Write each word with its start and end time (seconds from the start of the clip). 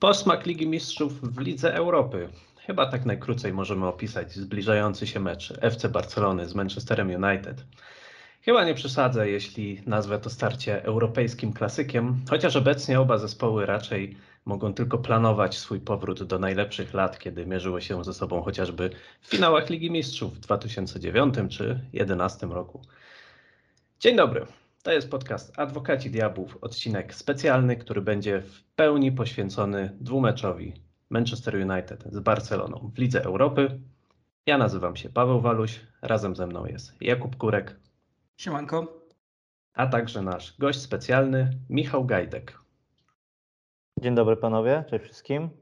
Posmak 0.00 0.46
Ligi 0.46 0.66
Mistrzów 0.66 1.20
w 1.34 1.40
Lidze 1.40 1.74
Europy. 1.74 2.28
Chyba 2.66 2.86
tak 2.86 3.06
najkrócej 3.06 3.52
możemy 3.52 3.86
opisać 3.86 4.32
zbliżający 4.32 5.06
się 5.06 5.20
mecz 5.20 5.52
FC 5.60 5.88
Barcelony 5.88 6.48
z 6.48 6.54
Manchesterem 6.54 7.08
United. 7.08 7.64
Chyba 8.42 8.64
nie 8.64 8.74
przesadzę, 8.74 9.30
jeśli 9.30 9.82
nazwę 9.86 10.18
to 10.18 10.30
starcie 10.30 10.84
europejskim 10.84 11.52
klasykiem, 11.52 12.16
chociaż 12.30 12.56
obecnie 12.56 13.00
oba 13.00 13.18
zespoły 13.18 13.66
raczej 13.66 14.16
mogą 14.44 14.74
tylko 14.74 14.98
planować 14.98 15.58
swój 15.58 15.80
powrót 15.80 16.22
do 16.22 16.38
najlepszych 16.38 16.94
lat, 16.94 17.18
kiedy 17.18 17.46
mierzyły 17.46 17.82
się 17.82 18.04
ze 18.04 18.14
sobą 18.14 18.42
chociażby 18.42 18.90
w 19.20 19.26
finałach 19.26 19.70
Ligi 19.70 19.90
Mistrzów 19.90 20.34
w 20.34 20.40
2009 20.40 21.34
czy 21.34 21.64
2011 21.64 22.46
roku. 22.46 22.80
Dzień 24.00 24.16
dobry. 24.16 24.46
To 24.82 24.92
jest 24.92 25.10
podcast 25.10 25.58
Adwokaci 25.58 26.10
Diabłów, 26.10 26.58
odcinek 26.60 27.14
specjalny, 27.14 27.76
który 27.76 28.02
będzie 28.02 28.42
w 28.42 28.64
pełni 28.64 29.12
poświęcony 29.12 29.96
dwumeczowi 30.00 30.74
Manchester 31.10 31.54
United 31.54 32.04
z 32.12 32.20
Barceloną 32.20 32.90
w 32.94 32.98
Lidze 32.98 33.24
Europy. 33.24 33.80
Ja 34.46 34.58
nazywam 34.58 34.96
się 34.96 35.10
Paweł 35.10 35.40
Waluś, 35.40 35.80
razem 36.02 36.36
ze 36.36 36.46
mną 36.46 36.66
jest 36.66 37.02
Jakub 37.02 37.36
Kurek. 37.36 37.80
Siemanko. 38.36 39.06
A 39.74 39.86
także 39.86 40.22
nasz 40.22 40.58
gość 40.58 40.80
specjalny 40.80 41.50
Michał 41.68 42.04
Gajdek. 42.04 42.58
Dzień 44.00 44.14
dobry 44.14 44.36
panowie, 44.36 44.84
cześć 44.90 45.04
wszystkim. 45.04 45.59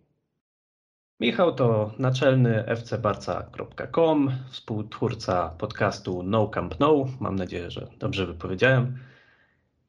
Michał 1.20 1.54
to 1.54 1.92
naczelny 1.98 2.64
fcbarca.com, 2.76 4.30
współtwórca 4.50 5.48
podcastu 5.58 6.22
No 6.22 6.48
Camp 6.48 6.80
No. 6.80 7.04
Mam 7.20 7.36
nadzieję, 7.36 7.70
że 7.70 7.88
dobrze 7.98 8.26
wypowiedziałem. 8.26 8.98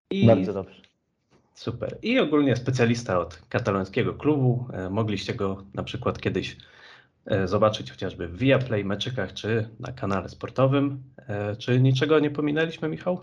I... 0.10 0.28
Bardzo 0.28 0.54
dobrze. 0.54 0.82
Super. 1.54 1.98
I 2.02 2.20
ogólnie 2.20 2.56
specjalista 2.56 3.20
od 3.20 3.42
katalońskiego 3.50 4.14
klubu. 4.14 4.66
E, 4.74 4.90
mogliście 4.90 5.34
go 5.34 5.64
na 5.74 5.84
przykład 5.84 6.20
kiedyś 6.20 6.58
e, 7.26 7.48
zobaczyć 7.48 7.92
chociażby 7.92 8.28
w 8.28 8.38
Viaplay, 8.38 8.86
meczykach 8.86 9.34
czy 9.34 9.70
na 9.80 9.92
kanale 9.92 10.30
sportowym. 10.30 11.04
E, 11.28 11.56
czy 11.56 11.80
niczego 11.80 12.20
nie 12.20 12.32
pominęliśmy, 12.32 12.90
Michał? 12.90 13.20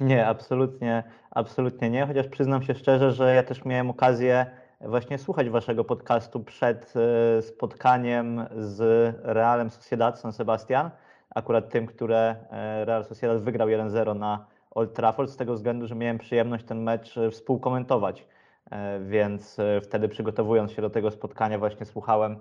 Nie, 0.00 0.26
absolutnie, 0.26 1.02
absolutnie 1.30 1.90
nie, 1.90 2.06
chociaż 2.06 2.26
przyznam 2.26 2.62
się 2.62 2.74
szczerze, 2.74 3.12
że 3.12 3.34
ja 3.34 3.42
też 3.42 3.64
miałem 3.64 3.90
okazję 3.90 4.61
właśnie 4.82 5.18
słuchać 5.18 5.50
waszego 5.50 5.84
podcastu 5.84 6.40
przed 6.40 6.94
spotkaniem 7.40 8.46
z 8.56 8.80
Realem 9.22 9.70
Sociedad 9.70 10.20
San 10.20 10.32
Sebastian, 10.32 10.90
akurat 11.34 11.68
tym, 11.68 11.86
które 11.86 12.36
Real 12.84 13.04
Sociedad 13.04 13.42
wygrał 13.42 13.68
1-0 13.68 14.16
na 14.16 14.46
Old 14.74 14.94
Trafford 14.94 15.30
z 15.30 15.36
tego 15.36 15.54
względu, 15.54 15.86
że 15.86 15.94
miałem 15.94 16.18
przyjemność 16.18 16.64
ten 16.64 16.82
mecz 16.82 17.18
e, 17.18 17.30
współkomentować, 17.30 18.26
e, 18.70 19.00
więc 19.00 19.58
e, 19.58 19.80
wtedy 19.80 20.08
przygotowując 20.08 20.72
się 20.72 20.82
do 20.82 20.90
tego 20.90 21.10
spotkania 21.10 21.58
właśnie 21.58 21.86
słuchałem, 21.86 22.36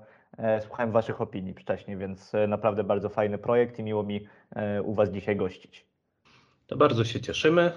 słuchałem 0.61 0.91
Waszych 0.91 1.21
opinii 1.21 1.53
wcześniej, 1.53 1.97
więc 1.97 2.31
naprawdę 2.47 2.83
bardzo 2.83 3.09
fajny 3.09 3.37
projekt 3.37 3.79
i 3.79 3.83
miło 3.83 4.03
mi 4.03 4.27
u 4.83 4.93
Was 4.93 5.09
dzisiaj 5.09 5.35
gościć. 5.35 5.85
To 6.67 6.77
bardzo 6.77 7.03
się 7.03 7.21
cieszymy. 7.21 7.71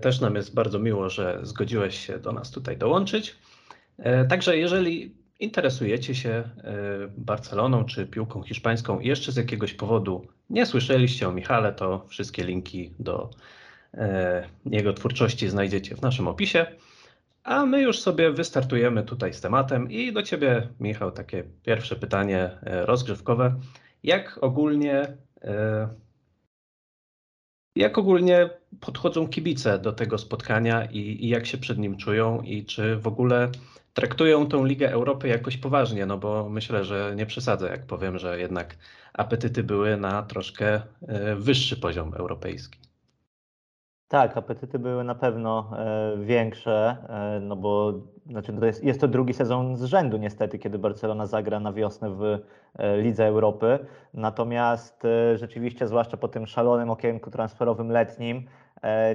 Też 0.00 0.20
nam 0.20 0.34
jest 0.34 0.54
bardzo 0.54 0.78
miło, 0.78 1.10
że 1.10 1.40
zgodziłeś 1.42 2.06
się 2.06 2.18
do 2.18 2.32
nas 2.32 2.50
tutaj 2.50 2.76
dołączyć. 2.76 3.36
Także 4.28 4.56
jeżeli 4.56 5.14
interesujecie 5.40 6.14
się 6.14 6.44
Barceloną 7.16 7.84
czy 7.84 8.06
piłką 8.06 8.42
hiszpańską 8.42 9.00
i 9.00 9.08
jeszcze 9.08 9.32
z 9.32 9.36
jakiegoś 9.36 9.74
powodu 9.74 10.26
nie 10.50 10.66
słyszeliście 10.66 11.28
o 11.28 11.32
Michale, 11.32 11.72
to 11.72 12.06
wszystkie 12.08 12.44
linki 12.44 12.94
do 12.98 13.30
e, 13.94 14.48
jego 14.66 14.92
twórczości 14.92 15.48
znajdziecie 15.48 15.96
w 15.96 16.02
naszym 16.02 16.28
opisie. 16.28 16.66
A 17.44 17.66
my 17.66 17.82
już 17.82 18.00
sobie 18.00 18.30
wystartujemy 18.30 19.02
tutaj 19.02 19.34
z 19.34 19.40
tematem 19.40 19.90
i 19.90 20.12
do 20.12 20.22
Ciebie, 20.22 20.68
Michał, 20.80 21.12
takie 21.12 21.44
pierwsze 21.62 21.96
pytanie 21.96 22.50
e, 22.62 22.86
rozgrzewkowe. 22.86 23.54
Jak 24.02 24.38
ogólnie, 24.40 25.16
e, 25.42 25.88
jak 27.76 27.98
ogólnie 27.98 28.50
podchodzą 28.80 29.28
kibice 29.28 29.78
do 29.78 29.92
tego 29.92 30.18
spotkania 30.18 30.84
i, 30.84 30.98
i 30.98 31.28
jak 31.28 31.46
się 31.46 31.58
przed 31.58 31.78
nim 31.78 31.96
czują 31.96 32.40
i 32.40 32.64
czy 32.64 32.96
w 32.96 33.06
ogóle 33.06 33.48
traktują 33.96 34.46
tą 34.46 34.64
Ligę 34.64 34.90
Europy 34.90 35.28
jakoś 35.28 35.56
poważnie, 35.56 36.06
no 36.06 36.18
bo 36.18 36.48
myślę, 36.48 36.84
że 36.84 37.12
nie 37.16 37.26
przesadzę, 37.26 37.68
jak 37.68 37.86
powiem, 37.86 38.18
że 38.18 38.38
jednak 38.38 38.76
apetyty 39.12 39.62
były 39.62 39.96
na 39.96 40.22
troszkę 40.22 40.80
e, 41.08 41.36
wyższy 41.36 41.76
poziom 41.76 42.14
europejski. 42.14 42.78
Tak, 44.08 44.36
apetyty 44.36 44.78
były 44.78 45.04
na 45.04 45.14
pewno 45.14 45.70
e, 45.78 46.16
większe, 46.18 46.96
e, 47.08 47.40
no 47.40 47.56
bo 47.56 47.92
znaczy 48.26 48.52
to 48.52 48.66
jest, 48.66 48.84
jest 48.84 49.00
to 49.00 49.08
drugi 49.08 49.34
sezon 49.34 49.76
z 49.76 49.84
rzędu 49.84 50.16
niestety, 50.16 50.58
kiedy 50.58 50.78
Barcelona 50.78 51.26
zagra 51.26 51.60
na 51.60 51.72
wiosnę 51.72 52.10
w 52.10 52.38
Lidze 53.02 53.26
Europy. 53.26 53.78
Natomiast 54.14 55.02
rzeczywiście, 55.34 55.88
zwłaszcza 55.88 56.16
po 56.16 56.28
tym 56.28 56.46
szalonym 56.46 56.90
okienku 56.90 57.30
transferowym 57.30 57.90
letnim, 57.90 58.46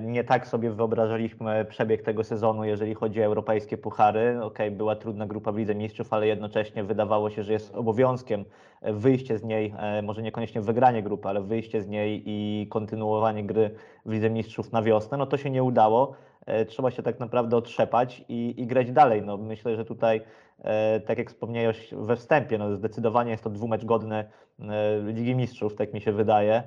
nie 0.02 0.24
tak 0.24 0.48
sobie 0.48 0.72
wyobrażaliśmy 0.72 1.66
przebieg 1.70 2.02
tego 2.02 2.24
sezonu, 2.24 2.64
jeżeli 2.64 2.94
chodzi 2.94 3.22
o 3.22 3.26
europejskie 3.26 3.78
puchary. 3.78 4.44
Ok, 4.44 4.58
była 4.72 4.96
trudna 4.96 5.26
grupa 5.26 5.52
w 5.52 5.58
Lidze 5.58 5.76
Mistrzów, 5.76 6.14
ale 6.14 6.28
jednocześnie 6.28 6.84
wydawało 6.84 7.30
się, 7.30 7.44
że 7.44 7.54
jest 7.54 7.76
obowiązkiem 7.76 8.46
wyjście 8.82 9.38
z 9.38 9.44
niej, 9.44 9.74
e, 9.78 10.02
może 10.02 10.22
niekoniecznie 10.22 10.62
wygranie 10.62 11.04
grupy, 11.04 11.30
ale 11.30 11.42
wyjście 11.42 11.82
z 11.82 11.88
niej 11.88 12.24
i 12.26 12.68
kontynuowanie 12.70 13.44
gry 13.44 13.72
w 14.06 14.12
Lidze 14.12 14.30
Mistrzów 14.30 14.72
na 14.72 14.82
wiosnę. 14.82 15.18
No 15.18 15.26
to 15.26 15.38
się 15.38 15.50
nie 15.50 15.64
udało. 15.64 16.16
E, 16.46 16.66
trzeba 16.66 16.92
się 16.92 17.04
tak 17.04 17.20
naprawdę 17.20 17.58
otrzepać 17.58 18.26
i, 18.30 18.62
i 18.62 18.68
grać 18.68 18.92
dalej. 18.92 19.22
No, 19.22 19.38
myślę, 19.38 19.76
że 19.76 19.86
tutaj, 19.86 20.22
tak 21.06 21.18
jak 21.18 21.30
wspomniałeś 21.30 21.94
we 21.98 22.16
wstępie, 22.16 22.58
no, 22.58 22.76
zdecydowanie 22.76 23.32
jest 23.32 23.44
to 23.44 23.50
dwumecz 23.50 23.86
godny 23.86 24.26
Ligi 25.06 25.36
Mistrzów, 25.36 25.76
tak 25.76 25.94
mi 25.94 26.02
się 26.02 26.12
wydaje. 26.12 26.64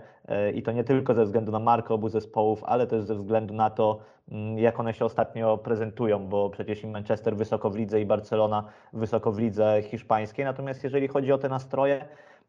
I 0.55 0.63
to 0.63 0.73
nie 0.73 0.85
tylko 0.85 1.15
ze 1.15 1.25
względu 1.25 1.53
na 1.53 1.59
markę 1.59 1.95
obu 1.95 2.09
zespołów, 2.09 2.65
ale 2.65 2.87
też 2.87 3.03
ze 3.03 3.15
względu 3.15 3.55
na 3.55 3.71
to, 3.71 3.99
mm, 4.29 4.59
jak 4.59 4.81
one 4.81 4.95
się 4.95 5.05
ostatnio 5.05 5.59
prezentują, 5.59 6.29
bo 6.29 6.51
przecież 6.51 6.85
i 6.85 6.87
Manchester 6.87 7.37
wysoko 7.37 7.71
w 7.71 7.77
lidze 7.77 8.01
i 8.01 8.07
Barcelona 8.07 8.65
wysoko 8.93 9.33
w 9.33 9.39
lidze 9.39 9.83
hiszpańskiej. 9.83 10.45
Natomiast 10.45 10.85
jeżeli 10.85 11.09
chodzi 11.09 11.33
o 11.33 11.39
te 11.39 11.49
nastroje, 11.49 12.05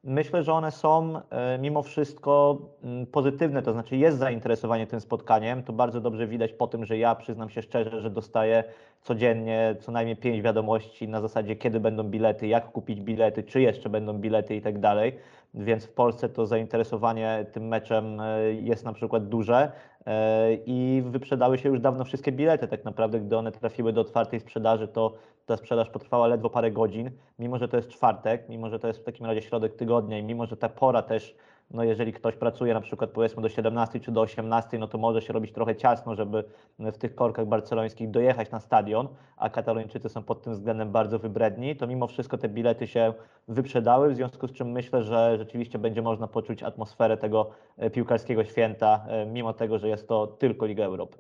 myślę, 0.06 0.44
że 0.44 0.54
one 0.54 0.72
są 0.72 1.22
e, 1.30 1.58
mimo 1.58 1.84
wszystko 1.84 2.58
mm, 2.84 3.06
pozytywne, 3.06 3.62
to 3.62 3.74
znaczy 3.74 3.98
jest 3.98 4.18
zainteresowanie 4.18 4.88
tym 4.88 5.02
spotkaniem. 5.02 5.64
To 5.64 5.74
bardzo 5.74 6.02
dobrze 6.02 6.28
widać 6.28 6.54
po 6.54 6.68
tym, 6.68 6.86
że 6.86 6.98
ja 6.98 7.16
przyznam 7.16 7.50
się 7.50 7.62
szczerze, 7.62 8.02
że 8.02 8.10
dostaję 8.10 8.64
codziennie 9.02 9.76
co 9.80 9.92
najmniej 9.92 10.16
pięć 10.16 10.42
wiadomości 10.42 11.08
na 11.08 11.22
zasadzie, 11.22 11.56
kiedy 11.56 11.80
będą 11.80 12.04
bilety, 12.04 12.48
jak 12.48 12.72
kupić 12.72 13.02
bilety, 13.02 13.44
czy 13.44 13.62
jeszcze 13.62 13.90
będą 13.90 14.14
bilety 14.14 14.56
i 14.56 14.62
tak 14.62 14.80
dalej. 14.80 15.20
Więc 15.54 15.86
w 15.86 15.92
Polsce 15.92 16.30
to 16.30 16.46
zainteresowanie 16.46 17.46
tym 17.52 17.68
meczem 17.68 18.20
e, 18.20 18.54
jest 18.54 18.86
na 18.86 18.94
przykład 18.94 19.28
duże 19.28 19.72
e, 20.06 20.54
i 20.66 21.04
wyprzedały 21.06 21.58
się 21.58 21.70
już 21.70 21.80
dawno 21.80 22.06
wszystkie 22.06 22.32
bilety. 22.32 22.68
Tak 22.68 22.86
naprawdę, 22.86 23.20
gdy 23.20 23.38
one 23.38 23.52
trafiły 23.52 23.94
do 23.94 24.02
otwartej 24.02 24.40
sprzedaży, 24.40 24.88
to 24.88 25.14
ta 25.46 25.58
sprzedaż 25.58 25.90
potrwała 25.90 26.28
ledwo 26.28 26.50
parę 26.50 26.72
godzin, 26.72 27.12
mimo 27.40 27.58
że 27.58 27.68
to 27.68 27.78
jest 27.78 27.90
czwartek, 27.90 28.50
mimo 28.50 28.70
że 28.70 28.80
to 28.80 28.88
jest 28.88 29.00
w 29.00 29.04
takim 29.04 29.26
razie 29.26 29.42
środek 29.42 29.76
tygodnia 29.76 30.20
i 30.20 30.24
mimo 30.24 30.46
że 30.46 30.58
ta 30.58 30.70
pora 30.70 31.02
też 31.02 31.36
no 31.72 31.84
jeżeli 31.84 32.14
ktoś 32.14 32.36
pracuje 32.36 32.74
na 32.74 32.82
przykład 32.82 33.10
powiedzmy 33.10 33.42
do 33.42 33.50
17 33.50 34.00
czy 34.00 34.12
do 34.12 34.22
18, 34.22 34.80
no 34.80 34.88
to 34.88 34.98
może 34.98 35.22
się 35.22 35.34
robić 35.34 35.52
trochę 35.52 35.76
ciasno, 35.76 36.16
żeby 36.16 36.44
w 36.80 36.98
tych 36.98 37.16
korkach 37.16 37.48
barcelońskich 37.48 38.12
dojechać 38.12 38.52
na 38.52 38.60
stadion, 38.60 39.08
a 39.38 39.50
Katalończycy 39.50 40.10
są 40.10 40.24
pod 40.24 40.42
tym 40.42 40.54
względem 40.54 40.92
bardzo 40.92 41.20
wybredni, 41.20 41.76
to 41.76 41.88
mimo 41.88 42.08
wszystko 42.08 42.38
te 42.38 42.50
bilety 42.50 42.88
się 42.88 43.14
wyprzedały, 43.48 44.14
w 44.14 44.16
związku 44.16 44.48
z 44.48 44.52
czym 44.52 44.72
myślę, 44.72 45.04
że 45.04 45.38
rzeczywiście 45.38 45.80
będzie 45.80 46.02
można 46.02 46.28
poczuć 46.28 46.64
atmosferę 46.64 47.18
tego 47.18 47.50
e, 47.78 47.90
piłkarskiego 47.90 48.44
święta, 48.44 49.06
e, 49.08 49.26
mimo 49.26 49.54
tego, 49.54 49.80
że 49.80 49.88
jest 49.88 50.08
to 50.08 50.28
tylko 50.28 50.66
Liga 50.66 50.86
Europy. 50.86 51.18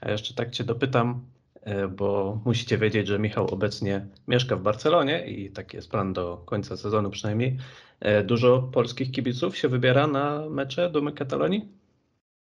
A 0.00 0.10
jeszcze 0.10 0.34
tak 0.34 0.50
Cię 0.50 0.64
dopytam, 0.64 1.20
bo 1.90 2.38
musicie 2.44 2.78
wiedzieć, 2.78 3.08
że 3.08 3.18
Michał 3.18 3.46
obecnie 3.46 4.06
mieszka 4.28 4.56
w 4.56 4.62
Barcelonie 4.62 5.26
i 5.26 5.50
taki 5.50 5.76
jest 5.76 5.90
plan 5.90 6.12
do 6.12 6.42
końca 6.44 6.76
sezonu 6.76 7.10
przynajmniej. 7.10 7.56
E, 8.00 8.24
dużo 8.24 8.62
polskich 8.62 9.10
kibiców 9.10 9.56
się 9.56 9.68
wybiera 9.68 10.06
na 10.06 10.48
mecze 10.50 10.90
Dumy 10.90 11.12
Katalonii? 11.12 11.68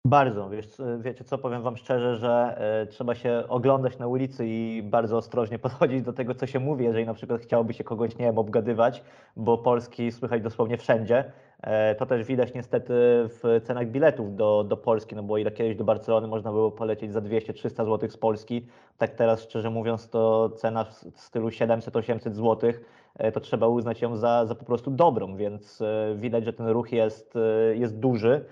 Bardzo, 0.06 0.50
wiesz, 0.50 0.66
wiecie 1.00 1.24
co, 1.24 1.38
powiem 1.38 1.62
Wam 1.62 1.76
szczerze, 1.76 2.16
że 2.16 2.56
e, 2.58 2.86
trzeba 2.86 3.14
się 3.14 3.44
oglądać 3.48 3.98
na 3.98 4.06
ulicy 4.06 4.46
i 4.46 4.82
bardzo 4.82 5.16
ostrożnie 5.16 5.58
podchodzić 5.68 6.02
do 6.02 6.12
tego, 6.12 6.34
co 6.34 6.46
się 6.46 6.60
mówi, 6.60 6.84
jeżeli 6.84 7.06
na 7.06 7.14
przykład 7.14 7.40
chciałoby 7.40 7.74
się 7.74 7.84
kogoś, 7.84 8.18
nie 8.18 8.24
wiem, 8.24 8.38
obgadywać, 8.38 9.02
bo 9.36 9.58
Polski 9.58 10.12
słychać 10.12 10.42
dosłownie 10.42 10.76
wszędzie. 10.78 11.32
E, 11.62 11.94
to 11.94 12.06
też 12.06 12.26
widać 12.26 12.54
niestety 12.54 12.92
w 13.28 13.60
cenach 13.64 13.88
biletów 13.88 14.36
do, 14.36 14.64
do 14.64 14.76
Polski, 14.76 15.16
no 15.16 15.22
bo 15.22 15.38
ile 15.38 15.50
kiedyś 15.50 15.76
do 15.76 15.84
Barcelony 15.84 16.26
można 16.26 16.50
było 16.50 16.70
polecieć 16.70 17.12
za 17.12 17.20
200-300 17.20 17.84
zł 17.84 18.10
z 18.10 18.16
Polski, 18.16 18.66
tak 18.98 19.10
teraz 19.10 19.42
szczerze 19.42 19.70
mówiąc 19.70 20.08
to 20.08 20.50
cena 20.50 20.84
w 20.84 21.20
stylu 21.20 21.48
700-800 21.48 22.32
zł 22.32 22.72
e, 23.18 23.32
to 23.32 23.40
trzeba 23.40 23.66
uznać 23.66 24.02
ją 24.02 24.16
za, 24.16 24.46
za 24.46 24.54
po 24.54 24.64
prostu 24.64 24.90
dobrą, 24.90 25.36
więc 25.36 25.82
e, 25.82 26.14
widać, 26.16 26.44
że 26.44 26.52
ten 26.52 26.66
ruch 26.66 26.92
jest, 26.92 27.34
jest 27.74 27.98
duży 27.98 28.44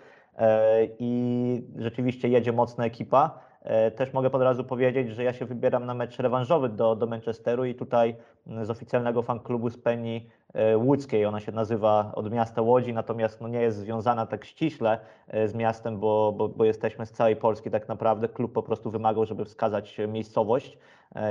i 0.99 1.62
rzeczywiście 1.76 2.28
jedzie 2.28 2.52
mocna 2.52 2.84
ekipa. 2.84 3.48
E, 3.62 3.90
też 3.90 4.12
mogę 4.12 4.32
od 4.32 4.43
razu 4.43 4.64
powiedzieć, 4.64 5.10
że 5.10 5.25
ja 5.25 5.32
się 5.32 5.44
wybieram 5.44 5.87
na 5.87 5.94
mecz 5.94 6.19
rewanżowy 6.19 6.69
do, 6.69 6.96
do 6.96 7.06
Manchesteru 7.06 7.64
i 7.64 7.75
tutaj 7.75 8.16
z 8.62 8.70
oficjalnego 8.70 9.22
fanklubu 9.22 9.70
z 9.70 9.78
Penny 9.78 10.20
e, 10.55 10.78
Łódzkiej, 10.78 11.26
ona 11.26 11.40
się 11.40 11.52
nazywa 11.52 12.12
od 12.14 12.32
miasta 12.32 12.62
Łodzi, 12.62 12.93
natomiast 12.93 13.40
no 13.40 13.49
nie 13.49 13.60
jest 13.60 13.78
związana 13.78 14.26
tak 14.26 14.44
ściśle 14.44 14.99
e, 15.28 15.49
z 15.49 15.55
miastem, 15.55 15.99
bo, 15.99 16.34
bo, 16.37 16.49
bo 16.49 16.64
jesteśmy 16.64 17.06
z 17.06 17.12
całej 17.12 17.37
Polski 17.37 17.70
tak 17.70 17.88
naprawdę. 17.88 18.28
Klub 18.28 18.52
po 18.52 18.62
prostu 18.62 18.90
wymagał, 18.90 19.26
żeby 19.26 19.44
wskazać 19.44 19.99
miejscowość 20.08 20.78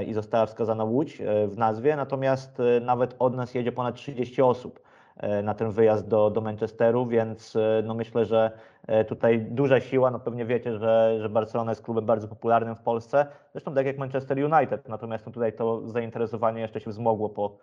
i 0.07 0.13
została 0.13 0.45
wskazana 0.45 0.83
Łódź 0.83 1.21
w 1.47 1.57
nazwie, 1.57 1.95
natomiast 1.95 2.61
nawet 2.81 3.15
od 3.19 3.35
nas 3.35 3.53
jedzie 3.53 3.71
ponad 3.71 3.95
30 3.95 4.41
osób. 4.41 4.79
E, 5.19 5.41
na 5.43 5.53
ten 5.53 5.71
wyjazd 5.71 6.07
do, 6.07 6.29
do 6.29 6.41
Manchesteru, 6.41 7.05
więc 7.05 7.55
e, 7.55 7.83
no 7.85 7.93
myślę, 7.93 8.25
że 8.25 8.51
e, 8.87 9.05
tutaj 9.05 9.41
duża 9.41 9.81
siła, 9.81 10.11
no 10.11 10.19
pewnie 10.19 10.45
wiecie, 10.45 10.79
że, 10.79 11.17
że 11.21 11.29
Barcelona 11.29 11.71
jest 11.71 11.81
klubem 11.81 12.05
bardzo 12.05 12.27
popularnym 12.27 12.75
w 12.75 12.81
Polsce, 12.81 13.27
zresztą 13.51 13.73
tak 13.73 13.85
jak 13.85 13.97
Manchester 13.97 14.37
United, 14.37 14.89
natomiast 14.89 15.25
no 15.25 15.31
tutaj 15.31 15.53
to 15.53 15.89
zainteresowanie 15.89 16.61
jeszcze 16.61 16.79
się 16.79 16.89
wzmogło 16.91 17.29
po 17.29 17.57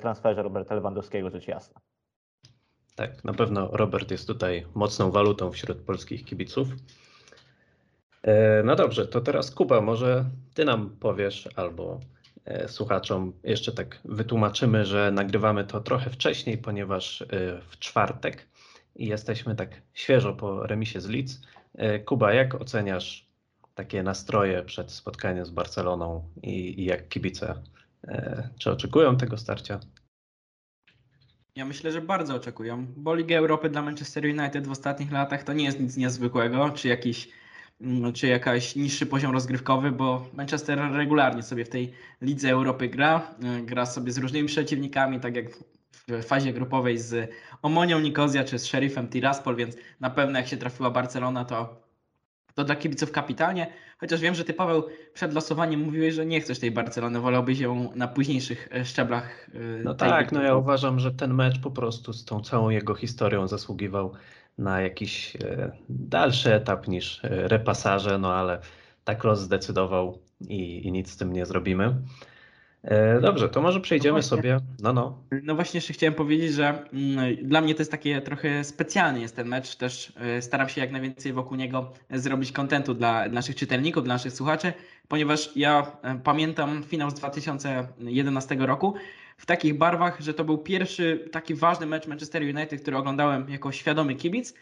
transferze 0.00 0.42
Roberta 0.42 0.74
Lewandowskiego, 0.74 1.30
rzecz 1.30 1.48
jasna. 1.48 1.80
Tak, 2.96 3.24
na 3.24 3.32
pewno 3.32 3.68
Robert 3.72 4.10
jest 4.10 4.26
tutaj 4.26 4.66
mocną 4.74 5.10
walutą 5.10 5.50
wśród 5.50 5.78
polskich 5.78 6.24
kibiców. 6.24 6.68
No 8.64 8.76
dobrze, 8.76 9.06
to 9.06 9.20
teraz 9.20 9.50
Kuba, 9.50 9.80
może 9.80 10.24
ty 10.54 10.64
nam 10.64 10.90
powiesz 11.00 11.48
albo 11.56 12.00
słuchaczom 12.66 13.32
jeszcze 13.44 13.72
tak 13.72 14.00
wytłumaczymy, 14.04 14.84
że 14.84 15.10
nagrywamy 15.10 15.64
to 15.64 15.80
trochę 15.80 16.10
wcześniej, 16.10 16.58
ponieważ 16.58 17.22
e, 17.22 17.26
w 17.68 17.78
czwartek 17.78 18.46
i 18.96 19.06
jesteśmy 19.06 19.54
tak 19.54 19.82
świeżo 19.94 20.32
po 20.32 20.66
remisie 20.66 21.00
z 21.00 21.08
Leeds. 21.08 21.40
E, 21.74 21.98
Kuba, 21.98 22.32
jak 22.32 22.54
oceniasz 22.54 23.26
takie 23.74 24.02
nastroje 24.02 24.62
przed 24.62 24.92
spotkaniem 24.92 25.46
z 25.46 25.50
Barceloną 25.50 26.24
i, 26.42 26.80
i 26.80 26.84
jak 26.84 27.08
kibice? 27.08 27.54
Czy 28.58 28.70
oczekują 28.70 29.16
tego 29.16 29.38
starcia? 29.38 29.80
Ja 31.56 31.64
myślę, 31.64 31.92
że 31.92 32.00
bardzo 32.00 32.34
oczekują, 32.34 32.86
bo 32.96 33.14
Liga 33.14 33.36
Europy 33.36 33.68
dla 33.68 33.82
Manchester 33.82 34.24
United 34.24 34.66
w 34.66 34.70
ostatnich 34.70 35.12
latach 35.12 35.42
to 35.42 35.52
nie 35.52 35.64
jest 35.64 35.80
nic 35.80 35.96
niezwykłego, 35.96 36.70
czy 36.70 36.88
jakiś 36.88 37.28
czy 38.14 38.26
jakaś 38.26 38.76
niższy 38.76 39.06
poziom 39.06 39.32
rozgrywkowy, 39.32 39.92
bo 39.92 40.26
Manchester 40.34 40.78
regularnie 40.92 41.42
sobie 41.42 41.64
w 41.64 41.68
tej 41.68 41.92
Lidze 42.22 42.50
Europy 42.50 42.88
gra. 42.88 43.34
E, 43.42 43.62
gra 43.62 43.86
sobie 43.86 44.12
z 44.12 44.18
różnymi 44.18 44.48
przeciwnikami, 44.48 45.20
tak 45.20 45.36
jak 45.36 45.46
w 46.08 46.24
fazie 46.24 46.52
grupowej 46.52 46.98
z 46.98 47.30
Omonią 47.62 48.00
Nikozja 48.00 48.44
czy 48.44 48.58
z 48.58 48.66
Sheriffem 48.66 49.08
Tiraspol, 49.08 49.56
więc 49.56 49.76
na 50.00 50.10
pewno 50.10 50.38
jak 50.38 50.48
się 50.48 50.56
trafiła 50.56 50.90
Barcelona, 50.90 51.44
to, 51.44 51.82
to 52.54 52.64
dla 52.64 52.76
kibiców 52.76 53.12
kapitalnie. 53.12 53.72
Chociaż 53.98 54.20
wiem, 54.20 54.34
że 54.34 54.44
ty 54.44 54.54
Paweł 54.54 54.86
przed 55.14 55.34
losowaniem 55.34 55.80
mówiłeś, 55.80 56.14
że 56.14 56.26
nie 56.26 56.40
chcesz 56.40 56.58
tej 56.58 56.70
Barcelony, 56.70 57.20
wolałbyś 57.20 57.58
ją 57.58 57.92
na 57.94 58.08
późniejszych 58.08 58.68
e, 58.72 58.84
szczeblach. 58.84 59.50
E, 59.54 59.82
no 59.84 59.94
tak, 59.94 60.32
no 60.32 60.42
ja 60.42 60.56
uważam, 60.56 60.98
że 61.00 61.12
ten 61.12 61.34
mecz 61.34 61.60
po 61.60 61.70
prostu 61.70 62.12
z 62.12 62.24
tą 62.24 62.40
całą 62.40 62.70
jego 62.70 62.94
historią 62.94 63.48
zasługiwał 63.48 64.12
na 64.60 64.80
jakiś 64.80 65.36
e, 65.36 65.72
dalszy 65.88 66.54
etap 66.54 66.88
niż 66.88 67.24
e, 67.24 67.48
repasarze, 67.48 68.18
no 68.18 68.34
ale 68.34 68.58
tak 69.04 69.24
los 69.24 69.40
zdecydował 69.40 70.18
i, 70.48 70.86
i 70.86 70.92
nic 70.92 71.10
z 71.10 71.16
tym 71.16 71.32
nie 71.32 71.46
zrobimy. 71.46 71.94
E, 72.82 73.20
dobrze, 73.20 73.48
to 73.48 73.62
może 73.62 73.80
przejdziemy 73.80 74.18
no 74.18 74.22
sobie. 74.22 74.60
No, 74.82 74.92
no. 74.92 75.22
No 75.42 75.54
właśnie, 75.54 75.78
jeszcze 75.78 75.92
chciałem 75.92 76.14
powiedzieć, 76.14 76.52
że 76.52 76.84
mm, 76.92 77.36
dla 77.42 77.60
mnie 77.60 77.74
to 77.74 77.80
jest 77.80 77.90
takie 77.90 78.20
trochę 78.20 78.64
specjalny 78.64 79.20
jest 79.20 79.36
ten 79.36 79.48
mecz. 79.48 79.76
Też 79.76 80.12
staram 80.40 80.68
się 80.68 80.80
jak 80.80 80.90
najwięcej 80.90 81.32
wokół 81.32 81.56
niego 81.56 81.92
zrobić 82.10 82.52
kontentu 82.52 82.94
dla 82.94 83.28
naszych 83.28 83.56
czytelników, 83.56 84.04
dla 84.04 84.14
naszych 84.14 84.32
słuchaczy, 84.32 84.72
ponieważ 85.08 85.50
ja 85.56 85.92
pamiętam 86.24 86.82
finał 86.82 87.10
z 87.10 87.14
2011 87.14 88.54
roku 88.54 88.94
w 89.40 89.46
takich 89.46 89.78
barwach, 89.78 90.20
że 90.20 90.34
to 90.34 90.44
był 90.44 90.58
pierwszy 90.58 91.28
taki 91.32 91.54
ważny 91.54 91.86
mecz 91.86 92.06
Manchester 92.06 92.42
United, 92.42 92.82
który 92.82 92.96
oglądałem 92.96 93.48
jako 93.48 93.72
świadomy 93.72 94.14
kibic. 94.14 94.54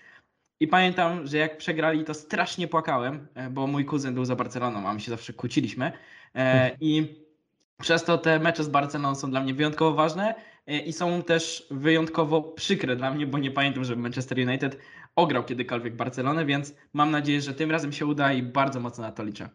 I 0.60 0.68
pamiętam, 0.68 1.26
że 1.26 1.38
jak 1.38 1.58
przegrali, 1.58 2.04
to 2.04 2.14
strasznie 2.14 2.68
płakałem, 2.68 3.28
e, 3.34 3.50
bo 3.50 3.66
mój 3.66 3.84
kuzyn 3.84 4.14
był 4.14 4.24
za 4.24 4.36
Barceloną, 4.36 4.88
a 4.88 4.94
my 4.94 5.00
się 5.00 5.10
zawsze 5.10 5.32
kłóciliśmy. 5.32 5.92
E, 6.34 6.76
I 6.80 7.22
przez 7.80 8.04
to 8.04 8.18
te 8.18 8.38
mecze 8.38 8.64
z 8.64 8.68
Barceloną 8.68 9.14
są 9.14 9.30
dla 9.30 9.40
mnie 9.40 9.54
wyjątkowo 9.54 9.94
ważne 9.94 10.34
e, 10.66 10.78
i 10.78 10.92
są 10.92 11.22
też 11.22 11.66
wyjątkowo 11.70 12.42
przykre 12.42 12.96
dla 12.96 13.10
mnie, 13.10 13.26
bo 13.26 13.38
nie 13.38 13.50
pamiętam, 13.50 13.84
żeby 13.84 14.02
Manchester 14.02 14.38
United 14.38 14.78
ograł 15.16 15.44
kiedykolwiek 15.44 15.96
Barcelonę, 15.96 16.44
więc 16.44 16.74
mam 16.92 17.10
nadzieję, 17.10 17.40
że 17.40 17.54
tym 17.54 17.70
razem 17.70 17.92
się 17.92 18.06
uda 18.06 18.32
i 18.32 18.42
bardzo 18.42 18.80
mocno 18.80 19.04
na 19.04 19.12
to 19.12 19.24
liczę. 19.24 19.48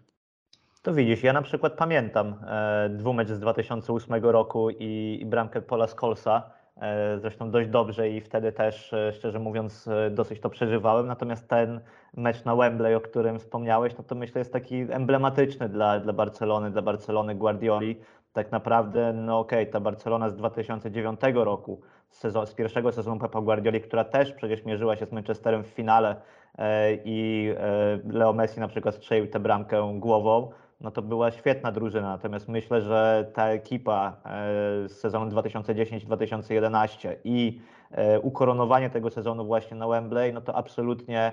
To 0.83 0.93
widzisz, 0.93 1.23
ja 1.23 1.33
na 1.33 1.41
przykład 1.41 1.73
pamiętam 1.73 2.35
e, 2.47 2.89
dwumecz 2.89 3.29
z 3.29 3.39
2008 3.39 4.25
roku 4.25 4.69
i, 4.69 5.17
i 5.21 5.25
bramkę 5.25 5.61
Pola 5.61 5.87
Skolsa, 5.87 6.43
e, 6.81 7.19
zresztą 7.19 7.51
dość 7.51 7.69
dobrze 7.69 8.09
i 8.09 8.21
wtedy 8.21 8.51
też, 8.51 8.93
e, 8.93 9.13
szczerze 9.13 9.39
mówiąc, 9.39 9.87
e, 9.87 10.09
dosyć 10.09 10.39
to 10.39 10.49
przeżywałem. 10.49 11.07
Natomiast 11.07 11.47
ten 11.47 11.79
mecz 12.17 12.45
na 12.45 12.55
Wembley, 12.55 12.95
o 12.95 13.01
którym 13.01 13.39
wspomniałeś, 13.39 13.97
no 13.97 14.03
to 14.03 14.15
myślę 14.15 14.39
jest 14.39 14.53
taki 14.53 14.75
emblematyczny 14.75 15.69
dla, 15.69 15.99
dla 15.99 16.13
Barcelony, 16.13 16.71
dla 16.71 16.81
Barcelony 16.81 17.35
Guardioli. 17.35 17.99
Tak 18.33 18.51
naprawdę, 18.51 19.13
no 19.13 19.39
okej, 19.39 19.61
okay, 19.61 19.73
ta 19.73 19.79
Barcelona 19.79 20.29
z 20.29 20.35
2009 20.35 21.19
roku, 21.33 21.81
z, 22.09 22.17
sezon, 22.17 22.47
z 22.47 22.53
pierwszego 22.53 22.91
sezonu 22.91 23.19
Pepa 23.19 23.41
Guardioli, 23.41 23.81
która 23.81 24.03
też 24.03 24.31
przecież 24.31 24.65
mierzyła 24.65 24.95
się 24.95 25.05
z 25.05 25.11
Manchesterem 25.11 25.63
w 25.63 25.67
finale 25.67 26.15
e, 26.57 26.93
i 26.93 27.49
e, 27.57 27.99
Leo 28.05 28.33
Messi 28.33 28.59
na 28.59 28.67
przykład 28.67 28.95
strzelił 28.95 29.27
tę 29.27 29.39
bramkę 29.39 29.93
głową, 29.99 30.51
no 30.83 30.91
to 30.91 31.01
była 31.01 31.31
świetna 31.31 31.71
drużyna. 31.71 32.07
Natomiast 32.07 32.47
myślę, 32.47 32.81
że 32.81 33.31
ta 33.33 33.47
ekipa 33.47 34.17
e, 34.25 34.89
z 34.89 34.91
sezonu 34.91 35.31
2010-2011 35.31 37.15
i 37.23 37.61
e, 37.91 38.19
ukoronowanie 38.19 38.89
tego 38.89 39.09
sezonu 39.09 39.45
właśnie 39.45 39.77
na 39.77 39.87
Wembley, 39.87 40.33
no 40.33 40.41
to 40.41 40.55
absolutnie 40.55 41.31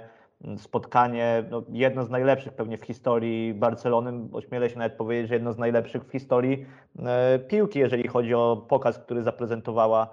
spotkanie, 0.57 1.45
no 1.51 1.63
jedno 1.73 2.05
z 2.05 2.11
najlepszych 2.11 2.53
pewnie 2.53 2.79
w 2.79 2.85
historii 2.85 3.55
Barcelony, 3.55 4.13
ośmielę 4.33 4.71
się 4.71 4.79
nawet 4.79 4.93
powiedzieć, 4.93 5.29
że 5.29 5.35
jedno 5.35 5.53
z 5.53 5.59
najlepszych 5.59 6.05
w 6.05 6.11
historii 6.11 6.67
e, 6.99 7.39
piłki, 7.39 7.79
jeżeli 7.79 8.09
chodzi 8.09 8.35
o 8.35 8.65
pokaz, 8.69 8.99
który 8.99 9.23
zaprezentowała 9.23 10.09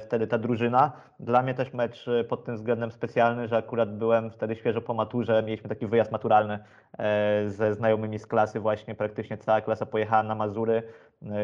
wtedy 0.00 0.26
ta 0.26 0.38
drużyna. 0.38 0.92
Dla 1.20 1.42
mnie 1.42 1.54
też 1.54 1.72
mecz 1.72 2.08
e, 2.08 2.24
pod 2.24 2.44
tym 2.44 2.56
względem 2.56 2.92
specjalny, 2.92 3.48
że 3.48 3.56
akurat 3.56 3.96
byłem 3.96 4.30
wtedy 4.30 4.56
świeżo 4.56 4.80
po 4.80 4.94
maturze, 4.94 5.42
mieliśmy 5.42 5.68
taki 5.68 5.86
wyjazd 5.86 6.12
maturalny 6.12 6.58
e, 6.98 7.42
ze 7.46 7.74
znajomymi 7.74 8.18
z 8.18 8.26
klasy, 8.26 8.60
właśnie 8.60 8.94
praktycznie 8.94 9.38
cała 9.38 9.60
klasa 9.60 9.86
pojechała 9.86 10.22
na 10.22 10.34
Mazury. 10.34 10.82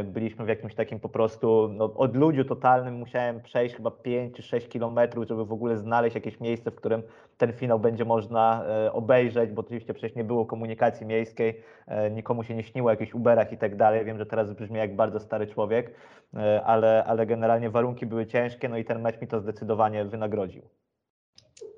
Byliśmy 0.04 0.44
w 0.44 0.48
jakimś 0.48 0.74
takim 0.74 1.00
po 1.00 1.08
prostu 1.08 1.68
no, 1.72 1.94
odludziu 1.94 2.44
totalnym, 2.44 2.94
musiałem 2.94 3.40
przejść 3.40 3.76
chyba 3.76 3.90
5 3.90 4.36
czy 4.36 4.42
6 4.42 4.68
kilometrów, 4.68 5.28
żeby 5.28 5.44
w 5.44 5.52
ogóle 5.52 5.78
znaleźć 5.78 6.14
jakieś 6.14 6.40
miejsce, 6.40 6.70
w 6.70 6.74
którym 6.74 7.02
ten 7.36 7.52
finał 7.52 7.80
będzie 7.80 8.04
można 8.04 8.64
obejrzeć, 8.92 9.50
bo 9.50 9.60
oczywiście 9.60 9.94
przecież 9.94 10.16
nie 10.16 10.24
było 10.24 10.46
komunikacji 10.46 11.06
miejskiej, 11.06 11.62
nikomu 12.10 12.44
się 12.44 12.54
nie 12.54 12.62
śniło 12.62 12.88
o 12.88 12.90
jakichś 12.90 13.14
Uberach 13.14 13.52
i 13.52 13.58
tak 13.58 13.76
dalej. 13.76 14.04
Wiem, 14.04 14.18
że 14.18 14.26
teraz 14.26 14.52
brzmi 14.52 14.78
jak 14.78 14.96
bardzo 14.96 15.20
stary 15.20 15.46
człowiek, 15.46 15.94
ale, 16.64 17.04
ale 17.04 17.26
generalnie 17.26 17.70
warunki 17.70 18.06
były 18.06 18.26
ciężkie, 18.26 18.68
no 18.68 18.76
i 18.76 18.84
ten 18.84 19.02
mecz 19.02 19.20
mi 19.20 19.28
to 19.28 19.40
zdecydowanie 19.40 20.04
wynagrodził. 20.04 20.62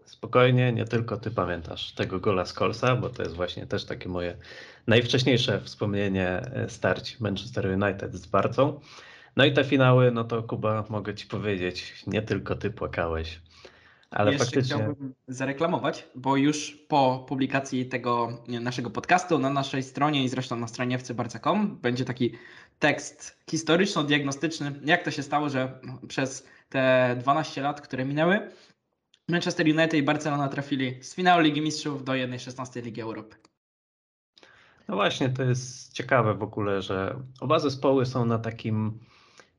Spokojnie, 0.05 0.73
nie 0.73 0.85
tylko 0.85 1.17
ty 1.17 1.31
pamiętasz 1.31 1.95
tego 1.95 2.21
gola 2.21 2.45
z 2.45 2.53
Kolsa, 2.53 2.97
bo 2.97 3.09
to 3.09 3.23
jest 3.23 3.37
właśnie 3.37 3.67
też 3.67 3.85
takie 3.87 4.09
moje 4.09 4.37
najwcześniejsze 4.87 5.61
wspomnienie 5.61 6.29
e, 6.29 6.69
starć 6.69 7.21
Manchester 7.21 7.67
United 7.67 8.15
z 8.15 8.27
Barcą. 8.27 8.81
No 9.37 9.45
i 9.45 9.53
te 9.53 9.65
finały, 9.65 10.11
no 10.11 10.25
to 10.25 10.43
Kuba, 10.43 10.85
mogę 10.89 11.15
ci 11.15 11.27
powiedzieć, 11.27 12.05
nie 12.07 12.23
tylko 12.23 12.55
ty 12.55 12.71
płakałeś. 12.71 13.41
Ale 14.11 14.33
Jeszcze 14.33 14.45
faktycznie. 14.45 14.77
chciałbym 14.77 15.15
zareklamować, 15.29 16.09
bo 16.15 16.37
już 16.37 16.85
po 16.89 17.25
publikacji 17.29 17.87
tego 17.87 18.43
naszego 18.49 18.91
podcastu 18.91 19.39
na 19.39 19.51
naszej 19.51 19.83
stronie 19.83 20.25
i 20.25 20.29
zresztą 20.29 20.57
na 20.57 20.69
stronie 20.69 20.99
fcbarca.com 20.99 21.79
będzie 21.83 22.05
taki 22.05 22.33
tekst 22.79 23.39
historyczno-diagnostyczny, 23.51 24.73
jak 24.85 25.03
to 25.03 25.11
się 25.11 25.23
stało, 25.23 25.49
że 25.49 25.81
przez 26.09 26.47
te 26.69 27.17
12 27.21 27.63
lat, 27.63 27.81
które 27.81 28.05
minęły, 28.05 28.51
Manchester 29.29 29.67
United 29.67 29.95
i 29.95 30.03
Barcelona 30.03 30.49
trafili 30.49 31.05
z 31.05 31.15
finału 31.15 31.43
Ligi 31.43 31.61
Mistrzów 31.61 32.05
do 32.05 32.13
1-16 32.13 32.83
Ligi 32.85 33.01
Europy. 33.01 33.37
No 34.91 34.97
właśnie, 34.97 35.29
to 35.29 35.43
jest 35.43 35.93
ciekawe 35.93 36.35
w 36.35 36.43
ogóle, 36.43 36.83
że 36.83 37.17
oba 37.41 37.59
zespoły 37.59 38.07
są 38.07 38.25
na 38.25 38.39
takim 38.39 38.99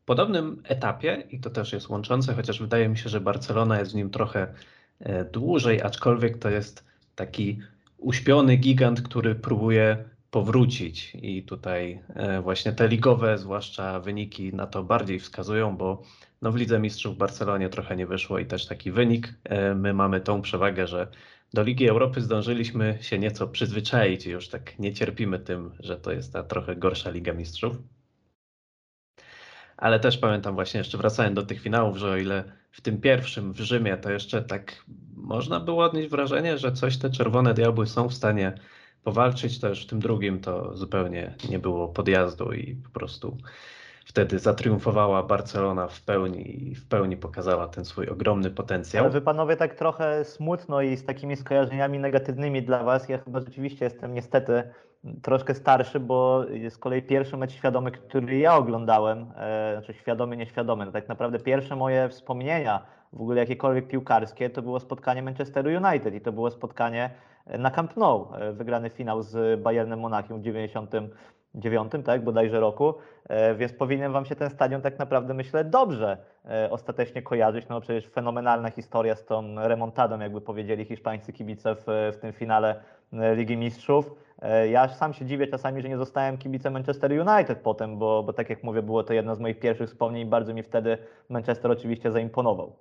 podobnym 0.06 0.62
etapie 0.64 1.24
i 1.30 1.40
to 1.40 1.50
też 1.50 1.74
jest 1.74 1.90
łączące, 1.90 2.34
chociaż 2.34 2.60
wydaje 2.60 2.90
mi 2.90 2.98
się, 2.98 3.10
że 3.10 3.22
Barcelona 3.22 3.80
jest 3.80 3.92
w 3.92 3.96
nim 3.96 4.10
trochę 4.10 4.54
e, 5.00 5.26
dłużej, 5.26 5.82
aczkolwiek 5.82 6.38
to 6.38 6.50
jest 6.50 6.86
taki 7.16 7.60
uśpiony 7.98 8.56
gigant, 8.58 9.02
który 9.02 9.36
próbuje 9.36 10.06
powrócić 10.32 11.18
i 11.22 11.44
tutaj 11.44 12.02
e, 12.16 12.42
właśnie 12.42 12.74
te 12.74 12.88
ligowe, 12.88 13.38
zwłaszcza 13.38 14.00
wyniki 14.00 14.54
na 14.54 14.68
to 14.68 14.84
bardziej 14.84 15.20
wskazują, 15.20 15.78
bo 15.78 16.02
no 16.42 16.52
w 16.52 16.56
Lidze 16.56 16.80
Mistrzów 16.80 17.16
w 17.16 17.18
Barcelonie 17.18 17.70
trochę 17.70 17.96
nie 17.96 18.08
wyszło 18.08 18.40
i 18.40 18.46
też 18.46 18.66
taki 18.66 18.92
wynik. 18.92 19.34
E, 19.44 19.76
my 19.76 19.94
mamy 19.94 20.22
tą 20.22 20.42
przewagę, 20.42 20.88
że 20.88 21.08
do 21.54 21.64
Ligi 21.64 21.90
Europy 21.90 22.22
zdążyliśmy 22.22 22.98
się 23.02 23.20
nieco 23.20 23.48
przyzwyczaić 23.48 24.26
już 24.26 24.50
tak 24.50 24.80
nie 24.80 24.94
cierpimy 24.94 25.40
tym, 25.40 25.72
że 25.80 25.98
to 25.98 26.12
jest 26.12 26.34
ta 26.34 26.44
trochę 26.44 26.76
gorsza 26.76 27.10
Liga 27.10 27.34
Mistrzów. 27.34 27.78
Ale 29.78 30.00
też 30.00 30.18
pamiętam 30.18 30.56
właśnie 30.56 30.78
jeszcze 30.78 30.98
wracając 30.98 31.36
do 31.36 31.46
tych 31.46 31.62
finałów, 31.62 31.98
że 31.98 32.12
o 32.12 32.18
ile 32.18 32.44
w 32.72 32.82
tym 32.82 33.02
pierwszym 33.02 33.54
w 33.54 33.60
Rzymie 33.60 33.98
to 33.98 34.12
jeszcze 34.12 34.42
tak 34.42 34.86
można 35.16 35.60
było 35.60 35.84
odnieść 35.86 36.10
wrażenie, 36.10 36.58
że 36.58 36.72
coś 36.72 36.98
te 36.98 37.10
czerwone 37.10 37.54
diabły 37.54 37.88
są 37.88 38.10
w 38.10 38.14
stanie 38.14 38.54
powalczyć, 39.04 39.60
to 39.60 39.70
już 39.70 39.84
w 39.84 39.88
tym 39.88 40.00
drugim 40.00 40.40
to 40.40 40.78
zupełnie 40.78 41.36
nie 41.50 41.60
było 41.60 41.88
podjazdu 41.88 42.54
i 42.54 42.76
po 42.76 42.90
prostu 42.90 43.38
wtedy 44.06 44.40
zatriumfowała 44.40 45.24
Barcelona 45.24 45.88
w 45.88 46.02
pełni 46.02 46.70
i 46.70 46.76
w 46.76 46.88
pełni 46.88 47.18
pokazała 47.18 47.68
ten 47.68 47.86
swój 47.86 48.08
ogromny 48.08 48.52
potencjał. 48.52 49.04
Ale 49.04 49.14
wy 49.14 49.22
panowie 49.22 49.58
tak 49.58 49.76
trochę 49.76 50.26
smutno 50.26 50.82
i 50.82 50.98
z 50.98 51.06
takimi 51.06 51.36
skojarzeniami 51.36 52.00
negatywnymi 52.00 52.64
dla 52.64 52.84
was. 52.84 53.10
Ja 53.10 53.18
chyba 53.18 53.40
rzeczywiście 53.40 53.86
jestem 53.86 54.14
niestety 54.14 54.64
troszkę 55.22 55.56
starszy, 55.56 56.00
bo 56.00 56.46
z 56.70 56.78
kolei 56.78 57.02
pierwszy 57.02 57.38
mecz 57.38 57.52
świadomy, 57.52 57.92
który 57.92 58.38
ja 58.38 58.56
oglądałem, 58.56 59.32
e, 59.38 59.74
znaczy 59.78 59.94
świadomy, 59.94 60.38
nieświadomy, 60.38 60.86
no 60.86 60.92
tak 60.92 61.08
naprawdę 61.08 61.40
pierwsze 61.40 61.76
moje 61.76 62.10
wspomnienia 62.10 62.86
w 63.14 63.22
ogóle 63.22 63.40
jakiekolwiek 63.40 63.88
piłkarskie, 63.88 64.50
to 64.50 64.62
było 64.62 64.80
spotkanie 64.80 65.24
Manchesteru 65.24 65.70
United 65.70 66.14
i 66.14 66.22
to 66.22 66.32
było 66.32 66.52
spotkanie 66.52 67.10
na 67.60 67.72
Camp 67.72 67.98
Nou, 67.98 68.28
e, 68.36 68.54
wygrany 68.54 68.90
finał 68.90 69.22
z 69.22 69.62
Bayernem 69.62 70.00
Monachium 70.00 70.42
w 70.42 70.44
99, 71.56 72.06
tak, 72.06 72.24
bodajże 72.24 72.60
roku, 72.60 72.94
e, 73.30 73.56
więc 73.56 73.74
powinien 73.74 74.12
Wam 74.12 74.26
się 74.26 74.36
ten 74.36 74.50
stadion 74.50 74.82
tak 74.82 75.00
naprawdę, 75.00 75.34
myślę, 75.34 75.64
dobrze 75.64 76.18
e, 76.46 76.72
ostatecznie 76.72 77.22
kojarzyć, 77.22 77.68
no 77.70 77.82
przecież 77.82 78.12
fenomenalna 78.12 78.70
historia 78.70 79.16
z 79.16 79.26
tą 79.26 79.56
remontadą, 79.56 80.20
jakby 80.20 80.42
powiedzieli 80.42 80.86
hiszpańscy 80.86 81.34
kibice 81.34 81.76
w, 81.76 82.12
w 82.14 82.18
tym 82.22 82.34
finale 82.34 82.76
Ligi 83.36 83.58
Mistrzów. 83.58 84.12
Ja 84.70 84.88
sam 84.88 85.14
się 85.14 85.26
dziwię 85.26 85.48
czasami, 85.48 85.82
że 85.82 85.90
nie 85.90 85.98
zostałem 85.98 86.38
kibicem 86.38 86.74
Manchester 86.74 87.12
United 87.12 87.60
potem, 87.60 87.98
bo, 87.98 88.24
bo 88.24 88.34
tak 88.34 88.50
jak 88.50 88.64
mówię, 88.64 88.82
było 88.82 89.04
to 89.04 89.14
jedno 89.14 89.36
z 89.36 89.40
moich 89.40 89.60
pierwszych 89.60 89.90
wspomnień 89.90 90.30
bardzo 90.30 90.54
mi 90.54 90.64
wtedy 90.64 90.98
Manchester 91.30 91.72
oczywiście 91.72 92.12
zaimponował. 92.12 92.76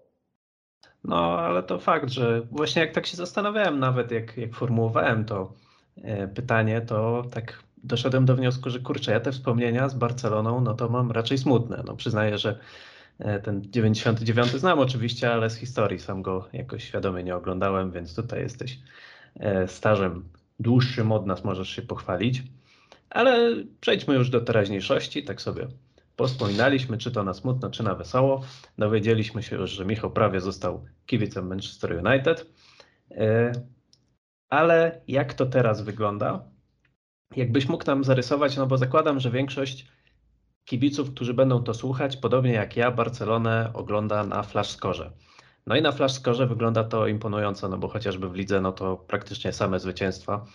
No, 1.05 1.39
ale 1.39 1.63
to 1.63 1.79
fakt, 1.79 2.11
że 2.11 2.41
właśnie 2.41 2.83
jak 2.83 2.93
tak 2.93 3.07
się 3.07 3.17
zastanawiałem, 3.17 3.79
nawet 3.79 4.11
jak, 4.11 4.37
jak 4.37 4.55
formułowałem 4.55 5.25
to 5.25 5.53
e, 6.03 6.29
pytanie, 6.29 6.81
to 6.81 7.23
tak 7.31 7.63
doszedłem 7.85 8.25
do 8.25 8.37
wniosku, 8.37 8.71
że 8.71 8.81
kurczę, 8.81 9.13
ja 9.13 9.21
te 9.21 9.33
wspomnienia 9.33 9.89
z 9.89 9.95
Barceloną, 9.95 10.61
no 10.61 10.75
to 10.75 10.89
mam 10.89 11.11
raczej 11.11 11.39
smutne. 11.39 11.83
No, 11.87 11.97
przyznaję, 11.97 12.39
że 12.39 12.59
e, 13.19 13.41
ten 13.41 13.63
99 13.63 14.51
znam 14.51 14.79
oczywiście, 14.79 15.33
ale 15.33 15.51
z 15.51 15.57
historii 15.57 15.99
sam 15.99 16.23
go 16.23 16.49
jakoś 16.53 16.85
świadomie 16.85 17.25
nie 17.25 17.37
oglądałem, 17.37 17.91
więc 17.91 18.15
tutaj 18.15 18.41
jesteś 18.41 18.79
e, 19.41 19.69
stażem 19.69 20.29
dłuższym 20.61 21.13
od 21.13 21.27
nas, 21.27 21.45
możesz 21.45 21.69
się 21.69 21.83
pochwalić. 21.83 22.43
Ale 23.11 23.55
przejdźmy 23.81 24.15
już 24.15 24.31
do 24.31 24.41
teraźniejszości, 24.41 25.25
tak 25.25 25.43
sobie 25.43 25.69
Wspominaliśmy, 26.27 26.99
czy 26.99 27.11
to 27.11 27.25
na 27.25 27.35
smutno, 27.35 27.71
czy 27.71 27.83
na 27.83 27.95
wesoło. 27.95 28.43
Dowiedzieliśmy 28.79 29.43
się 29.43 29.57
już, 29.57 29.71
że 29.71 29.85
Michał 29.85 30.11
prawie 30.11 30.41
został 30.41 30.85
kibicem 31.07 31.47
Manchester 31.47 32.05
United. 32.07 32.47
E, 33.11 33.53
ale 34.49 35.01
jak 35.09 35.35
to 35.35 35.47
teraz 35.47 35.83
wygląda? 35.83 36.45
Jakbyś 37.37 37.69
mógł 37.69 37.87
nam 37.87 38.05
zarysować, 38.05 38.57
no 38.57 38.67
bo 38.67 38.79
zakładam, 38.79 39.21
że 39.21 39.31
większość 39.31 39.87
kibiców, 40.65 41.11
którzy 41.15 41.35
będą 41.35 41.63
to 41.63 41.75
słuchać, 41.75 42.17
podobnie 42.17 42.53
jak 42.53 42.77
ja, 42.77 42.91
Barcelonę 42.91 43.71
ogląda 43.75 44.25
na 44.25 44.43
flash 44.43 44.71
score. 44.71 45.13
No 45.67 45.77
i 45.77 45.83
na 45.83 45.93
flash 45.93 46.13
score 46.13 46.47
wygląda 46.47 46.85
to 46.85 47.07
imponująco, 47.07 47.69
no 47.69 47.79
bo 47.79 47.89
chociażby 47.89 48.29
w 48.29 48.35
lidze, 48.35 48.61
no 48.61 48.73
to 48.73 48.97
praktycznie 48.97 49.53
same 49.53 49.81
zwycięstwa. 49.81 50.47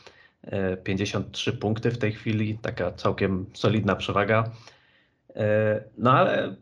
53 0.83 1.51
e, 1.51 1.53
punkty 1.53 1.91
w 1.91 1.97
tej 1.97 2.11
chwili, 2.11 2.57
taka 2.61 2.91
całkiem 2.91 3.45
solidna 3.53 3.95
przewaga. 3.95 4.51
E, 5.35 5.83
no 5.97 6.11
ale 6.11 6.55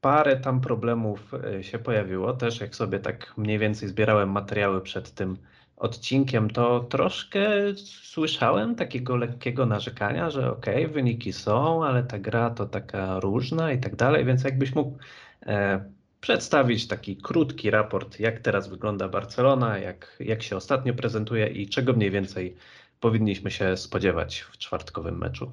parę 0.00 0.36
tam 0.36 0.60
problemów 0.60 1.34
e, 1.34 1.62
się 1.62 1.78
pojawiło. 1.78 2.32
Też 2.32 2.60
jak 2.60 2.76
sobie 2.76 2.98
tak 2.98 3.32
mniej 3.36 3.58
więcej 3.58 3.88
zbierałem 3.88 4.30
materiały 4.30 4.80
przed 4.80 5.10
tym 5.10 5.36
odcinkiem, 5.76 6.50
to 6.50 6.80
troszkę 6.80 7.48
słyszałem 8.02 8.74
takiego 8.74 9.16
lekkiego 9.16 9.66
narzekania, 9.66 10.30
że 10.30 10.50
okej, 10.52 10.84
okay, 10.84 10.94
wyniki 10.94 11.32
są, 11.32 11.84
ale 11.84 12.02
ta 12.02 12.18
gra 12.18 12.50
to 12.50 12.66
taka 12.66 13.20
różna 13.20 13.72
i 13.72 13.80
tak 13.80 13.96
dalej, 13.96 14.24
więc 14.24 14.44
jakbyś 14.44 14.74
mógł 14.74 14.98
e, 15.46 15.84
przedstawić 16.20 16.88
taki 16.88 17.16
krótki 17.16 17.70
raport, 17.70 18.20
jak 18.20 18.40
teraz 18.40 18.68
wygląda 18.68 19.08
Barcelona, 19.08 19.78
jak, 19.78 20.16
jak 20.20 20.42
się 20.42 20.56
ostatnio 20.56 20.94
prezentuje 20.94 21.46
i 21.46 21.68
czego 21.68 21.92
mniej 21.92 22.10
więcej 22.10 22.56
powinniśmy 23.00 23.50
się 23.50 23.76
spodziewać 23.76 24.40
w 24.40 24.58
czwartkowym 24.58 25.18
meczu. 25.18 25.52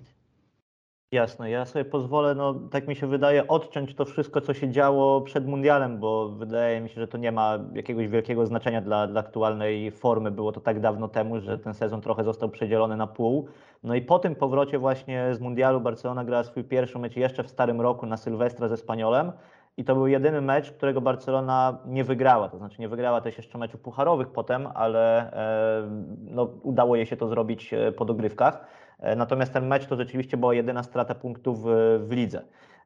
Jasne, 1.13 1.49
ja 1.49 1.65
sobie 1.65 1.85
pozwolę, 1.85 2.35
no 2.35 2.53
tak 2.71 2.87
mi 2.87 2.95
się 2.95 3.07
wydaje, 3.07 3.47
odciąć 3.47 3.95
to 3.95 4.05
wszystko, 4.05 4.41
co 4.41 4.53
się 4.53 4.69
działo 4.69 5.21
przed 5.21 5.47
mundialem, 5.47 5.99
bo 5.99 6.29
wydaje 6.29 6.81
mi 6.81 6.89
się, 6.89 7.01
że 7.01 7.07
to 7.07 7.17
nie 7.17 7.31
ma 7.31 7.59
jakiegoś 7.73 8.07
wielkiego 8.07 8.45
znaczenia 8.45 8.81
dla, 8.81 9.07
dla 9.07 9.19
aktualnej 9.19 9.91
formy. 9.91 10.31
Było 10.31 10.51
to 10.51 10.61
tak 10.61 10.79
dawno 10.79 11.07
temu, 11.07 11.39
że 11.39 11.57
ten 11.57 11.73
sezon 11.73 12.01
trochę 12.01 12.23
został 12.23 12.49
przedzielony 12.49 12.97
na 12.97 13.07
pół. 13.07 13.47
No 13.83 13.95
i 13.95 14.01
po 14.01 14.19
tym 14.19 14.35
powrocie 14.35 14.79
właśnie 14.79 15.35
z 15.35 15.39
mundialu 15.39 15.81
Barcelona 15.81 16.23
grała 16.23 16.43
swój 16.43 16.63
pierwszy 16.63 16.99
mecz 16.99 17.15
jeszcze 17.15 17.43
w 17.43 17.49
starym 17.49 17.81
roku 17.81 18.05
na 18.05 18.17
Sylwestra 18.17 18.67
ze 18.67 18.77
Spaniolem. 18.77 19.31
I 19.77 19.83
to 19.83 19.95
był 19.95 20.07
jedyny 20.07 20.41
mecz, 20.41 20.71
którego 20.71 21.01
Barcelona 21.01 21.77
nie 21.85 22.03
wygrała. 22.03 22.49
To 22.49 22.57
znaczy 22.57 22.81
nie 22.81 22.89
wygrała 22.89 23.21
też 23.21 23.37
jeszcze 23.37 23.57
meczów 23.57 23.81
pucharowych 23.81 24.29
potem, 24.29 24.67
ale 24.73 25.33
e, 25.33 25.87
no, 26.21 26.49
udało 26.63 26.95
jej 26.95 27.05
się 27.05 27.17
to 27.17 27.27
zrobić 27.27 27.73
e, 27.73 27.91
po 27.91 28.05
dogrywkach. 28.05 28.82
E, 29.03 29.15
natomiast 29.15 29.53
ten 29.53 29.67
mecz 29.67 29.85
to 29.85 29.95
rzeczywiście 29.95 30.37
była 30.37 30.53
jedyna 30.53 30.83
strata 30.83 31.15
punktów 31.15 31.63
w, 31.99 32.11
lidze. 32.11 32.41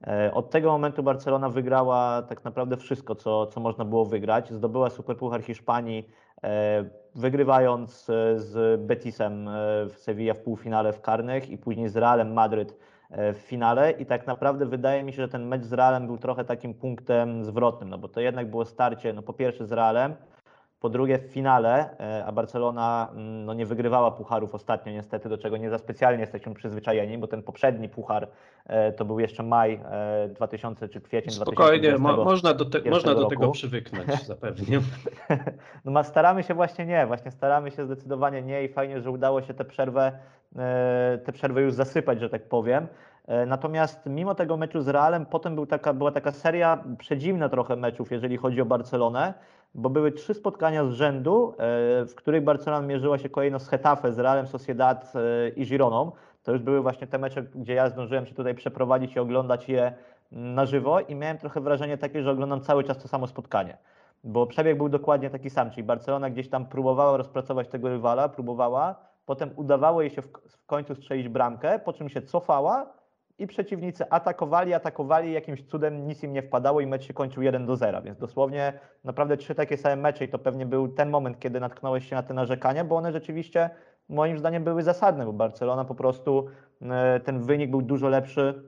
E, 0.08 0.34
od 0.34 0.50
tego 0.50 0.72
momentu 0.72 1.04
Barcelona 1.04 1.50
wygrała 1.50 2.22
tak 2.22 2.44
naprawdę 2.44 2.78
wszystko, 2.78 3.16
co, 3.16 3.48
co 3.48 3.60
można 3.60 3.86
było 3.86 4.06
wygrać. 4.06 4.54
Zdobyła 4.54 4.90
Superpuchar 4.90 5.42
Hiszpanii, 5.42 6.10
e, 6.44 6.86
wygrywając 7.16 8.06
z 8.36 8.82
Betisem 8.82 9.50
w 9.90 9.94
Sevilla 9.98 10.34
w 10.34 10.40
półfinale 10.40 10.94
w 10.94 11.02
karnych 11.02 11.50
i 11.50 11.58
później 11.58 11.90
z 11.90 11.98
Realem 11.98 12.34
Madryt 12.34 12.78
w 13.12 13.38
finale. 13.38 13.92
I 13.92 14.06
tak 14.06 14.28
naprawdę 14.28 14.66
wydaje 14.66 15.04
mi 15.04 15.14
się, 15.14 15.22
że 15.22 15.28
ten 15.28 15.48
mecz 15.48 15.64
z 15.64 15.74
Realem 15.74 16.08
był 16.08 16.18
trochę 16.18 16.46
takim 16.46 16.74
punktem 16.74 17.44
zwrotnym, 17.44 17.90
no 17.90 17.98
bo 17.98 18.08
to 18.08 18.22
jednak 18.22 18.50
było 18.50 18.66
starcie, 18.66 19.14
no 19.14 19.22
po 19.22 19.34
pierwsze 19.34 19.66
z 19.66 19.72
Realem, 19.72 20.16
po 20.79 20.89
drugie 20.89 21.17
w 21.17 21.31
finale, 21.31 21.98
e, 22.00 22.25
a 22.25 22.31
Barcelona 22.31 23.07
mm, 23.12 23.46
no, 23.46 23.53
nie 23.53 23.65
wygrywała 23.65 24.12
pucharów 24.12 24.55
ostatnio 24.55 24.91
niestety, 24.91 25.29
do 25.29 25.38
czego 25.38 25.57
nie 25.57 25.69
za 25.69 25.77
specjalnie 25.77 26.22
jesteśmy 26.22 26.53
przyzwyczajeni, 26.53 27.17
bo 27.17 27.27
ten 27.27 27.43
poprzedni 27.43 27.89
puchar 27.89 28.27
e, 28.65 28.91
to 28.91 29.05
był 29.05 29.19
jeszcze 29.19 29.43
maj 29.43 29.79
2000 30.29 30.86
e, 30.86 30.89
czy 30.89 31.01
kwiecień 31.01 31.31
Spokojnie, 31.31 31.89
2020 31.89 32.17
mo 32.17 32.31
można 32.31 32.53
do, 32.53 32.65
te 32.65 32.89
można 32.89 33.15
do 33.15 33.25
tego 33.25 33.51
przywyknąć 33.51 34.24
zapewnie. 34.25 34.81
no 35.86 35.91
ma, 35.91 36.03
staramy 36.03 36.43
się 36.43 36.53
właśnie 36.53 36.86
nie, 36.86 37.07
właśnie 37.07 37.31
staramy 37.31 37.72
się 37.72 37.86
zdecydowanie 37.86 38.41
nie 38.41 38.63
i 38.63 38.69
fajnie, 38.69 39.01
że 39.01 39.12
udało 39.12 39.41
się 39.41 39.53
tę 39.53 39.65
przerwę, 39.65 40.12
tę 41.25 41.31
przerwę 41.34 41.62
już 41.62 41.74
zasypać, 41.74 42.19
że 42.19 42.29
tak 42.29 42.50
powiem. 42.50 42.88
Natomiast 43.48 44.05
mimo 44.05 44.36
tego 44.36 44.57
meczu 44.57 44.81
z 44.81 44.88
Realem, 44.88 45.25
potem 45.25 45.55
był 45.55 45.65
taka, 45.65 45.93
była 45.93 46.12
taka 46.12 46.31
seria 46.31 46.84
przedziwna 46.98 47.50
trochę 47.50 47.75
meczów, 47.75 48.12
jeżeli 48.12 48.38
chodzi 48.38 48.62
o 48.62 48.65
Barcelonę 48.65 49.34
bo 49.75 49.89
były 49.89 50.12
trzy 50.12 50.34
spotkania 50.34 50.86
z 50.86 50.91
rzędu, 50.91 51.53
e, 51.53 51.55
w 52.05 52.15
których 52.15 52.43
Barcelona 52.43 52.88
mierzyła 52.88 53.17
się 53.17 53.29
kolejno 53.29 53.60
z 53.60 53.69
Hetafe, 53.69 54.13
z 54.13 54.19
Realem 54.19 54.48
Sociedad 54.48 55.13
e, 55.15 55.50
i 55.50 55.65
Gironą. 55.65 56.12
To 56.43 56.51
już 56.51 56.62
były 56.62 56.81
właśnie 56.81 57.07
te 57.07 57.17
mecze, 57.17 57.43
gdzie 57.43 57.74
ja 57.74 57.89
zdążyłem 57.89 58.25
się 58.25 58.36
tutaj 58.36 58.55
przeprowadzić 58.55 59.15
i 59.15 59.19
oglądać 59.19 59.69
je 59.69 59.93
na 60.31 60.65
żywo 60.65 61.00
i 61.00 61.15
miałem 61.15 61.38
trochę 61.38 61.62
wrażenie 61.62 61.98
takie, 61.98 62.24
że 62.24 62.31
oglądam 62.31 62.62
cały 62.62 62.84
czas 62.84 62.98
to 62.98 63.07
samo 63.07 63.27
spotkanie. 63.27 63.77
Bo 64.24 64.48
przebieg 64.48 64.77
był 64.77 64.89
dokładnie 64.89 65.29
taki 65.29 65.50
sam, 65.50 65.72
czyli 65.72 65.84
Barcelona 65.84 66.29
gdzieś 66.29 66.50
tam 66.50 66.65
próbowała 66.65 67.17
rozpracować 67.17 67.67
tego 67.67 67.89
rywala, 67.89 68.29
próbowała, 68.29 68.96
potem 69.25 69.50
udawało 69.55 70.01
jej 70.01 70.10
się 70.10 70.22
w 70.22 70.65
końcu 70.65 70.96
strzelić 70.96 71.29
bramkę, 71.29 71.79
po 71.79 71.93
czym 71.93 72.10
się 72.10 72.22
cofała 72.22 72.93
i 73.39 73.48
przeciwnicy 73.48 74.10
atakowali, 74.10 74.74
atakowali, 74.74 75.34
jakimś 75.34 75.63
cudem 75.63 76.08
nic 76.08 76.24
im 76.24 76.34
nie 76.34 76.41
wpadało 76.41 76.82
i 76.82 76.88
mecz 76.88 77.03
się 77.03 77.13
kończył 77.13 77.44
1 77.44 77.65
do 77.65 77.75
0, 77.75 78.01
więc 78.01 78.17
dosłownie 78.17 78.74
naprawdę 79.03 79.38
trzy 79.38 79.56
takie 79.56 79.77
same 79.77 79.96
mecze 79.96 80.25
i 80.25 80.29
to 80.29 80.39
pewnie 80.39 80.65
był 80.65 80.88
ten 80.88 81.10
moment, 81.10 81.39
kiedy 81.39 81.60
natknąłeś 81.60 82.10
się 82.10 82.15
na 82.15 82.24
te 82.24 82.34
narzekania, 82.34 82.84
bo 82.84 82.96
one 82.96 83.12
rzeczywiście 83.12 83.70
moim 84.10 84.39
zdaniem 84.39 84.63
były 84.63 84.84
zasadne, 84.84 85.25
bo 85.25 85.34
Barcelona 85.34 85.86
po 85.86 85.96
prostu 85.96 86.48
e, 86.82 87.20
ten 87.20 87.39
wynik 87.39 87.72
był 87.72 87.82
dużo 87.82 88.10
lepszy 88.10 88.63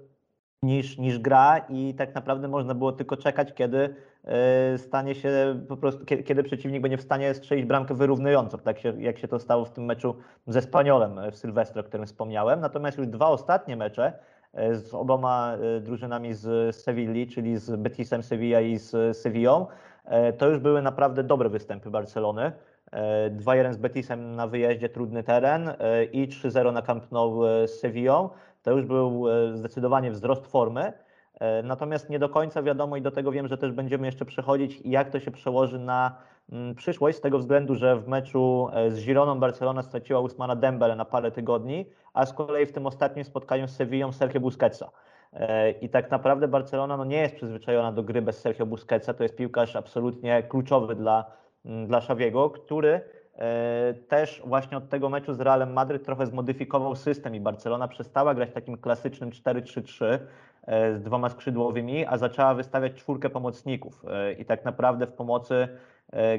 niż, 0.64 0.98
niż 0.98 1.20
gra 1.20 1.58
i 1.58 1.94
tak 1.94 2.16
naprawdę 2.16 2.48
można 2.48 2.76
było 2.76 2.92
tylko 2.92 3.18
czekać, 3.18 3.54
kiedy 3.54 3.96
e, 4.26 4.78
stanie 4.78 5.16
się 5.16 5.62
po 5.68 5.78
prostu, 5.78 6.06
kiedy, 6.06 6.44
przeciwnik 6.44 6.82
będzie 6.82 6.98
w 6.98 7.02
stanie 7.02 7.34
strzelić 7.34 7.66
bramkę 7.66 7.96
wyrównującą, 7.96 8.58
tak 8.58 8.80
się, 8.80 9.02
jak 9.02 9.18
się 9.18 9.28
to 9.28 9.40
stało 9.40 9.66
w 9.66 9.72
tym 9.72 9.86
meczu 9.86 10.16
ze 10.48 10.62
Spaniolem 10.62 11.32
w 11.32 11.36
Sylwestre, 11.36 11.82
o 11.82 11.84
którym 11.84 12.06
wspomniałem. 12.06 12.60
Natomiast 12.60 12.98
już 12.98 13.08
dwa 13.08 13.28
ostatnie 13.28 13.78
mecze 13.78 14.14
E, 14.14 14.39
z 14.54 14.94
oboma 14.94 15.54
e, 15.78 15.80
drużynami 15.80 16.34
z 16.34 16.76
Sewilli, 16.76 17.28
czyli 17.28 17.58
z 17.58 17.76
Betisem 17.82 18.24
Sevilla 18.24 18.62
i 18.62 18.78
z 18.78 19.18
Sevillą. 19.18 19.68
E, 20.06 20.34
to 20.34 20.48
już 20.50 20.60
były 20.60 20.82
naprawdę 20.82 21.24
dobre 21.24 21.50
występy 21.50 21.90
Barcelony. 21.90 22.52
e, 22.92 23.30
2-1 23.32 23.74
z 23.74 23.78
Betisem 23.78 24.36
na 24.36 24.48
wyjeździe, 24.48 24.90
trudny 24.90 25.24
teren 25.24 25.70
e, 25.80 26.04
i 26.04 26.28
3-0 26.28 26.74
na 26.74 26.82
Camp 26.82 27.12
Nou 27.12 27.46
e, 27.46 27.68
z 27.68 27.80
Sevillą. 27.80 28.30
To 28.64 28.72
już 28.72 28.86
był 28.86 29.30
e, 29.30 29.58
zdecydowanie 29.58 30.12
wzrost 30.12 30.48
formy. 30.48 30.94
E, 31.40 31.64
Natomiast 31.64 32.10
nie 32.10 32.20
do 32.20 32.30
końca 32.30 32.64
wiadomo 32.64 32.98
i 32.98 33.02
do 33.02 33.12
tego 33.12 33.32
wiem, 33.32 33.48
że 33.48 33.58
też 33.58 33.72
będziemy 33.72 34.06
jeszcze 34.06 34.26
przechodzić, 34.26 34.82
jak 34.86 35.10
to 35.10 35.20
się 35.20 35.32
przełoży 35.32 35.80
na 35.80 36.16
mm, 36.52 36.76
przyszłość, 36.76 37.18
z 37.18 37.22
tego 37.22 37.40
względu, 37.40 37.76
że 37.76 37.96
w 38.00 38.08
meczu 38.08 38.70
e, 38.74 38.92
z 38.92 39.06
Gironą 39.06 39.40
Barcelona 39.40 39.82
straciła 39.84 40.20
Usmana 40.20 40.56
Dembele 40.56 40.96
na 40.96 41.06
parę 41.06 41.32
tygodni, 41.32 41.86
a 42.14 42.26
z 42.26 42.34
kolei 42.34 42.66
w 42.66 42.72
tym 42.72 42.86
ostatnim 42.86 43.26
spotkaniu 43.26 43.68
z 43.68 43.72
Sevillą 43.72 44.12
Sergio 44.12 44.40
Busquetsa. 44.40 44.92
E, 45.34 45.72
I 45.72 45.90
tak 45.90 46.12
naprawdę 46.12 46.48
Barcelona 46.48 46.98
no, 46.98 47.06
nie 47.06 47.18
jest 47.18 47.36
przyzwyczajona 47.36 47.92
do 47.92 48.04
gry 48.04 48.22
bez 48.22 48.42
Sergio 48.42 48.66
Busquetsa. 48.66 49.14
To 49.14 49.24
jest 49.24 49.36
piłkarz 49.36 49.76
absolutnie 49.76 50.44
kluczowy 50.44 50.96
dla, 50.96 51.26
mm, 51.66 51.88
dla 51.88 51.98
Xaviego, 51.98 52.50
który 52.50 53.02
e, 53.36 53.94
też 54.08 54.42
właśnie 54.46 54.78
od 54.78 54.90
tego 54.90 55.10
meczu 55.10 55.34
z 55.34 55.40
Realem 55.40 55.74
Madryt 55.74 56.06
trochę 56.06 56.26
zmodyfikował 56.26 56.96
system 56.96 57.36
i 57.36 57.40
Barcelona 57.40 57.88
przestała 57.88 58.36
grać 58.36 58.52
takim 58.52 58.78
klasycznym 58.78 59.30
4-3-3 59.30 60.06
e, 60.06 60.96
z 60.96 61.02
dwoma 61.02 61.30
skrzydłowymi, 61.30 62.06
a 62.06 62.18
zaczęła 62.18 62.54
wystawiać 62.54 62.94
czwórkę 62.94 63.30
pomocników. 63.30 64.06
I 64.38 64.46
tak 64.46 64.66
naprawdę 64.66 65.08
w 65.08 65.14
pomocy 65.14 65.68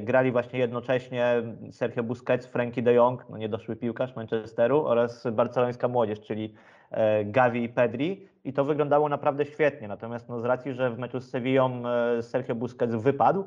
grali 0.01 0.31
właśnie 0.31 0.59
jednocześnie 0.59 1.43
Sergio 1.71 2.03
Busquets, 2.03 2.47
Frankie 2.47 2.81
de 2.81 2.93
Jong, 2.93 3.25
no 3.29 3.37
niedoszły 3.37 3.75
piłkarz 3.75 4.15
Manchesteru 4.15 4.85
oraz 4.85 5.27
barcelońska 5.31 5.87
młodzież, 5.87 6.21
czyli 6.21 6.53
e, 6.91 7.25
Gavi 7.25 7.63
i 7.63 7.69
Pedri 7.69 8.27
i 8.43 8.53
to 8.53 8.65
wyglądało 8.65 9.09
naprawdę 9.09 9.45
świetnie. 9.45 9.87
Natomiast 9.87 10.29
no, 10.29 10.39
z 10.39 10.45
racji, 10.45 10.73
że 10.73 10.91
w 10.91 10.99
meczu 10.99 11.19
z 11.19 11.29
Sevillą 11.29 11.83
e, 11.87 12.23
Sergio 12.23 12.55
Busquets 12.55 12.95
wypadł, 12.95 13.41
e, 13.41 13.45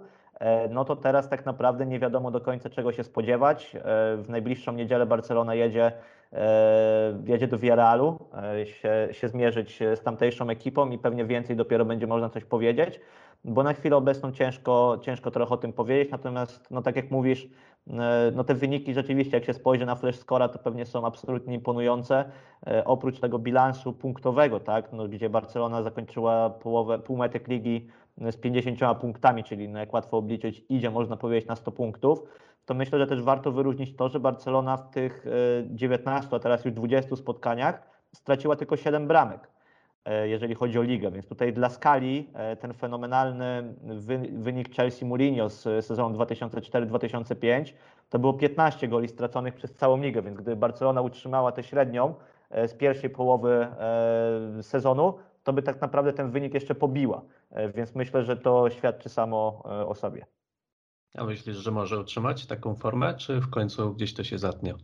no 0.70 0.84
to 0.84 0.96
teraz 0.96 1.28
tak 1.28 1.46
naprawdę 1.46 1.86
nie 1.86 1.98
wiadomo 1.98 2.30
do 2.30 2.40
końca 2.40 2.70
czego 2.70 2.92
się 2.92 3.04
spodziewać. 3.04 3.76
E, 3.76 3.80
W 4.16 4.24
najbliższą 4.28 4.72
niedzielę 4.72 5.06
Barcelona 5.06 5.54
jedzie, 5.54 5.92
e, 6.32 7.18
jedzie 7.26 7.48
do 7.48 7.58
Villarrealu 7.58 8.18
e, 8.60 8.66
się, 8.66 9.08
się 9.12 9.28
zmierzyć 9.28 9.78
z 9.94 10.02
tamtejszą 10.02 10.50
ekipą 10.50 10.90
i 10.90 10.98
pewnie 10.98 11.24
więcej 11.24 11.56
dopiero 11.56 11.84
będzie 11.84 12.06
można 12.06 12.28
coś 12.28 12.44
powiedzieć, 12.44 13.00
bo 13.44 13.62
na 13.62 13.72
chwilę 13.72 13.96
obecną 13.96 14.32
ciężko, 14.32 14.98
ciężko 15.02 15.30
trochę 15.30 15.54
o 15.54 15.56
tym 15.56 15.72
powiedzieć, 15.72 16.10
natomiast 16.12 16.70
no 16.70 16.82
tak 16.82 16.96
jak 16.96 17.10
mówisz, 17.10 17.48
e, 17.90 18.32
no 18.34 18.44
te 18.44 18.54
wyniki 18.54 18.94
rzeczywiście, 18.94 19.36
jak 19.36 19.44
się 19.44 19.54
spojrzy 19.54 19.86
na 19.86 19.96
flash 19.96 20.16
scora, 20.16 20.48
to 20.48 20.58
pewnie 20.58 20.86
są 20.86 21.06
absolutnie 21.06 21.54
imponujące. 21.54 22.24
E, 22.66 22.84
Oprócz 22.84 23.20
tego 23.20 23.38
bilansu 23.38 23.92
punktowego, 23.92 24.60
tak, 24.60 24.92
no, 24.92 25.08
gdzie 25.08 25.30
Barcelona 25.30 25.82
zakończyła 25.82 26.50
połowę, 26.50 26.98
półmetek 26.98 27.48
ligi 27.48 27.86
e, 27.86 28.03
z 28.18 28.36
50 28.36 28.98
punktami, 29.00 29.44
czyli 29.44 29.68
no, 29.68 29.78
jak 29.78 29.92
łatwo 29.92 30.16
obliczyć, 30.18 30.64
idzie 30.68 30.90
można 30.90 31.16
powiedzieć 31.16 31.48
na 31.48 31.56
100 31.56 31.72
punktów, 31.72 32.22
to 32.66 32.74
myślę, 32.74 32.98
że 32.98 33.06
też 33.06 33.22
warto 33.22 33.52
wyróżnić 33.52 33.96
to, 33.96 34.08
że 34.08 34.20
Barcelona 34.20 34.76
w 34.76 34.90
tych 34.90 35.26
e, 35.26 35.30
19, 35.76 36.36
a 36.36 36.38
teraz 36.38 36.64
już 36.64 36.74
20 36.74 37.16
spotkaniach 37.16 37.82
straciła 38.12 38.56
tylko 38.56 38.76
7 38.76 39.06
bramek 39.08 39.48
e, 40.04 40.28
jeżeli 40.28 40.54
chodzi 40.54 40.78
o 40.78 40.82
ligę. 40.82 41.10
Więc 41.10 41.28
tutaj 41.28 41.52
dla 41.52 41.68
skali 41.68 42.30
e, 42.34 42.56
ten 42.56 42.74
fenomenalny 42.74 43.74
wy- 43.82 44.28
wynik 44.32 44.74
Chelsea 44.74 45.04
Mourinho 45.04 45.48
z 45.48 45.86
sezonu 45.86 46.18
2004-2005 46.18 47.72
to 48.10 48.18
było 48.18 48.32
15 48.34 48.88
goli 48.88 49.08
straconych 49.08 49.54
przez 49.54 49.74
całą 49.74 50.02
ligę, 50.02 50.22
więc 50.22 50.36
gdyby 50.36 50.56
Barcelona 50.56 51.00
utrzymała 51.00 51.52
tę 51.52 51.62
średnią 51.62 52.14
e, 52.50 52.68
z 52.68 52.74
pierwszej 52.74 53.10
połowy 53.10 53.66
e, 54.58 54.62
sezonu, 54.62 55.14
to 55.44 55.52
by 55.52 55.62
tak 55.62 55.80
naprawdę 55.80 56.12
ten 56.12 56.30
wynik 56.30 56.54
jeszcze 56.54 56.74
pobiła. 56.74 57.22
E, 57.50 57.68
Więc 57.72 57.94
myślę, 57.94 58.24
że 58.24 58.36
to 58.36 58.70
świadczy 58.70 59.08
samo 59.08 59.62
e, 59.64 59.86
o 59.86 59.94
sobie. 59.94 60.26
A 61.14 61.24
myślisz, 61.24 61.56
że 61.56 61.70
może 61.70 61.98
utrzymać 61.98 62.46
taką 62.46 62.74
formę, 62.74 63.14
czy 63.14 63.40
w 63.40 63.50
końcu 63.50 63.94
gdzieś 63.94 64.14
to 64.14 64.24
się 64.24 64.38
zatnie? 64.38 64.74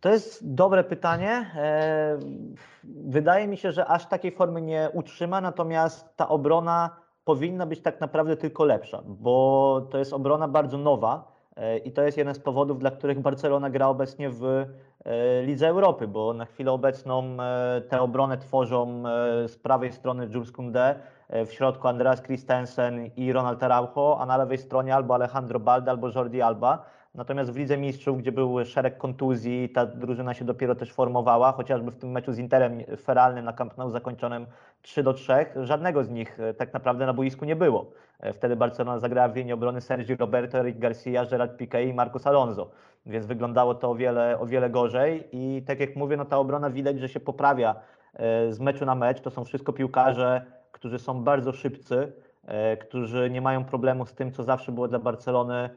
To 0.00 0.08
jest 0.08 0.54
dobre 0.54 0.84
pytanie. 0.84 1.50
E, 1.56 2.18
Wydaje 2.84 3.48
mi 3.48 3.56
się, 3.56 3.72
że 3.72 3.86
aż 3.86 4.06
takiej 4.06 4.32
formy 4.32 4.62
nie 4.62 4.90
utrzyma, 4.92 5.40
natomiast 5.40 6.16
ta 6.16 6.28
obrona 6.28 6.96
powinna 7.24 7.66
być 7.66 7.80
tak 7.80 8.00
naprawdę 8.00 8.36
tylko 8.36 8.64
lepsza, 8.64 9.02
bo 9.06 9.86
to 9.90 9.98
jest 9.98 10.12
obrona 10.12 10.48
bardzo 10.48 10.78
nowa 10.78 11.33
i 11.84 11.92
to 11.92 12.02
jest 12.02 12.18
jeden 12.18 12.34
z 12.34 12.38
powodów, 12.38 12.78
dla 12.78 12.90
których 12.90 13.20
Barcelona 13.20 13.70
gra 13.70 13.88
obecnie 13.88 14.30
w 14.30 14.44
e, 14.44 15.42
Lidze 15.42 15.68
Europy, 15.68 16.08
bo 16.08 16.32
na 16.32 16.44
chwilę 16.44 16.72
obecną 16.72 17.36
e, 17.40 17.80
tę 17.80 18.00
obronę 18.00 18.38
tworzą 18.38 19.02
e, 19.08 19.48
z 19.48 19.56
prawej 19.56 19.92
strony 19.92 20.28
Jules 20.34 20.52
Koundé, 20.52 20.94
e, 21.28 21.46
w 21.46 21.52
środku 21.52 21.88
Andreas 21.88 22.22
Christensen 22.22 23.10
i 23.16 23.32
Ronald 23.32 23.62
Araujo, 23.62 24.16
a 24.20 24.26
na 24.26 24.36
lewej 24.36 24.58
stronie 24.58 24.94
albo 24.94 25.14
Alejandro 25.14 25.60
Balde, 25.60 25.90
albo 25.90 26.10
Jordi 26.14 26.42
Alba. 26.42 26.84
Natomiast 27.14 27.50
w 27.52 27.56
Lidze 27.56 27.78
Mistrzów, 27.78 28.18
gdzie 28.18 28.32
był 28.32 28.64
szereg 28.64 28.98
kontuzji, 28.98 29.68
ta 29.68 29.86
drużyna 29.86 30.34
się 30.34 30.44
dopiero 30.44 30.74
też 30.74 30.92
formowała, 30.92 31.52
chociażby 31.52 31.90
w 31.90 31.96
tym 31.96 32.10
meczu 32.10 32.32
z 32.32 32.38
Interem 32.38 32.78
feralnym 32.96 33.44
na 33.44 33.52
Camp 33.52 33.76
Nou 33.76 33.90
zakończonym 33.90 34.46
3 34.82 35.02
do 35.02 35.12
3, 35.12 35.32
żadnego 35.56 36.04
z 36.04 36.10
nich 36.10 36.40
e, 36.40 36.54
tak 36.54 36.72
naprawdę 36.72 37.06
na 37.06 37.12
boisku 37.12 37.44
nie 37.44 37.56
było. 37.56 37.90
E, 38.20 38.32
Wtedy 38.32 38.56
Barcelona 38.56 38.98
zagrała 38.98 39.28
w 39.28 39.36
linii 39.36 39.52
obrony 39.52 39.80
Sergio 39.80 40.16
Roberto, 40.16 40.58
Eric 40.58 40.78
Garcia, 40.78 41.26
Gerard 41.26 41.60
Piqué 41.60 41.88
i 41.88 41.94
Marcos 41.94 42.26
Alonso, 42.26 42.70
więc 43.06 43.26
wyglądało 43.26 43.74
to 43.74 43.90
o 43.90 43.94
wiele, 43.94 44.38
o 44.38 44.46
wiele 44.46 44.70
gorzej 44.70 45.28
i 45.32 45.62
tak 45.62 45.80
jak 45.80 45.96
mówię, 45.96 46.16
no 46.16 46.24
ta 46.24 46.38
obrona 46.38 46.70
widać, 46.70 47.00
że 47.00 47.08
się 47.08 47.20
poprawia 47.20 47.74
e, 48.14 48.52
z 48.52 48.60
meczu 48.60 48.84
na 48.84 48.94
mecz. 48.94 49.20
To 49.20 49.30
są 49.30 49.44
wszystko 49.44 49.72
piłkarze, 49.72 50.44
którzy 50.72 50.98
są 50.98 51.24
bardzo 51.24 51.52
szybcy, 51.52 52.12
którzy 52.80 53.30
nie 53.30 53.40
mają 53.40 53.64
problemu 53.64 54.06
z 54.06 54.14
tym, 54.14 54.32
co 54.32 54.42
zawsze 54.42 54.72
było 54.72 54.88
dla 54.88 54.98
Barcelony 54.98 55.70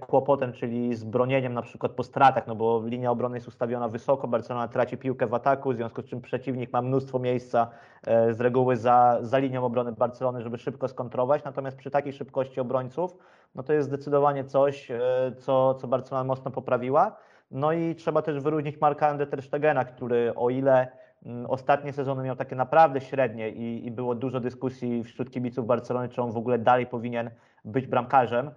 kłopotem, 0.00 0.52
czyli 0.52 0.94
z 0.94 1.04
bronieniem 1.04 1.54
na 1.54 1.62
przykład 1.62 1.92
po 1.92 2.02
stratach, 2.02 2.46
no 2.46 2.54
bo 2.54 2.82
linia 2.86 3.10
obrony 3.10 3.36
jest 3.36 3.48
ustawiona 3.48 3.88
wysoko, 3.88 4.28
Barcelona 4.28 4.68
traci 4.68 4.96
piłkę 4.96 5.26
w 5.26 5.34
ataku, 5.34 5.72
w 5.72 5.76
związku 5.76 6.02
z 6.02 6.04
czym 6.04 6.20
przeciwnik 6.20 6.72
ma 6.72 6.82
mnóstwo 6.82 7.18
miejsca 7.18 7.70
e, 8.06 8.34
z 8.34 8.40
reguły 8.40 8.76
za, 8.76 9.18
za 9.20 9.38
linią 9.38 9.64
obrony 9.64 9.92
Barcelony, 9.92 10.42
żeby 10.42 10.58
szybko 10.58 10.88
skontrować, 10.88 11.44
natomiast 11.44 11.76
przy 11.76 11.90
takiej 11.90 12.12
szybkości 12.12 12.60
obrońców, 12.60 13.16
no 13.54 13.62
to 13.62 13.72
jest 13.72 13.88
zdecydowanie 13.88 14.44
coś, 14.44 14.90
e, 14.90 15.00
co, 15.38 15.74
co 15.74 15.88
Barcelona 15.88 16.24
mocno 16.24 16.50
poprawiła. 16.50 17.16
No 17.50 17.72
i 17.72 17.94
trzeba 17.94 18.22
też 18.22 18.40
wyróżnić 18.40 18.80
Marka 18.80 19.08
Andre 19.08 19.26
Ter 19.26 19.42
Stegena, 19.42 19.84
który 19.84 20.34
o 20.34 20.50
ile 20.50 20.88
mm, 21.26 21.46
ostatnie 21.46 21.92
sezony 21.92 22.22
miał 22.22 22.36
takie 22.36 22.56
naprawdę 22.56 23.00
średnie 23.00 23.50
i, 23.50 23.86
i 23.86 23.90
było 23.90 24.14
dużo 24.14 24.40
dyskusji 24.40 25.04
wśród 25.04 25.30
kibiców 25.30 25.66
Barcelony, 25.66 26.08
czy 26.08 26.22
on 26.22 26.32
w 26.32 26.36
ogóle 26.36 26.58
dalej 26.58 26.86
powinien 26.86 27.30
być 27.64 27.86
bramkarzem 27.86 28.46
e, 28.46 28.52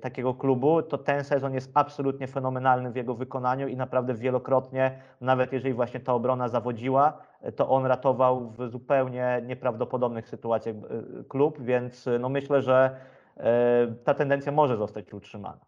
takiego 0.00 0.34
klubu, 0.34 0.82
to 0.82 0.98
ten 0.98 1.24
sezon 1.24 1.54
jest 1.54 1.70
absolutnie 1.74 2.26
fenomenalny 2.26 2.90
w 2.90 2.96
jego 2.96 3.14
wykonaniu 3.14 3.68
i 3.68 3.76
naprawdę 3.76 4.14
wielokrotnie, 4.14 5.02
nawet 5.20 5.52
jeżeli 5.52 5.74
właśnie 5.74 6.00
ta 6.00 6.14
obrona 6.14 6.48
zawodziła, 6.48 7.22
e, 7.40 7.52
to 7.52 7.68
on 7.68 7.86
ratował 7.86 8.50
w 8.50 8.68
zupełnie 8.70 9.42
nieprawdopodobnych 9.46 10.28
sytuacjach 10.28 10.76
e, 10.76 11.24
klub, 11.28 11.62
więc 11.62 12.06
e, 12.06 12.18
no 12.18 12.28
myślę, 12.28 12.62
że 12.62 12.96
e, 13.36 13.94
ta 14.04 14.14
tendencja 14.14 14.52
może 14.52 14.76
zostać 14.76 15.14
utrzymana. 15.14 15.60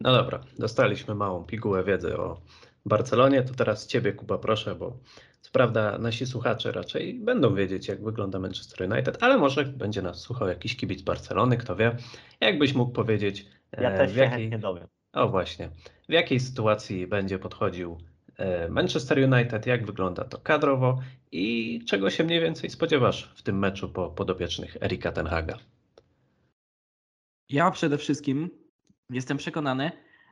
No 0.00 0.12
dobra, 0.12 0.40
dostaliśmy 0.58 1.14
małą 1.14 1.44
pigułę 1.44 1.84
wiedzy 1.84 2.18
o 2.18 2.40
Barcelonie, 2.86 3.42
to 3.42 3.54
teraz 3.54 3.86
Ciebie 3.86 4.12
Kuba 4.12 4.38
proszę, 4.38 4.74
bo 4.74 4.92
prawda 5.52 5.98
nasi 5.98 6.26
słuchacze 6.26 6.72
raczej 6.72 7.14
będą 7.14 7.54
wiedzieć 7.54 7.88
jak 7.88 8.04
wygląda 8.04 8.38
Manchester 8.38 8.92
United, 8.92 9.22
ale 9.22 9.38
może 9.38 9.64
będzie 9.64 10.02
nas 10.02 10.20
słuchał 10.20 10.48
jakiś 10.48 10.76
kibic 10.76 11.02
Barcelony, 11.02 11.56
kto 11.56 11.76
wie. 11.76 11.96
Jakbyś 12.40 12.74
mógł 12.74 12.92
powiedzieć 12.92 13.46
Ja 13.72 13.90
e, 13.90 13.98
też 13.98 14.12
w 14.12 14.14
się 14.14 14.20
jakiej, 14.20 14.50
dowiem. 14.50 14.86
o 15.12 15.28
właśnie, 15.28 15.70
w 16.08 16.12
jakiej 16.12 16.40
sytuacji 16.40 17.06
będzie 17.06 17.38
podchodził 17.38 17.98
e, 18.36 18.68
Manchester 18.68 19.32
United, 19.32 19.66
jak 19.66 19.86
wygląda 19.86 20.24
to 20.24 20.38
kadrowo 20.38 21.00
i 21.32 21.80
czego 21.88 22.10
się 22.10 22.24
mniej 22.24 22.40
więcej 22.40 22.70
spodziewasz 22.70 23.32
w 23.34 23.42
tym 23.42 23.58
meczu 23.58 23.88
po 23.88 24.10
podopiecznych 24.10 24.76
Erika 24.82 25.12
Tenhaga? 25.12 25.58
Ja 27.48 27.70
przede 27.70 27.98
wszystkim 27.98 28.50
jestem 29.10 29.36
przekonany, 29.36 29.90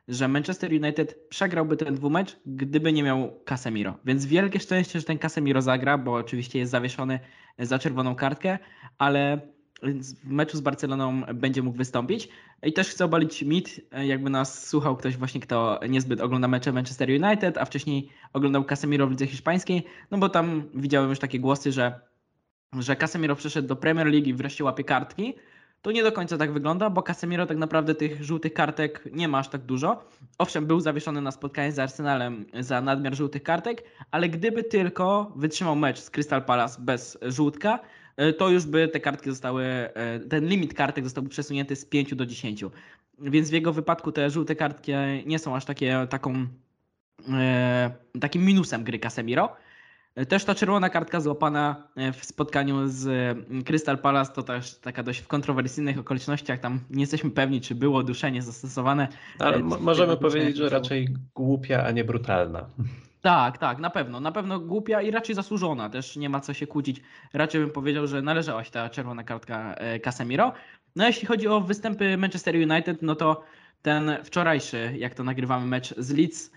że 0.09 0.27
Manchester 0.27 0.71
United 0.71 1.27
przegrałby 1.29 1.77
ten 1.77 1.95
dwumecz, 1.95 2.37
gdyby 2.45 2.93
nie 2.93 3.03
miał 3.03 3.39
Casemiro. 3.45 3.97
Więc 4.05 4.25
wielkie 4.25 4.59
szczęście, 4.59 4.99
że 4.99 5.05
ten 5.05 5.17
Casemiro 5.17 5.61
zagra, 5.61 5.97
bo 5.97 6.13
oczywiście 6.13 6.59
jest 6.59 6.71
zawieszony 6.71 7.19
za 7.59 7.79
czerwoną 7.79 8.15
kartkę, 8.15 8.59
ale 8.97 9.41
w 10.23 10.31
meczu 10.31 10.57
z 10.57 10.61
Barceloną 10.61 11.21
będzie 11.33 11.61
mógł 11.61 11.77
wystąpić. 11.77 12.29
I 12.63 12.73
też 12.73 12.89
chcę 12.89 13.05
obalić 13.05 13.41
mit, 13.41 13.81
jakby 14.05 14.29
nas 14.29 14.67
słuchał 14.67 14.97
ktoś 14.97 15.17
właśnie, 15.17 15.41
kto 15.41 15.79
niezbyt 15.89 16.21
ogląda 16.21 16.47
mecze 16.47 16.73
Manchester 16.73 17.09
United, 17.09 17.57
a 17.57 17.65
wcześniej 17.65 18.09
oglądał 18.33 18.63
Casemiro 18.63 19.07
w 19.07 19.11
lidze 19.11 19.27
hiszpańskiej, 19.27 19.83
no 20.11 20.17
bo 20.17 20.29
tam 20.29 20.63
widziałem 20.73 21.09
już 21.09 21.19
takie 21.19 21.39
głosy, 21.39 21.71
że, 21.71 21.99
że 22.79 22.95
Casemiro 22.95 23.35
przeszedł 23.35 23.67
do 23.67 23.75
Premier 23.75 24.07
League 24.07 24.29
i 24.29 24.33
wreszcie 24.33 24.63
łapie 24.63 24.83
kartki. 24.83 25.33
To 25.81 25.91
nie 25.91 26.03
do 26.03 26.11
końca 26.11 26.37
tak 26.37 26.53
wygląda, 26.53 26.89
bo 26.89 27.03
Casemiro 27.03 27.45
tak 27.45 27.57
naprawdę 27.57 27.95
tych 27.95 28.23
żółtych 28.23 28.53
kartek 28.53 29.03
nie 29.11 29.27
ma 29.27 29.39
aż 29.39 29.49
tak 29.49 29.61
dużo. 29.61 30.03
Owszem, 30.37 30.65
był 30.65 30.79
zawieszony 30.79 31.21
na 31.21 31.31
spotkanie 31.31 31.71
z 31.71 31.79
Arsenalem 31.79 32.45
za 32.59 32.81
nadmiar 32.81 33.15
żółtych 33.15 33.43
kartek, 33.43 33.83
ale 34.11 34.29
gdyby 34.29 34.63
tylko 34.63 35.31
wytrzymał 35.35 35.75
mecz 35.75 35.99
z 35.99 36.09
Crystal 36.09 36.43
Palace 36.43 36.81
bez 36.81 37.17
żółtka, 37.21 37.79
e, 38.17 38.33
to 38.33 38.49
już 38.49 38.65
by 38.65 38.87
te 38.87 38.99
kartki 38.99 39.29
zostały, 39.29 39.63
e, 39.63 40.19
ten 40.19 40.47
limit 40.47 40.73
kartek 40.73 41.03
zostałby 41.03 41.29
przesunięty 41.29 41.75
z 41.75 41.85
5 41.85 42.15
do 42.15 42.25
10. 42.25 42.71
Więc 43.19 43.49
w 43.49 43.53
jego 43.53 43.73
wypadku 43.73 44.11
te 44.11 44.29
żółte 44.29 44.55
kartki 44.55 44.91
nie 45.25 45.39
są 45.39 45.55
aż 45.55 45.65
takie, 45.65 46.07
taką, 46.09 46.47
e, 47.29 47.91
takim 48.19 48.45
minusem 48.45 48.83
gry 48.83 48.99
Casemiro. 48.99 49.55
E, 50.15 50.25
Też 50.25 50.45
ta 50.45 50.55
czerwona 50.55 50.89
kartka 50.89 51.21
złapana 51.21 51.87
e, 51.95 52.11
w 52.11 52.25
spotkaniu 52.25 52.87
z 52.87 53.07
mm, 53.07 53.63
Crystal 53.63 53.97
Palace 53.97 54.33
to 54.33 54.43
też 54.43 54.79
taka 54.79 55.03
dość 55.03 55.19
w 55.19 55.27
kontrowersyjnych 55.27 55.99
okolicznościach. 55.99 56.59
Tam 56.59 56.79
nie 56.89 57.01
jesteśmy 57.01 57.31
pewni, 57.31 57.61
czy 57.61 57.75
było 57.75 58.03
duszenie 58.03 58.41
zastosowane. 58.41 59.07
Ale 59.39 59.57
E, 59.57 59.59
czy 59.59 59.63
możemy 59.63 60.17
powiedzieć, 60.17 60.57
że 60.57 60.69
raczej 60.69 61.07
głupia, 61.35 61.83
a 61.83 61.91
nie 61.91 62.03
brutalna. 62.03 62.65
Tak, 63.21 63.57
tak, 63.57 63.79
na 63.79 63.89
pewno. 63.89 64.19
Na 64.19 64.31
pewno 64.31 64.59
głupia 64.59 65.01
i 65.01 65.11
raczej 65.11 65.35
zasłużona. 65.35 65.89
Też 65.89 66.15
nie 66.15 66.29
ma 66.29 66.39
co 66.39 66.53
się 66.53 66.67
kłócić. 66.67 67.01
Raczej 67.33 67.61
bym 67.61 67.71
powiedział, 67.71 68.07
że 68.07 68.21
należała 68.21 68.63
się 68.63 68.71
ta 68.71 68.89
czerwona 68.89 69.23
kartka 69.23 69.75
Casemiro. 70.03 70.53
No 70.95 71.03
a 71.03 71.07
jeśli 71.07 71.27
chodzi 71.27 71.47
o 71.47 71.61
występy 71.61 72.17
Manchester 72.17 72.55
United, 72.55 73.01
no 73.01 73.15
to 73.15 73.43
ten 73.81 74.17
wczorajszy, 74.23 74.93
jak 74.97 75.13
to 75.13 75.23
nagrywamy, 75.23 75.65
mecz 75.65 75.95
z 75.97 76.11
Leeds 76.11 76.51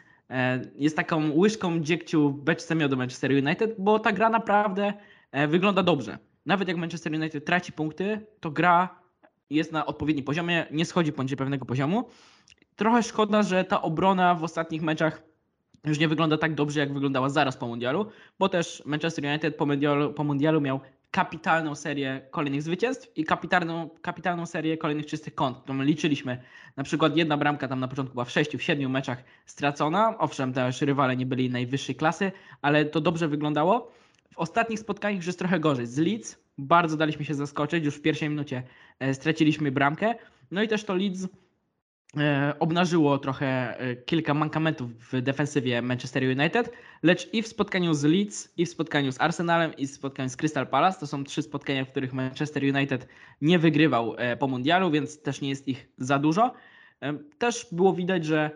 jest 0.74 0.96
taką 0.96 1.32
łyżką 1.32 1.80
dziegciu 1.80 2.30
beczce 2.30 2.74
miodu 2.74 2.96
Manchester 2.96 3.30
United, 3.30 3.74
bo 3.78 3.98
ta 3.98 4.12
gra 4.12 4.28
naprawdę 4.30 4.92
e, 5.32 5.48
wygląda 5.48 5.82
dobrze. 5.82 6.18
Nawet 6.46 6.68
jak 6.68 6.76
Manchester 6.76 7.12
United 7.12 7.44
traci 7.44 7.72
punkty, 7.72 8.26
to 8.40 8.50
gra 8.50 9.02
jest 9.50 9.72
na 9.72 9.86
odpowiednim 9.86 10.24
poziomie, 10.24 10.66
nie 10.70 10.84
schodzi 10.84 11.12
poniżej 11.12 11.36
pewnego 11.36 11.64
poziomu. 11.64 12.08
Trochę 12.76 13.02
szkoda, 13.02 13.42
że 13.42 13.64
ta 13.64 13.82
obrona 13.82 14.34
w 14.34 14.44
ostatnich 14.44 14.82
meczach 14.82 15.22
już 15.84 15.98
nie 15.98 16.08
wygląda 16.08 16.38
tak 16.38 16.54
dobrze, 16.54 16.80
jak 16.80 16.92
wyglądała 16.92 17.28
zaraz 17.28 17.56
po 17.56 17.66
mundialu, 17.66 18.06
bo 18.38 18.48
też 18.48 18.82
Manchester 18.86 19.24
United 19.24 19.56
po 19.56 19.66
mundialu, 19.66 20.12
po 20.12 20.24
mundialu 20.24 20.60
miał 20.60 20.80
kapitalną 21.12 21.74
serię 21.74 22.20
kolejnych 22.30 22.62
zwycięstw 22.62 23.18
i 23.18 23.24
kapitalną, 23.24 23.90
kapitalną 24.02 24.46
serię 24.46 24.78
kolejnych 24.78 25.06
czystych. 25.06 25.34
To 25.66 25.72
my 25.72 25.84
liczyliśmy. 25.84 26.42
Na 26.76 26.84
przykład 26.84 27.16
jedna 27.16 27.36
bramka 27.36 27.68
tam 27.68 27.80
na 27.80 27.88
początku 27.88 28.14
była 28.14 28.24
w 28.24 28.30
sześciu, 28.30 28.58
w 28.58 28.62
siedmiu 28.62 28.88
meczach 28.88 29.24
stracona. 29.46 30.18
Owszem, 30.18 30.52
też 30.52 30.80
rywale 30.80 31.16
nie 31.16 31.26
byli 31.26 31.50
najwyższej 31.50 31.94
klasy, 31.94 32.32
ale 32.62 32.84
to 32.84 33.00
dobrze 33.00 33.28
wyglądało. 33.28 33.92
W 34.34 34.38
ostatnich 34.38 34.78
spotkaniach 34.78 35.16
już 35.16 35.26
jest 35.26 35.38
trochę 35.38 35.60
gorzej. 35.60 35.86
Z 35.86 35.98
Leeds 35.98 36.38
bardzo 36.58 36.96
daliśmy 36.96 37.24
się 37.24 37.34
zaskoczyć. 37.34 37.84
Już 37.84 37.94
w 37.94 38.02
pierwszej 38.02 38.28
minucie 38.28 38.62
e, 38.98 39.14
straciliśmy 39.14 39.72
bramkę. 39.72 40.14
No 40.50 40.62
i 40.62 40.68
też 40.68 40.84
to 40.84 40.94
Leeds 40.94 41.28
obnażyło 42.58 43.18
trochę 43.18 43.78
e, 43.80 43.96
kilka 43.96 44.34
mankamentów 44.34 44.90
w 45.12 45.22
defensywie 45.22 45.82
Manchester 45.82 46.22
United, 46.24 46.72
lecz 47.02 47.34
i 47.34 47.42
w 47.42 47.48
spotkaniu 47.48 47.94
z 47.94 48.04
Leeds, 48.04 48.52
i 48.56 48.66
w 48.66 48.68
spotkaniu 48.68 49.12
z 49.12 49.20
Arsenalem, 49.20 49.76
i 49.76 49.86
w 49.86 49.90
spotkaniu 49.90 50.28
z 50.28 50.36
Crystal 50.36 50.66
Palace, 50.66 51.00
to 51.00 51.06
są 51.06 51.24
trzy 51.24 51.42
spotkania, 51.42 51.84
w 51.84 51.90
których 51.90 52.12
Manchester 52.12 52.62
United 52.62 53.08
nie 53.40 53.58
wygrywał 53.58 54.14
e, 54.18 54.36
po 54.36 54.48
mundialu, 54.48 54.90
więc 54.90 55.22
też 55.22 55.40
nie 55.40 55.48
jest 55.48 55.68
ich 55.68 55.88
za 55.98 56.18
dużo. 56.18 56.54
E, 57.02 57.18
Też 57.38 57.66
było 57.72 57.92
widać, 57.92 58.24
że 58.24 58.50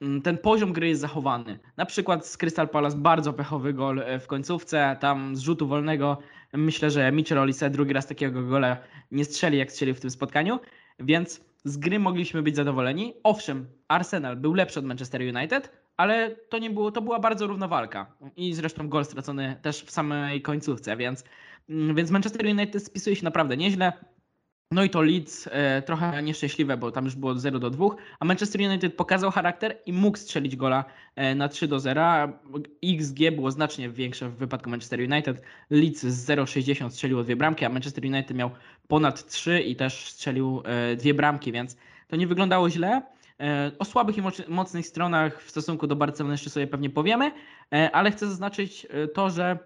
mm, 0.00 0.22
ten 0.22 0.38
poziom 0.38 0.72
gry 0.72 0.88
jest 0.88 1.00
zachowany. 1.00 1.58
Na 1.76 1.86
przykład 1.86 2.26
z 2.26 2.36
Crystal 2.36 2.68
Palace 2.68 2.96
bardzo 2.96 3.32
pechowy 3.32 3.72
gol 3.72 4.00
e, 4.00 4.18
w 4.20 4.26
końcówce, 4.26 4.96
tam 5.00 5.36
z 5.36 5.40
rzutu 5.40 5.68
wolnego 5.68 6.18
myślę, 6.52 6.90
że 6.90 7.12
Mitchell 7.12 7.38
Olise 7.38 7.70
drugi 7.70 7.92
raz 7.92 8.06
takiego 8.06 8.42
gola 8.42 8.76
nie 9.10 9.24
strzeli, 9.24 9.58
jak 9.58 9.72
strzelił 9.72 9.94
w 9.94 10.00
tym 10.00 10.10
spotkaniu, 10.10 10.58
więc 10.98 11.46
z 11.66 11.76
gry 11.76 11.98
mogliśmy 11.98 12.42
być 12.42 12.56
zadowoleni. 12.56 13.14
Owszem, 13.22 13.66
Arsenal 13.88 14.36
był 14.36 14.54
lepszy 14.54 14.78
od 14.78 14.84
Manchester 14.84 15.20
United, 15.20 15.70
ale 15.96 16.30
to 16.30 16.58
nie 16.58 16.70
było, 16.70 16.90
to 16.90 17.02
była 17.02 17.18
bardzo 17.18 17.46
równa 17.46 17.68
walka. 17.68 18.06
I 18.36 18.54
zresztą 18.54 18.88
gol 18.88 19.04
stracony 19.04 19.56
też 19.62 19.82
w 19.82 19.90
samej 19.90 20.42
końcówce, 20.42 20.96
więc, 20.96 21.24
mm, 21.68 21.96
więc 21.96 22.10
Manchester 22.10 22.46
United 22.46 22.84
spisuje 22.84 23.16
się 23.16 23.24
naprawdę 23.24 23.56
nieźle. 23.56 23.92
No 24.70 24.84
i 24.84 24.90
to 24.90 25.02
Leeds 25.02 25.48
e, 25.52 25.82
trochę 25.82 26.22
nieszczęśliwe, 26.22 26.76
bo 26.76 26.90
tam 26.92 27.04
już 27.04 27.14
było 27.16 27.34
0 27.34 27.58
do 27.58 27.70
2, 27.70 27.86
a 28.20 28.24
Manchester 28.24 28.60
United 28.60 28.94
pokazał 28.96 29.30
charakter 29.30 29.78
i 29.86 29.92
mógł 29.92 30.18
strzelić 30.18 30.56
gola 30.56 30.84
e, 31.16 31.34
na 31.34 31.48
3 31.48 31.68
do 31.68 31.80
0. 31.80 32.28
XG 32.84 33.18
było 33.34 33.50
znacznie 33.50 33.90
większe 33.90 34.28
w 34.28 34.36
wypadku 34.36 34.70
Manchester 34.70 35.00
United. 35.00 35.42
Leeds 35.70 36.02
z 36.02 36.28
0,60 36.28 36.90
strzeliło 36.90 37.24
dwie 37.24 37.36
bramki, 37.36 37.64
a 37.64 37.68
Manchester 37.68 38.04
United 38.04 38.36
miał 38.36 38.50
ponad 38.88 39.26
3 39.26 39.60
i 39.60 39.76
też 39.76 40.08
strzelił 40.08 40.62
e, 40.64 40.96
dwie 40.96 41.14
bramki, 41.14 41.52
więc 41.52 41.76
to 42.08 42.16
nie 42.16 42.26
wyglądało 42.26 42.70
źle. 42.70 43.02
E, 43.40 43.70
O 43.78 43.84
słabych 43.84 44.16
i 44.18 44.22
moc- 44.22 44.48
mocnych 44.48 44.86
stronach 44.86 45.42
w 45.42 45.50
stosunku 45.50 45.86
do 45.86 45.96
Barcelony 45.96 46.34
jeszcze 46.34 46.50
sobie 46.50 46.66
pewnie 46.66 46.90
powiemy, 46.90 47.30
e, 47.74 47.90
ale 47.92 48.10
chcę 48.10 48.28
zaznaczyć 48.28 48.86
e, 48.90 49.08
to, 49.08 49.30
że 49.30 49.58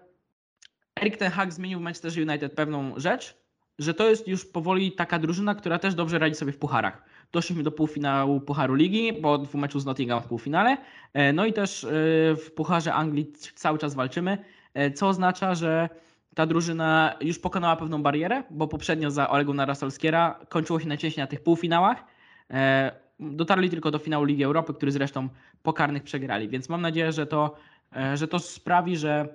Erik 1.01 1.17
Ten 1.17 1.31
Hag 1.31 1.53
zmienił 1.53 1.79
w 1.79 1.81
Manchester 1.81 2.29
United 2.29 2.53
pewną 2.55 2.93
rzecz, 2.99 3.40
że 3.81 3.93
to 3.93 4.09
jest 4.09 4.27
już 4.27 4.45
powoli 4.45 4.91
taka 4.91 5.19
drużyna, 5.19 5.55
która 5.55 5.79
też 5.79 5.95
dobrze 5.95 6.19
radzi 6.19 6.35
sobie 6.35 6.51
w 6.51 6.57
pucharach. 6.57 7.03
Doszliśmy 7.31 7.63
do 7.63 7.71
półfinału 7.71 8.41
Pucharu 8.41 8.75
Ligi, 8.75 9.13
po 9.13 9.37
dwumeczu 9.37 9.79
z 9.79 9.85
Nottingham 9.85 10.21
w 10.21 10.25
półfinale, 10.25 10.77
e, 11.13 11.33
no 11.33 11.45
i 11.45 11.53
też 11.53 11.83
e, 11.83 11.87
w 12.35 12.51
Pucharze 12.55 12.93
Anglii 12.93 13.33
cały 13.55 13.79
czas 13.79 13.95
walczymy, 13.95 14.37
e, 14.73 14.91
co 14.91 15.07
oznacza, 15.07 15.55
że 15.55 15.89
ta 16.35 16.45
drużyna 16.45 17.15
już 17.21 17.39
pokonała 17.39 17.75
pewną 17.75 18.03
barierę, 18.03 18.43
bo 18.49 18.67
poprzednio 18.67 19.11
za 19.11 19.29
Olegą 19.29 19.53
Narasolskiera 19.53 20.39
kończyło 20.49 20.79
się 20.79 20.87
najczęściej 20.87 21.23
na 21.23 21.27
tych 21.27 21.43
półfinałach. 21.43 22.03
Dotarli 23.19 23.69
tylko 23.69 23.91
do 23.91 23.99
finału 23.99 24.25
Ligi 24.25 24.43
Europy, 24.43 24.73
który 24.73 24.91
zresztą 24.91 25.29
po 25.63 25.73
karnych 25.73 26.03
przegrali, 26.03 26.49
więc 26.49 26.69
mam 26.69 26.81
nadzieję, 26.81 27.11
że 27.11 27.25
to, 27.25 27.55
że 28.13 28.27
to 28.27 28.39
sprawi, 28.39 28.97
że, 28.97 29.27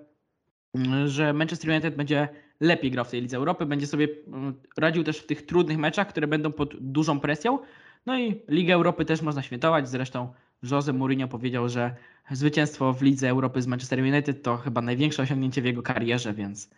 że 1.06 1.32
Manchester 1.32 1.70
United 1.70 1.96
będzie 1.96 2.28
lepiej 2.60 2.90
grał 2.90 3.04
w 3.04 3.10
tej 3.10 3.22
Lidze 3.22 3.36
Europy, 3.36 3.66
będzie 3.66 3.86
sobie 3.86 4.08
mm, 4.26 4.54
radził 4.76 5.04
też 5.04 5.18
w 5.18 5.26
tych 5.26 5.46
trudnych 5.46 5.78
meczach, 5.78 6.08
które 6.08 6.26
będą 6.26 6.52
pod 6.52 6.76
dużą 6.80 7.20
presją. 7.20 7.58
No 8.06 8.18
i 8.18 8.42
Ligę 8.48 8.74
Europy 8.74 9.04
też 9.04 9.22
można 9.22 9.42
świętować, 9.42 9.88
zresztą 9.88 10.32
Jose 10.62 10.92
Mourinho 10.92 11.28
powiedział, 11.28 11.68
że 11.68 11.94
zwycięstwo 12.30 12.92
w 12.92 13.02
Lidze 13.02 13.28
Europy 13.28 13.62
z 13.62 13.66
Manchester 13.66 14.00
United 14.00 14.42
to 14.42 14.56
chyba 14.56 14.80
największe 14.80 15.22
osiągnięcie 15.22 15.62
w 15.62 15.64
jego 15.64 15.82
karierze, 15.82 16.32
więc, 16.32 16.70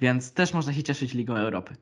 więc 0.00 0.32
też 0.32 0.54
można 0.54 0.72
się 0.72 0.82
cieszyć 0.82 1.14
Ligą 1.14 1.36
Europy. 1.36 1.76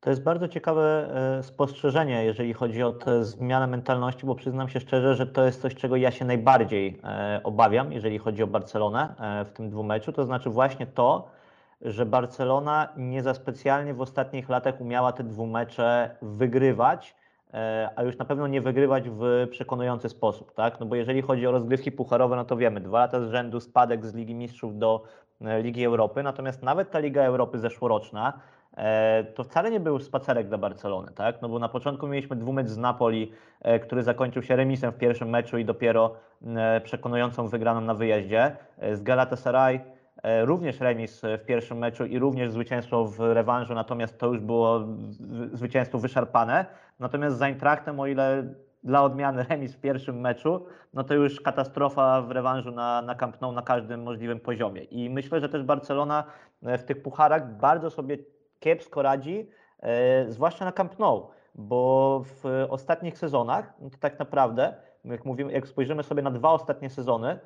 To 0.00 0.10
jest 0.10 0.22
bardzo 0.22 0.48
ciekawe 0.48 1.10
e, 1.38 1.42
spostrzeżenie, 1.42 2.24
jeżeli 2.24 2.52
chodzi 2.52 2.82
o 2.82 2.92
tę 2.92 3.24
zmianę 3.24 3.66
mentalności, 3.66 4.26
bo 4.26 4.34
przyznam 4.34 4.68
się 4.68 4.80
szczerze, 4.80 5.14
że 5.14 5.26
to 5.26 5.44
jest 5.44 5.62
coś, 5.62 5.74
czego 5.74 5.96
ja 5.96 6.10
się 6.10 6.24
najbardziej 6.24 7.00
e, 7.04 7.40
obawiam, 7.44 7.92
jeżeli 7.92 8.18
chodzi 8.18 8.42
o 8.42 8.46
Barcelonę 8.46 9.14
e, 9.18 9.44
w 9.44 9.52
tym 9.52 9.70
dwumeczu. 9.70 10.12
To 10.12 10.24
znaczy 10.24 10.50
właśnie 10.50 10.86
to, 10.86 11.30
że 11.82 12.06
Barcelona 12.06 12.88
nie 12.96 13.22
za 13.22 13.34
specjalnie 13.34 13.94
w 13.94 14.00
ostatnich 14.00 14.48
latach 14.48 14.80
umiała 14.80 15.12
te 15.12 15.24
dwumecze 15.24 16.16
wygrywać, 16.22 17.16
e, 17.54 17.90
a 17.96 18.02
już 18.02 18.18
na 18.18 18.24
pewno 18.24 18.46
nie 18.46 18.60
wygrywać 18.60 19.04
w 19.10 19.46
przekonujący 19.50 20.08
sposób, 20.08 20.54
tak? 20.54 20.80
No 20.80 20.86
bo 20.86 20.94
jeżeli 20.94 21.22
chodzi 21.22 21.46
o 21.46 21.50
rozgrywki 21.50 21.92
pucharowe, 21.92 22.36
no 22.36 22.44
to 22.44 22.56
wiemy, 22.56 22.80
dwa 22.80 22.98
lata 22.98 23.20
z 23.20 23.30
rzędu 23.30 23.60
spadek 23.60 24.06
z 24.06 24.14
Ligi 24.14 24.34
Mistrzów 24.34 24.78
do 24.78 25.02
e, 25.40 25.62
Ligi 25.62 25.84
Europy, 25.84 26.22
natomiast 26.22 26.62
nawet 26.62 26.90
ta 26.90 26.98
Liga 26.98 27.22
Europy 27.22 27.58
zeszłoroczna, 27.58 28.32
e, 28.76 29.24
to 29.24 29.44
wcale 29.44 29.70
nie 29.70 29.80
był 29.80 29.98
spacerek 29.98 30.48
dla 30.48 30.58
Barcelony, 30.58 31.12
tak? 31.12 31.42
No 31.42 31.48
bo 31.48 31.58
na 31.58 31.68
początku 31.68 32.06
mieliśmy 32.06 32.36
dwumecz 32.36 32.68
z 32.68 32.78
Napoli, 32.78 33.32
który 33.82 34.02
zakończył 34.02 34.42
się 34.42 34.56
remisem 34.56 34.92
w 34.92 34.96
pierwszym 34.96 35.28
meczu 35.28 35.58
i 35.58 35.64
dopiero 35.64 36.14
przekonującą 36.84 37.48
wygraną 37.48 37.80
na 37.80 37.94
wyjeździe. 37.94 38.56
Z 38.92 39.02
Galatasaray 39.02 39.80
również 40.44 40.80
remis 40.80 41.22
w 41.22 41.44
pierwszym 41.46 41.78
meczu 41.78 42.06
i 42.06 42.18
również 42.18 42.50
zwycięstwo 42.50 43.04
w 43.04 43.20
rewanżu, 43.20 43.74
natomiast 43.74 44.18
to 44.18 44.26
już 44.26 44.40
było 44.40 44.80
zwycięstwo 45.52 45.98
wyszarpane. 45.98 46.66
Natomiast 46.98 47.38
z 47.38 47.42
Eintrachtem, 47.42 48.00
o 48.00 48.06
ile 48.06 48.44
dla 48.84 49.02
odmiany 49.02 49.44
remis 49.48 49.74
w 49.74 49.80
pierwszym 49.80 50.20
meczu, 50.20 50.66
no 50.94 51.04
to 51.04 51.14
już 51.14 51.40
katastrofa 51.40 52.22
w 52.22 52.30
rewanżu 52.30 52.70
na, 52.70 53.02
na 53.02 53.14
Camp 53.14 53.40
Nou 53.40 53.52
na 53.52 53.62
każdym 53.62 54.02
możliwym 54.02 54.40
poziomie. 54.40 54.82
I 54.82 55.10
myślę, 55.10 55.40
że 55.40 55.48
też 55.48 55.62
Barcelona 55.62 56.24
e, 56.62 56.78
w 56.78 56.84
tych 56.84 57.02
pucharach 57.02 57.56
bardzo 57.56 57.90
sobie 57.90 58.18
kiepsko 58.60 59.02
radzi, 59.02 59.50
e, 59.80 60.32
zwłaszcza 60.32 60.64
na 60.64 60.72
Camp 60.72 60.98
Nou, 60.98 61.30
bo 61.54 62.20
w 62.24 62.66
ostatnich 62.68 63.18
sezonach, 63.18 63.72
no 63.80 63.90
to 63.90 63.96
tak 64.00 64.18
naprawdę, 64.18 64.74
jak, 65.04 65.24
mówimy, 65.24 65.52
jak 65.52 65.68
spojrzymy 65.68 66.02
sobie 66.02 66.22
na 66.22 66.30
dwa 66.30 66.50
ostatnie 66.50 66.90
sezony, 66.90 67.28
e, 67.28 67.38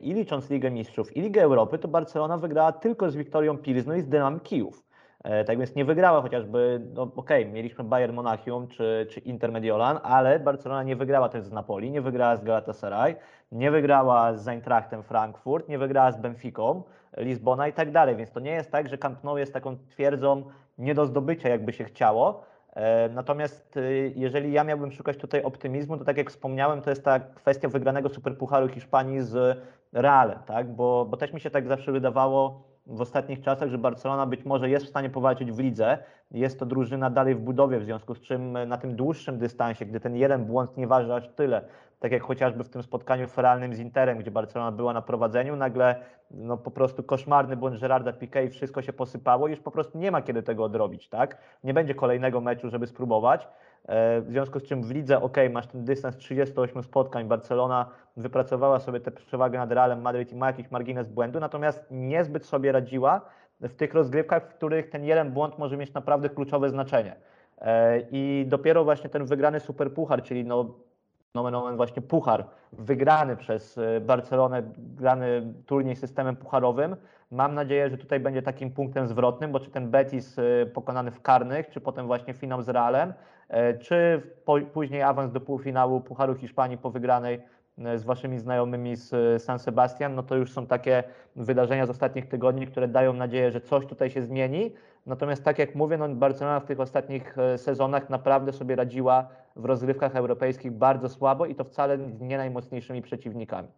i 0.00 0.14
licząc 0.14 0.50
Ligę 0.50 0.70
Mistrzów 0.70 1.16
i 1.16 1.20
Ligę 1.20 1.42
Europy, 1.42 1.78
to 1.78 1.88
Barcelona 1.88 2.38
wygrała 2.38 2.72
tylko 2.72 3.10
z 3.10 3.16
Wiktorią 3.16 3.58
Pilzno 3.58 3.94
i 3.94 4.00
z 4.00 4.08
Dynam 4.08 4.40
Kijów. 4.40 4.82
E, 5.24 5.44
Tak 5.44 5.58
więc 5.58 5.74
nie 5.74 5.84
wygrała 5.84 6.22
chociażby, 6.22 6.80
no 6.94 7.02
okej, 7.16 7.46
mieliśmy 7.46 7.84
Bayern 7.84 8.14
Monachium 8.14 8.68
czy, 8.68 9.06
czy 9.10 9.20
Inter 9.20 9.52
Mediolan, 9.52 9.98
ale 10.02 10.40
Barcelona 10.40 10.82
nie 10.82 10.96
wygrała 10.96 11.28
też 11.28 11.44
z 11.44 11.52
Napoli, 11.52 11.90
nie 11.90 12.00
wygrała 12.00 12.36
z 12.36 12.44
Galatasaray, 12.44 13.16
nie 13.52 13.70
wygrała 13.70 14.36
z 14.36 14.48
Eintrachtem 14.48 15.02
Frankfurt, 15.02 15.68
nie 15.68 15.78
wygrała 15.78 16.12
z 16.12 16.20
Benficą, 16.20 16.82
Lizbona 17.16 17.68
i 17.68 17.72
tak 17.72 17.90
dalej. 17.90 18.16
Więc 18.16 18.30
to 18.30 18.40
nie 18.40 18.50
jest 18.50 18.70
tak, 18.70 18.88
że 18.88 18.98
Camp 18.98 19.24
Nou 19.24 19.38
jest 19.38 19.52
taką 19.52 19.76
twierdzą 19.88 20.42
nie 20.78 20.94
do 20.94 21.06
zdobycia, 21.06 21.48
jakby 21.48 21.72
się 21.72 21.84
chciało. 21.84 22.44
E, 22.72 23.08
Natomiast 23.08 23.76
y, 23.76 24.12
jeżeli 24.16 24.52
ja 24.52 24.64
miałbym 24.64 24.92
szukać 24.92 25.16
tutaj 25.16 25.42
optymizmu, 25.42 25.96
to 25.98 26.04
tak 26.04 26.16
jak 26.16 26.30
wspomniałem, 26.30 26.82
to 26.82 26.90
jest 26.90 27.04
ta 27.04 27.20
kwestia 27.20 27.68
wygranego 27.68 28.08
Superpucharu 28.08 28.68
Hiszpanii 28.68 29.20
z 29.20 29.58
Realem, 29.92 30.38
tak? 30.46 30.74
bo, 30.74 31.06
bo 31.10 31.16
też 31.16 31.32
mi 31.32 31.40
się 31.40 31.50
tak 31.50 31.68
zawsze 31.68 31.92
wydawało, 31.92 32.72
w 32.86 33.00
ostatnich 33.00 33.40
czasach, 33.40 33.68
że 33.68 33.78
Barcelona 33.78 34.26
być 34.26 34.44
może 34.44 34.70
jest 34.70 34.86
w 34.86 34.88
stanie 34.88 35.10
powalczyć 35.10 35.52
w 35.52 35.58
lidze. 35.58 35.98
Jest 36.30 36.58
to 36.58 36.66
drużyna 36.66 37.10
dalej 37.10 37.34
w 37.34 37.40
budowie, 37.40 37.80
w 37.80 37.84
związku 37.84 38.14
z 38.14 38.20
czym 38.20 38.52
na 38.66 38.76
tym 38.76 38.96
dłuższym 38.96 39.38
dystansie, 39.38 39.86
gdy 39.86 40.00
ten 40.00 40.16
jeden 40.16 40.44
błąd 40.44 40.76
nie 40.76 40.86
waży 40.86 41.14
aż 41.14 41.28
tyle, 41.28 41.64
tak 42.02 42.12
jak 42.12 42.22
chociażby 42.22 42.64
w 42.64 42.68
tym 42.68 42.82
spotkaniu 42.82 43.28
feralnym 43.28 43.74
z 43.74 43.78
Interem, 43.78 44.18
gdzie 44.18 44.30
Barcelona 44.30 44.72
była 44.72 44.92
na 44.92 45.02
prowadzeniu, 45.02 45.56
nagle 45.56 45.96
no, 46.30 46.56
po 46.56 46.70
prostu 46.70 47.02
koszmarny 47.02 47.56
błąd 47.56 47.80
Gerarda 47.80 48.12
Piqué 48.12 48.46
i 48.46 48.48
wszystko 48.48 48.82
się 48.82 48.92
posypało 48.92 49.48
już 49.48 49.60
po 49.60 49.70
prostu 49.70 49.98
nie 49.98 50.10
ma 50.10 50.22
kiedy 50.22 50.42
tego 50.42 50.64
odrobić, 50.64 51.08
tak? 51.08 51.38
Nie 51.64 51.74
będzie 51.74 51.94
kolejnego 51.94 52.40
meczu, 52.40 52.70
żeby 52.70 52.86
spróbować. 52.86 53.48
E, 53.86 54.20
w 54.20 54.30
związku 54.30 54.60
z 54.60 54.62
czym 54.62 54.82
w 54.82 54.90
lidze, 54.90 55.22
ok, 55.22 55.36
masz 55.50 55.66
ten 55.66 55.84
dystans 55.84 56.16
38 56.16 56.82
spotkań, 56.82 57.24
Barcelona 57.24 57.86
wypracowała 58.16 58.78
sobie 58.80 59.00
tę 59.00 59.10
przewagę 59.10 59.58
nad 59.58 59.72
Realem 59.72 60.00
Madryt 60.00 60.32
i 60.32 60.36
ma 60.36 60.46
jakiś 60.46 60.70
margines 60.70 61.08
błędu, 61.08 61.40
natomiast 61.40 61.86
niezbyt 61.90 62.46
sobie 62.46 62.72
radziła 62.72 63.20
w 63.60 63.74
tych 63.74 63.94
rozgrywkach, 63.94 64.50
w 64.50 64.54
których 64.54 64.90
ten 64.90 65.04
jeden 65.04 65.30
błąd 65.30 65.58
może 65.58 65.76
mieć 65.76 65.94
naprawdę 65.94 66.28
kluczowe 66.28 66.70
znaczenie. 66.70 67.16
E, 67.58 68.00
I 68.10 68.44
dopiero 68.48 68.84
właśnie 68.84 69.10
ten 69.10 69.24
wygrany 69.24 69.60
superpuchar, 69.60 70.22
czyli 70.22 70.44
no, 70.44 70.74
nomen 71.34 71.54
omen 71.54 71.76
właśnie 71.76 72.02
puchar, 72.02 72.44
wygrany 72.72 73.36
przez 73.36 73.78
e, 73.78 74.00
Barcelonę, 74.00 74.62
grany 74.76 75.54
turniej 75.66 75.96
systemem 75.96 76.36
pucharowym, 76.36 76.96
Mam 77.32 77.54
nadzieję, 77.54 77.90
że 77.90 77.98
tutaj 77.98 78.20
będzie 78.20 78.42
takim 78.42 78.70
punktem 78.70 79.06
zwrotnym, 79.06 79.52
bo 79.52 79.60
czy 79.60 79.70
ten 79.70 79.90
Betis 79.90 80.36
pokonany 80.74 81.10
w 81.10 81.20
karnych, 81.20 81.68
czy 81.68 81.80
potem 81.80 82.06
właśnie 82.06 82.34
finał 82.34 82.62
z 82.62 82.68
Realem, 82.68 83.14
czy 83.80 84.22
po, 84.44 84.60
później 84.60 85.02
awans 85.02 85.32
do 85.32 85.40
półfinału 85.40 86.00
Pucharu 86.00 86.34
Hiszpanii 86.34 86.78
po 86.78 86.90
wygranej 86.90 87.42
z 87.96 88.04
waszymi 88.04 88.38
znajomymi 88.38 88.96
z 88.96 89.42
San 89.42 89.58
Sebastian, 89.58 90.14
no 90.14 90.22
to 90.22 90.36
już 90.36 90.52
są 90.52 90.66
takie 90.66 91.04
wydarzenia 91.36 91.86
z 91.86 91.90
ostatnich 91.90 92.28
tygodni, 92.28 92.66
które 92.66 92.88
dają 92.88 93.12
nadzieję, 93.12 93.50
że 93.50 93.60
coś 93.60 93.86
tutaj 93.86 94.10
się 94.10 94.22
zmieni. 94.22 94.72
Natomiast 95.06 95.44
tak 95.44 95.58
jak 95.58 95.74
mówię, 95.74 95.98
no 95.98 96.08
Barcelona 96.08 96.60
w 96.60 96.66
tych 96.66 96.80
ostatnich 96.80 97.36
sezonach 97.56 98.10
naprawdę 98.10 98.52
sobie 98.52 98.76
radziła 98.76 99.28
w 99.56 99.64
rozgrywkach 99.64 100.16
europejskich 100.16 100.72
bardzo 100.72 101.08
słabo 101.08 101.46
i 101.46 101.54
to 101.54 101.64
wcale 101.64 101.98
nie 101.98 102.36
najmocniejszymi 102.36 103.02
przeciwnikami. 103.02 103.68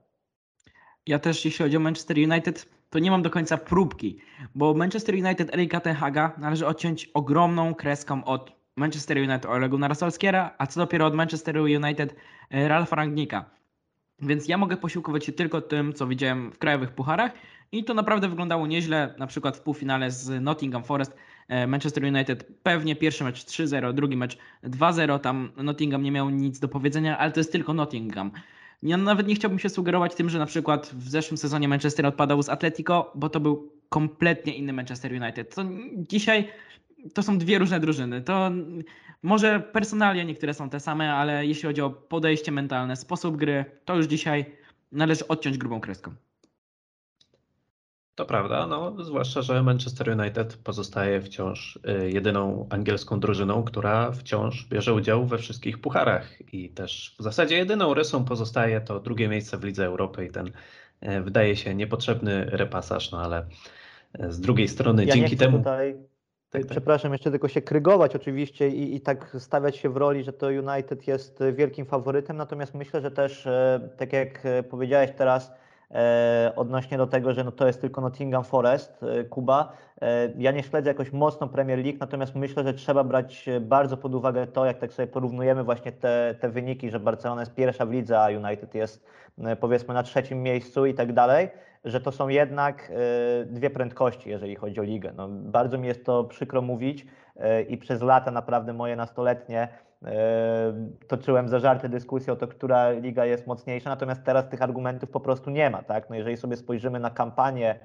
Ja 1.06 1.18
też, 1.18 1.44
jeśli 1.44 1.64
chodzi 1.64 1.76
o 1.76 1.80
Manchester 1.80 2.16
United, 2.16 2.66
to 2.90 2.98
nie 2.98 3.10
mam 3.10 3.22
do 3.22 3.30
końca 3.30 3.56
próbki, 3.56 4.18
bo 4.54 4.74
Manchester 4.74 5.14
United 5.14 5.54
Erika 5.54 5.80
Ten 5.80 5.94
Haga 5.94 6.32
należy 6.38 6.66
odciąć 6.66 7.10
ogromną 7.14 7.74
kreską 7.74 8.24
od 8.24 8.52
Manchester 8.76 9.16
United 9.16 9.46
Ole 9.46 9.68
Gunnara 9.68 9.94
Solskiera, 9.94 10.54
a 10.58 10.66
co 10.66 10.80
dopiero 10.80 11.06
od 11.06 11.14
Manchester 11.14 11.58
United 11.58 12.16
e, 12.50 12.68
Ralfa 12.68 12.96
Rangnika. 12.96 13.44
Więc 14.20 14.48
ja 14.48 14.58
mogę 14.58 14.76
posiłkować 14.76 15.24
się 15.24 15.32
tylko 15.32 15.60
tym, 15.60 15.92
co 15.92 16.06
widziałem 16.06 16.52
w 16.52 16.58
krajowych 16.58 16.92
pucharach 16.92 17.32
i 17.74 17.84
to 17.84 17.94
naprawdę 17.94 18.28
wyglądało 18.28 18.66
nieźle. 18.66 19.14
Na 19.18 19.26
przykład 19.26 19.56
w 19.56 19.60
półfinale 19.60 20.10
z 20.10 20.42
Nottingham 20.42 20.84
Forest 20.84 21.16
e, 21.48 21.66
Manchester 21.66 22.04
United 22.04 22.46
pewnie 22.62 22.96
pierwszy 22.96 23.24
mecz 23.24 23.44
3-0, 23.44 23.94
drugi 23.94 24.16
mecz 24.16 24.38
2-0. 24.64 25.20
Tam 25.20 25.52
Nottingham 25.56 26.02
nie 26.02 26.12
miał 26.12 26.30
nic 26.30 26.58
do 26.58 26.68
powiedzenia, 26.68 27.18
ale 27.18 27.32
to 27.32 27.40
jest 27.40 27.52
tylko 27.52 27.74
Nottingham. 27.74 28.30
Ja 28.82 28.96
nawet 28.96 29.26
nie 29.26 29.34
chciałbym 29.34 29.58
się 29.58 29.68
sugerować 29.68 30.14
tym, 30.14 30.30
że 30.30 30.38
na 30.38 30.46
przykład 30.46 30.90
w 30.94 31.08
zeszłym 31.08 31.38
sezonie 31.38 31.68
Manchester 31.68 32.06
odpadał 32.06 32.42
z 32.42 32.48
Atletico, 32.48 33.12
bo 33.14 33.28
to 33.28 33.40
był 33.40 33.72
kompletnie 33.88 34.54
inny 34.54 34.72
Manchester 34.72 35.12
United. 35.12 35.54
To 35.54 35.64
dzisiaj 35.96 36.48
to 37.14 37.22
są 37.22 37.38
dwie 37.38 37.58
różne 37.58 37.80
drużyny. 37.80 38.22
To 38.22 38.50
może 39.22 39.60
personalia 39.60 40.22
niektóre 40.22 40.54
są 40.54 40.70
te 40.70 40.80
same, 40.80 41.14
ale 41.14 41.46
jeśli 41.46 41.66
chodzi 41.66 41.80
o 41.80 41.90
podejście 41.90 42.52
mentalne, 42.52 42.96
sposób 42.96 43.37
gry, 43.37 43.64
to 43.84 43.96
już 43.96 44.06
dzisiaj 44.06 44.44
należy 44.92 45.28
odciąć 45.28 45.58
grubą 45.58 45.80
kreską. 45.80 46.14
To 48.14 48.27
prawda, 48.27 48.66
no, 48.66 49.05
zwłaszcza, 49.05 49.42
że 49.42 49.62
Manchester 49.62 50.18
United 50.20 50.57
pozostaje 50.57 51.20
wciąż 51.20 51.77
y, 51.77 52.11
jedyną 52.11 52.66
angielską 52.70 53.20
drużyną, 53.20 53.62
która 53.62 54.12
wciąż 54.12 54.66
bierze 54.68 54.94
udział 54.94 55.27
we 55.27 55.38
wszystkich 55.38 55.81
pucharach 55.81 56.55
i 56.55 56.70
też 56.70 57.14
w 57.18 57.22
zasadzie 57.22 57.57
jedyną 57.57 57.94
rysą 57.94 58.24
pozostaje 58.24 58.81
to 58.81 59.00
drugie 59.00 59.29
miejsce 59.29 59.59
w 59.59 59.64
Lidze 59.64 59.87
Europy 59.87 60.24
i 60.24 60.31
ten 60.31 60.46
y, 60.46 61.22
wydaje 61.22 61.57
się 61.57 61.74
niepotrzebny 61.74 62.44
repasaż, 62.44 63.12
no 63.12 63.20
ale 63.20 63.46
y, 64.20 64.33
z 64.33 64.40
drugiej 64.40 64.68
strony 64.68 65.05
ja 65.05 65.14
dzięki 65.14 65.37
temu... 65.37 65.59
Tutaj 65.59 65.94
tak, 66.50 66.62
tak. 66.62 66.70
Przepraszam, 66.70 67.12
jeszcze 67.12 67.31
tylko 67.31 67.48
się 67.48 67.62
krygować 67.62 68.16
oczywiście 68.16 68.68
i, 68.68 68.96
i 68.96 69.00
tak 69.00 69.37
stawiać 69.38 69.77
się 69.77 69.88
w 69.90 69.96
roli, 69.96 70.24
że 70.24 70.33
to 70.33 70.46
United 70.46 71.07
jest 71.07 71.38
wielkim 71.53 71.87
faworytem, 71.87 72.37
natomiast 72.37 72.74
myślę, 72.74 73.00
że 73.00 73.11
też, 73.11 73.48
tak 73.96 74.12
jak 74.12 74.42
powiedziałeś 74.70 75.11
teraz, 75.16 75.53
odnośnie 76.57 76.98
do 76.98 77.07
tego, 77.07 77.35
że 77.35 77.44
no 77.44 77.52
to 77.52 77.66
jest 77.66 77.80
tylko 77.80 78.00
Nottingham 78.00 78.44
Forest, 78.44 79.02
e, 79.02 79.24
Kuba. 79.24 79.72
E, 80.02 80.28
ja 80.38 80.50
nie 80.50 80.62
śledzę 80.62 80.90
jakoś 80.90 81.12
mocno 81.12 81.48
Premier 81.48 81.78
League, 81.78 81.98
natomiast 82.00 82.35
myślę, 82.35 82.64
że 82.64 82.74
trzeba 82.74 83.04
brać 83.04 83.46
bardzo 83.61 83.96
pod 83.96 84.14
uwagę 84.14 84.46
to, 84.46 84.64
jak 84.64 84.78
tak 84.78 84.92
sobie 84.92 85.07
porównujemy 85.07 85.64
właśnie 85.64 85.92
te, 85.92 86.35
te 86.40 86.48
wyniki, 86.48 86.90
że 86.90 87.00
Barcelona 87.00 87.42
jest 87.42 87.54
pierwsza 87.54 87.87
w 87.87 87.90
lidze, 87.90 88.20
a 88.20 88.28
United 88.28 88.74
jest 88.74 89.07
powiedzmy 89.61 89.94
na 89.94 90.02
trzecim 90.02 90.42
miejscu 90.42 90.87
i 90.87 90.94
tak 90.94 91.12
dalej, 91.12 91.48
że 91.85 92.00
to 92.00 92.12
są 92.12 92.28
jednak 92.28 92.92
dwie 93.46 93.70
prędkości, 93.70 94.30
jeżeli 94.30 94.57
chodzi 94.57 94.80
o 94.80 94.83
ligę. 94.83 95.12
No, 95.16 95.28
bardzo 95.28 95.78
mi 95.78 95.88
jest 95.88 96.04
to 96.04 96.24
przykro 96.24 96.62
mówić 96.62 97.07
i 97.68 97.78
przez 97.78 98.02
lata 98.02 98.30
naprawdę 98.30 98.72
moje 98.72 98.96
nastoletnie 98.96 99.68
toczyłem 101.08 101.48
za 101.48 101.58
żarty 101.58 101.88
dyskusję 101.88 102.32
o 102.32 102.36
to, 102.36 102.48
która 102.48 102.90
liga 102.90 103.24
jest 103.24 103.46
mocniejsza, 103.46 103.90
natomiast 103.90 104.24
teraz 104.24 104.48
tych 104.48 104.62
argumentów 104.62 105.10
po 105.10 105.20
prostu 105.20 105.50
nie 105.50 105.70
ma. 105.70 105.82
Tak? 105.82 106.10
No 106.10 106.16
jeżeli 106.16 106.36
sobie 106.36 106.56
spojrzymy 106.56 107.00
na 107.00 107.10
kampanię 107.10 107.78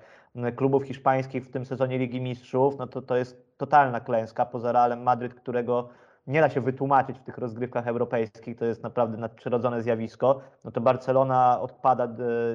klubów 0.55 0.83
hiszpańskich 0.83 1.45
w 1.45 1.51
tym 1.51 1.65
sezonie 1.65 1.97
Ligi 1.97 2.21
Mistrzów, 2.21 2.77
no 2.77 2.87
to 2.87 3.01
to 3.01 3.15
jest 3.15 3.57
totalna 3.57 3.99
klęska 3.99 4.45
poza 4.45 4.71
Realem 4.71 5.03
Madryt, 5.03 5.33
którego 5.33 5.89
nie 6.27 6.41
da 6.41 6.49
się 6.49 6.61
wytłumaczyć 6.61 7.19
w 7.19 7.23
tych 7.23 7.37
rozgrywkach 7.37 7.87
europejskich, 7.87 8.57
to 8.57 8.65
jest 8.65 8.83
naprawdę 8.83 9.17
nadprzyrodzone 9.17 9.81
zjawisko. 9.81 10.41
No 10.63 10.71
to 10.71 10.81
Barcelona 10.81 11.61
odpada 11.61 12.07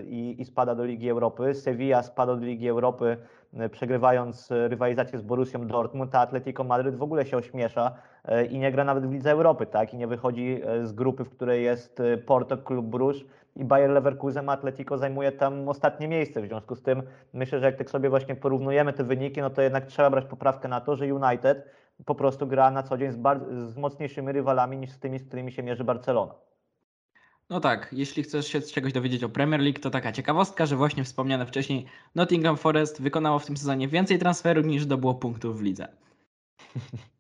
i, 0.04 0.36
i 0.38 0.44
spada 0.44 0.74
do 0.74 0.84
Ligi 0.84 1.10
Europy, 1.10 1.54
Sevilla 1.54 2.02
spada 2.02 2.36
do 2.36 2.44
Ligi 2.44 2.68
Europy, 2.68 3.16
przegrywając 3.70 4.48
rywalizację 4.50 5.18
z 5.18 5.22
Borussią 5.22 5.66
Dortmund, 5.66 6.14
a 6.14 6.20
Atletico 6.20 6.64
Madryt 6.64 6.96
w 6.96 7.02
ogóle 7.02 7.26
się 7.26 7.36
ośmiesza 7.36 7.92
E, 7.92 8.13
i 8.50 8.58
nie 8.58 8.72
gra 8.72 8.84
nawet 8.84 9.06
w 9.06 9.12
Lidze 9.12 9.30
Europy, 9.30 9.66
tak? 9.66 9.94
I 9.94 9.96
nie 9.96 10.06
wychodzi 10.06 10.60
e, 10.64 10.86
z 10.86 10.92
grupy, 10.92 11.24
w 11.24 11.30
której 11.30 11.64
jest 11.64 12.00
e, 12.00 12.18
Porto, 12.18 12.58
Klub 12.58 12.86
Bruges 12.86 13.22
i 13.56 13.64
Bayer 13.64 13.90
Leverkusen, 13.90 14.48
Atletico 14.48 14.98
zajmuje 14.98 15.32
tam 15.32 15.68
ostatnie 15.68 16.08
miejsce. 16.08 16.42
W 16.42 16.46
związku 16.46 16.74
z 16.74 16.82
tym 16.82 17.02
myślę, 17.32 17.60
że 17.60 17.66
jak 17.66 17.76
tak 17.76 17.90
sobie 17.90 18.10
właśnie 18.10 18.36
porównujemy 18.36 18.92
te 18.92 19.04
wyniki, 19.04 19.40
no 19.40 19.50
to 19.50 19.62
jednak 19.62 19.86
trzeba 19.86 20.10
brać 20.10 20.24
poprawkę 20.24 20.68
na 20.68 20.80
to, 20.80 20.96
że 20.96 21.14
United 21.14 21.70
po 22.04 22.14
prostu 22.14 22.46
gra 22.46 22.70
na 22.70 22.82
co 22.82 22.98
dzień 22.98 23.12
z, 23.12 23.18
z 23.72 23.76
mocniejszymi 23.76 24.32
rywalami 24.32 24.76
niż 24.76 24.90
z 24.90 24.98
tymi, 24.98 25.18
z 25.18 25.28
którymi 25.28 25.52
się 25.52 25.62
mierzy 25.62 25.84
Barcelona. 25.84 26.34
No 27.50 27.60
tak, 27.60 27.88
jeśli 27.92 28.22
chcesz 28.22 28.46
się 28.46 28.60
czegoś 28.60 28.92
dowiedzieć 28.92 29.24
o 29.24 29.28
Premier 29.28 29.60
League, 29.60 29.80
to 29.80 29.90
taka 29.90 30.12
ciekawostka, 30.12 30.66
że 30.66 30.76
właśnie 30.76 31.04
wspomniane 31.04 31.46
wcześniej 31.46 31.86
Nottingham 32.14 32.56
Forest 32.56 33.02
wykonało 33.02 33.38
w 33.38 33.46
tym 33.46 33.56
sezonie 33.56 33.88
więcej 33.88 34.18
transferów 34.18 34.66
niż 34.66 34.82
zdobyło 34.82 35.14
punktów 35.14 35.58
w 35.58 35.62
lidze. 35.62 35.88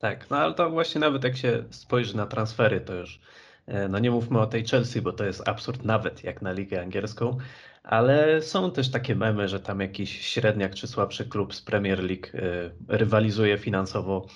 Tak, 0.00 0.30
no 0.30 0.36
ale 0.36 0.54
to 0.54 0.70
właśnie 0.70 1.00
nawet 1.00 1.24
jak 1.24 1.36
się 1.36 1.64
spojrzy 1.70 2.16
na 2.16 2.26
transfery, 2.26 2.80
to 2.80 2.94
już 2.94 3.20
e, 3.66 3.88
no 3.88 3.98
nie 3.98 4.10
mówmy 4.10 4.40
o 4.40 4.46
tej 4.46 4.66
Chelsea, 4.66 5.02
bo 5.02 5.12
to 5.12 5.24
jest 5.24 5.48
absurd 5.48 5.84
nawet 5.84 6.24
jak 6.24 6.42
na 6.42 6.52
ligę 6.52 6.82
angielską, 6.82 7.38
ale 7.82 8.42
są 8.42 8.70
też 8.70 8.90
takie 8.90 9.14
memy, 9.14 9.48
że 9.48 9.60
tam 9.60 9.80
jakiś 9.80 10.20
średniak 10.20 10.74
czy 10.74 10.86
słabszy 10.86 11.24
klub 11.28 11.54
z 11.54 11.62
Premier 11.62 11.98
League 12.04 12.26
e, 12.34 12.96
rywalizuje 12.96 13.58
finansowo 13.58 14.26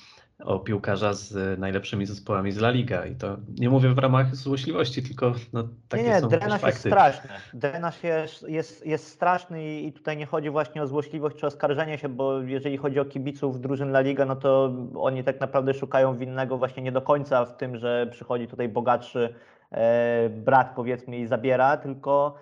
o 0.45 0.59
piłkarza 0.59 1.15
z 1.15 1.59
najlepszymi 1.59 2.07
zespołami 2.07 2.53
z 2.53 2.59
La 2.59 2.71
Liga 2.71 3.07
i 3.07 3.15
to 3.15 3.37
nie 3.59 3.71
mówię 3.71 3.95
w 3.95 3.99
ramach 3.99 4.37
złośliwości, 4.37 5.03
tylko 5.03 5.33
no, 5.53 5.69
takie 5.89 6.05
nie, 6.05 6.11
nie, 6.11 6.21
są 6.21 6.29
drenaż 6.29 6.61
fakty. 6.61 6.67
jest 6.67 6.81
straszny. 6.81 7.31
Drenaż 7.55 8.03
jest, 8.03 8.49
jest, 8.49 8.87
jest 8.87 9.09
straszny 9.09 9.81
i 9.81 9.93
tutaj 9.93 10.17
nie 10.17 10.27
chodzi 10.27 10.51
właśnie 10.51 10.83
o 10.83 10.87
złośliwość 10.87 11.37
czy 11.37 11.47
oskarżenie 11.47 11.99
się, 11.99 12.09
bo 12.09 12.41
jeżeli 12.41 12.77
chodzi 12.77 13.01
o 13.01 13.05
kibiców 13.05 13.61
drużyn 13.61 13.89
La 13.89 14.01
Liga, 14.01 14.25
no 14.25 14.37
to 14.37 14.73
oni 14.97 15.25
tak 15.25 15.41
naprawdę 15.41 15.75
szukają 15.75 16.17
winnego 16.17 16.59
właśnie 16.59 16.83
nie 16.83 16.93
do 16.93 17.03
końca 17.03 17.45
w 17.45 17.57
tym, 17.57 17.77
że 17.77 18.07
przychodzi 18.11 18.49
tutaj 18.49 18.69
bogatszy 18.69 19.35
e, 19.71 20.29
brat 20.29 20.73
powiedzmy 20.77 21.19
i 21.19 21.27
zabiera, 21.27 21.77
tylko 21.77 22.35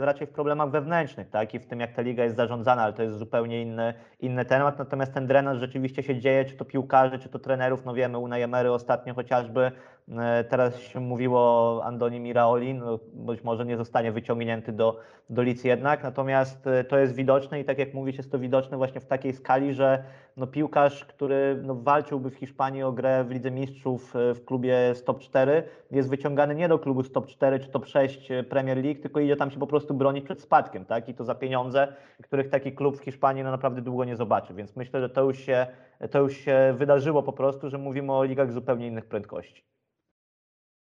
raczej 0.00 0.26
w 0.26 0.30
problemach 0.30 0.70
wewnętrznych, 0.70 1.30
tak? 1.30 1.54
I 1.54 1.58
w 1.58 1.66
tym, 1.66 1.80
jak 1.80 1.92
ta 1.92 2.02
liga 2.02 2.24
jest 2.24 2.36
zarządzana, 2.36 2.82
ale 2.82 2.92
to 2.92 3.02
jest 3.02 3.18
zupełnie 3.18 3.62
inny, 3.62 3.94
inny 4.20 4.44
temat. 4.44 4.78
Natomiast 4.78 5.14
ten 5.14 5.26
drenaż 5.26 5.58
rzeczywiście 5.58 6.02
się 6.02 6.18
dzieje, 6.18 6.44
czy 6.44 6.56
to 6.56 6.64
piłkarzy, 6.64 7.18
czy 7.18 7.28
to 7.28 7.38
trenerów. 7.38 7.84
No 7.84 7.94
wiemy, 7.94 8.18
Unai 8.18 8.42
Emery 8.42 8.72
ostatnio 8.72 9.14
chociażby 9.14 9.72
teraz 10.48 10.80
się 10.80 11.00
mówiło 11.00 11.40
o 11.40 11.84
Andoni 11.84 12.20
Miraoli, 12.20 12.74
no 12.74 12.98
być 13.12 13.44
może 13.44 13.66
nie 13.66 13.76
zostanie 13.76 14.12
wyciągnięty 14.12 14.72
do, 14.72 15.00
do 15.30 15.42
Lidz 15.42 15.64
jednak, 15.64 16.02
natomiast 16.02 16.66
e, 16.66 16.84
to 16.84 16.98
jest 16.98 17.14
widoczne 17.14 17.60
i 17.60 17.64
tak 17.64 17.78
jak 17.78 17.94
mówisz, 17.94 18.16
jest 18.16 18.32
to 18.32 18.38
widoczne 18.38 18.76
właśnie 18.76 19.00
w 19.00 19.06
takiej 19.06 19.32
skali, 19.32 19.74
że 19.74 20.04
no 20.36 20.46
piłkarz, 20.46 21.04
który 21.04 21.60
no 21.62 21.74
walczyłby 21.74 22.30
w 22.30 22.34
Hiszpanii 22.34 22.82
o 22.82 22.92
grę 22.92 23.24
w 23.24 23.30
Lidze 23.30 23.50
Mistrzów 23.50 24.16
e, 24.16 24.34
w 24.34 24.44
klubie 24.44 24.94
z 24.94 25.04
top 25.04 25.20
4, 25.20 25.62
jest 25.90 26.10
wyciągany 26.10 26.54
nie 26.54 26.68
do 26.68 26.78
klubu 26.78 27.02
z 27.02 27.12
top 27.12 27.26
4 27.26 27.60
czy 27.60 27.68
top 27.68 27.86
6 27.86 28.28
Premier 28.48 28.84
League, 28.84 29.02
tylko 29.02 29.20
idzie 29.20 29.36
tam 29.36 29.50
się 29.50 29.58
po 29.58 29.66
prostu 29.66 29.94
bronić 29.94 30.24
przed 30.24 30.40
spadkiem, 30.40 30.84
tak? 30.84 31.08
I 31.08 31.14
to 31.14 31.24
za 31.24 31.34
pieniądze, 31.34 31.88
których 32.22 32.48
taki 32.50 32.72
klub 32.72 32.96
w 32.96 33.04
Hiszpanii 33.04 33.44
no 33.44 33.50
naprawdę 33.50 33.82
długo 33.82 34.04
nie 34.04 34.16
zobaczy, 34.16 34.54
więc 34.54 34.76
myślę, 34.76 35.00
że 35.00 35.08
to 35.08 35.22
już 35.22 35.38
się, 35.38 35.66
to 36.10 36.20
już 36.20 36.36
się 36.36 36.74
wydarzyło 36.78 37.22
po 37.22 37.32
prostu, 37.32 37.70
że 37.70 37.78
mówimy 37.78 38.12
o 38.12 38.24
ligach 38.24 38.52
zupełnie 38.52 38.86
innych 38.86 39.06
prędkości. 39.06 39.75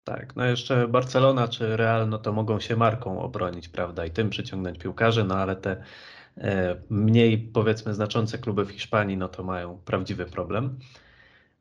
Tak, 0.04 0.36
no 0.36 0.44
jeszcze 0.44 0.88
Barcelona 0.88 1.48
czy 1.48 1.76
Real, 1.76 2.08
no 2.08 2.18
to 2.18 2.32
mogą 2.32 2.60
się 2.60 2.76
marką 2.76 3.22
obronić, 3.22 3.68
prawda, 3.68 4.06
i 4.06 4.10
tym 4.10 4.30
przyciągnąć 4.30 4.78
piłkarzy, 4.78 5.24
no 5.24 5.34
ale 5.34 5.56
te 5.56 5.82
e, 6.38 6.76
mniej 6.90 7.38
powiedzmy 7.38 7.94
znaczące 7.94 8.38
kluby 8.38 8.64
w 8.64 8.70
Hiszpanii, 8.70 9.16
no 9.16 9.28
to 9.28 9.42
mają 9.42 9.78
prawdziwy 9.84 10.26
problem. 10.26 10.78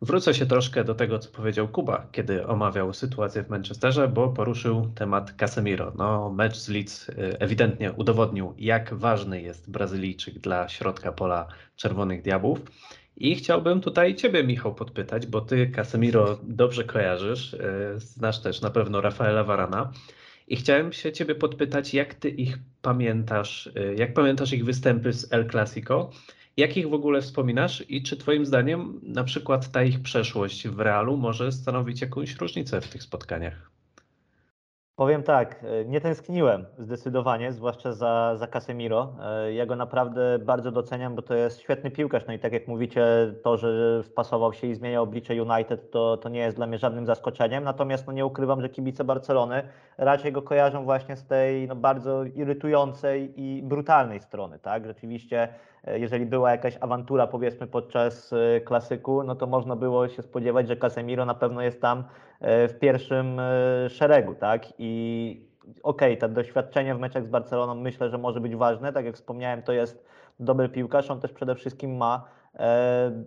Wrócę 0.02 0.34
się 0.34 0.46
troszkę 0.46 0.84
do 0.84 0.96
tego, 0.96 1.20
co 1.20 1.30
powiedział 1.30 1.68
Kuba, 1.68 2.08
kiedy 2.12 2.48
omawiał 2.48 2.94
sytuację 2.94 3.44
w 3.44 3.50
Manchesterze, 3.50 4.08
bo 4.08 4.30
poruszył 4.30 4.92
temat 4.96 5.34
Casemiro. 5.34 5.94
No, 5.98 6.30
mecz 6.30 6.58
z 6.58 6.70
Leeds 6.70 7.10
e, 7.10 7.14
ewidentnie 7.42 7.94
udowodnił, 7.94 8.54
jak 8.58 8.94
ważny 8.94 9.42
jest 9.42 9.72
Brazylijczyk 9.72 10.40
dla 10.40 10.70
środka 10.70 11.12
pola 11.12 11.48
Czerwonych 11.76 12.22
Diabłów. 12.22 12.60
I 13.20 13.36
chciałbym 13.36 13.82
tutaj 13.82 14.16
Ciebie, 14.16 14.44
Michał, 14.44 14.76
podpytać, 14.76 15.28
bo 15.28 15.42
Ty 15.42 15.68
Casemiro 15.68 16.40
dobrze 16.44 16.84
kojarzysz, 16.84 17.54
e, 17.54 18.00
znasz 18.00 18.42
też 18.42 18.62
na 18.62 18.70
pewno 18.70 19.02
Rafaela 19.02 19.44
Varana. 19.44 19.92
I 20.48 20.56
chciałem 20.56 20.94
się 20.94 21.12
Ciebie 21.12 21.36
podpytać, 21.36 21.94
jak 21.94 22.14
Ty 22.14 22.30
ich 22.30 22.58
pamiętasz, 22.82 23.70
e, 23.76 23.94
jak 23.94 24.14
pamiętasz 24.14 24.54
ich 24.54 24.66
występy 24.66 25.14
z 25.14 25.34
El 25.34 25.50
Clasico, 25.50 26.12
jak 26.58 26.78
ich 26.78 26.90
w 26.90 26.94
ogóle 26.94 27.22
wspominasz 27.22 27.84
i 27.90 28.04
czy 28.04 28.18
Twoim 28.18 28.46
zdaniem 28.46 29.00
na 29.04 29.24
przykład 29.24 29.72
ta 29.72 29.84
ich 29.84 30.02
przeszłość 30.02 30.68
w 30.68 30.80
Realu 30.80 31.18
może 31.18 31.52
stanowić 31.52 32.02
jakąś 32.02 32.36
różnicę 32.36 32.82
w 32.82 32.88
tych 32.88 33.04
spotkaniach? 33.04 33.79
Powiem 35.00 35.24
tak, 35.24 35.64
e, 35.64 35.86
nie 35.86 36.02
tęskniłem 36.02 36.66
zdecydowanie, 36.78 37.54
zwłaszcza 37.54 37.94
za, 37.94 38.36
za 38.36 38.48
Casemiro. 38.48 39.14
E, 39.22 39.54
ja 39.54 39.66
go 39.66 39.76
naprawdę 39.76 40.40
bardzo 40.40 40.72
doceniam, 40.72 41.16
bo 41.16 41.22
to 41.22 41.34
jest 41.34 41.62
świetny 41.62 41.92
piłkarz. 41.92 42.24
No 42.28 42.34
i 42.34 42.40
tak 42.40 42.54
jak 42.54 42.68
mówicie, 42.68 43.04
to, 43.44 43.58
że 43.58 44.04
wpasował 44.04 44.54
się 44.54 44.68
i 44.68 44.76
zmieniał 44.76 45.04
oblicze 45.04 45.44
United, 45.44 45.92
to, 45.92 46.18
to 46.18 46.30
nie 46.30 46.40
jest 46.40 46.58
dla 46.58 46.68
mnie 46.68 46.78
żadnym 46.78 47.06
zaskoczeniem. 47.06 47.64
Natomiast 47.64 48.08
no 48.08 48.14
nie 48.14 48.26
ukrywam, 48.26 48.62
że 48.62 48.70
kibice 48.70 49.04
Barcelony 49.04 49.64
raczej 49.98 50.32
go 50.32 50.42
kojarzą 50.42 50.84
właśnie 50.84 51.16
z 51.16 51.26
tej 51.26 51.68
no, 51.68 51.76
bardzo 51.76 52.24
irytującej 52.24 53.34
i 53.42 53.64
brutalnej 53.64 54.20
strony. 54.20 54.60
Tak? 54.60 54.86
Rzeczywiście, 54.86 55.50
jeżeli 55.88 56.26
była 56.26 56.52
jakaś 56.52 56.78
awantura, 56.82 57.28
powiedzmy, 57.28 57.68
podczas 57.68 58.34
klasyku, 58.66 59.24
no 59.24 59.36
to 59.36 59.48
można 59.48 59.76
było 59.76 60.08
się 60.08 60.22
spodziewać, 60.22 60.68
że 60.68 60.76
Casemiro 60.76 61.26
na 61.26 61.36
pewno 61.36 61.62
jest 61.62 61.82
tam 61.82 62.04
E, 62.40 62.68
w 62.68 62.80
pierwszym 62.80 63.40
e, 63.40 63.90
szeregu, 63.90 64.36
tak? 64.36 64.66
I 64.78 65.46
okej, 65.84 66.14
okay, 66.14 66.18
to 66.18 66.30
doświadczenie 66.30 66.96
w 66.96 67.00
meczach 67.00 67.26
z 67.26 67.28
Barceloną 67.28 67.76
myślę, 67.76 68.10
że 68.10 68.18
może 68.18 68.42
być 68.42 68.56
ważne. 68.56 68.94
Tak 68.94 69.06
jak 69.06 69.16
wspomniałem, 69.16 69.62
to 69.62 69.72
jest 69.72 70.06
dobry 70.40 70.70
piłkarz. 70.70 71.12
On 71.12 71.20
też 71.20 71.34
przede 71.34 71.56
wszystkim 71.56 71.98
ma 71.98 72.26
e, 72.56 73.24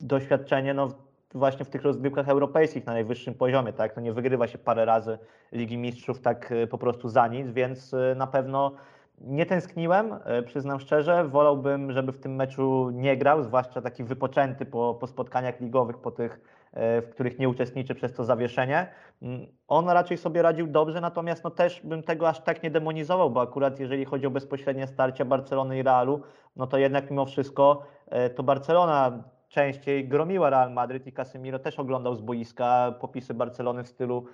doświadczenie 0.00 0.74
no, 0.74 0.88
właśnie 1.34 1.64
w 1.64 1.68
tych 1.68 1.82
rozgrywkach 1.82 2.28
europejskich 2.28 2.86
na 2.86 2.92
najwyższym 2.92 3.34
poziomie, 3.34 3.72
tak? 3.72 3.94
To 3.94 4.00
nie 4.00 4.12
wygrywa 4.12 4.46
się 4.46 4.58
parę 4.58 4.84
razy 4.84 5.18
Ligi 5.52 5.78
Mistrzów 5.78 6.20
tak 6.20 6.54
po 6.70 6.78
prostu 6.78 7.08
za 7.08 7.28
nic, 7.28 7.50
więc 7.50 7.94
na 8.16 8.26
pewno 8.26 8.72
nie 9.20 9.46
tęskniłem, 9.46 10.14
przyznam 10.46 10.80
szczerze. 10.80 11.24
Wolałbym, 11.24 11.92
żeby 11.92 12.12
w 12.12 12.20
tym 12.20 12.34
meczu 12.34 12.90
nie 12.90 13.16
grał, 13.16 13.42
zwłaszcza 13.42 13.82
taki 13.82 14.04
wypoczęty 14.04 14.66
po, 14.66 14.94
po 15.00 15.06
spotkaniach 15.06 15.60
ligowych, 15.60 15.98
po 15.98 16.10
tych 16.10 16.40
E, 16.72 17.02
w 17.02 17.10
których 17.10 17.38
nie 17.38 17.48
uczestniczy 17.48 17.94
przez 17.94 18.12
to 18.12 18.24
zawieszenie. 18.24 18.86
Mm, 19.22 19.46
on 19.68 19.88
raczej 19.88 20.18
sobie 20.18 20.42
radził 20.42 20.66
dobrze, 20.66 21.00
natomiast 21.00 21.44
no 21.44 21.50
też 21.50 21.80
bym 21.84 22.02
tego 22.02 22.28
aż 22.28 22.40
tak 22.40 22.62
nie 22.62 22.70
demonizował, 22.70 23.30
bo 23.30 23.40
akurat 23.40 23.80
jeżeli 23.80 24.04
chodzi 24.04 24.26
o 24.26 24.30
bezpośrednie 24.30 24.86
starcia 24.86 25.24
Barcelony 25.24 25.78
i 25.78 25.82
Realu, 25.82 26.20
no 26.56 26.66
to 26.66 26.78
jednak 26.78 27.10
mimo 27.10 27.26
wszystko 27.26 27.82
e, 28.06 28.30
to 28.30 28.42
Barcelona 28.42 29.22
częściej 29.50 30.08
gromiła 30.08 30.50
Real 30.50 30.72
Madryt 30.72 31.06
i 31.06 31.12
Casemiro 31.12 31.58
też 31.58 31.78
oglądał 31.78 32.14
z 32.14 32.20
boiska 32.20 32.94
popisy 33.00 33.34
Barcelony 33.34 33.84
w 33.84 33.88
stylu 33.88 34.26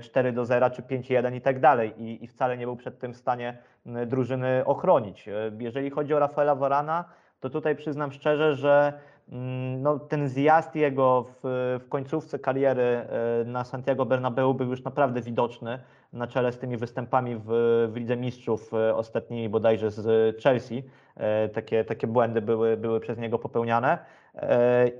4 0.00 0.32
do 0.32 0.44
0 0.44 0.70
czy 0.70 0.82
5-1 0.82 1.34
i 1.34 1.40
tak 1.40 1.60
dalej 1.60 2.02
I, 2.02 2.24
i 2.24 2.26
wcale 2.26 2.56
nie 2.56 2.66
był 2.66 2.76
przed 2.76 2.98
tym 2.98 3.12
w 3.12 3.16
stanie 3.16 3.58
drużyny 4.06 4.62
ochronić. 4.64 5.28
E, 5.28 5.32
jeżeli 5.58 5.90
chodzi 5.90 6.14
o 6.14 6.18
Rafaela 6.18 6.54
Varana, 6.54 7.04
to 7.40 7.50
tutaj 7.50 7.76
przyznam 7.76 8.12
szczerze, 8.12 8.54
że 8.54 8.92
Mm, 9.28 9.82
no, 9.82 9.98
ten 9.98 10.28
zjazd 10.28 10.74
jego 10.74 11.22
w, 11.22 11.40
w 11.84 11.88
końcówce 11.88 12.38
kariery 12.38 12.82
e, 12.82 13.44
na 13.44 13.64
Santiago 13.64 14.06
Bernabeu 14.06 14.54
był 14.54 14.70
już 14.70 14.84
naprawdę 14.84 15.20
widoczny 15.20 15.78
na 16.14 16.26
czele 16.26 16.52
z 16.52 16.58
tymi 16.58 16.76
występami 16.76 17.36
w, 17.36 17.44
w 17.92 17.96
Lidze 17.96 18.16
Mistrzów 18.16 18.74
e, 18.74 18.94
ostatnimi 18.94 19.48
bodajże 19.48 19.90
z 19.90 20.36
Chelsea. 20.42 20.84
E, 21.16 21.48
takie, 21.48 21.84
takie 21.84 22.06
błędy 22.06 22.42
były, 22.42 22.76
były 22.76 23.00
przez 23.00 23.18
niego 23.18 23.38
popełniane. 23.38 23.98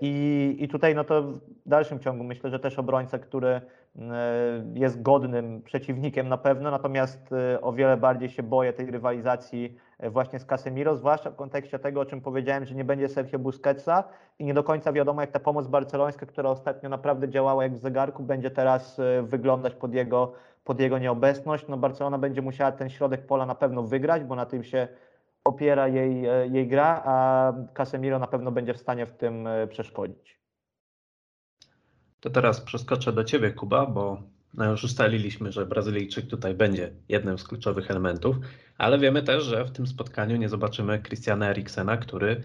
I, 0.00 0.57
I 0.61 0.68
tutaj 0.68 0.94
no 0.94 1.05
to 1.05 1.22
w 1.22 1.40
dalszym 1.66 2.00
ciągu 2.00 2.24
myślę, 2.24 2.50
że 2.50 2.59
też 2.59 2.79
obrońca, 2.79 3.18
który 3.18 3.61
jest 4.74 5.03
godnym 5.03 5.62
przeciwnikiem 5.62 6.29
na 6.29 6.38
pewno, 6.38 6.70
natomiast 6.70 7.31
o 7.62 7.72
wiele 7.72 7.96
bardziej 7.96 8.29
się 8.29 8.42
boję 8.42 8.72
tej 8.72 8.90
rywalizacji 8.90 9.77
E, 9.98 10.11
właśnie 10.11 10.38
z 10.38 10.44
Casemiro, 10.44 10.96
zwłaszcza 10.96 11.31
w 11.31 11.37
kontekście 11.37 11.79
tego, 11.79 12.00
o 12.00 12.05
czym 12.05 12.20
powiedziałem, 12.20 12.64
że 12.64 12.74
nie 12.74 12.85
będzie 12.85 13.09
Sergio 13.09 13.38
Busquetsa 13.38 14.05
i 14.38 14.44
nie 14.44 14.55
do 14.55 14.64
końca 14.64 14.92
wiadomo, 14.92 15.20
jak 15.20 15.31
ta 15.31 15.40
pomoc 15.40 15.66
barcelońska, 15.66 16.27
która 16.27 16.50
ostatnio 16.50 16.88
naprawdę 16.88 17.29
działała 17.29 17.62
jak 17.62 17.74
w 17.74 17.79
zegarku, 17.79 18.22
będzie 18.22 18.50
teraz 18.50 18.98
e, 18.98 19.22
wyglądać 19.22 19.74
pod 19.74 19.94
jego, 19.94 20.33
pod 20.64 20.81
jego 20.81 20.98
nieobecność. 20.98 21.64
No 21.68 21.77
Barcelona 21.77 22.18
będzie 22.18 22.42
musiała 22.42 22.72
ten 22.72 22.90
środek 22.90 23.27
pola 23.27 23.46
na 23.46 23.55
pewno 23.55 23.83
wygrać, 23.83 24.24
bo 24.24 24.35
na 24.35 24.46
tym 24.46 24.64
się 24.64 24.88
opiera 25.44 25.88
jej, 25.88 26.27
e, 26.27 26.46
jej 26.46 26.68
gra, 26.68 27.03
a 27.05 27.53
Casemiro 27.74 28.18
na 28.18 28.27
pewno 28.27 28.53
będzie 28.53 28.74
w 28.74 28.79
stanie 28.79 29.07
w 29.07 29.12
tym 29.12 29.48
przeszkodzić. 29.68 30.40
To 32.20 32.31
teraz 32.31 32.61
przeskoczę 32.61 33.12
do 33.12 33.24
Ciebie, 33.24 33.50
Kuba, 33.50 33.87
bo 33.87 34.22
no 34.55 34.70
już 34.70 34.85
ustaliliśmy, 34.85 35.53
że 35.53 35.66
Brazylijczyk 35.66 36.27
tutaj 36.27 36.55
będzie 36.55 36.92
jednym 37.09 37.38
z 37.38 37.44
kluczowych 37.44 37.90
elementów, 37.90 38.37
ale 38.79 38.98
wiemy 38.98 39.22
też, 39.22 39.44
że 39.44 39.64
w 39.64 39.70
tym 39.70 39.87
spotkaniu 39.87 40.37
nie 40.37 40.48
zobaczymy 40.48 41.03
Christiana 41.03 41.50
Eriksena, 41.50 41.96
który 41.96 42.42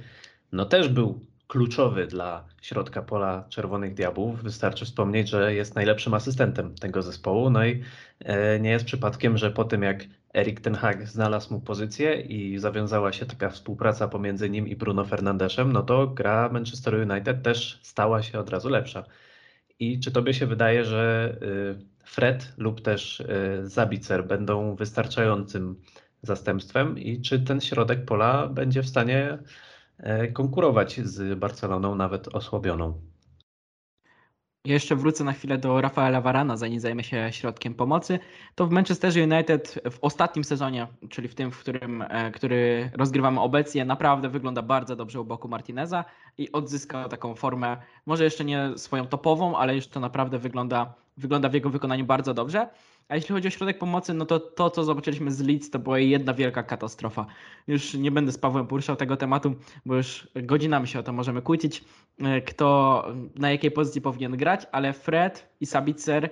no 0.51 0.65
też 0.65 0.89
był 0.89 1.19
kluczowy 1.49 2.07
dla 2.07 2.45
środka 2.61 3.01
pola 3.01 3.45
Czerwonych 3.49 3.93
Diabłów. 3.93 4.43
Wystarczy 4.43 4.85
wspomnieć, 4.85 5.29
że 5.29 5.53
jest 5.53 5.75
najlepszym 5.75 6.13
asystentem 6.13 6.75
tego 6.75 7.01
zespołu. 7.01 7.49
No 7.49 7.65
i 7.65 7.83
e, 8.19 8.59
nie 8.59 8.69
jest 8.69 8.85
przypadkiem, 8.85 9.37
że 9.37 9.51
po 9.51 9.63
tym 9.63 9.83
jak 9.83 10.03
Erik 10.35 10.61
Ten 10.61 10.75
Hag 10.75 11.07
znalazł 11.07 11.53
mu 11.53 11.61
pozycję 11.61 12.21
i 12.21 12.59
zawiązała 12.59 13.13
się 13.13 13.25
taka 13.25 13.49
współpraca 13.49 14.07
pomiędzy 14.07 14.49
nim 14.49 14.67
i 14.67 14.75
Bruno 14.75 15.05
Fernandeszem, 15.05 15.73
no 15.73 15.83
to 15.83 16.07
gra 16.07 16.49
Manchester 16.49 17.09
United 17.11 17.43
też 17.43 17.79
stała 17.83 18.21
się 18.23 18.39
od 18.39 18.49
razu 18.49 18.69
lepsza. 18.69 19.03
I 19.79 19.99
czy 19.99 20.11
tobie 20.11 20.33
się 20.33 20.45
wydaje, 20.45 20.85
że 20.85 21.35
y, 21.41 22.05
Fred 22.05 22.53
lub 22.57 22.81
też 22.81 23.21
e, 23.21 23.25
Zabicer 23.67 24.27
będą 24.27 24.75
wystarczającym 24.75 25.81
zastępstwem 26.21 26.99
i 26.99 27.21
czy 27.21 27.39
ten 27.39 27.61
środek 27.61 28.05
pola 28.05 28.47
będzie 28.47 28.81
w 28.83 28.87
stanie 28.87 29.23
e, 29.23 29.39
konkurować 30.33 31.01
z 31.01 31.39
Barceloną, 31.39 31.95
nawet 31.95 32.27
osłabioną? 32.27 33.01
Jeszcze 34.65 34.95
wrócę 34.95 35.23
na 35.23 35.33
chwilę 35.33 35.57
do 35.57 35.81
Rafaela 35.81 36.21
Varana, 36.21 36.57
zanim 36.57 36.79
zajmę 36.79 37.03
się 37.03 37.27
środkiem 37.31 37.73
pomocy. 37.73 38.19
To 38.55 38.67
w 38.67 38.71
Manchesterze 38.71 39.23
United 39.23 39.79
w 39.91 39.97
ostatnim 40.01 40.43
sezonie, 40.43 40.87
czyli 41.09 41.27
w 41.27 41.35
tym, 41.35 41.51
w 41.51 41.59
którym, 41.59 42.01
e, 42.01 42.31
który 42.31 42.91
rozgrywamy 42.93 43.39
obecnie, 43.39 43.85
naprawdę 43.85 44.29
wygląda 44.29 44.61
bardzo 44.61 44.95
dobrze 44.95 45.21
u 45.21 45.25
boku 45.25 45.47
Martineza 45.47 46.05
i 46.37 46.51
odzyskał 46.51 47.09
taką 47.09 47.35
formę, 47.35 47.77
może 48.05 48.23
jeszcze 48.23 48.45
nie 48.45 48.69
swoją 48.75 49.07
topową, 49.07 49.57
ale 49.57 49.75
już 49.75 49.87
to 49.87 49.99
naprawdę 49.99 50.39
wygląda 50.39 50.93
wygląda 51.17 51.49
w 51.49 51.53
jego 51.53 51.69
wykonaniu 51.69 52.05
bardzo 52.05 52.33
dobrze. 52.33 52.69
A 53.09 53.15
jeśli 53.15 53.35
chodzi 53.35 53.47
o 53.47 53.51
środek 53.51 53.77
pomocy, 53.77 54.13
no 54.13 54.25
to 54.25 54.39
to, 54.39 54.69
co 54.69 54.83
zobaczyliśmy 54.83 55.31
z 55.31 55.41
Leeds, 55.41 55.69
to 55.69 55.79
była 55.79 55.99
jedna 55.99 56.33
wielka 56.33 56.63
katastrofa. 56.63 57.25
Już 57.67 57.93
nie 57.93 58.11
będę 58.11 58.31
z 58.31 58.37
Pawłem 58.37 58.67
poruszał 58.67 58.95
tego 58.95 59.17
tematu, 59.17 59.55
bo 59.85 59.95
już 59.95 60.27
godzinami 60.35 60.87
się 60.87 60.99
o 60.99 61.03
to 61.03 61.13
możemy 61.13 61.41
kłócić, 61.41 61.83
e, 62.19 62.41
kto 62.41 63.05
na 63.35 63.51
jakiej 63.51 63.71
pozycji 63.71 64.01
powinien 64.01 64.37
grać, 64.37 64.67
ale 64.71 64.93
Fred 64.93 65.49
i 65.61 65.65
Sabitzer 65.65 66.29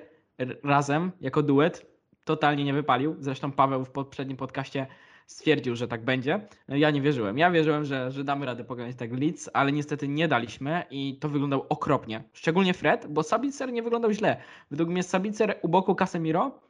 razem, 0.64 1.12
jako 1.22 1.44
duet, 1.44 1.86
totalnie 2.24 2.64
nie 2.64 2.74
wypalił. 2.74 3.16
Zresztą 3.20 3.52
Paweł 3.52 3.86
w 3.86 3.90
poprzednim 3.90 4.38
podcaście 4.38 4.88
stwierdził, 5.28 5.76
że 5.76 5.88
tak 5.88 6.06
będzie. 6.06 6.48
Ja 6.68 6.92
nie 6.92 7.02
wierzyłem. 7.02 7.38
Ja 7.38 7.52
wierzyłem, 7.52 7.86
że, 7.86 8.12
że 8.12 8.24
damy 8.24 8.46
radę 8.46 8.64
pokonać 8.64 8.96
tak 8.96 9.12
Leeds, 9.12 9.50
ale 9.54 9.72
niestety 9.72 10.08
nie 10.08 10.28
daliśmy 10.28 10.84
i 10.92 11.18
to 11.20 11.30
wyglądał 11.30 11.66
okropnie. 11.70 12.24
Szczególnie 12.34 12.74
Fred, 12.74 13.08
bo 13.10 13.24
Sabitzer 13.24 13.74
nie 13.74 13.84
wyglądał 13.84 14.12
źle. 14.12 14.38
Według 14.72 14.90
mnie 14.90 15.04
Sabitzer 15.04 15.60
u 15.62 15.70
boku 15.70 15.96
Casemiro 15.96 16.67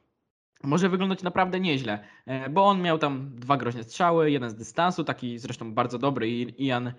może 0.62 0.88
wyglądać 0.88 1.22
naprawdę 1.22 1.60
nieźle, 1.60 1.98
e, 2.26 2.50
bo 2.50 2.66
on 2.66 2.82
miał 2.82 2.98
tam 2.98 3.30
dwa 3.34 3.56
groźne 3.56 3.84
strzały, 3.84 4.30
jeden 4.30 4.50
z 4.50 4.54
dystansu, 4.54 5.04
taki 5.04 5.38
zresztą 5.38 5.74
bardzo 5.74 5.98
dobry 5.98 6.30
i 6.30 6.64
Ian 6.66 6.92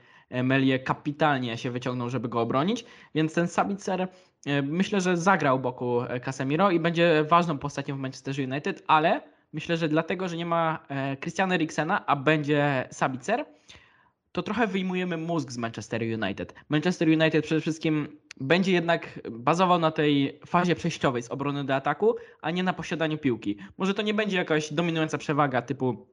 Melie 0.44 0.80
kapitalnie 0.80 1.58
się 1.58 1.72
wyciągnął, 1.72 2.10
żeby 2.10 2.30
go 2.30 2.42
obronić, 2.42 2.86
więc 3.16 3.34
ten 3.34 3.48
Sabitzer 3.48 4.08
e, 4.46 4.62
myślę, 4.62 5.02
że 5.02 5.18
zagrał 5.18 5.60
boku 5.60 6.02
e, 6.02 6.20
Casemiro 6.20 6.72
i 6.72 6.80
będzie 6.80 7.26
ważną 7.30 7.58
postacią 7.58 7.96
w 7.96 8.00
Manchester 8.00 8.36
United, 8.52 8.84
ale 8.88 9.22
myślę, 9.54 9.78
że 9.78 9.90
dlatego, 9.90 10.28
że 10.30 10.38
nie 10.38 10.46
ma 10.46 10.80
Christiana 11.22 11.56
Eriksena, 11.56 12.06
a 12.06 12.16
będzie 12.16 12.88
Sabitzer, 12.92 13.46
to 14.32 14.44
trochę 14.44 14.68
wyjmujemy 14.68 15.18
mózg 15.18 15.52
z 15.52 15.58
Manchester 15.58 16.02
United. 16.02 16.54
Manchester 16.70 17.08
United 17.08 17.46
przede 17.46 17.62
wszystkim 17.62 18.08
będzie 18.40 18.72
jednak 18.72 19.20
bazował 19.32 19.80
na 19.80 19.92
tej 19.92 20.40
fazie 20.46 20.76
przejściowej 20.76 21.24
z 21.24 21.32
obrony 21.32 21.64
do 21.64 21.76
ataku, 21.76 22.16
a 22.42 22.52
nie 22.52 22.64
na 22.64 22.74
posiadaniu 22.74 23.18
piłki. 23.18 23.58
Może 23.78 23.94
to 23.94 24.02
nie 24.02 24.14
będzie 24.14 24.38
jakaś 24.38 24.74
dominująca 24.74 25.18
przewaga 25.18 25.62
typu 25.62 26.08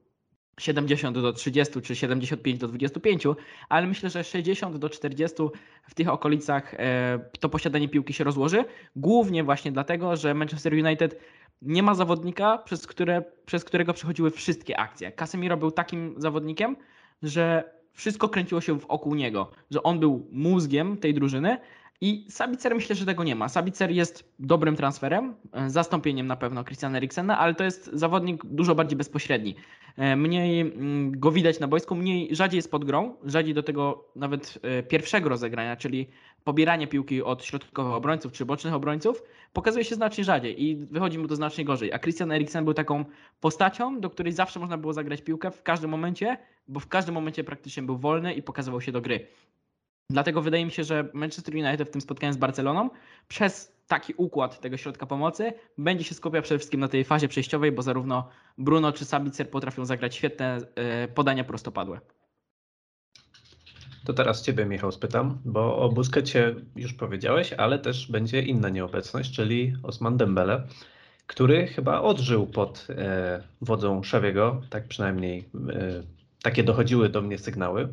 70 0.59 1.19
do 1.19 1.33
30 1.33 1.81
czy 1.81 1.95
75 1.95 2.59
do 2.59 2.67
25, 2.67 3.23
ale 3.69 3.87
myślę, 3.87 4.09
że 4.09 4.23
60 4.23 4.77
do 4.77 4.89
40 4.89 5.37
w 5.83 5.93
tych 5.93 6.09
okolicach 6.09 6.73
e, 6.73 7.19
to 7.39 7.49
posiadanie 7.49 7.89
piłki 7.89 8.13
się 8.13 8.23
rozłoży. 8.23 8.65
Głównie 8.95 9.43
właśnie 9.43 9.71
dlatego, 9.71 10.15
że 10.15 10.33
Manchester 10.33 10.73
United 10.73 11.19
nie 11.61 11.83
ma 11.83 11.95
zawodnika, 11.95 12.57
przez, 12.57 12.87
które, 12.87 13.23
przez 13.45 13.63
którego 13.63 13.93
przechodziły 13.93 14.31
wszystkie 14.31 14.79
akcje. 14.79 15.11
Casemiro 15.11 15.57
był 15.57 15.71
takim 15.71 16.15
zawodnikiem, 16.17 16.75
że 17.23 17.76
wszystko 17.97 18.29
kręciło 18.29 18.61
się 18.61 18.77
wokół 18.79 19.15
niego, 19.15 19.51
że 19.71 19.83
on 19.83 19.99
był 19.99 20.27
mózgiem 20.31 20.97
tej 20.97 21.13
drużyny 21.13 21.57
i 22.01 22.25
Sabicer 22.29 22.75
myślę, 22.75 22.95
że 22.95 23.05
tego 23.05 23.23
nie 23.23 23.35
ma. 23.35 23.49
Sabicer 23.49 23.91
jest 23.91 24.33
dobrym 24.39 24.75
transferem, 24.75 25.35
e, 25.53 25.69
zastąpieniem 25.69 26.27
na 26.27 26.35
pewno 26.35 26.63
Christiana 26.63 26.97
Eriksena, 26.97 27.39
ale 27.39 27.55
to 27.55 27.63
jest 27.63 27.89
zawodnik 27.93 28.45
dużo 28.45 28.75
bardziej 28.75 28.97
bezpośredni. 28.97 29.55
E, 29.95 30.15
Mniej 30.15 30.61
mm, 30.61 31.19
go 31.19 31.31
widać 31.31 31.59
na 31.59 31.67
boisku, 31.67 31.95
mniej 31.95 32.35
rzadziej 32.35 32.57
jest 32.57 32.71
pod 32.71 32.85
grą, 32.85 33.15
rzadziej 33.23 33.53
do 33.53 33.63
tego 33.63 34.05
nawet 34.15 34.59
e, 34.61 34.83
pierwszego 34.83 35.29
rozegrania, 35.29 35.75
czyli 35.75 36.07
pobieranie 36.47 36.87
piłki 36.87 37.23
od 37.23 37.45
środkowych 37.45 37.93
obrońców 37.93 38.31
czy 38.31 38.45
bocznych 38.45 38.73
obrońców, 38.73 39.23
pokazuje 39.53 39.85
się 39.85 39.95
znacznie 39.95 40.23
rzadziej 40.23 40.63
i 40.63 40.75
wychodzi 40.75 41.19
mu 41.19 41.27
to 41.27 41.35
znacznie 41.35 41.65
gorzej. 41.65 41.93
A 41.93 41.99
Christian 41.99 42.31
Eriksen 42.31 42.65
był 42.65 42.73
taką 42.73 43.05
postacią, 43.39 43.99
do 43.99 44.09
której 44.09 44.33
zawsze 44.33 44.59
można 44.59 44.77
było 44.77 44.93
zagrać 44.93 45.21
piłkę 45.21 45.51
w 45.51 45.63
każdym 45.63 45.89
momencie, 45.89 46.37
bo 46.67 46.79
w 46.79 46.87
każdym 46.87 47.15
momencie 47.15 47.43
praktycznie 47.43 47.83
był 47.83 47.97
wolny 47.97 48.33
i 48.33 48.43
pokazywał 48.43 48.81
się 48.81 48.91
do 48.91 49.01
gry. 49.01 49.27
Dlatego 50.09 50.41
wydaje 50.41 50.65
mi 50.65 50.71
się, 50.71 50.83
że 50.83 51.09
Manchester 51.13 51.55
United 51.55 51.87
w 51.87 51.91
tym 51.91 52.01
spotkaniu 52.01 52.33
z 52.33 52.37
Barceloną 52.37 52.89
przez 53.27 53.75
taki 53.87 54.13
układ 54.17 54.59
tego 54.59 54.77
środka 54.77 55.05
pomocy 55.05 55.53
będzie 55.77 56.03
się 56.03 56.15
skupiał 56.15 56.41
przede 56.41 56.59
wszystkim 56.59 56.79
na 56.79 56.87
tej 56.87 57.03
fazie 57.03 57.27
przejściowej, 57.27 57.71
bo 57.71 57.81
zarówno 57.81 58.29
Bruno 58.57 58.91
czy 58.91 59.05
Sabitzer 59.05 59.49
potrafią 59.49 59.85
zagrać 59.85 60.15
świetne 60.15 60.57
e, 60.75 61.07
podania 61.07 61.43
prostopadłe. 61.43 61.99
To 64.07 64.13
teraz 64.13 64.41
Ciebie, 64.41 64.65
Michał, 64.65 64.91
spytam, 64.91 65.37
bo 65.45 65.77
o 65.77 65.89
Busquecie 65.89 66.55
już 66.75 66.93
powiedziałeś, 66.93 67.53
ale 67.53 67.79
też 67.79 68.11
będzie 68.11 68.41
inna 68.41 68.69
nieobecność, 68.69 69.31
czyli 69.31 69.73
Osman 69.83 70.17
Dembele, 70.17 70.63
który 71.27 71.67
chyba 71.67 72.01
odżył 72.01 72.47
pod 72.47 72.87
e, 72.89 73.43
wodzą 73.61 74.03
Szawiego, 74.03 74.61
tak 74.69 74.87
przynajmniej 74.87 75.39
e, 75.39 76.03
takie 76.43 76.63
dochodziły 76.63 77.09
do 77.09 77.21
mnie 77.21 77.37
sygnały. 77.37 77.87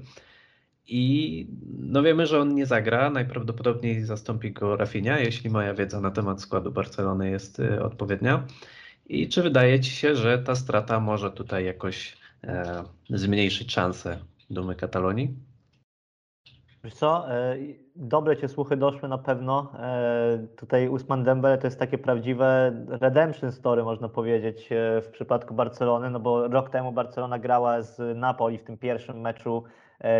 I 0.86 1.46
no 1.78 2.02
wiemy, 2.02 2.26
że 2.26 2.40
on 2.40 2.54
nie 2.54 2.66
zagra, 2.66 3.10
najprawdopodobniej 3.10 4.04
zastąpi 4.04 4.52
go 4.52 4.76
Rafinha, 4.76 5.18
jeśli 5.18 5.50
moja 5.50 5.74
wiedza 5.74 6.00
na 6.00 6.10
temat 6.10 6.42
składu 6.42 6.72
Barcelony 6.72 7.30
jest 7.30 7.60
e, 7.60 7.82
odpowiednia. 7.82 8.46
I 9.06 9.28
czy 9.28 9.42
wydaje 9.42 9.80
Ci 9.80 9.90
się, 9.90 10.16
że 10.16 10.38
ta 10.38 10.54
strata 10.54 11.00
może 11.00 11.30
tutaj 11.30 11.64
jakoś 11.64 12.16
e, 12.44 12.84
zmniejszyć 13.10 13.72
szanse 13.72 14.18
Dumy 14.50 14.74
Katalonii? 14.74 15.34
Wiesz 16.84 16.94
co, 16.94 17.30
e, 17.30 17.56
dobre 17.96 18.36
Cię 18.36 18.48
słuchy 18.48 18.76
doszły 18.76 19.08
na 19.08 19.18
pewno. 19.18 19.72
E, 19.78 20.46
Tutaj 20.56 20.88
Usman 20.88 21.24
Dembele 21.24 21.58
to 21.58 21.66
jest 21.66 21.78
takie 21.78 21.98
prawdziwe 21.98 22.72
redemption 22.88 23.52
story, 23.52 23.84
można 23.84 24.08
powiedzieć, 24.08 24.72
e, 24.72 25.02
w 25.02 25.08
przypadku 25.08 25.54
Barcelony, 25.54 26.10
no 26.10 26.20
bo 26.20 26.48
rok 26.48 26.70
temu 26.70 26.92
Barcelona 26.92 27.38
grała 27.38 27.82
z 27.82 28.18
Napoli 28.18 28.58
w 28.58 28.64
tym 28.64 28.78
pierwszym 28.78 29.20
meczu 29.20 29.64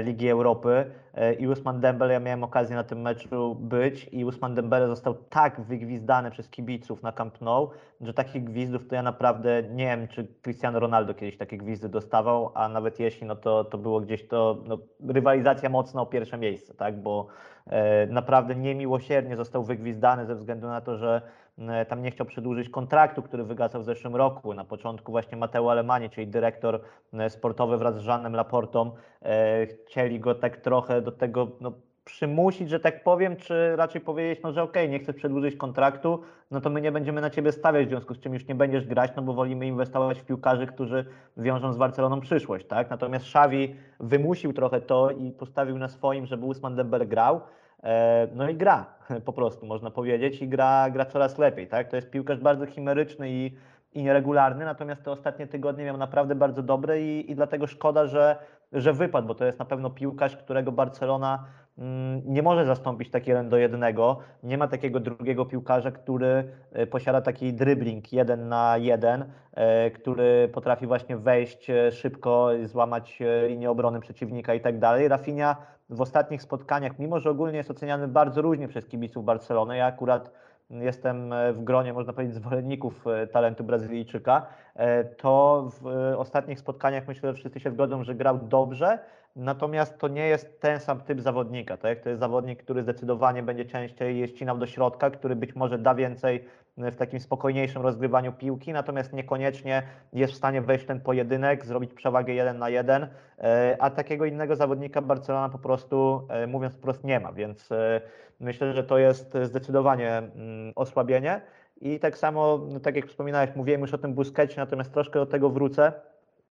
Ligi 0.03 0.29
Europy 0.29 0.91
e, 1.15 1.35
i 1.35 1.49
Usman 1.49 1.81
Dembele, 1.81 2.13
ja 2.13 2.21
miałem 2.21 2.45
okazję 2.45 2.77
na 2.77 2.85
tym 2.85 3.01
meczu 3.01 3.55
być 3.55 4.09
i 4.13 4.25
Usman 4.25 4.55
Dembele 4.55 4.89
został 4.89 5.15
tak 5.15 5.61
wygwizdany 5.61 6.31
przez 6.31 6.49
kibiców 6.49 7.03
na 7.03 7.13
Camp 7.13 7.41
Nou, 7.41 7.71
że 8.01 8.15
takich 8.15 8.45
gwizdów 8.45 8.89
to 8.89 8.95
ja 8.95 9.03
naprawdę 9.03 9.63
nie 9.63 9.85
wiem, 9.85 10.09
czy 10.09 10.27
Cristiano 10.43 10.81
Ronaldo 10.81 11.15
kiedyś 11.15 11.37
takie 11.37 11.59
gwizdy 11.59 11.89
dostawał, 11.89 12.51
a 12.55 12.69
nawet 12.69 13.01
jeśli, 13.01 13.27
no 13.27 13.37
to, 13.37 13.65
to 13.65 13.79
było 13.79 14.01
gdzieś 14.01 14.29
to 14.29 14.63
no, 14.67 14.79
rywalizacja 15.09 15.69
mocna 15.69 16.03
o 16.03 16.07
pierwsze 16.07 16.39
miejsce, 16.39 16.75
tak, 16.75 17.03
bo 17.03 17.27
e, 17.67 18.07
naprawdę 18.07 18.55
niemiłosiernie 18.55 19.37
został 19.37 19.65
wygwizdany 19.65 20.27
ze 20.27 20.35
względu 20.35 20.67
na 20.67 20.81
to, 20.81 20.97
że 20.97 21.17
e, 21.17 21.44
tam 21.89 22.03
nie 22.03 22.11
chciał 22.11 22.27
przedłużyć 22.27 22.69
kontraktu, 22.69 23.23
który 23.23 23.45
wygasał 23.45 23.81
w 23.81 23.85
zeszłym 23.85 24.17
roku. 24.17 24.55
Na 24.55 24.65
początku 24.65 25.13
właśnie 25.13 25.39
Mateo 25.39 25.71
Alemani, 25.71 26.11
czyli 26.11 26.27
dyrektor 26.27 26.81
e, 27.13 27.31
sportowy 27.31 27.79
wraz 27.79 27.95
z 27.97 28.05
Jeanem 28.05 28.35
Laportą, 28.37 28.93
e, 29.23 29.67
chcieli 29.67 30.21
go 30.21 30.35
tak 30.35 30.57
trochę 30.57 31.03
do 31.03 31.13
tego 31.13 31.49
no, 31.61 31.73
przymusić, 32.05 32.71
że 32.71 32.81
tak 32.81 33.05
powiem, 33.05 33.37
czy 33.37 33.77
raczej 33.77 34.01
powiedzieć, 34.01 34.43
no 34.43 34.53
że 34.53 34.63
okej, 34.63 34.89
nie 34.89 34.99
chcesz 34.99 35.17
przedłużyć 35.17 35.57
kontraktu, 35.57 36.21
no 36.51 36.61
to 36.61 36.71
my 36.71 36.81
nie 36.81 36.93
będziemy 36.93 37.21
na 37.21 37.31
ciebie 37.31 37.53
stawiać, 37.53 37.87
w 37.87 37.89
związku 37.89 38.15
z 38.15 38.21
czym 38.21 38.35
już 38.35 38.47
nie 38.49 38.55
będziesz 38.55 38.87
grać, 38.87 39.13
no 39.17 39.23
bo 39.23 39.35
wolimy 39.35 39.67
inwestować 39.67 40.21
w 40.21 40.25
piłkarzy, 40.25 40.67
którzy 40.67 41.05
wiążą 41.37 41.73
z 41.73 41.77
Barceloną 41.77 42.21
przyszłość, 42.21 42.67
tak? 42.67 42.91
Natomiast 42.91 43.27
Xavi 43.27 43.77
wymusił 44.01 44.53
trochę 44.53 44.81
to 44.81 45.11
i 45.11 45.31
postawił 45.33 45.79
na 45.79 45.89
swoim, 45.89 46.27
żeby 46.27 46.45
Usman 46.47 46.77
Dembele 46.77 47.07
grał. 47.07 47.41
E, 47.85 48.29
No 48.35 48.49
i 48.49 48.55
gra, 48.55 48.87
po 49.25 49.33
prostu 49.33 49.67
można 49.67 49.91
powiedzieć, 49.91 50.43
i 50.43 50.49
gra, 50.49 50.91
gra 50.91 51.05
coraz 51.05 51.39
lepiej, 51.39 51.69
tak? 51.69 51.89
To 51.89 51.97
jest 51.97 52.11
piłkarz 52.11 52.39
bardzo 52.39 52.67
chimeryczny 52.67 53.31
i, 53.31 53.57
i 53.95 54.03
nieregularny, 54.03 54.65
natomiast 54.65 55.03
te 55.03 55.11
ostatnie 55.11 55.47
tygodnie 55.47 55.85
miał 55.85 55.97
naprawdę 55.97 56.35
bardzo 56.35 56.63
dobre 56.63 57.01
i, 57.03 57.31
i 57.31 57.35
dlatego 57.35 57.67
szkoda, 57.67 58.07
że, 58.07 58.37
że 58.73 58.93
wypadł, 58.93 59.29
bo 59.29 59.35
to 59.35 59.45
jest 59.45 59.59
na 59.59 59.65
pewno 59.65 59.91
piłkarz, 59.91 60.37
którego 60.37 60.73
Barcelona 60.73 61.45
mm, 61.79 62.23
nie 62.25 62.43
może 62.43 62.65
zastąpić 62.65 63.11
tak 63.11 63.27
jeden 63.27 63.49
do 63.49 63.57
jednego. 63.57 64.19
Nie 64.43 64.59
ma 64.59 64.69
takiego 64.69 65.01
drugiego 65.01 65.45
piłkarza, 65.45 65.91
który 65.91 66.45
e, 66.73 66.87
posiada 66.87 67.21
taki 67.21 67.53
dribbling 67.53 68.13
jeden 68.13 68.49
na 68.49 68.77
jeden, 68.77 69.25
e, 69.53 69.91
który 69.91 70.49
potrafi 70.53 70.87
właśnie 70.87 71.17
wejść 71.17 71.67
szybko, 71.91 72.51
złamać 72.65 73.19
linię 73.49 73.71
obrony 73.71 74.01
przeciwnika 74.01 74.55
i 74.55 74.61
tak 74.61 74.79
dalej. 74.79 75.09
Rafinha 75.09 75.57
w 75.89 76.01
ostatnich 76.01 76.43
spotkaniach, 76.43 76.99
mimo 76.99 77.21
że 77.21 77.31
ogólnie 77.31 77.57
jest 77.57 77.71
oceniany 77.71 78.09
bardzo 78.09 78.43
różnie 78.43 78.69
przez 78.69 78.87
kibiców 78.87 79.25
Barcelony, 79.25 79.77
ja 79.77 79.87
akurat 79.87 80.31
jestem 80.71 81.33
e, 81.33 81.53
w 81.53 81.65
gronie, 81.65 81.93
można 81.93 82.13
powiedzieć, 82.13 82.35
zwolenników 82.35 83.07
e, 83.07 83.27
talentu 83.27 83.65
Brazylijczyka, 83.65 84.47
e, 84.75 85.05
to 85.05 85.65
w 85.81 85.87
ostatnich 86.19 86.61
spotkaniach 86.61 87.09
myślę, 87.09 87.31
że 87.31 87.35
wszyscy 87.35 87.61
się 87.61 87.71
zgodzą, 87.71 88.05
że 88.05 88.15
grał 88.15 88.39
dobrze, 88.39 88.99
natomiast 89.37 89.99
to 89.99 90.09
nie 90.09 90.27
jest 90.27 90.61
ten 90.61 90.81
sam 90.81 91.01
typ 91.01 91.21
zawodnika, 91.21 91.77
tak? 91.77 92.01
To 92.01 92.09
jest 92.09 92.21
zawodnik, 92.21 92.63
który 92.63 92.83
zdecydowanie 92.83 93.43
będzie 93.43 93.65
częściej 93.65 94.29
ścinał 94.29 94.59
do 94.59 94.67
środka, 94.67 95.11
który 95.11 95.37
być 95.37 95.55
może 95.55 95.79
da 95.79 95.95
więcej 95.95 96.45
w 96.77 96.97
takim 96.97 97.21
spokojniejszym 97.21 97.83
rozgrywaniu 97.83 98.33
piłki, 98.33 98.73
natomiast 98.73 99.13
niekoniecznie 99.13 99.83
jest 100.13 100.33
w 100.33 100.37
stanie 100.37 100.63
wejść 100.63 100.85
w 100.85 100.89
ten 100.89 101.01
pojedynek, 101.01 101.67
zrobić 101.67 101.95
przewagę 101.95 102.33
jeden 102.33 102.59
na 102.59 102.69
jeden, 102.69 103.07
e, 103.39 103.77
a 103.81 103.91
takiego 103.91 104.25
innego 104.25 104.57
zawodnika 104.57 105.03
Barcelona 105.03 105.49
po 105.49 105.59
prostu, 105.59 106.27
e, 106.31 106.47
mówiąc 106.47 106.75
wprost, 106.75 107.05
nie 107.05 107.21
ma, 107.21 107.33
więc 107.33 107.69
myślę, 108.41 108.73
że 108.73 108.85
to 108.85 108.99
jest 108.99 109.37
zdecydowanie 109.43 110.19
mm, 110.19 110.73
osłabienie. 110.77 111.41
I 111.81 112.01
tak 112.01 112.19
samo, 112.19 112.61
no 112.73 112.81
tak 112.81 112.97
jak 112.97 113.07
wspominałeś, 113.07 113.51
mówiłem 113.57 113.81
już 113.81 113.95
o 113.95 113.99
tym 113.99 114.15
Busquecie, 114.15 114.55
natomiast 114.57 114.93
troszkę 114.93 115.19
do 115.19 115.27
tego 115.27 115.51
wrócę, 115.51 115.93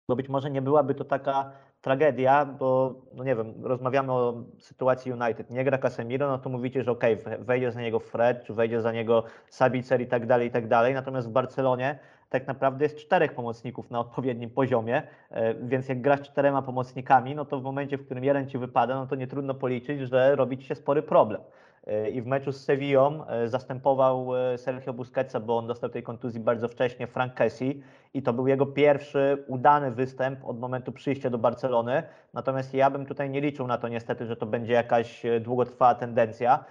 bo 0.08 0.16
być 0.16 0.28
może 0.28 0.50
nie 0.50 0.62
byłaby 0.62 0.94
to 0.94 1.04
taka 1.04 1.50
tragedia, 1.80 2.44
bo 2.44 2.94
no 3.14 3.24
nie 3.24 3.36
wiem, 3.36 3.54
rozmawiamy 3.62 4.12
o 4.12 4.44
sytuacji 4.58 5.12
United. 5.12 5.50
Nie 5.50 5.64
gra 5.64 5.78
Casemiro, 5.78 6.28
no 6.28 6.38
to 6.38 6.48
mówicie, 6.50 6.82
że 6.84 6.90
okej, 6.90 7.20
okay, 7.20 7.38
wejdzie 7.38 7.72
za 7.72 7.80
niego 7.80 7.98
Fred, 7.98 8.44
czy 8.44 8.54
wejdzie 8.54 8.80
za 8.80 8.92
niego 8.92 9.24
Sabicer 9.48 10.00
i 10.00 10.06
tak 10.06 10.26
dalej, 10.26 10.48
i 10.48 10.50
tak 10.50 10.68
dalej. 10.68 10.94
Natomiast 10.94 11.28
w 11.28 11.32
Barcelonie 11.32 11.98
tak 12.30 12.46
naprawdę 12.46 12.84
jest 12.84 12.96
czterech 12.96 13.34
pomocników 13.34 13.90
na 13.90 14.00
odpowiednim 14.00 14.50
poziomie, 14.50 15.02
e, 15.30 15.54
więc 15.54 15.88
jak 15.88 16.00
grasz 16.00 16.22
czterema 16.22 16.62
pomocnikami, 16.62 17.34
no 17.34 17.44
to 17.44 17.60
w 17.60 17.62
momencie, 17.62 17.98
w 17.98 18.04
którym 18.04 18.24
jeden 18.24 18.48
ci 18.48 18.58
wypada, 18.58 18.94
no 18.94 19.06
to 19.06 19.14
nie 19.14 19.26
trudno 19.26 19.54
policzyć, 19.54 20.00
że 20.00 20.36
robi 20.36 20.58
ci 20.58 20.64
się 20.64 20.74
spory 20.74 21.02
problem. 21.02 21.40
E, 21.86 22.10
I 22.10 22.22
w 22.22 22.26
meczu 22.26 22.52
z 22.52 22.64
Sevillą 22.64 23.26
e, 23.26 23.48
zastępował 23.48 24.28
Sergio 24.56 24.92
Busquetsa, 24.92 25.40
bo 25.40 25.58
on 25.58 25.66
dostał 25.66 25.90
tej 25.90 26.02
kontuzji 26.02 26.40
bardzo 26.40 26.68
wcześnie, 26.68 27.06
Frank 27.06 27.34
Kessie 27.34 27.82
i 28.14 28.22
to 28.22 28.32
był 28.32 28.46
jego 28.46 28.66
pierwszy 28.66 29.44
udany 29.46 29.90
występ 29.90 30.44
od 30.44 30.60
momentu 30.60 30.92
przyjścia 30.92 31.30
do 31.30 31.38
Barcelony. 31.38 32.02
Natomiast 32.34 32.74
ja 32.74 32.90
bym 32.90 33.06
tutaj 33.06 33.30
nie 33.30 33.40
liczył 33.40 33.66
na 33.66 33.78
to 33.78 33.88
niestety, 33.88 34.26
że 34.26 34.36
to 34.36 34.46
będzie 34.46 34.72
jakaś 34.72 35.22
długotrwała 35.40 35.94
tendencja 35.94 36.64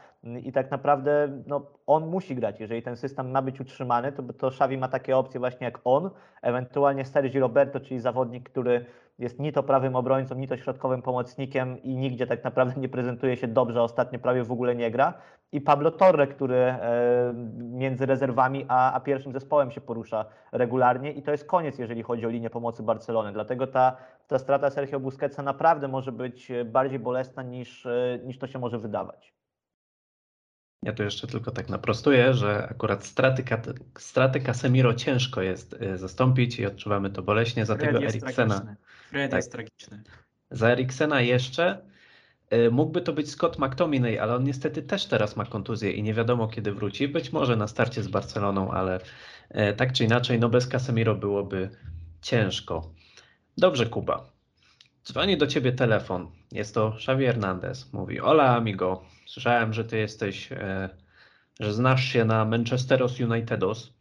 i 0.44 0.52
tak 0.52 0.72
naprawdę 0.72 1.42
no, 1.48 1.72
on 1.88 2.08
musi 2.08 2.36
grać. 2.36 2.60
Jeżeli 2.60 2.82
ten 2.82 2.98
system 2.98 3.32
ma 3.32 3.42
być 3.42 3.62
utrzymany, 3.62 4.12
to, 4.12 4.24
to 4.24 4.48
Xavi 4.48 4.78
ma 4.78 4.88
takie 4.88 5.18
opcje 5.18 5.40
właśnie 5.40 5.66
jak 5.66 5.80
on, 5.84 6.10
ewentualnie 6.42 7.06
Sergi 7.06 7.40
Roberto, 7.40 7.80
czyli 7.80 8.00
zawodnik, 8.00 8.50
który 8.50 8.86
jest 9.20 9.40
ni 9.40 9.52
to 9.54 9.64
prawym 9.64 9.96
obrońcą, 9.96 10.36
ni 10.36 10.48
to 10.48 10.58
środkowym 10.58 11.02
pomocnikiem 11.02 11.84
i 11.84 11.96
nigdzie 11.96 12.28
tak 12.28 12.44
naprawdę 12.44 12.82
nie 12.82 12.90
prezentuje 12.90 13.38
się 13.38 13.48
dobrze, 13.48 13.82
ostatnio 13.82 14.20
prawie 14.20 14.44
w 14.44 14.52
ogóle 14.52 14.76
nie 14.76 14.92
gra. 14.92 15.14
I 15.52 15.62
Pablo 15.62 15.92
Torre, 15.92 16.28
który 16.28 16.56
e, 16.56 17.34
między 17.58 18.06
rezerwami 18.06 18.66
a, 18.68 18.94
a 18.94 19.00
pierwszym 19.00 19.34
zespołem 19.34 19.72
się 19.72 19.82
porusza 19.82 20.26
regularnie 20.52 21.12
i 21.12 21.24
to 21.24 21.32
jest 21.32 21.46
koniec, 21.46 21.80
jeżeli 21.80 22.04
chodzi 22.04 22.26
o 22.26 22.30
linię 22.30 22.50
pomocy 22.50 22.84
Barcelony. 22.84 23.32
Dlatego 23.34 23.68
ta, 23.68 23.98
ta 24.28 24.40
strata 24.40 24.70
Sergio 24.70 25.00
Busquetsa 25.00 25.44
naprawdę 25.44 25.88
może 25.88 26.12
być 26.12 26.52
bardziej 26.66 27.00
bolesna 27.00 27.44
niż, 27.44 27.86
e, 27.86 28.20
niż 28.26 28.40
to 28.40 28.48
się 28.48 28.60
może 28.60 28.80
wydawać. 28.80 29.34
Ja 30.84 30.94
tu 30.94 31.04
jeszcze 31.04 31.28
tylko 31.28 31.52
tak 31.52 31.70
naprostuję, 31.70 32.34
że 32.34 32.68
akurat 32.72 33.06
straty, 33.06 33.44
straty 33.98 34.40
Casemiro 34.40 34.94
ciężko 34.94 35.42
jest 35.42 35.74
y, 35.74 35.98
zastąpić 35.98 36.60
i 36.60 36.66
odczuwamy 36.66 37.10
to 37.10 37.22
boleśnie 37.22 37.66
za 37.66 37.76
Fred 37.76 37.88
tego 37.88 38.06
Eriksena. 38.06 38.56
tragiczny. 38.56 38.76
Fred 39.10 39.32
Tak. 39.32 39.38
jest 39.38 39.52
tragiczny. 39.52 40.04
Za 40.52 40.70
Eriksena 40.70 41.22
jeszcze 41.22 41.82
y, 42.54 42.72
mógłby 42.72 43.02
to 43.02 43.14
być 43.14 43.30
Scott 43.32 43.60
McTominay, 43.60 44.20
ale 44.20 44.36
on 44.36 44.44
niestety 44.44 44.84
też 44.84 45.06
teraz 45.06 45.36
ma 45.36 45.46
kontuzję 45.46 45.92
i 45.92 46.04
nie 46.04 46.14
wiadomo 46.14 46.48
kiedy 46.48 46.72
wróci. 46.72 47.08
Być 47.08 47.34
może 47.34 47.56
na 47.56 47.68
starcie 47.68 48.04
z 48.04 48.08
Barceloną, 48.08 48.72
ale 48.72 49.00
y, 49.52 49.74
tak 49.78 49.94
czy 49.94 50.04
inaczej, 50.04 50.40
no 50.40 50.50
bez 50.50 50.68
Casemiro 50.68 51.16
byłoby 51.16 51.70
ciężko. 52.22 52.92
Dobrze, 53.58 53.86
Kuba. 53.86 54.30
Dzwoni 55.06 55.38
do 55.38 55.48
ciebie 55.48 55.72
telefon. 55.72 56.32
Jest 56.52 56.74
to 56.76 56.94
Xavi 56.96 57.26
Hernandez. 57.26 57.94
Mówi: 57.94 58.18
Hola, 58.18 58.56
amigo. 58.56 59.04
Słyszałem, 59.26 59.74
że 59.74 59.86
ty 59.86 59.98
jesteś, 59.98 60.52
e, 60.52 60.90
że 61.60 61.74
znasz 61.74 62.04
się 62.04 62.26
na 62.26 62.46
Manchesteros 62.46 63.20
Unitedos 63.20 63.94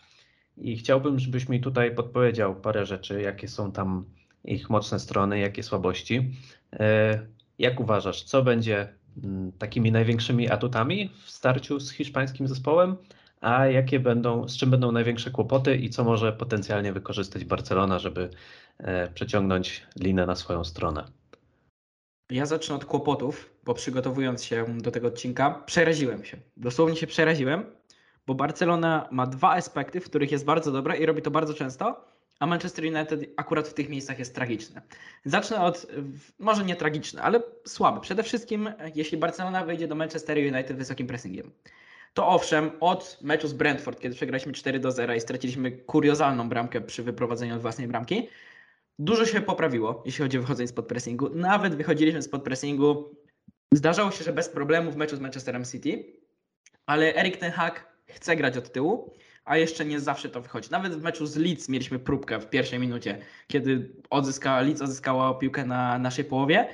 i 0.56 0.76
chciałbym, 0.76 1.18
żebyś 1.18 1.48
mi 1.48 1.60
tutaj 1.60 1.94
podpowiedział 1.94 2.60
parę 2.60 2.86
rzeczy, 2.86 3.22
jakie 3.22 3.48
są 3.48 3.72
tam 3.72 4.04
ich 4.44 4.70
mocne 4.70 5.00
strony, 5.00 5.38
jakie 5.38 5.62
słabości. 5.62 6.34
E, 6.72 7.26
jak 7.58 7.80
uważasz, 7.80 8.22
co 8.22 8.42
będzie 8.42 8.94
mm, 9.24 9.52
takimi 9.52 9.92
największymi 9.92 10.50
atutami 10.50 11.10
w 11.24 11.30
starciu 11.30 11.80
z 11.80 11.92
hiszpańskim 11.92 12.48
zespołem, 12.48 12.96
a 13.40 13.66
jakie 13.66 14.00
będą, 14.00 14.48
z 14.48 14.56
czym 14.56 14.70
będą 14.70 14.92
największe 14.92 15.30
kłopoty 15.30 15.76
i 15.76 15.90
co 15.90 16.04
może 16.04 16.32
potencjalnie 16.32 16.92
wykorzystać 16.92 17.44
Barcelona, 17.44 17.98
żeby 17.98 18.30
e, 18.78 19.08
przeciągnąć 19.08 19.86
linę 20.00 20.26
na 20.26 20.36
swoją 20.36 20.64
stronę? 20.64 21.04
Ja 22.30 22.46
zacznę 22.46 22.74
od 22.74 22.84
kłopotów, 22.84 23.53
bo 23.64 23.74
przygotowując 23.74 24.44
się 24.44 24.64
do 24.78 24.90
tego 24.90 25.08
odcinka, 25.08 25.62
przeraziłem 25.66 26.24
się. 26.24 26.36
Dosłownie 26.56 26.96
się 26.96 27.06
przeraziłem, 27.06 27.64
bo 28.26 28.34
Barcelona 28.34 29.08
ma 29.10 29.26
dwa 29.26 29.50
aspekty, 29.50 30.00
w 30.00 30.04
których 30.04 30.32
jest 30.32 30.44
bardzo 30.44 30.72
dobra 30.72 30.96
i 30.96 31.06
robi 31.06 31.22
to 31.22 31.30
bardzo 31.30 31.54
często, 31.54 32.04
a 32.40 32.46
Manchester 32.46 32.84
United 32.84 33.20
akurat 33.36 33.68
w 33.68 33.74
tych 33.74 33.88
miejscach 33.88 34.18
jest 34.18 34.34
tragiczne. 34.34 34.82
Zacznę 35.24 35.60
od, 35.60 35.86
może 36.38 36.64
nie 36.64 36.76
tragiczne, 36.76 37.22
ale 37.22 37.42
słabe. 37.66 38.00
Przede 38.00 38.22
wszystkim, 38.22 38.72
jeśli 38.94 39.18
Barcelona 39.18 39.64
wejdzie 39.64 39.88
do 39.88 39.94
Manchester 39.94 40.38
United 40.38 40.76
wysokim 40.76 41.06
pressingiem. 41.06 41.50
To 42.14 42.28
owszem, 42.28 42.70
od 42.80 43.18
meczu 43.22 43.48
z 43.48 43.52
Brentford, 43.52 44.00
kiedy 44.00 44.14
przegraliśmy 44.14 44.52
4 44.52 44.78
do 44.78 44.92
0 44.92 45.14
i 45.14 45.20
straciliśmy 45.20 45.72
kuriozalną 45.72 46.48
bramkę 46.48 46.80
przy 46.80 47.02
wyprowadzeniu 47.02 47.54
od 47.54 47.62
własnej 47.62 47.88
bramki, 47.88 48.28
Dużo 48.98 49.26
się 49.26 49.40
poprawiło, 49.40 50.02
jeśli 50.06 50.22
chodzi 50.22 50.38
o 50.38 50.40
wychodzenie 50.40 50.68
spod 50.68 50.86
pressingu. 50.86 51.30
Nawet 51.34 51.74
wychodziliśmy 51.74 52.22
spod 52.22 52.42
pressingu. 52.42 53.16
Zdarzało 53.74 54.10
się, 54.10 54.24
że 54.24 54.32
bez 54.32 54.48
problemu 54.48 54.90
w 54.90 54.96
meczu 54.96 55.16
z 55.16 55.20
Manchesterem 55.20 55.64
City, 55.64 56.04
ale 56.86 57.14
Erik 57.16 57.36
Ten 57.36 57.52
Hag 57.52 57.92
chce 58.06 58.36
grać 58.36 58.56
od 58.56 58.72
tyłu, 58.72 59.14
a 59.44 59.56
jeszcze 59.56 59.84
nie 59.84 60.00
zawsze 60.00 60.28
to 60.28 60.40
wychodzi. 60.40 60.68
Nawet 60.70 60.94
w 60.94 61.02
meczu 61.02 61.26
z 61.26 61.36
Leeds 61.36 61.68
mieliśmy 61.68 61.98
próbkę 61.98 62.40
w 62.40 62.50
pierwszej 62.50 62.78
minucie, 62.78 63.18
kiedy 63.46 63.90
odzyskała, 64.10 64.60
Leeds 64.60 64.82
odzyskała 64.82 65.34
piłkę 65.34 65.64
na 65.64 65.98
naszej 65.98 66.24
połowie. 66.24 66.68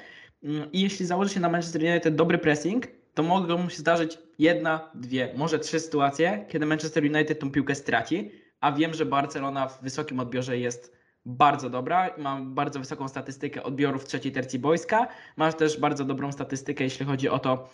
I 0.72 0.80
jeśli 0.80 1.06
założy 1.06 1.34
się 1.34 1.40
na 1.40 1.48
Manchester 1.48 1.82
United 1.82 2.14
dobry 2.14 2.38
pressing, 2.38 2.86
to 3.14 3.22
mogą 3.22 3.68
się 3.68 3.76
zdarzyć 3.76 4.18
jedna, 4.38 4.90
dwie, 4.94 5.34
może 5.36 5.58
trzy 5.58 5.80
sytuacje, 5.80 6.46
kiedy 6.48 6.66
Manchester 6.66 7.04
United 7.04 7.38
tą 7.38 7.50
piłkę 7.50 7.74
straci, 7.74 8.30
a 8.60 8.72
wiem, 8.72 8.94
że 8.94 9.06
Barcelona 9.06 9.68
w 9.68 9.82
wysokim 9.82 10.20
odbiorze 10.20 10.58
jest 10.58 10.99
bardzo 11.26 11.70
dobra, 11.70 12.10
ma 12.18 12.40
bardzo 12.40 12.78
wysoką 12.78 13.08
statystykę 13.08 13.62
odbiorów 13.62 14.04
trzeciej 14.04 14.32
tercji 14.32 14.58
boiska, 14.58 15.08
ma 15.36 15.52
też 15.52 15.80
bardzo 15.80 16.04
dobrą 16.04 16.32
statystykę, 16.32 16.84
jeśli 16.84 17.06
chodzi 17.06 17.28
o 17.28 17.38
to, 17.38 17.68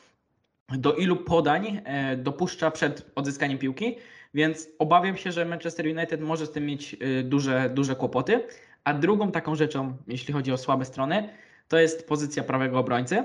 do 0.69 0.95
ilu 0.95 1.17
podań 1.17 1.83
e, 1.85 2.17
dopuszcza 2.17 2.71
przed 2.71 3.11
odzyskaniem 3.15 3.59
piłki, 3.59 3.97
więc 4.35 4.69
obawiam 4.79 5.17
się, 5.17 5.33
że 5.33 5.45
Manchester 5.45 5.87
United 5.87 6.21
może 6.21 6.47
z 6.47 6.51
tym 6.53 6.67
mieć 6.67 6.97
e, 7.01 7.23
duże, 7.23 7.71
duże 7.75 7.97
kłopoty. 7.97 8.47
A 8.85 8.95
drugą 8.95 9.33
taką 9.33 9.55
rzeczą, 9.55 9.97
jeśli 10.07 10.35
chodzi 10.35 10.53
o 10.53 10.57
słabe 10.57 10.85
strony, 10.85 11.29
to 11.69 11.79
jest 11.79 12.09
pozycja 12.09 12.43
prawego 12.43 12.79
obrońcy, 12.79 13.25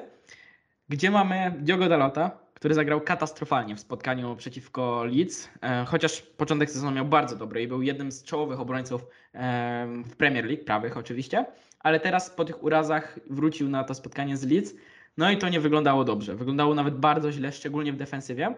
gdzie 0.89 1.11
mamy 1.11 1.53
Diogo 1.59 1.89
Dalota, 1.89 2.40
który 2.61 2.73
zagrał 2.73 3.01
katastrofalnie 3.01 3.75
w 3.75 3.79
spotkaniu 3.79 4.35
przeciwko 4.35 5.03
Leeds, 5.03 5.49
e, 5.61 5.85
chociaż 5.85 6.21
początek 6.21 6.71
sezonu 6.71 6.91
miał 6.91 7.05
bardzo 7.05 7.35
dobry 7.35 7.63
i 7.63 7.67
był 7.67 7.81
jednym 7.81 8.11
z 8.11 8.23
czołowych 8.23 8.59
obrońców 8.59 9.01
e, 9.33 9.87
w 10.05 10.15
Premier 10.15 10.45
League, 10.45 10.63
prawych 10.63 10.97
oczywiście, 10.97 11.45
ale 11.79 11.99
teraz 11.99 12.29
po 12.29 12.45
tych 12.45 12.63
urazach 12.63 13.19
wrócił 13.29 13.69
na 13.69 13.83
to 13.83 13.93
spotkanie 13.93 14.37
z 14.37 14.43
Leeds, 14.43 14.73
no 15.17 15.31
i 15.31 15.37
to 15.37 15.49
nie 15.49 15.59
wyglądało 15.59 16.03
dobrze. 16.03 16.35
Wyglądało 16.35 16.75
nawet 16.75 16.95
bardzo 16.95 17.31
źle, 17.31 17.51
szczególnie 17.51 17.93
w 17.93 17.97
defensywie. 17.97 18.55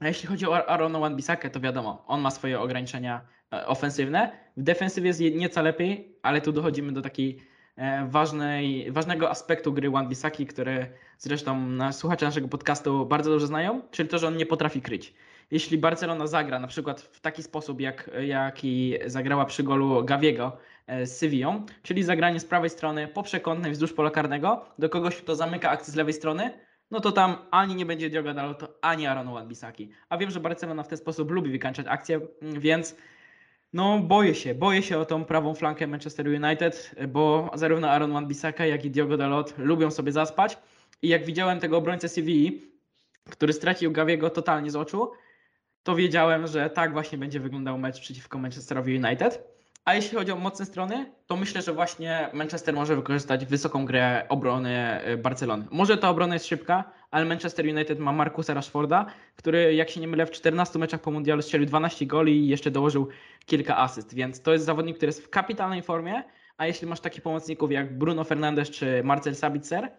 A 0.00 0.08
jeśli 0.08 0.28
chodzi 0.28 0.46
o 0.46 0.68
Arona 0.68 0.98
Wan-Bissakę, 0.98 1.50
to 1.50 1.60
wiadomo, 1.60 2.04
on 2.06 2.20
ma 2.20 2.30
swoje 2.30 2.60
ograniczenia 2.60 3.20
e, 3.52 3.66
ofensywne. 3.66 4.30
W 4.56 4.62
defensywie 4.62 5.08
jest 5.08 5.20
nieco 5.20 5.62
lepiej, 5.62 6.16
ale 6.22 6.40
tu 6.40 6.52
dochodzimy 6.52 6.92
do 6.92 7.02
takiej 7.02 7.38
ważnej, 8.06 8.92
ważnego 8.92 9.30
aspektu 9.30 9.72
gry 9.72 9.90
One 9.90 10.08
Bisaki, 10.08 10.46
który 10.46 10.86
zresztą 11.18 11.78
słuchacze 11.92 12.26
naszego 12.26 12.48
podcastu 12.48 13.06
bardzo 13.06 13.30
dobrze 13.30 13.46
znają, 13.46 13.80
czyli 13.90 14.08
to, 14.08 14.18
że 14.18 14.28
on 14.28 14.36
nie 14.36 14.46
potrafi 14.46 14.82
kryć. 14.82 15.14
Jeśli 15.50 15.78
Barcelona 15.78 16.26
zagra 16.26 16.58
na 16.58 16.66
przykład 16.66 17.00
w 17.00 17.20
taki 17.20 17.42
sposób, 17.42 17.80
jak, 17.80 18.10
jaki 18.20 18.94
zagrała 19.06 19.44
przy 19.44 19.62
golu 19.62 20.04
Gaviego 20.04 20.56
e, 20.86 21.06
z 21.06 21.18
Sevillą, 21.18 21.66
czyli 21.82 22.02
zagranie 22.02 22.40
z 22.40 22.44
prawej 22.44 22.70
strony 22.70 23.08
poprzekątnej 23.08 23.72
wzdłuż 23.72 23.92
pola 23.92 24.10
karnego 24.10 24.64
do 24.78 24.88
kogoś, 24.88 25.16
kto 25.16 25.36
zamyka 25.36 25.70
akcję 25.70 25.92
z 25.92 25.96
lewej 25.96 26.12
strony, 26.12 26.50
no 26.90 27.00
to 27.00 27.12
tam 27.12 27.36
ani 27.50 27.74
nie 27.74 27.86
będzie 27.86 28.10
Diogo 28.10 28.34
Dalot, 28.34 28.78
ani 28.80 29.06
Aaron 29.06 29.26
Wan-Bissaki. 29.26 29.88
A 30.08 30.18
wiem, 30.18 30.30
że 30.30 30.40
Barcelona 30.40 30.82
w 30.82 30.88
ten 30.88 30.98
sposób 30.98 31.30
lubi 31.30 31.50
wykańczać 31.50 31.86
akcję, 31.88 32.20
więc 32.42 32.96
no, 33.72 33.98
boję 33.98 34.34
się, 34.34 34.54
boję 34.54 34.82
się 34.82 34.98
o 34.98 35.04
tą 35.04 35.24
prawą 35.24 35.54
flankę 35.54 35.86
Manchester 35.86 36.28
United, 36.28 36.94
bo 37.08 37.50
zarówno 37.54 37.90
Aaron 37.90 38.12
Wan-Bissaka, 38.12 38.64
jak 38.64 38.84
i 38.84 38.90
Diogo 38.90 39.16
Dalot 39.16 39.54
lubią 39.58 39.90
sobie 39.90 40.12
zaspać 40.12 40.58
i 41.02 41.08
jak 41.08 41.24
widziałem 41.24 41.60
tego 41.60 41.76
obrońcę 41.76 42.08
CVI, 42.08 42.62
który 43.30 43.52
stracił 43.52 43.92
Gawiego 43.92 44.30
totalnie 44.30 44.70
z 44.70 44.76
oczu, 44.76 45.10
to 45.82 45.96
wiedziałem, 45.96 46.46
że 46.46 46.70
tak 46.70 46.92
właśnie 46.92 47.18
będzie 47.18 47.40
wyglądał 47.40 47.78
mecz 47.78 48.00
przeciwko 48.00 48.38
Manchesterowi 48.38 48.96
United. 48.96 49.51
A 49.84 49.94
jeśli 49.94 50.18
chodzi 50.18 50.32
o 50.32 50.36
mocne 50.36 50.66
strony, 50.66 51.12
to 51.26 51.36
myślę, 51.36 51.62
że 51.62 51.72
właśnie 51.72 52.30
Manchester 52.32 52.74
może 52.74 52.96
wykorzystać 52.96 53.46
wysoką 53.46 53.84
grę 53.84 54.26
obrony 54.28 55.00
y, 55.08 55.16
Barcelony. 55.16 55.64
Może 55.70 55.98
ta 55.98 56.10
obrona 56.10 56.34
jest 56.34 56.46
szybka, 56.46 56.84
ale 57.10 57.24
Manchester 57.24 57.66
United 57.66 57.98
ma 57.98 58.12
Markusa 58.12 58.54
Rashforda, 58.54 59.06
który 59.36 59.74
jak 59.74 59.90
się 59.90 60.00
nie 60.00 60.08
mylę 60.08 60.26
w 60.26 60.30
14 60.30 60.78
meczach 60.78 61.00
po 61.00 61.10
mundialu 61.10 61.42
strzelił 61.42 61.66
12 61.66 62.06
goli 62.06 62.36
i 62.36 62.48
jeszcze 62.48 62.70
dołożył 62.70 63.08
kilka 63.46 63.78
asyst, 63.78 64.14
więc 64.14 64.42
to 64.42 64.52
jest 64.52 64.64
zawodnik, 64.64 64.96
który 64.96 65.08
jest 65.08 65.24
w 65.24 65.30
kapitalnej 65.30 65.82
formie, 65.82 66.22
a 66.56 66.66
jeśli 66.66 66.86
masz 66.86 67.00
takich 67.00 67.22
pomocników 67.22 67.72
jak 67.72 67.98
Bruno 67.98 68.24
Fernandes 68.24 68.70
czy 68.70 69.02
Marcel 69.04 69.34
Sabitzer, 69.34 69.92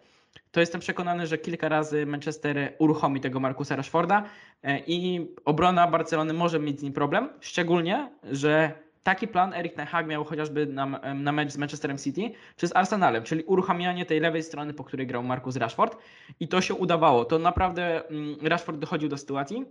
to 0.52 0.60
jestem 0.60 0.80
przekonany, 0.80 1.26
że 1.26 1.38
kilka 1.38 1.68
razy 1.68 2.06
Manchester 2.06 2.74
uruchomi 2.78 3.20
tego 3.20 3.40
Markusa 3.40 3.76
Rashforda 3.76 4.24
e, 4.62 4.78
i 4.86 5.28
obrona 5.44 5.86
Barcelony 5.86 6.32
może 6.32 6.58
mieć 6.58 6.80
z 6.80 6.82
nim 6.82 6.92
problem, 6.92 7.28
szczególnie, 7.40 8.10
że 8.22 8.83
taki 9.04 9.28
plan 9.28 9.52
Erik 9.52 9.74
Ten 9.74 9.86
Hag 9.86 10.06
miał 10.06 10.24
chociażby 10.24 10.66
na, 10.66 10.86
na 11.14 11.32
mecz 11.32 11.50
z 11.50 11.56
Manchesterem 11.56 11.98
City 11.98 12.30
czy 12.56 12.68
z 12.68 12.76
Arsenalem, 12.76 13.24
czyli 13.24 13.44
uruchamianie 13.44 14.06
tej 14.06 14.20
lewej 14.20 14.42
strony, 14.42 14.74
po 14.74 14.84
której 14.84 15.06
grał 15.06 15.22
Marcus 15.22 15.56
Rashford 15.56 15.98
i 16.40 16.48
to 16.48 16.60
się 16.60 16.74
udawało. 16.74 17.24
To 17.24 17.38
naprawdę 17.38 18.08
mm, 18.08 18.36
Rashford 18.42 18.78
dochodził 18.78 19.08
do 19.08 19.18
sytuacji, 19.18 19.64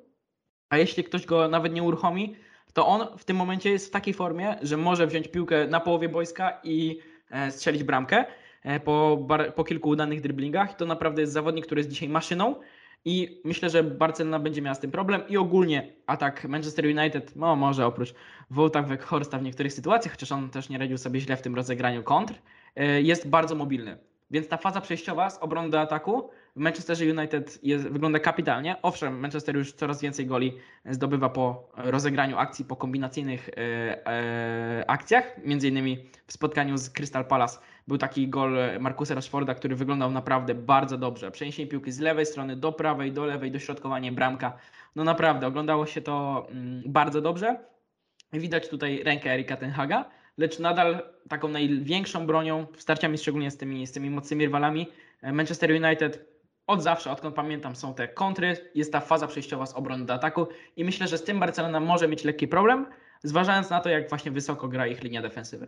a 0.70 0.78
jeśli 0.78 1.04
ktoś 1.04 1.26
go 1.26 1.48
nawet 1.48 1.74
nie 1.74 1.84
uruchomi, 1.84 2.36
to 2.74 2.88
on 2.88 3.18
w 3.18 3.26
tym 3.26 3.38
momencie 3.38 3.70
jest 3.70 3.88
w 3.88 3.92
takiej 3.92 4.14
formie, 4.14 4.56
że 4.62 4.78
może 4.78 5.08
wziąć 5.08 5.28
piłkę 5.28 5.68
na 5.68 5.80
połowie 5.80 6.10
boiska 6.10 6.60
i 6.64 7.00
e, 7.32 7.52
strzelić 7.52 7.84
bramkę 7.84 8.26
e, 8.64 8.80
po, 8.80 9.28
po 9.56 9.64
kilku 9.64 9.90
udanych 9.90 10.22
dribblingach. 10.22 10.76
To 10.76 10.86
naprawdę 10.86 11.22
jest 11.22 11.34
zawodnik, 11.34 11.66
który 11.66 11.80
jest 11.80 11.90
dzisiaj 11.90 12.10
maszyną 12.10 12.56
i 13.06 13.42
myślę, 13.44 13.70
że 13.70 13.84
Barcelona 13.84 14.40
będzie 14.40 14.62
miała 14.62 14.76
z 14.76 14.80
tym 14.80 14.92
problem 14.92 15.22
i 15.28 15.38
ogólnie 15.38 15.94
atak 16.08 16.46
Manchester 16.46 16.86
United, 16.86 17.36
no 17.36 17.56
może 17.56 17.86
oprócz 17.86 18.14
Wołta 18.50 18.82
Weghorsta 18.82 19.38
w 19.38 19.44
niektórych 19.44 19.74
sytuacjach, 19.74 20.14
chociaż 20.14 20.32
on 20.32 20.50
też 20.50 20.70
nie 20.70 20.78
radził 20.78 20.98
sobie 20.98 21.20
źle 21.20 21.38
w 21.38 21.42
tym 21.42 21.56
rozegraniu 21.56 22.04
kontr, 22.04 22.34
e, 22.76 23.02
jest 23.02 23.30
bardzo 23.30 23.56
mobilny. 23.56 23.98
Więc 24.32 24.48
ta 24.48 24.58
faza 24.58 24.82
przejściowa 24.82 25.30
z 25.30 25.38
obrony 25.38 25.70
do 25.70 25.82
ataku 25.82 26.30
w 26.56 26.60
Manchesterze 26.60 27.06
United 27.06 27.60
jest, 27.64 27.88
wygląda 27.88 28.20
kapitalnie. 28.20 28.76
Owszem, 28.82 29.20
Manchester 29.20 29.56
już 29.56 29.74
coraz 29.74 30.02
więcej 30.02 30.26
goli 30.26 30.58
zdobywa 30.86 31.30
po 31.30 31.72
rozegraniu 31.76 32.38
akcji, 32.38 32.66
po 32.66 32.76
kombinacyjnych 32.76 33.50
e, 33.50 33.54
e, 34.08 34.84
akcjach. 34.88 35.46
Między 35.46 35.68
innymi 35.68 36.10
w 36.28 36.34
spotkaniu 36.34 36.78
z 36.78 36.90
Crystal 36.90 37.26
Palace 37.26 37.60
był 37.88 37.98
taki 37.98 38.28
gol 38.28 38.58
Markusa 38.80 39.16
Rashforda, 39.16 39.54
który 39.54 39.76
wyglądał 39.76 40.12
naprawdę 40.12 40.56
bardzo 40.56 40.98
dobrze. 40.98 41.32
Przeniesienie 41.32 41.70
piłki 41.70 41.92
z 41.92 42.00
lewej 42.00 42.26
strony 42.26 42.56
do 42.56 42.72
prawej, 42.72 43.12
do 43.12 43.26
lewej, 43.26 43.52
dośrodkowanie 43.52 44.12
bramka. 44.12 44.58
No 44.96 45.04
naprawdę, 45.04 45.48
oglądało 45.48 45.86
się 45.86 46.02
to 46.02 46.48
mm, 46.50 46.84
bardzo 46.86 47.22
dobrze. 47.22 47.60
Widać 48.34 48.70
tutaj 48.70 49.04
rękę 49.04 49.32
Erika 49.34 49.58
Tenhaga, 49.58 50.10
lecz 50.38 50.60
nadal 50.60 51.02
taką 51.30 51.48
największą 51.48 52.28
bronią, 52.28 52.68
starciami 52.78 53.18
szczególnie 53.18 53.52
z 53.52 53.58
tymi, 53.58 53.88
z 53.88 53.92
tymi 53.92 54.10
mocnymi 54.10 54.46
rywalami, 54.46 54.88
Manchester 55.24 55.72
United 55.72 56.34
od 56.68 56.84
zawsze, 56.84 57.12
odkąd 57.12 57.36
pamiętam, 57.36 57.76
są 57.76 57.94
te 57.94 58.08
kontry, 58.08 58.58
jest 58.76 58.92
ta 58.92 59.00
faza 59.00 59.28
przejściowa 59.28 59.66
z 59.66 59.74
obrony 59.74 60.06
do 60.06 60.14
ataku 60.14 60.48
i 60.76 60.86
myślę, 60.86 61.08
że 61.08 61.18
z 61.18 61.24
tym 61.24 61.40
Barcelona 61.40 61.80
może 61.80 62.08
mieć 62.08 62.24
lekki 62.24 62.48
problem, 62.48 62.86
zważając 63.24 63.70
na 63.70 63.80
to, 63.80 63.90
jak 63.90 64.10
właśnie 64.10 64.32
wysoko 64.32 64.68
gra 64.68 64.88
ich 64.88 65.04
linia 65.04 65.22
defensywy. 65.22 65.68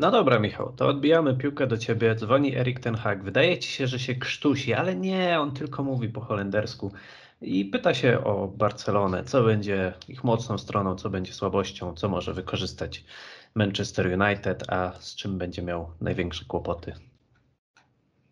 No 0.00 0.10
dobra, 0.10 0.38
Michał, 0.38 0.72
to 0.72 0.88
odbijamy 0.88 1.36
piłkę 1.36 1.66
do 1.66 1.78
ciebie. 1.78 2.14
Dzwoni 2.14 2.56
Erik 2.56 2.80
Ten 2.80 2.94
Hag. 2.94 3.22
Wydaje 3.22 3.58
ci 3.58 3.72
się, 3.72 3.86
że 3.86 3.98
się 3.98 4.14
krztusi, 4.14 4.74
ale 4.74 4.96
nie, 4.96 5.40
on 5.40 5.52
tylko 5.52 5.82
mówi 5.82 6.08
po 6.08 6.20
holendersku 6.20 6.92
i 7.42 7.64
pyta 7.64 7.94
się 7.94 8.24
o 8.24 8.48
Barcelonę, 8.48 9.24
co 9.24 9.42
będzie 9.42 9.92
ich 10.08 10.24
mocną 10.24 10.58
stroną, 10.58 10.96
co 10.96 11.10
będzie 11.10 11.32
słabością, 11.32 11.94
co 11.94 12.08
może 12.08 12.34
wykorzystać 12.34 13.04
Manchester 13.54 14.20
United, 14.20 14.64
a 14.72 14.92
z 15.00 15.16
czym 15.16 15.38
będzie 15.38 15.62
miał 15.62 15.90
największe 16.00 16.44
kłopoty. 16.44 17.09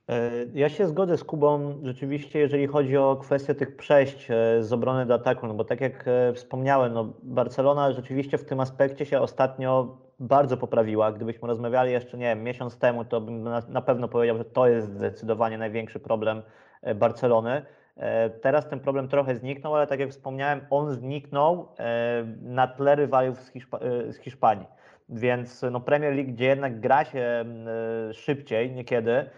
E, 0.09 0.31
ja 0.55 0.69
się 0.69 0.87
zgodzę 0.87 1.17
z 1.17 1.25
Kubą 1.25 1.81
rzeczywiście, 1.83 2.39
jeżeli 2.39 2.67
chodzi 2.67 2.97
o 2.97 3.17
kwestię 3.17 3.55
tych 3.55 3.77
przejść 3.77 4.31
e, 4.31 4.63
z 4.63 4.73
obrony 4.73 5.07
do 5.07 5.15
ataku, 5.15 5.47
no 5.47 5.55
bo 5.55 5.65
tak 5.65 5.81
jak 5.81 6.05
e, 6.09 6.33
wspomniałem, 6.33 6.93
no 6.93 7.13
Barcelona 7.23 7.93
rzeczywiście 7.93 8.39
w 8.39 8.45
tym 8.45 8.61
aspekcie 8.61 9.07
się 9.07 9.21
ostatnio 9.21 9.99
bardzo 10.21 10.57
poprawiła. 10.57 11.13
Gdybyśmy 11.13 11.49
rozmawiali 11.49 11.93
jeszcze, 11.93 12.19
nie 12.19 12.25
wiem, 12.25 12.43
miesiąc 12.43 12.79
temu, 12.79 13.05
to 13.05 13.21
bym 13.21 13.43
na, 13.69 13.83
pewno 13.83 14.09
powiedział, 14.09 14.39
że 14.39 14.45
to 14.45 14.69
jest 14.69 14.89
zdecydowanie 14.89 15.59
największy 15.59 16.01
problem 16.01 16.43
Barcelony. 16.95 17.63
Teraz 18.43 18.69
ten 18.69 18.81
problem 18.81 19.09
trochę 19.09 19.37
zniknął, 19.37 19.75
ale 19.75 19.87
tak 19.87 20.01
jak 20.01 20.11
wspomniałem, 20.11 20.61
on 20.71 20.91
zniknął 20.91 21.69
na 22.43 22.67
tle 22.67 22.95
rywalów 22.95 23.41
z, 23.41 23.51
Hiszpa 23.51 23.79
z 24.09 24.17
Hiszpanii. 24.17 24.67
Więc 25.09 25.65
no 25.71 25.81
Premier 25.81 26.15
League, 26.15 26.33
gdzie 26.33 26.45
jednak 26.45 26.81
gra 26.81 27.05
się 27.05 27.45
szybciej 28.13 28.71
niekiedy, 28.71 29.31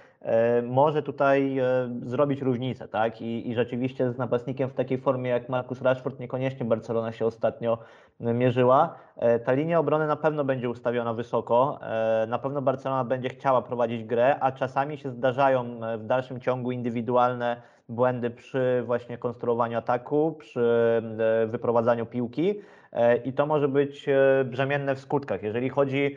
może 0.62 1.02
tutaj 1.02 1.58
e, 1.58 1.64
zrobić 2.02 2.42
różnicę, 2.42 2.88
tak? 2.88 3.20
I, 3.20 3.50
I 3.50 3.54
rzeczywiście 3.54 4.12
z 4.12 4.18
napastnikiem 4.18 4.70
w 4.70 4.74
takiej 4.74 4.98
formie 4.98 5.30
jak 5.30 5.48
Marcus 5.48 5.82
Rashford 5.82 6.20
niekoniecznie 6.20 6.66
Barcelona 6.66 7.12
się 7.12 7.26
ostatnio 7.26 7.78
e, 8.20 8.34
mierzyła. 8.34 8.94
Ta 9.44 9.52
linia 9.52 9.78
obrony 9.78 10.06
na 10.06 10.16
pewno 10.16 10.44
będzie 10.44 10.70
ustawiona 10.70 11.14
wysoko. 11.14 11.78
Na 12.28 12.38
pewno 12.38 12.62
Barcelona 12.62 13.04
będzie 13.04 13.28
chciała 13.28 13.62
prowadzić 13.62 14.04
grę, 14.04 14.36
a 14.40 14.52
czasami 14.52 14.98
się 14.98 15.10
zdarzają 15.10 15.80
w 15.98 16.04
dalszym 16.04 16.40
ciągu 16.40 16.72
indywidualne 16.72 17.62
błędy 17.88 18.30
przy 18.30 18.82
właśnie 18.86 19.18
konstruowaniu 19.18 19.78
ataku, 19.78 20.36
przy 20.38 21.02
wyprowadzaniu 21.46 22.06
piłki 22.06 22.60
i 23.24 23.32
to 23.32 23.46
może 23.46 23.68
być 23.68 24.06
brzemienne 24.44 24.94
w 24.94 25.00
skutkach. 25.00 25.42
Jeżeli 25.42 25.68
chodzi 25.68 26.16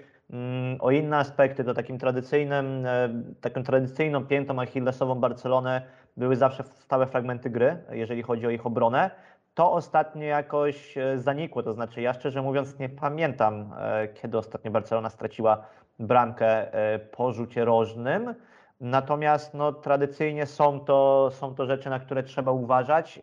o 0.80 0.92
inne 0.92 1.18
aspekty, 1.18 1.64
to 1.64 1.74
takim 1.74 1.98
tradycyjnym, 1.98 2.86
e, 2.86 3.10
taką 3.42 3.64
tradycyjną 3.64 4.26
piętą 4.26 4.62
achillesową 4.62 5.16
Barcelony 5.16 5.82
były 6.18 6.36
zawsze 6.36 6.64
stałe 6.64 7.08
fragmenty 7.08 7.50
gry, 7.50 7.78
jeżeli 7.92 8.24
chodzi 8.24 8.48
o 8.48 8.50
ich 8.50 8.66
obronę. 8.66 9.12
To 9.54 9.72
ostatnio 9.72 10.24
jakoś 10.24 10.98
e, 10.98 11.20
zanikło, 11.20 11.64
to 11.64 11.74
znaczy 11.74 12.02
ja 12.02 12.14
szczerze 12.14 12.42
mówiąc 12.42 12.80
nie 12.80 12.90
pamiętam, 12.90 13.74
e, 13.78 14.08
kiedy 14.08 14.38
ostatnio 14.38 14.72
Barcelona 14.72 15.10
straciła 15.10 15.66
bramkę 16.00 16.68
po 17.12 17.32
rzucie 17.32 17.66
rożnym. 17.66 18.36
Natomiast 18.82 19.54
no, 19.54 19.74
tradycyjnie 19.74 20.46
są 20.46 20.80
to, 20.80 21.30
są 21.32 21.56
to 21.56 21.66
rzeczy, 21.66 21.90
na 21.90 22.00
które 22.00 22.24
trzeba 22.24 22.52
uważać 22.52 23.22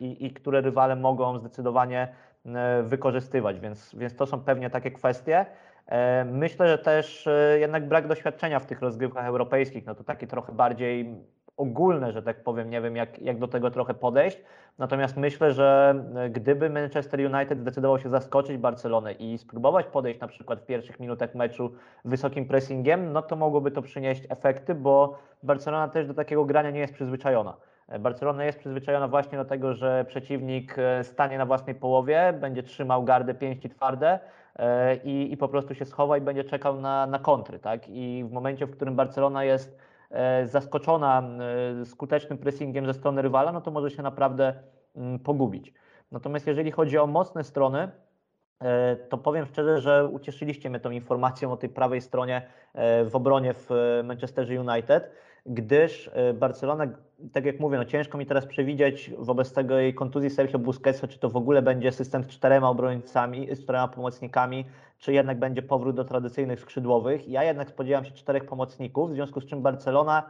i, 0.00 0.26
i 0.26 0.30
które 0.30 0.60
rywale 0.60 0.96
mogą 0.96 1.38
zdecydowanie 1.38 2.08
wykorzystywać, 2.82 3.60
więc, 3.60 3.94
więc 3.94 4.16
to 4.16 4.26
są 4.26 4.40
pewnie 4.40 4.70
takie 4.70 4.90
kwestie. 4.90 5.46
E, 5.86 6.24
myślę, 6.24 6.68
że 6.68 6.78
też 6.78 7.26
e, 7.26 7.58
jednak 7.58 7.88
brak 7.88 8.06
doświadczenia 8.08 8.60
w 8.60 8.66
tych 8.66 8.80
rozgrywkach 8.80 9.26
europejskich, 9.26 9.86
no 9.86 9.94
to 9.94 10.04
takie 10.04 10.26
trochę 10.26 10.52
bardziej 10.52 11.14
ogólne, 11.56 12.12
że 12.12 12.22
tak 12.22 12.42
powiem, 12.42 12.70
nie 12.70 12.80
wiem 12.80 12.96
jak, 12.96 13.18
jak 13.18 13.38
do 13.38 13.48
tego 13.48 13.70
trochę 13.70 13.94
podejść. 13.94 14.38
Natomiast 14.78 15.16
myślę, 15.16 15.52
że 15.52 15.94
e, 16.16 16.30
gdyby 16.30 16.70
Manchester 16.70 17.20
United 17.20 17.60
zdecydował 17.60 17.98
się 17.98 18.08
zaskoczyć 18.08 18.56
Barcelonę 18.56 19.12
i 19.12 19.38
spróbować 19.38 19.86
podejść 19.86 20.20
na 20.20 20.28
przykład 20.28 20.60
w 20.60 20.66
pierwszych 20.66 21.00
minutach 21.00 21.34
meczu 21.34 21.72
wysokim 22.04 22.48
pressingiem, 22.48 23.12
no 23.12 23.22
to 23.22 23.36
mogłoby 23.36 23.70
to 23.70 23.82
przynieść 23.82 24.22
efekty, 24.28 24.74
bo 24.74 25.18
Barcelona 25.42 25.88
też 25.88 26.06
do 26.06 26.14
takiego 26.14 26.44
grania 26.44 26.70
nie 26.70 26.80
jest 26.80 26.94
przyzwyczajona. 26.94 27.56
Barcelona 27.98 28.44
jest 28.44 28.58
przyzwyczajona 28.58 29.08
właśnie 29.08 29.38
do 29.38 29.44
tego, 29.44 29.74
że 29.74 30.04
przeciwnik 30.08 30.76
stanie 31.02 31.38
na 31.38 31.46
własnej 31.46 31.74
połowie, 31.74 32.32
będzie 32.40 32.62
trzymał 32.62 33.04
gardę 33.04 33.34
pięści 33.34 33.70
twarde, 33.70 34.18
i, 35.04 35.32
i 35.32 35.36
po 35.36 35.48
prostu 35.48 35.74
się 35.74 35.84
schowa 35.84 36.18
i 36.18 36.20
będzie 36.20 36.44
czekał 36.44 36.80
na, 36.80 37.06
na 37.06 37.18
kontry. 37.18 37.58
Tak? 37.58 37.88
I 37.88 38.24
w 38.28 38.32
momencie, 38.32 38.66
w 38.66 38.70
którym 38.70 38.96
Barcelona 38.96 39.44
jest 39.44 39.78
e, 40.10 40.46
zaskoczona 40.46 41.22
e, 41.80 41.84
skutecznym 41.84 42.38
pressingiem 42.38 42.86
ze 42.86 42.94
strony 42.94 43.22
rywala, 43.22 43.52
no 43.52 43.60
to 43.60 43.70
może 43.70 43.90
się 43.90 44.02
naprawdę 44.02 44.54
pogubić. 45.24 45.74
Natomiast 46.12 46.46
jeżeli 46.46 46.70
chodzi 46.70 46.98
o 46.98 47.06
mocne 47.06 47.44
strony, 47.44 47.90
to 49.08 49.18
powiem 49.18 49.46
szczerze, 49.46 49.80
że 49.80 50.06
ucieszyliście 50.06 50.70
mnie 50.70 50.80
tą 50.80 50.90
informacją 50.90 51.52
o 51.52 51.56
tej 51.56 51.68
prawej 51.68 52.00
stronie 52.00 52.42
w 53.04 53.10
obronie 53.12 53.54
w 53.54 53.70
Manchesterze 54.04 54.60
United 54.60 55.10
gdyż 55.46 56.10
e, 56.14 56.34
Barcelona, 56.34 56.86
tak 57.32 57.44
jak 57.44 57.60
mówię, 57.60 57.78
no 57.78 57.84
ciężko 57.84 58.18
mi 58.18 58.26
teraz 58.26 58.46
przewidzieć 58.46 59.10
wobec 59.18 59.52
tego 59.52 59.78
jej 59.78 59.94
kontuzji 59.94 60.30
Sergio 60.30 60.58
Busquetsa, 60.58 61.08
czy 61.08 61.18
to 61.18 61.30
w 61.30 61.36
ogóle 61.36 61.62
będzie 61.62 61.92
system 61.92 62.24
z 62.24 62.26
czterema 62.26 62.68
obrońcami, 62.68 63.54
z 63.54 63.62
czterema 63.62 63.88
pomocnikami, 63.88 64.64
czy 64.98 65.12
jednak 65.12 65.38
będzie 65.38 65.62
powrót 65.62 65.96
do 65.96 66.04
tradycyjnych 66.04 66.60
skrzydłowych. 66.60 67.28
Ja 67.28 67.44
jednak 67.44 67.68
spodziewam 67.68 68.04
się 68.04 68.10
czterech 68.10 68.44
pomocników, 68.44 69.10
w 69.10 69.14
związku 69.14 69.40
z 69.40 69.46
czym 69.46 69.62
Barcelona 69.62 70.22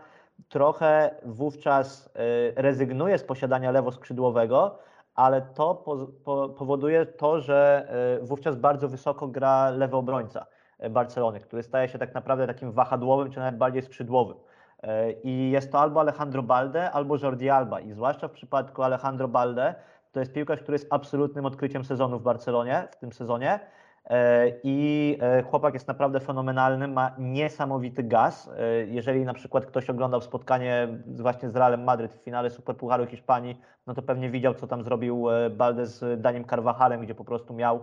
trochę 0.49 1.14
wówczas 1.24 2.11
e, 2.14 2.62
rezygnuje 2.62 3.18
z 3.18 3.24
posiadania 3.24 3.70
lewoskrzydłowego, 3.70 4.79
ale 5.17 5.43
to 5.43 5.75
po, 5.75 6.07
po, 6.25 6.49
powoduje 6.49 7.07
to, 7.07 7.41
że 7.41 7.89
e, 8.23 8.25
wówczas 8.25 8.57
bardzo 8.57 8.89
wysoko 8.89 9.29
gra 9.29 9.71
lewy 9.71 9.97
obrońca 9.97 10.47
Barcelony, 10.91 11.41
który 11.41 11.62
staje 11.62 11.89
się 11.89 11.99
tak 11.99 12.14
naprawdę 12.14 12.47
takim 12.47 12.73
wahadłowym, 12.73 13.31
czy 13.31 13.39
nawet 13.39 13.57
bardziej 13.57 13.83
skrzydłowym. 13.83 14.37
E, 14.83 15.12
I 15.12 15.51
jest 15.51 15.73
to 15.73 15.81
albo 15.81 16.01
Alejandro 16.01 16.43
Balde, 16.43 16.91
albo 16.91 17.17
Jordi 17.23 17.51
Alba. 17.51 17.81
I 17.81 17.93
zwłaszcza 17.93 18.29
w 18.29 18.33
przypadku 18.33 18.83
Alejandro 18.83 19.29
Balde, 19.29 19.75
to 20.12 20.21
jest 20.21 20.33
piłkarz, 20.33 20.61
który 20.61 20.75
jest 20.75 20.87
absolutnym 20.91 21.47
odkryciem 21.47 21.85
sezonu 21.85 22.19
w 22.19 22.23
Barcelonie 22.23 22.89
w 22.91 22.97
tym 22.97 23.12
sezonie. 23.12 23.61
E, 24.07 24.53
I 24.63 25.19
e, 25.21 25.43
chłopak 25.43 25.75
jest 25.75 25.89
naprawdę 25.89 26.21
fenomenalny, 26.21 26.89
ma 26.89 27.15
niesamowity 27.19 28.03
gaz. 28.03 28.51
Jeżeli 28.87 29.25
na 29.25 29.35
przykład 29.35 29.67
ktoś 29.67 29.91
oglądał 29.91 30.21
spotkanie 30.21 30.89
właśnie 31.07 31.51
z 31.51 31.57
Realem 31.57 31.85
Madryt 31.85 32.13
w 32.13 32.25
finale 32.25 32.51
Superpucharu 32.51 33.07
Hiszpanii, 33.07 33.61
no 33.87 33.95
to 33.95 34.03
pewnie 34.03 34.31
widział, 34.31 34.55
co 34.55 34.67
tam 34.67 34.83
zrobił 34.83 35.27
Balde 35.51 35.87
z 35.87 36.21
Daniem 36.21 36.45
Carvajalem, 36.45 37.01
gdzie 37.01 37.15
po 37.15 37.25
prostu 37.25 37.55
miał 37.55 37.81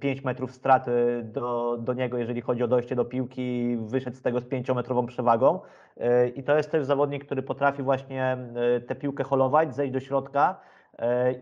5 0.00 0.24
metrów 0.24 0.52
straty 0.52 1.22
do, 1.24 1.76
do 1.80 1.94
niego, 1.94 2.18
jeżeli 2.18 2.40
chodzi 2.40 2.62
o 2.62 2.68
dojście 2.68 2.96
do 2.96 3.04
piłki, 3.04 3.76
wyszedł 3.80 4.16
z 4.16 4.22
tego 4.22 4.40
z 4.40 4.44
5-metrową 4.44 5.06
przewagą. 5.06 5.60
E, 5.96 6.28
I 6.28 6.42
to 6.42 6.56
jest 6.56 6.70
też 6.70 6.84
zawodnik, 6.84 7.24
który 7.24 7.42
potrafi 7.42 7.82
właśnie 7.82 8.36
e, 8.76 8.80
tę 8.80 8.94
piłkę 8.94 9.24
holować, 9.24 9.74
zejść 9.74 9.92
do 9.92 10.00
środka 10.00 10.50
e, 10.50 10.79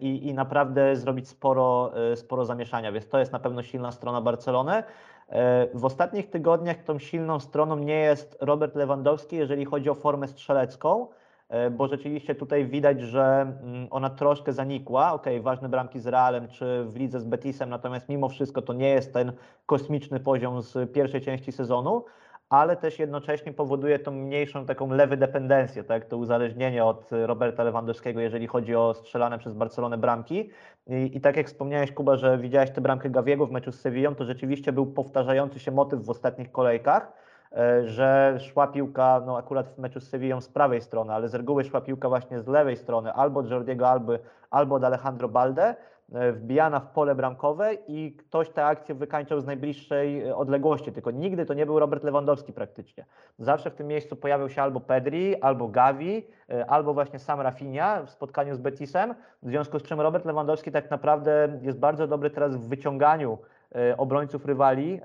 i, 0.00 0.26
i 0.28 0.34
naprawdę 0.34 0.96
zrobić 0.96 1.28
sporo, 1.28 1.92
e, 2.12 2.16
sporo 2.16 2.44
zamieszania, 2.44 2.92
więc 2.92 3.08
to 3.08 3.18
jest 3.18 3.32
na 3.32 3.38
pewno 3.38 3.62
silna 3.62 3.92
strona 3.92 4.20
Barcelony. 4.20 4.82
E, 5.28 5.68
W 5.74 5.84
ostatnich 5.84 6.30
tygodniach 6.30 6.82
tą 6.82 6.98
silną 6.98 7.40
stroną 7.40 7.76
nie 7.76 8.00
jest 8.00 8.36
Robert 8.40 8.74
Lewandowski, 8.74 9.36
jeżeli 9.36 9.64
chodzi 9.64 9.90
o 9.90 9.94
formę 9.94 10.28
strzelecką, 10.28 11.08
e, 11.48 11.70
bo 11.70 11.88
rzeczywiście 11.88 12.34
tutaj 12.34 12.66
widać, 12.66 13.00
że 13.00 13.40
mm, 13.62 13.86
ona 13.90 14.10
troszkę 14.10 14.52
zanikła. 14.52 15.12
Ok, 15.12 15.26
ważne 15.40 15.68
bramki 15.68 16.00
z 16.00 16.06
Realem 16.06 16.48
czy 16.48 16.84
w 16.84 16.96
lidze 16.96 17.20
z 17.20 17.24
Betisem, 17.24 17.70
natomiast 17.70 18.08
mimo 18.08 18.28
wszystko 18.28 18.62
to 18.62 18.72
nie 18.72 18.88
jest 18.88 19.12
ten 19.12 19.32
kosmiczny 19.66 20.20
poziom 20.20 20.62
z 20.62 20.92
pierwszej 20.92 21.20
części 21.20 21.52
sezonu, 21.52 22.04
ale 22.48 22.76
też 22.76 22.98
jednocześnie 22.98 23.52
powoduje 23.52 23.98
tą 23.98 24.10
mniejszą 24.10 24.66
taką 24.66 24.90
lewy 24.90 25.16
dependencję, 25.16 25.84
tak? 25.84 26.04
to 26.04 26.16
uzależnienie 26.16 26.84
od 26.84 27.10
Roberta 27.12 27.62
Lewandowskiego, 27.62 28.20
jeżeli 28.20 28.46
chodzi 28.46 28.76
o 28.76 28.94
strzelane 28.94 29.38
przez 29.38 29.52
Barcelonę 29.54 29.98
bramki. 29.98 30.50
I, 30.86 31.16
I 31.16 31.20
tak 31.20 31.36
jak 31.36 31.46
wspomniałeś, 31.46 31.92
Kuba, 31.92 32.16
że 32.16 32.38
widziałeś 32.38 32.70
tę 32.70 32.80
bramkę 32.80 33.10
Gawiego 33.10 33.46
w 33.46 33.50
meczu 33.50 33.72
z 33.72 33.80
Sevillą, 33.80 34.14
to 34.14 34.24
rzeczywiście 34.24 34.72
był 34.72 34.86
powtarzający 34.86 35.60
się 35.60 35.70
motyw 35.70 36.04
w 36.04 36.10
ostatnich 36.10 36.52
kolejkach, 36.52 37.12
e, 37.52 37.88
że 37.88 38.38
szła 38.40 38.66
piłka, 38.66 39.22
no 39.26 39.38
akurat 39.38 39.68
w 39.68 39.78
meczu 39.78 40.00
z 40.00 40.08
Sevillą 40.08 40.40
z 40.40 40.48
prawej 40.48 40.80
strony, 40.80 41.12
ale 41.12 41.28
z 41.28 41.34
reguły 41.34 41.64
szła 41.64 41.80
piłka 41.80 42.08
właśnie 42.08 42.40
z 42.40 42.46
lewej 42.46 42.76
strony, 42.76 43.12
albo 43.12 43.40
od 43.40 43.50
Jordiego 43.50 43.88
Alby, 43.88 44.18
albo 44.50 44.74
od 44.74 44.84
Alejandro 44.84 45.28
Balde, 45.28 45.76
wbijana 46.08 46.80
w 46.80 46.90
pole 46.90 47.14
bramkowe 47.14 47.74
i 47.74 48.12
ktoś 48.12 48.50
tę 48.50 48.64
akcję 48.64 48.94
wykańczał 48.94 49.40
z 49.40 49.46
najbliższej 49.46 50.22
e, 50.22 50.36
odległości, 50.36 50.92
tylko 50.92 51.10
nigdy 51.10 51.46
to 51.46 51.54
nie 51.54 51.66
był 51.66 51.78
Robert 51.78 52.04
Lewandowski 52.04 52.52
praktycznie. 52.52 53.04
Zawsze 53.38 53.70
w 53.70 53.74
tym 53.74 53.86
miejscu 53.86 54.16
pojawił 54.16 54.48
się 54.48 54.62
albo 54.62 54.80
Pedri, 54.80 55.40
albo 55.40 55.68
Gavi, 55.68 56.26
e, 56.50 56.66
albo 56.66 56.94
właśnie 56.94 57.18
sam 57.18 57.40
Rafinha 57.40 58.02
w 58.02 58.10
spotkaniu 58.10 58.54
z 58.54 58.58
Betisem, 58.58 59.14
w 59.42 59.48
związku 59.48 59.78
z 59.78 59.82
czym 59.82 60.00
Robert 60.00 60.24
Lewandowski 60.24 60.72
tak 60.72 60.90
naprawdę 60.90 61.58
jest 61.62 61.78
bardzo 61.78 62.06
dobry 62.06 62.30
teraz 62.30 62.56
w 62.56 62.68
wyciąganiu 62.68 63.38
e, 63.74 63.96
obrońców 63.96 64.46
rywali 64.46 64.94
e, 64.94 65.00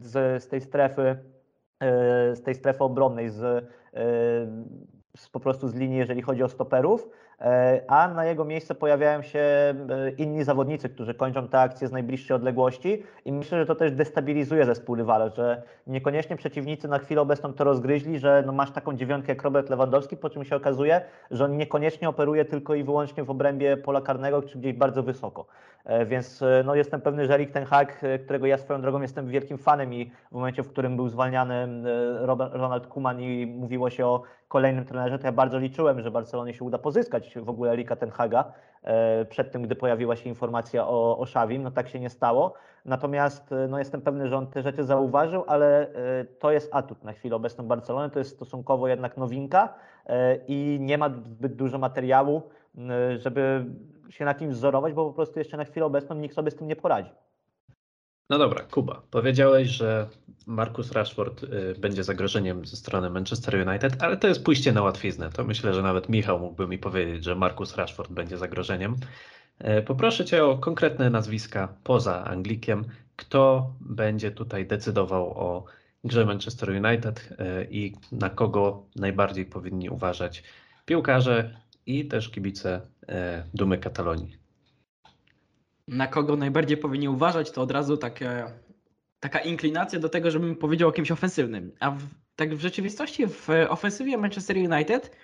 z, 0.00 0.42
z 0.42 0.48
tej 0.48 0.60
strefy 0.60 1.02
e, 1.80 2.36
z 2.36 2.42
tej 2.42 2.54
strefy 2.54 2.84
obronnej, 2.84 3.30
z, 3.30 3.42
e, 3.42 3.64
z 5.16 5.28
po 5.28 5.40
prostu 5.40 5.68
z 5.68 5.74
linii, 5.74 5.98
jeżeli 5.98 6.22
chodzi 6.22 6.42
o 6.42 6.48
stoperów, 6.48 7.08
e, 7.08 7.29
a 7.88 8.08
na 8.08 8.24
jego 8.24 8.44
miejsce 8.44 8.74
pojawiają 8.74 9.22
się 9.22 9.38
e, 9.38 9.74
inni 10.18 10.44
zawodnicy, 10.44 10.88
którzy 10.88 11.14
kończą 11.14 11.48
te 11.48 11.60
akcje 11.60 11.88
z 11.88 11.92
najbliższej 11.92 12.36
odległości 12.36 13.02
i 13.24 13.32
myślę, 13.32 13.58
że 13.58 13.66
to 13.66 13.74
też 13.74 13.92
destabilizuje 13.92 14.66
zespół 14.66 14.94
rywala, 14.94 15.28
że 15.28 15.62
niekoniecznie 15.86 16.36
przeciwnicy 16.36 16.88
na 16.88 16.98
chwilę 16.98 17.20
obecną 17.20 17.52
to 17.52 17.64
rozgryźli, 17.64 18.18
że 18.18 18.42
no 18.46 18.52
masz 18.52 18.70
taką 18.70 18.96
dziewiątkę 18.96 19.32
jak 19.32 19.42
Robert 19.42 19.70
Lewandowski, 19.70 20.16
po 20.16 20.30
czym 20.30 20.44
się 20.44 20.56
okazuje, 20.56 21.00
że 21.30 21.44
on 21.44 21.56
niekoniecznie 21.56 22.08
operuje 22.08 22.44
tylko 22.44 22.74
i 22.74 22.84
wyłącznie 22.84 23.24
w 23.24 23.30
obrębie 23.30 23.76
pola 23.76 24.00
karnego, 24.00 24.42
czy 24.42 24.58
gdzieś 24.58 24.72
bardzo 24.72 25.02
wysoko. 25.02 25.46
E, 25.84 26.06
Więc 26.06 26.42
e, 26.42 26.62
no, 26.66 26.74
jestem 26.74 27.00
pewny, 27.00 27.26
że 27.26 27.34
Erik 27.34 27.50
ten 27.50 27.64
Hag, 27.64 28.04
e, 28.04 28.18
którego 28.18 28.46
ja 28.46 28.58
swoją 28.58 28.80
drogą 28.80 29.02
jestem 29.02 29.28
wielkim 29.28 29.58
fanem 29.58 29.94
i 29.94 30.10
w 30.30 30.34
momencie, 30.34 30.62
w 30.62 30.68
którym 30.68 30.96
był 30.96 31.08
zwalniany 31.08 31.54
e, 31.54 32.26
Ronald 32.52 32.86
Koeman 32.86 33.20
i 33.20 33.46
mówiło 33.46 33.90
się 33.90 34.06
o 34.06 34.22
kolejnym 34.48 34.84
trenerze, 34.84 35.18
to 35.18 35.26
ja 35.26 35.32
bardzo 35.32 35.58
liczyłem, 35.58 36.00
że 36.00 36.10
Barcelonie 36.10 36.54
się 36.54 36.64
uda 36.64 36.78
pozyskać 36.78 37.29
w 37.36 37.48
ogóle 37.48 37.72
Erika 37.72 37.96
ten 37.96 38.10
Haga 38.10 38.52
e, 38.82 39.24
przed 39.24 39.52
tym, 39.52 39.62
gdy 39.62 39.76
pojawiła 39.76 40.16
się 40.16 40.28
informacja 40.28 40.88
o, 40.88 41.18
o 41.18 41.26
Szawim. 41.26 41.62
No 41.62 41.70
tak 41.70 41.88
się 41.88 42.00
nie 42.00 42.10
stało. 42.10 42.54
Natomiast 42.84 43.52
e, 43.52 43.68
no, 43.68 43.78
jestem 43.78 44.00
pewny, 44.00 44.28
że 44.28 44.36
on 44.36 44.46
te 44.46 44.62
rzeczy 44.62 44.84
zauważył, 44.84 45.44
ale 45.46 45.88
e, 45.88 46.24
to 46.24 46.50
jest 46.52 46.74
atut 46.74 47.04
na 47.04 47.12
chwilę 47.12 47.36
obecną 47.36 47.64
Barcelony. 47.64 48.10
To 48.10 48.18
jest 48.18 48.36
stosunkowo 48.36 48.88
jednak 48.88 49.16
nowinka 49.16 49.74
i 50.48 50.78
nie 50.80 50.98
ma 50.98 51.10
zbyt 51.10 51.54
dużo 51.54 51.78
materiału, 51.78 52.42
żeby 53.16 53.64
się 54.08 54.24
na 54.24 54.34
kimś 54.34 54.54
wzorować, 54.54 54.92
bo 54.92 55.06
po 55.06 55.12
prostu 55.12 55.38
jeszcze 55.38 55.56
na 55.56 55.64
chwilę 55.64 55.86
obecną 55.86 56.16
nikt 56.16 56.34
sobie 56.34 56.50
z 56.50 56.56
tym 56.56 56.68
nie 56.68 56.76
poradzi. 56.76 57.10
No 58.30 58.38
dobra, 58.38 58.64
Kuba, 58.64 59.02
powiedziałeś, 59.10 59.68
że 59.68 60.08
Marcus 60.46 60.92
Rashford 60.92 61.42
y, 61.42 61.74
będzie 61.78 62.04
zagrożeniem 62.04 62.66
ze 62.66 62.76
strony 62.76 63.10
Manchester 63.10 63.68
United, 63.68 64.02
ale 64.02 64.16
to 64.16 64.28
jest 64.28 64.44
pójście 64.44 64.72
na 64.72 64.82
łatwiznę. 64.82 65.30
To 65.30 65.44
myślę, 65.44 65.74
że 65.74 65.82
nawet 65.82 66.08
Michał 66.08 66.38
mógłby 66.38 66.68
mi 66.68 66.78
powiedzieć, 66.78 67.24
że 67.24 67.34
Marcus 67.34 67.76
Rashford 67.76 68.12
będzie 68.12 68.38
zagrożeniem. 68.38 68.96
E, 69.58 69.82
Poproszę 69.82 70.24
Cię 70.24 70.44
o 70.44 70.58
konkretne 70.58 71.10
nazwiska 71.10 71.74
poza 71.84 72.24
Anglikiem. 72.24 72.84
Kto 73.16 73.72
będzie 73.80 74.30
tutaj 74.30 74.66
decydował 74.66 75.30
o 75.30 75.64
grze 76.04 76.24
Manchester 76.26 76.70
United 76.70 77.28
e, 77.38 77.64
i 77.64 77.96
na 78.12 78.30
kogo 78.30 78.86
najbardziej 78.96 79.46
powinni 79.46 79.90
uważać 79.90 80.42
piłkarze 80.86 81.60
i 81.86 82.08
też 82.08 82.28
kibice 82.28 82.80
e, 83.08 83.44
Dumy 83.54 83.78
Katalonii? 83.78 84.39
Na 85.90 86.06
kogo 86.06 86.36
najbardziej 86.36 86.76
powinni 86.76 87.08
uważać, 87.08 87.50
to 87.50 87.62
od 87.62 87.70
razu 87.70 87.96
takie, 87.96 88.44
taka 89.20 89.38
inklinacja 89.38 89.98
do 89.98 90.08
tego, 90.08 90.30
żebym 90.30 90.56
powiedział 90.56 90.88
o 90.88 90.92
kimś 90.92 91.10
ofensywnym. 91.10 91.72
A 91.80 91.90
w, 91.90 92.02
tak 92.36 92.54
w 92.54 92.60
rzeczywistości 92.60 93.26
w 93.26 93.48
ofensywie 93.68 94.18
Manchester 94.18 94.56
United, 94.56 95.16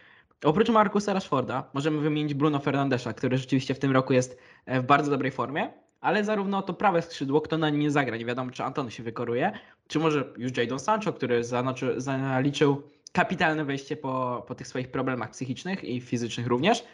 oprócz 0.44 0.68
Marcusa 0.68 1.12
Rashforda, 1.12 1.70
możemy 1.74 2.00
wymienić 2.00 2.34
Bruno 2.34 2.58
Fernandesza, 2.58 3.12
który 3.12 3.38
rzeczywiście 3.38 3.74
w 3.74 3.78
tym 3.78 3.92
roku 3.92 4.12
jest 4.12 4.38
e, 4.66 4.80
w 4.80 4.86
bardzo 4.86 5.10
dobrej 5.10 5.30
formie, 5.32 5.70
ale 6.00 6.24
zarówno 6.24 6.62
to 6.62 6.74
prawe 6.74 7.02
skrzydło, 7.02 7.40
kto 7.40 7.58
na 7.58 7.70
nim 7.70 7.80
nie 7.80 7.90
zagra, 7.90 8.16
nie 8.16 8.24
wiadomo 8.24 8.50
czy 8.50 8.64
Anton 8.64 8.90
się 8.90 9.02
wykoruje, 9.02 9.52
czy 9.88 9.98
może 9.98 10.32
już 10.36 10.56
Jadon 10.56 10.78
Sancho, 10.78 11.12
który 11.12 11.44
zanoczy, 11.44 11.94
zaliczył 11.96 12.82
kapitalne 13.12 13.64
wejście 13.64 13.96
po, 13.96 14.44
po 14.48 14.54
tych 14.54 14.66
swoich 14.66 14.90
problemach 14.90 15.30
psychicznych 15.30 15.84
i 15.84 16.00
fizycznych 16.00 16.46
również. 16.46 16.84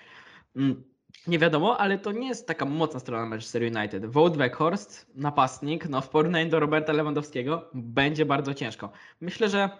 Nie 1.26 1.38
wiadomo, 1.38 1.78
ale 1.78 1.98
to 1.98 2.12
nie 2.12 2.28
jest 2.28 2.46
taka 2.46 2.64
mocna 2.64 3.00
strona 3.00 3.26
Manchester 3.26 3.62
United. 3.62 4.06
Wout 4.06 4.36
Weghorst, 4.36 5.06
napastnik, 5.14 5.88
no 5.88 6.00
w 6.00 6.08
porównaniu 6.08 6.50
do 6.50 6.60
Roberta 6.60 6.92
Lewandowskiego 6.92 7.68
będzie 7.74 8.26
bardzo 8.26 8.54
ciężko. 8.54 8.92
Myślę, 9.20 9.48
że 9.48 9.70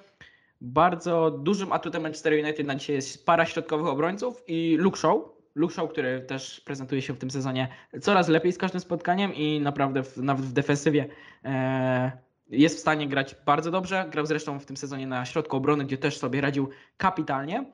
bardzo 0.61 1.31
dużym 1.31 1.73
atutem 1.73 2.03
Manchester 2.03 2.33
United 2.33 2.67
na 2.67 2.75
dzisiaj 2.75 2.97
jest 2.97 3.27
para 3.27 3.47
środkowych 3.47 3.87
obrońców 3.87 4.43
i 4.47 4.77
Luke 4.79 4.99
Shaw. 4.99 5.17
Luke 5.55 5.75
Shaw, 5.75 5.91
który 5.91 6.21
też 6.21 6.61
prezentuje 6.61 7.03
się 7.03 7.13
w 7.13 7.19
tym 7.19 7.31
sezonie 7.31 7.69
coraz 8.01 8.29
lepiej 8.29 8.53
z 8.53 8.59
każdym 8.59 8.81
spotkaniem 8.81 9.35
i 9.35 9.61
naprawdę 9.61 10.03
w, 10.03 10.17
nawet 10.17 10.45
w 10.45 10.53
defensywie 10.53 11.09
e, 11.45 12.13
jest 12.51 12.77
w 12.77 12.81
stanie 12.81 13.09
grać 13.09 13.37
bardzo 13.47 13.71
dobrze. 13.71 14.07
Grał 14.11 14.27
zresztą 14.27 14.59
w 14.59 14.67
tym 14.67 14.77
sezonie 14.77 15.07
na 15.07 15.25
środku 15.25 15.57
obrony, 15.57 15.85
gdzie 15.85 15.99
też 15.99 16.19
sobie 16.19 16.41
radził 16.41 16.69
kapitalnie. 16.97 17.65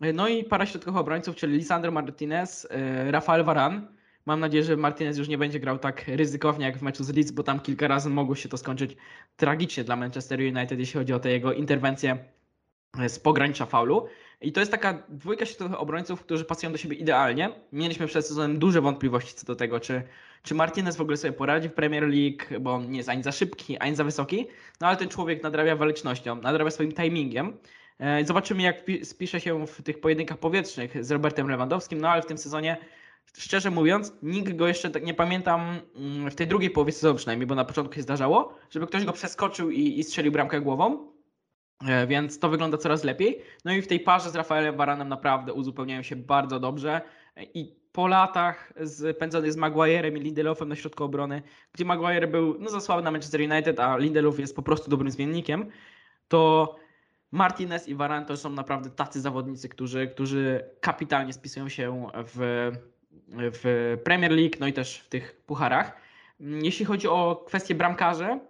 No 0.00 0.28
i 0.28 0.44
para 0.44 0.66
środkowych 0.66 1.00
obrońców, 1.00 1.36
czyli 1.36 1.56
Lisandro 1.56 1.92
Martinez, 1.92 2.68
e, 2.70 3.10
Rafael 3.10 3.44
Varan. 3.44 3.88
Mam 4.26 4.40
nadzieję, 4.40 4.64
że 4.64 4.76
Martinez 4.76 5.18
już 5.18 5.28
nie 5.28 5.38
będzie 5.38 5.60
grał 5.60 5.78
tak 5.78 6.04
ryzykownie 6.08 6.66
jak 6.66 6.78
w 6.78 6.82
meczu 6.82 7.04
z 7.04 7.14
Leeds, 7.14 7.30
bo 7.30 7.42
tam 7.42 7.60
kilka 7.60 7.88
razy 7.88 8.10
mogło 8.10 8.34
się 8.34 8.48
to 8.48 8.56
skończyć 8.56 8.96
tragicznie 9.36 9.84
dla 9.84 9.96
Manchester 9.96 10.40
United, 10.40 10.78
jeśli 10.78 11.00
chodzi 11.00 11.12
o 11.12 11.18
te 11.18 11.30
jego 11.30 11.52
interwencje 11.52 12.18
e, 12.98 13.08
z 13.08 13.18
pogranicza 13.18 13.66
faulu. 13.66 14.06
I 14.40 14.52
to 14.52 14.60
jest 14.60 14.72
taka 14.72 15.02
dwójka 15.08 15.46
środkowych 15.46 15.80
obrońców, 15.80 16.20
którzy 16.20 16.44
pasują 16.44 16.72
do 16.72 16.78
siebie 16.78 16.96
idealnie. 16.96 17.50
Mieliśmy 17.72 18.06
przed 18.06 18.26
sezonem 18.26 18.58
duże 18.58 18.80
wątpliwości 18.80 19.34
co 19.34 19.46
do 19.46 19.56
tego, 19.56 19.80
czy, 19.80 20.02
czy 20.42 20.54
Martinez 20.54 20.96
w 20.96 21.00
ogóle 21.00 21.16
sobie 21.16 21.32
poradzi 21.32 21.68
w 21.68 21.72
Premier 21.72 22.02
League, 22.02 22.60
bo 22.60 22.74
on 22.74 22.90
nie 22.90 22.96
jest 22.96 23.08
ani 23.08 23.22
za 23.22 23.32
szybki, 23.32 23.78
ani 23.78 23.96
za 23.96 24.04
wysoki. 24.04 24.46
No 24.80 24.86
ale 24.86 24.96
ten 24.96 25.08
człowiek 25.08 25.42
nadrabia 25.42 25.76
walecznością, 25.76 26.36
nadrabia 26.36 26.70
swoim 26.70 26.92
timingiem. 26.92 27.56
E, 27.98 28.24
Zobaczymy, 28.24 28.62
jak 28.62 28.84
pi- 28.84 29.04
spisze 29.04 29.40
się 29.40 29.66
w 29.66 29.82
tych 29.82 30.00
pojedynkach 30.00 30.38
powietrznych 30.38 31.04
z 31.04 31.10
Robertem 31.10 31.48
Lewandowskim, 31.50 32.00
no 32.00 32.08
ale 32.08 32.22
w 32.22 32.26
tym 32.26 32.38
sezonie, 32.38 32.76
szczerze 33.38 33.70
mówiąc, 33.70 34.12
nikt 34.22 34.56
go 34.56 34.68
jeszcze 34.68 34.90
tak 34.90 35.04
nie 35.04 35.14
pamiętam 35.14 35.80
mm, 35.96 36.30
w 36.30 36.34
tej 36.34 36.46
drugiej 36.46 36.70
połowie 36.70 36.92
sezonu 36.92 37.14
przynajmniej, 37.14 37.46
bo 37.46 37.54
na 37.54 37.64
początku 37.64 37.94
się 37.94 38.02
zdarzało, 38.02 38.54
żeby 38.70 38.86
ktoś 38.86 39.04
go 39.04 39.12
przeskoczył 39.12 39.70
i, 39.70 39.98
i 39.98 40.04
strzelił 40.04 40.32
bramkę 40.32 40.60
głową. 40.60 41.12
E, 41.88 42.06
Więc 42.06 42.38
to 42.38 42.48
wygląda 42.48 42.78
coraz 42.78 43.04
lepiej. 43.04 43.42
No 43.64 43.72
i 43.72 43.82
w 43.82 43.86
tej 43.86 44.00
parze 44.00 44.30
z 44.30 44.34
Rafaelem 44.36 44.76
Varanem 44.76 45.08
naprawdę 45.08 45.52
uzupełniają 45.52 46.02
się 46.02 46.16
bardzo 46.16 46.60
dobrze. 46.60 47.00
E, 47.36 47.44
I 47.44 47.84
po 47.92 48.06
latach 48.06 48.72
spędzonych 48.86 49.52
z 49.52 49.56
Maguirem 49.56 50.16
i 50.16 50.20
Lindelofem 50.20 50.68
na 50.68 50.76
środku 50.76 51.04
obrony, 51.04 51.42
gdzie 51.72 51.84
Maguire 51.84 52.26
był 52.30 52.56
no, 52.60 52.70
za 52.70 52.80
słaby 52.80 53.02
na 53.02 53.10
Manchester 53.10 53.40
United, 53.40 53.80
a 53.80 53.96
Lindelof 53.96 54.38
jest 54.38 54.56
po 54.56 54.62
prostu 54.62 54.90
dobrym 54.90 55.10
zmiennikiem, 55.10 55.70
to 56.28 56.76
Martinez 57.34 57.88
i 57.88 57.94
Varane 57.94 58.26
to 58.26 58.36
są 58.36 58.50
naprawdę 58.50 58.90
tacy 58.90 59.20
zawodnicy, 59.20 59.68
którzy, 59.68 60.08
którzy 60.08 60.64
kapitalnie 60.80 61.32
spisują 61.32 61.68
się 61.68 62.10
w, 62.14 62.70
w 63.28 63.96
Premier 64.04 64.32
League, 64.32 64.56
no 64.60 64.66
i 64.66 64.72
też 64.72 64.98
w 64.98 65.08
tych 65.08 65.42
pucharach. 65.46 65.96
Jeśli 66.40 66.84
chodzi 66.84 67.08
o 67.08 67.44
kwestię 67.46 67.74
bramkarzy, 67.74 68.40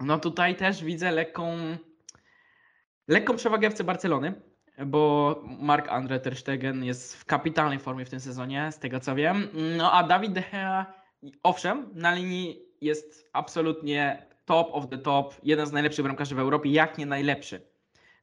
no 0.00 0.18
tutaj 0.18 0.56
też 0.56 0.84
widzę 0.84 1.10
lekką, 1.10 1.56
lekką 3.08 3.36
przewagę 3.36 3.68
FC 3.68 3.84
Barcelony, 3.84 4.34
bo 4.86 5.36
Mark 5.60 5.88
Andre 5.88 6.20
Ter 6.20 6.36
Stegen 6.36 6.84
jest 6.84 7.16
w 7.16 7.24
kapitalnej 7.24 7.78
formie 7.78 8.04
w 8.04 8.10
tym 8.10 8.20
sezonie, 8.20 8.72
z 8.72 8.78
tego 8.78 9.00
co 9.00 9.14
wiem. 9.14 9.48
No 9.76 9.92
a 9.92 10.02
Dawid 10.02 10.32
De 10.32 10.42
Gea, 10.52 10.86
owszem, 11.42 11.88
na 11.94 12.14
linii 12.14 12.62
jest 12.80 13.30
absolutnie 13.32 14.26
top 14.44 14.68
of 14.72 14.88
the 14.88 14.98
top, 14.98 15.34
jeden 15.42 15.66
z 15.66 15.72
najlepszych 15.72 16.02
bramkarzy 16.02 16.34
w 16.34 16.38
Europie, 16.38 16.70
jak 16.70 16.98
nie 16.98 17.06
najlepszy. 17.06 17.70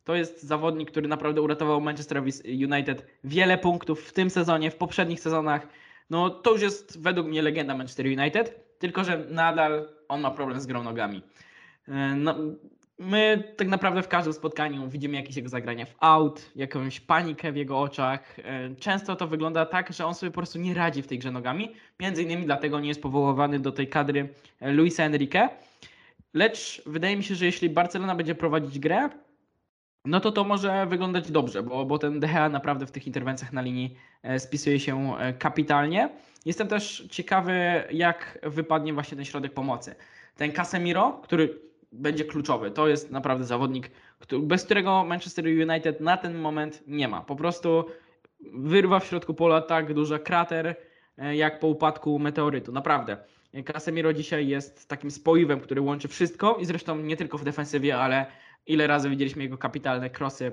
To 0.08 0.16
jest 0.16 0.44
zawodnik, 0.44 0.92
który 0.92 1.08
naprawdę 1.08 1.42
uratował 1.42 1.82
Manchesterowi 1.82 2.32
United 2.46 3.06
wiele 3.24 3.58
punktów 3.58 4.02
w 4.02 4.14
tym 4.14 4.30
sezonie, 4.30 4.72
w 4.72 4.76
poprzednich 4.76 5.20
sezonach. 5.20 5.68
no 6.10 6.30
to 6.30 6.52
już 6.52 6.62
jest 6.62 7.02
według 7.02 7.28
mnie 7.28 7.42
legenda 7.42 7.76
Manchester 7.76 8.06
United, 8.06 8.78
tylko 8.80 9.04
że 9.04 9.26
nadal 9.30 9.90
on 10.08 10.22
ma 10.22 10.32
problem 10.32 10.62
z 10.62 10.66
grą 10.66 10.84
nogami. 10.84 11.22
E, 11.88 12.16
No, 12.16 12.36
my 13.00 13.54
tak 13.58 13.68
naprawdę 13.68 14.02
w 14.02 14.08
każdym 14.08 14.34
spotkaniu 14.34 14.90
widzimy 14.90 15.16
jakieś 15.16 15.36
jego 15.36 15.50
zagrania 15.50 15.86
w 15.86 15.96
out, 16.00 16.52
jakąś 16.56 17.00
panikę 17.00 17.52
w 17.52 17.56
jego 17.56 17.80
oczach. 17.80 18.40
E, 18.40 18.76
Często 18.76 19.16
to 19.16 19.28
wygląda 19.28 19.66
tak, 19.66 19.94
że 19.94 20.06
on 20.06 20.16
sobie 20.16 20.32
po 20.32 20.36
prostu 20.36 20.60
nie 20.60 20.74
radzi 20.74 21.02
w 21.02 21.08
tej 21.08 21.20
grze 21.20 21.32
nogami. 21.32 21.72
Między 22.00 22.24
innymi 22.24 22.46
dlatego 22.46 22.80
nie 22.80 22.88
jest 22.88 23.02
powoływany 23.02 23.60
do 23.60 23.72
tej 23.72 23.88
kadry 23.88 24.30
Luisa 24.62 25.04
Enrique. 25.04 25.50
Lecz 26.34 26.82
wydaje 26.86 27.18
mi 27.18 27.24
się, 27.24 27.36
że 27.36 27.46
jeśli 27.46 27.70
Barcelona 27.70 28.16
będzie 28.16 28.36
prowadzić 28.36 28.80
grę, 28.80 29.10
no 30.08 30.20
to 30.20 30.32
to 30.32 30.44
może 30.44 30.86
wyglądać 30.86 31.32
dobrze, 31.32 31.64
bo, 31.64 31.86
bo 31.86 31.98
ten 31.98 32.20
DHA 32.20 32.50
naprawdę 32.50 32.86
w 32.86 32.92
tych 32.92 33.08
interwencjach 33.08 33.54
na 33.54 33.62
linii 33.62 33.96
e, 34.24 34.40
spisuje 34.40 34.80
się 34.80 35.18
e, 35.18 35.34
kapitalnie. 35.34 36.10
Jestem 36.46 36.68
też 36.68 37.08
ciekawy, 37.10 37.84
jak 37.92 38.40
wypadnie 38.44 38.94
właśnie 38.94 39.18
ten 39.18 39.26
środek 39.26 39.54
pomocy. 39.54 39.96
Ten 40.36 40.52
Casemiro, 40.52 41.20
który 41.24 41.60
będzie 41.92 42.26
kluczowy, 42.26 42.72
to 42.72 42.88
jest 42.88 43.12
naprawdę 43.12 43.46
zawodnik, 43.46 43.92
bez 44.40 44.64
którego 44.66 45.04
Manchester 45.04 45.46
United 45.46 46.02
na 46.02 46.18
ten 46.18 46.38
moment 46.38 46.84
nie 46.88 47.08
ma. 47.08 47.22
Po 47.22 47.36
prostu 47.36 47.86
wyrwa 48.54 49.00
w 49.00 49.06
środku 49.06 49.34
pola 49.34 49.62
tak 49.62 49.94
duży 49.94 50.20
krater, 50.20 50.76
e, 51.18 51.36
jak 51.36 51.60
po 51.60 51.68
upadku 51.68 52.20
meteorytu. 52.20 52.72
Naprawdę. 52.72 53.18
Casemiro 53.66 54.14
dzisiaj 54.14 54.48
jest 54.48 54.90
takim 54.90 55.12
spoiwem, 55.12 55.60
który 55.60 55.82
łączy 55.82 56.08
wszystko 56.08 56.58
i 56.60 56.66
zresztą 56.66 56.96
nie 56.96 57.18
tylko 57.18 57.38
w 57.38 57.44
defensywie, 57.44 57.98
ale 57.98 58.26
ile 58.68 58.88
razy 58.88 59.10
widzieliśmy 59.10 59.44
jego 59.44 59.58
kapitalne 59.58 60.10
krosy 60.10 60.52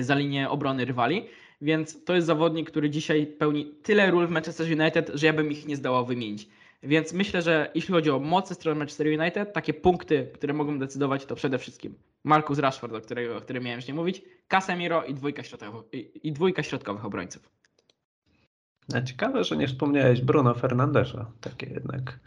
za 0.00 0.14
linię 0.14 0.50
obrony 0.50 0.84
rywali. 0.84 1.28
Więc 1.60 2.04
to 2.04 2.14
jest 2.14 2.26
zawodnik, 2.26 2.70
który 2.70 2.90
dzisiaj 2.90 3.26
pełni 3.26 3.74
tyle 3.82 4.10
ról 4.10 4.26
w 4.26 4.30
Manchester 4.30 4.80
United, 4.80 5.10
że 5.14 5.26
ja 5.26 5.32
bym 5.32 5.50
ich 5.50 5.66
nie 5.66 5.76
zdołał 5.76 6.06
wymienić. 6.06 6.48
Więc 6.82 7.12
myślę, 7.12 7.42
że 7.42 7.70
jeśli 7.74 7.94
chodzi 7.94 8.10
o 8.10 8.18
mocy 8.18 8.54
strony 8.54 8.78
Manchester 8.78 9.06
United, 9.06 9.52
takie 9.52 9.74
punkty, 9.74 10.30
które 10.34 10.54
mogą 10.54 10.78
decydować, 10.78 11.26
to 11.26 11.34
przede 11.34 11.58
wszystkim 11.58 11.94
Marcus 12.24 12.58
Rashford, 12.58 12.92
o, 12.92 13.36
o 13.36 13.40
którym 13.40 13.64
miałem 13.64 13.78
już 13.78 13.88
nie 13.88 13.94
mówić, 13.94 14.22
Casemiro 14.48 15.04
i 15.04 15.14
dwójka, 15.14 15.42
środkowych, 15.42 15.82
i, 15.92 16.28
i 16.28 16.32
dwójka 16.32 16.62
środkowych 16.62 17.04
obrońców. 17.04 17.50
Ciekawe, 19.04 19.44
że 19.44 19.56
nie 19.56 19.68
wspomniałeś 19.68 20.20
Bruno 20.20 20.54
Fernandesza. 20.54 21.30
Takie 21.40 21.66
jednak 21.66 22.20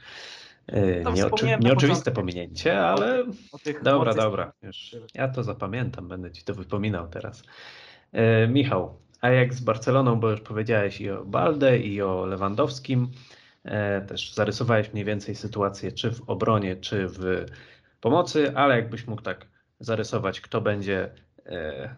No, 1.04 1.12
nieoczy, 1.12 1.46
na 1.46 1.58
nieoczywiste 1.58 2.12
pominięcie, 2.12 2.80
ale 2.80 3.24
dobra, 3.84 4.14
dobra. 4.14 4.54
Już 4.62 4.96
ja 5.14 5.28
to 5.28 5.44
zapamiętam, 5.44 6.08
będę 6.08 6.32
ci 6.32 6.44
to 6.44 6.54
wypominał 6.54 7.08
teraz. 7.08 7.44
E, 8.12 8.48
Michał, 8.48 8.98
a 9.22 9.30
jak 9.30 9.54
z 9.54 9.62
Barceloną, 9.62 10.20
bo 10.20 10.32
już 10.32 10.42
powiedziałeś 10.42 11.02
i 11.02 11.10
o 11.10 11.26
Balde, 11.26 11.78
i 11.78 12.02
o 12.02 12.26
Lewandowskim, 12.26 13.12
e, 13.64 14.02
też 14.02 14.34
zarysowałeś 14.34 14.94
mniej 14.94 15.06
więcej 15.06 15.36
sytuację, 15.36 15.92
czy 15.92 16.12
w 16.12 16.30
obronie, 16.30 16.76
czy 16.76 17.08
w 17.08 17.46
pomocy, 18.02 18.56
ale 18.56 18.76
jakbyś 18.76 19.08
mógł 19.08 19.22
tak 19.22 19.48
zarysować, 19.80 20.42
kto 20.42 20.62
będzie 20.62 21.12
e, 21.46 21.96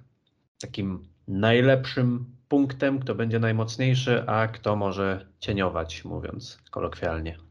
takim 0.62 1.04
najlepszym 1.28 2.26
punktem, 2.48 3.00
kto 3.00 3.16
będzie 3.16 3.40
najmocniejszy, 3.40 4.24
a 4.28 4.48
kto 4.48 4.76
może 4.76 5.26
cieniować, 5.40 6.06
mówiąc 6.06 6.60
kolokwialnie. 6.72 7.49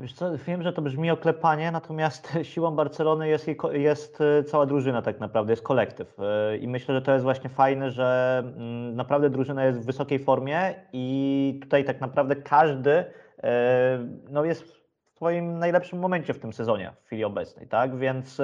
Wiesz 0.00 0.12
co, 0.12 0.30
wiem, 0.46 0.62
że 0.62 0.72
to 0.72 0.82
brzmi 0.82 1.10
oklepanie, 1.10 1.70
natomiast 1.70 2.38
siłą 2.42 2.70
Barcelony 2.70 3.28
jest, 3.28 3.46
jest 3.72 4.20
e, 4.20 4.44
cała 4.44 4.66
drużyna 4.66 5.02
tak 5.02 5.20
naprawdę, 5.20 5.52
jest 5.52 5.62
kolektyw. 5.62 6.16
E, 6.20 6.56
I 6.56 6.68
myślę, 6.68 6.94
że 6.94 7.02
to 7.02 7.12
jest 7.12 7.24
właśnie 7.24 7.50
fajne, 7.50 7.90
że 7.90 8.38
mm, 8.38 8.96
naprawdę 8.96 9.30
drużyna 9.30 9.64
jest 9.64 9.80
w 9.80 9.84
wysokiej 9.84 10.18
formie 10.18 10.74
i 10.92 11.58
tutaj 11.62 11.84
tak 11.84 12.00
naprawdę 12.00 12.36
każdy 12.36 13.04
e, 13.42 14.06
no 14.28 14.44
jest 14.44 14.62
w 14.62 14.80
swoim 15.16 15.58
najlepszym 15.58 15.98
momencie 15.98 16.34
w 16.34 16.38
tym 16.38 16.52
sezonie, 16.52 16.92
w 17.02 17.06
chwili 17.06 17.24
obecnej, 17.24 17.66
tak? 17.66 17.96
Więc 17.96 18.40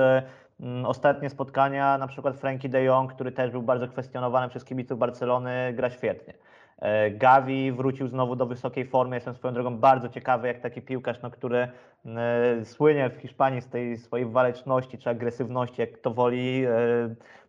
mm, 0.61 0.87
ostatnie 0.87 1.31
spotkania, 1.31 1.99
na 1.99 2.07
przykład 2.07 2.37
Frankie 2.37 2.69
de 2.69 2.83
Jong, 2.83 3.13
który 3.13 3.33
też 3.33 3.51
był 3.51 3.63
bardzo 3.63 3.89
kwestionowany 3.89 4.49
przez 4.49 4.65
kibiców 4.65 4.99
Barcelony, 4.99 5.73
gra 5.73 5.91
świetnie. 5.91 6.35
E, 6.79 7.11
Gavi 7.11 7.73
wrócił 7.73 8.09
znowu 8.09 8.37
do 8.37 8.47
wysokiej 8.47 8.85
formy. 8.87 9.17
Jestem 9.17 9.35
swoją 9.35 9.55
drogą 9.55 9.79
bardzo 9.79 10.09
ciekawy, 10.09 10.49
jak 10.49 10.61
taki 10.61 10.83
piłkarz, 10.83 11.23
no, 11.23 11.31
który 11.31 11.59
e, 11.59 12.65
słynie 12.65 13.11
w 13.11 13.17
Hiszpanii 13.17 13.61
z 13.61 13.69
tej 13.69 13.99
swojej 13.99 14.27
waleczności 14.27 14.99
czy 14.99 15.11
agresywności, 15.11 15.81
jak 15.81 15.99
to 15.99 16.11
woli, 16.11 16.65
e, 16.65 16.71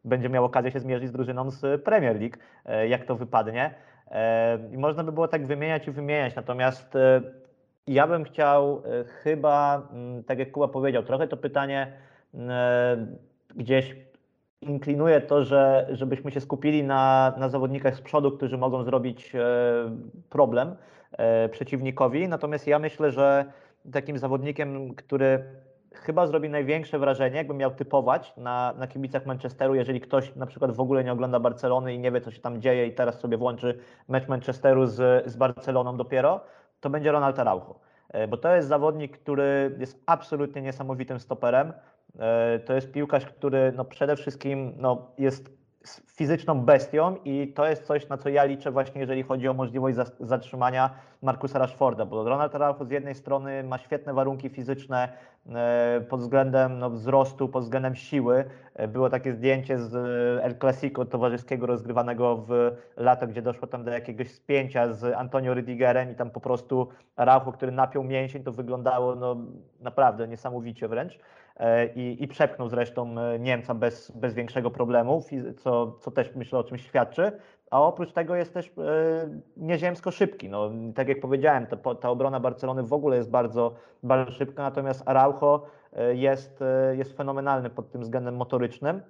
będzie 0.05 0.29
miał 0.29 0.45
okazję 0.45 0.71
się 0.71 0.79
zmierzyć 0.79 1.09
z 1.09 1.11
drużyną 1.11 1.51
z 1.51 1.83
Premier 1.83 2.19
League, 2.19 2.37
jak 2.89 3.05
to 3.05 3.15
wypadnie. 3.15 3.73
I 4.71 4.77
można 4.77 5.03
by 5.03 5.11
było 5.11 5.27
tak 5.27 5.45
wymieniać 5.45 5.87
i 5.87 5.91
wymieniać, 5.91 6.35
natomiast 6.35 6.97
ja 7.87 8.07
bym 8.07 8.23
chciał 8.23 8.83
chyba, 9.23 9.87
mm, 9.93 10.23
tak 10.23 10.39
jak 10.39 10.51
Kuba 10.51 10.67
powiedział, 10.67 11.03
trochę 11.03 11.27
to 11.27 11.37
pytanie 11.37 11.93
gdzieś 13.55 13.95
inklinuje 14.67 15.21
to, 15.21 15.43
że 15.43 15.87
żebyśmy 15.91 16.31
się 16.31 16.41
skupili 16.41 16.83
na, 16.83 17.33
na 17.37 17.49
zawodnikach 17.49 17.95
z 17.95 18.01
przodu, 18.01 18.31
którzy 18.31 18.57
mogą 18.57 18.83
zrobić 18.83 19.35
e, 19.35 19.41
problem 20.29 20.75
e, 21.11 21.49
przeciwnikowi. 21.49 22.27
Natomiast 22.27 22.67
ja 22.67 22.79
myślę, 22.79 23.11
że 23.11 23.45
takim 23.91 24.17
zawodnikiem, 24.17 24.95
który 24.95 25.43
chyba 25.93 26.27
zrobi 26.27 26.49
największe 26.49 26.99
wrażenie, 26.99 27.37
jakbym 27.37 27.57
miał 27.57 27.71
typować 27.71 28.33
na, 28.37 28.73
na 28.77 28.87
kibicach 28.87 29.25
Manchesteru, 29.25 29.75
jeżeli 29.75 30.01
ktoś 30.01 30.35
na 30.35 30.45
przykład 30.45 30.71
w 30.71 30.79
ogóle 30.79 31.03
nie 31.03 31.13
ogląda 31.13 31.39
Barcelony 31.39 31.93
i 31.93 31.99
nie 31.99 32.11
wie, 32.11 32.21
co 32.21 32.31
się 32.31 32.41
tam 32.41 32.61
dzieje 32.61 32.87
i 32.87 32.93
teraz 32.93 33.19
sobie 33.19 33.37
włączy 33.37 33.79
mecz 34.07 34.27
Manchesteru 34.27 34.85
z, 34.85 35.25
z 35.31 35.35
Barceloną 35.35 35.97
dopiero, 35.97 36.41
to 36.79 36.89
będzie 36.89 37.11
Ronald 37.11 37.39
Araujo. 37.39 37.79
E, 38.09 38.27
Bo 38.27 38.37
to 38.37 38.55
jest 38.55 38.67
zawodnik, 38.67 39.17
który 39.17 39.75
jest 39.79 40.03
absolutnie 40.05 40.61
niesamowitym 40.61 41.19
stoperem. 41.19 41.73
E, 42.19 42.59
To 42.59 42.73
jest 42.73 42.91
piłkarz, 42.91 43.25
który 43.25 43.73
no 43.75 43.85
przede 43.85 44.15
wszystkim 44.15 44.73
no 44.77 45.11
jest 45.17 45.57
fizyczną 46.07 46.61
bestią 46.61 47.15
i 47.25 47.53
to 47.55 47.67
jest 47.67 47.83
coś, 47.83 48.09
na 48.09 48.17
co 48.17 48.29
ja 48.29 48.43
liczę 48.43 48.71
właśnie, 48.71 49.01
jeżeli 49.01 49.23
chodzi 49.23 49.47
o 49.47 49.53
możliwość 49.53 49.97
zatrzymania 50.19 50.89
Markusa 51.21 51.59
Rashforda, 51.59 52.05
bo 52.05 52.23
Ronald 52.29 52.55
Araujo 52.55 52.85
z 52.85 52.91
jednej 52.91 53.15
strony 53.15 53.63
ma 53.63 53.77
świetne 53.77 54.13
warunki 54.13 54.49
fizyczne 54.49 55.09
e, 55.49 56.01
pod 56.09 56.19
względem 56.19 56.79
no, 56.79 56.89
wzrostu, 56.89 57.49
pod 57.49 57.63
względem 57.63 57.95
siły. 57.95 58.45
E, 58.73 58.87
Było 58.87 59.09
takie 59.09 59.33
zdjęcie 59.33 59.79
z 59.79 59.95
El 60.43 60.57
Clasico 60.59 61.05
towarzyskiego 61.05 61.65
rozgrywanego 61.65 62.37
w 62.47 62.71
lato, 62.97 63.27
gdzie 63.27 63.41
doszło 63.41 63.67
tam 63.67 63.83
do 63.83 63.91
jakiegoś 63.91 64.31
spięcia 64.31 64.93
z 64.93 65.15
Antonio 65.15 65.53
Rydigerem 65.53 66.11
i 66.11 66.15
tam 66.15 66.29
po 66.29 66.39
prostu 66.39 66.87
Araujo, 67.15 67.51
który 67.51 67.71
napiął 67.71 68.03
mięsień, 68.03 68.43
to 68.43 68.51
wyglądało 68.51 69.15
no, 69.15 69.35
naprawdę 69.79 70.27
niesamowicie 70.27 70.87
wręcz 70.87 71.19
i, 71.95 72.17
i 72.19 72.27
przepchnął 72.27 72.69
zresztą 72.69 73.19
e, 73.19 73.39
Niemca 73.39 73.73
bez, 73.73 74.11
bez 74.11 74.33
większego 74.33 74.71
problemu, 74.71 75.23
co, 75.57 75.91
co 75.91 76.11
też 76.11 76.35
myślę 76.35 76.59
o 76.59 76.63
czymś 76.63 76.85
świadczy. 76.85 77.31
A 77.71 77.81
oprócz 77.81 78.13
tego 78.13 78.35
jest 78.35 78.53
też 78.53 78.67
e, 78.67 78.71
nieziemsko 79.57 80.11
szybki. 80.11 80.49
No, 80.49 80.69
tak 80.95 81.07
jak 81.07 81.19
powiedziałem, 81.19 81.67
ta, 81.67 81.95
ta 81.95 82.09
obrona 82.09 82.39
Barcelony 82.39 82.83
w 82.83 82.93
ogóle 82.93 83.17
jest 83.17 83.29
bardzo, 83.29 83.73
bardzo 84.03 84.31
szybka, 84.31 84.63
natomiast 84.63 85.03
Araujo 85.05 85.65
e, 85.93 86.15
jest, 86.15 86.61
e, 86.61 86.95
jest 86.95 87.17
fenomenalny 87.17 87.69
pod 87.69 87.91
tym 87.91 88.01
względem 88.01 88.35
motorycznym. 88.35 89.01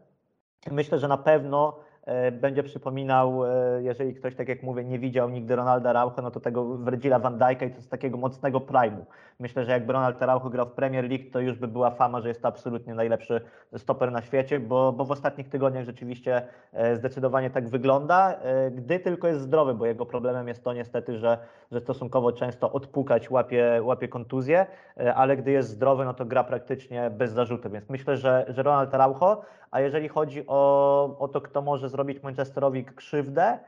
Myślę, 0.71 0.99
że 0.99 1.07
na 1.07 1.17
pewno 1.17 1.79
e, 1.79 1.86
będzie 2.31 2.63
przypominał, 2.63 3.45
e, 3.45 3.83
jeżeli 3.83 4.13
ktoś, 4.13 4.35
tak 4.35 4.47
jak 4.47 4.63
mówię, 4.63 4.83
nie 4.83 4.99
widział 4.99 5.29
nigdy 5.29 5.55
Ronalda 5.55 5.89
Araujo, 5.89 6.21
no 6.21 6.31
to 6.31 6.39
tego 6.39 6.77
Virgila 6.77 7.19
van 7.19 7.37
Dijk'a 7.37 7.67
i 7.67 7.69
to 7.69 7.75
jest 7.75 7.91
takiego 7.91 8.17
mocnego 8.17 8.59
prime'u. 8.59 9.01
Myślę, 9.39 9.65
że 9.65 9.71
jakby 9.71 9.93
Ronald 9.93 10.23
Araujo 10.23 10.49
grał 10.49 10.65
w 10.65 10.71
Premier 10.71 11.09
League, 11.09 11.23
to 11.31 11.39
już 11.39 11.57
by 11.57 11.67
była 11.67 11.91
fama, 11.91 12.21
że 12.21 12.27
jest 12.27 12.41
to 12.41 12.47
absolutnie 12.47 12.95
najlepszy 12.95 13.41
stoper 13.77 14.11
na 14.11 14.21
świecie, 14.21 14.59
bo, 14.59 14.93
bo 14.93 15.05
w 15.05 15.11
ostatnich 15.11 15.49
tygodniach 15.49 15.83
rzeczywiście 15.83 16.41
e, 16.73 16.95
zdecydowanie 16.95 17.49
tak 17.49 17.69
wygląda, 17.69 18.33
e, 18.33 18.71
gdy 18.71 18.99
tylko 18.99 19.27
jest 19.27 19.41
zdrowy, 19.41 19.73
bo 19.73 19.85
jego 19.85 20.05
problemem 20.05 20.47
jest 20.47 20.63
to 20.63 20.73
niestety, 20.73 21.17
że, 21.17 21.37
że 21.71 21.79
stosunkowo 21.79 22.31
często 22.31 22.71
odpukać 22.71 23.31
łapie, 23.31 23.79
łapie 23.83 24.07
kontuzję, 24.07 24.65
e, 24.99 25.15
ale 25.15 25.37
gdy 25.37 25.51
jest 25.51 25.69
zdrowy, 25.69 26.05
no 26.05 26.13
to 26.13 26.25
gra 26.25 26.43
praktycznie 26.43 27.09
bez 27.09 27.31
zarzutu, 27.31 27.69
więc 27.69 27.89
myślę, 27.89 28.17
że, 28.17 28.45
że 28.49 28.63
Ronald 28.63 28.93
Araujo, 28.93 29.41
a 29.71 29.81
jeżeli 29.81 30.07
chodzi 30.07 30.43
o, 30.47 31.15
o 31.19 31.27
to, 31.27 31.41
kto 31.41 31.61
może 31.61 31.89
zrobić 31.97 32.23
Manchesterowi 32.23 32.85
krzywdę, 32.85 33.59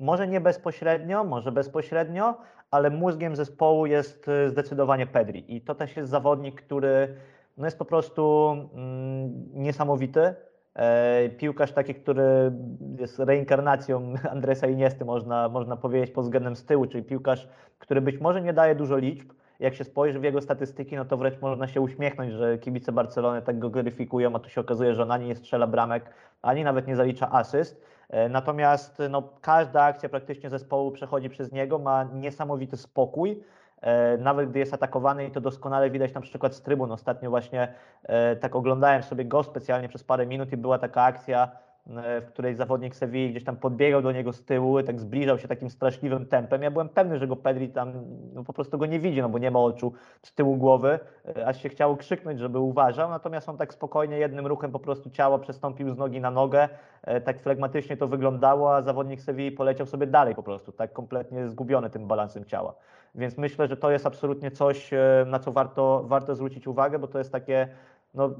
może 0.00 0.28
nie 0.28 0.40
bezpośrednio, 0.40 1.24
może 1.24 1.52
bezpośrednio, 1.52 2.34
ale 2.70 2.90
mózgiem 2.90 3.36
zespołu 3.36 3.86
jest 3.86 4.28
e, 4.28 4.48
zdecydowanie 4.48 5.06
Pedri. 5.06 5.56
I 5.56 5.60
to 5.60 5.74
też 5.74 5.96
jest 5.96 6.10
zawodnik, 6.10 6.62
który 6.62 7.14
no 7.56 7.64
jest 7.66 7.78
po 7.78 7.84
prostu 7.84 8.50
mm, 8.74 9.30
niesamowity. 9.54 10.34
E, 10.74 11.28
piłkarz 11.28 11.72
taki, 11.72 11.94
który 11.94 12.52
jest 12.98 13.18
reinkarnacją 13.18 14.14
Andresa 14.34 14.66
Iniesty, 14.66 15.04
można, 15.04 15.48
można 15.48 15.76
powiedzieć 15.76 16.10
pod 16.10 16.24
względem 16.24 16.56
z 16.56 16.64
tyłu, 16.64 16.86
czyli 16.86 17.04
piłkarz, 17.04 17.48
który 17.78 18.00
być 18.00 18.20
może 18.20 18.42
nie 18.42 18.52
daje 18.52 18.74
dużo 18.74 18.96
liczb 18.96 19.32
jak 19.60 19.74
się 19.74 19.84
spojrzy 19.84 20.20
w 20.20 20.24
jego 20.24 20.40
statystyki, 20.40 20.96
no 20.96 21.04
to 21.04 21.16
wręcz 21.16 21.40
można 21.40 21.68
się 21.68 21.80
uśmiechnąć, 21.80 22.32
że 22.32 22.58
kibice 22.58 22.92
Barcelony 22.92 23.42
tak 23.42 23.58
go 23.58 23.70
gloryfikują, 23.70 24.36
a 24.36 24.38
tu 24.38 24.48
się 24.48 24.60
okazuje, 24.60 24.94
że 24.94 25.02
on 25.02 25.10
ani 25.10 25.26
nie 25.26 25.36
strzela 25.36 25.66
bramek, 25.66 26.10
ani 26.42 26.64
nawet 26.64 26.86
nie 26.86 26.96
zalicza 26.96 27.30
asyst. 27.30 27.82
E, 28.10 28.28
Natomiast 28.28 29.02
no, 29.10 29.22
każda 29.40 29.82
akcja 29.82 30.08
praktycznie 30.08 30.50
zespołu 30.50 30.90
przechodzi 30.90 31.28
przez 31.30 31.52
niego, 31.52 31.78
ma 31.78 32.04
niesamowity 32.04 32.76
spokój. 32.76 33.42
E, 33.80 34.18
Nawet 34.18 34.50
gdy 34.50 34.58
jest 34.58 34.74
atakowany 34.74 35.26
i 35.26 35.30
to 35.30 35.40
doskonale 35.40 35.90
widać 35.90 36.14
na 36.14 36.20
przykład 36.20 36.54
z 36.54 36.62
trybun. 36.62 36.92
Ostatnio 36.92 37.30
właśnie 37.30 37.74
e, 38.02 38.36
tak 38.36 38.56
oglądałem 38.56 39.02
sobie 39.02 39.24
go 39.24 39.42
specjalnie 39.42 39.88
przez 39.88 40.04
parę 40.04 40.26
minut 40.26 40.52
i 40.52 40.56
była 40.56 40.78
taka 40.78 41.02
akcja, 41.02 41.50
w 41.88 42.26
której 42.28 42.54
zawodnik 42.54 42.96
Sewilli 42.96 43.30
gdzieś 43.30 43.44
tam 43.44 43.56
podbiegał 43.56 44.02
do 44.02 44.12
niego 44.12 44.32
z 44.32 44.44
tyłu, 44.44 44.82
tak 44.82 45.00
zbliżał 45.00 45.38
się 45.38 45.48
takim 45.48 45.70
straszliwym 45.70 46.26
tempem. 46.26 46.62
Ja 46.62 46.70
byłem 46.70 46.88
pewny, 46.88 47.18
że 47.18 47.26
go 47.26 47.36
Pedri 47.36 47.68
tam 47.68 47.92
no, 48.34 48.44
po 48.44 48.52
prostu 48.52 48.78
go 48.78 48.86
nie 48.86 49.00
widzi, 49.00 49.22
no 49.22 49.28
bo 49.28 49.38
nie 49.38 49.50
ma 49.50 49.58
oczu 49.58 49.92
z 50.22 50.34
tyłu 50.34 50.56
głowy, 50.56 50.98
e, 51.36 51.46
aż 51.46 51.62
się 51.62 51.68
chciało 51.68 51.96
krzyknąć, 51.96 52.40
żeby 52.40 52.58
uważał, 52.58 53.10
natomiast 53.10 53.48
on 53.48 53.56
tak 53.56 53.74
spokojnie 53.74 54.18
jednym 54.18 54.46
ruchem 54.46 54.72
po 54.72 54.78
prostu 54.78 55.10
ciała 55.10 55.38
przestąpił 55.38 55.90
z 55.90 55.96
nogi 55.96 56.20
na 56.20 56.30
nogę, 56.30 56.68
e, 57.02 57.20
tak 57.20 57.40
flegmatycznie 57.40 57.96
to 57.96 58.08
wyglądało, 58.08 58.76
a 58.76 58.82
zawodnik 58.82 59.20
Sewilli 59.20 59.52
poleciał 59.52 59.86
sobie 59.86 60.06
dalej 60.06 60.34
po 60.34 60.42
prostu, 60.42 60.72
tak 60.72 60.92
kompletnie 60.92 61.48
zgubiony 61.48 61.90
tym 61.90 62.06
balansem 62.06 62.44
ciała. 62.44 62.74
Więc 63.14 63.38
myślę, 63.38 63.68
że 63.68 63.76
to 63.76 63.90
jest 63.90 64.06
absolutnie 64.06 64.50
coś, 64.50 64.92
e, 64.92 65.24
na 65.26 65.38
co 65.38 65.52
warto, 65.52 66.04
warto 66.06 66.34
zwrócić 66.34 66.66
uwagę, 66.66 66.98
bo 66.98 67.08
to 67.08 67.18
jest 67.18 67.32
takie, 67.32 67.68
no 68.14 68.30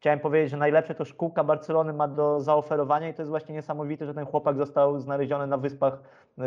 chciałem 0.00 0.20
powiedzieć, 0.20 0.50
że 0.50 0.56
najlepsze 0.56 0.94
to 0.94 1.04
szkółka 1.04 1.44
Barcelony 1.44 1.92
ma 1.92 2.08
do 2.08 2.40
zaoferowania 2.40 3.08
i 3.08 3.14
to 3.14 3.22
jest 3.22 3.30
właśnie 3.30 3.54
niesamowite, 3.54 4.06
że 4.06 4.14
ten 4.14 4.26
chłopak 4.26 4.56
został 4.56 4.98
znaleziony 4.98 5.46
na 5.46 5.56
Wyspach 5.56 6.00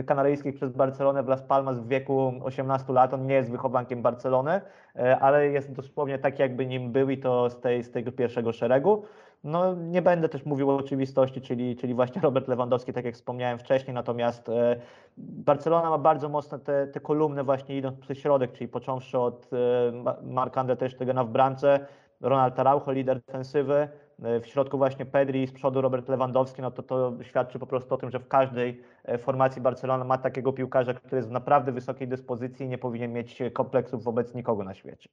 Kanaryjskich 0.05 0.55
przez 0.55 0.71
Barcelonę 0.71 1.23
w 1.23 1.27
Las 1.27 1.41
Palmas 1.41 1.79
w 1.79 1.87
wieku 1.87 2.33
18 2.43 2.93
lat. 2.93 3.13
On 3.13 3.25
nie 3.25 3.35
jest 3.35 3.51
wychowankiem 3.51 4.01
Barcelony, 4.01 4.61
e, 4.95 5.19
ale 5.19 5.47
jest 5.47 5.73
dosłownie 5.73 6.19
tak, 6.19 6.39
jakby 6.39 6.65
nim 6.65 6.91
był 6.91 7.09
i 7.09 7.17
to 7.17 7.49
z, 7.49 7.59
tej, 7.59 7.83
z 7.83 7.91
tego 7.91 8.11
pierwszego 8.11 8.51
szeregu. 8.51 9.03
No, 9.43 9.75
nie 9.75 10.01
będę 10.01 10.29
też 10.29 10.45
mówił 10.45 10.71
o 10.71 10.77
oczywistości, 10.77 11.41
czyli, 11.41 11.75
czyli 11.75 11.93
właśnie 11.93 12.21
Robert 12.21 12.47
Lewandowski, 12.47 12.93
tak 12.93 13.05
jak 13.05 13.15
wspomniałem 13.15 13.59
wcześniej, 13.59 13.93
natomiast 13.93 14.49
e, 14.49 14.75
Barcelona 15.17 15.89
ma 15.89 15.97
bardzo 15.97 16.29
mocne 16.29 16.59
te, 16.59 16.87
te 16.87 16.99
kolumny 16.99 17.43
właśnie 17.43 17.77
idąc 17.77 17.99
przez 17.99 18.17
środek, 18.17 18.51
czyli 18.51 18.67
począwszy 18.67 19.19
od 19.19 19.49
e, 19.53 19.91
Ma- 19.91 20.17
Marc-André 20.23 20.75
też 20.75 20.95
w 20.95 21.27
bramce, 21.27 21.79
Ronald 22.24 22.59
Araujo, 22.59 22.91
lider 22.91 23.21
defensywy, 23.21 23.88
e, 24.24 24.39
w 24.39 24.47
środku 24.47 24.78
właśnie 24.78 25.05
Pedri, 25.05 25.47
z 25.47 25.51
przodu 25.51 25.82
Robert 25.82 26.09
Lewandowski, 26.09 26.61
no 26.61 26.71
to 26.71 26.84
to 26.84 27.17
świadczy 27.21 27.59
po 27.59 27.67
prostu 27.67 27.95
o 27.95 27.97
tym, 27.97 28.11
że 28.11 28.19
w 28.19 28.28
każdej 28.28 28.82
e, 29.03 29.17
formacji 29.17 29.61
Barcelona 29.61 30.03
ma 30.03 30.17
takiego 30.17 30.53
piłkarza, 30.53 30.93
który 30.93 31.17
jest 31.17 31.30
w 31.30 31.32
naprawdę 31.32 31.71
wysokiej 31.71 32.07
dyspozycji 32.07 32.65
i 32.65 32.69
nie 32.69 32.78
powinien 32.78 33.13
mieć 33.13 33.39
kompleksów 33.53 34.03
wobec 34.03 34.34
nikogo 34.34 34.63
na 34.63 34.74
świecie. 34.74 35.09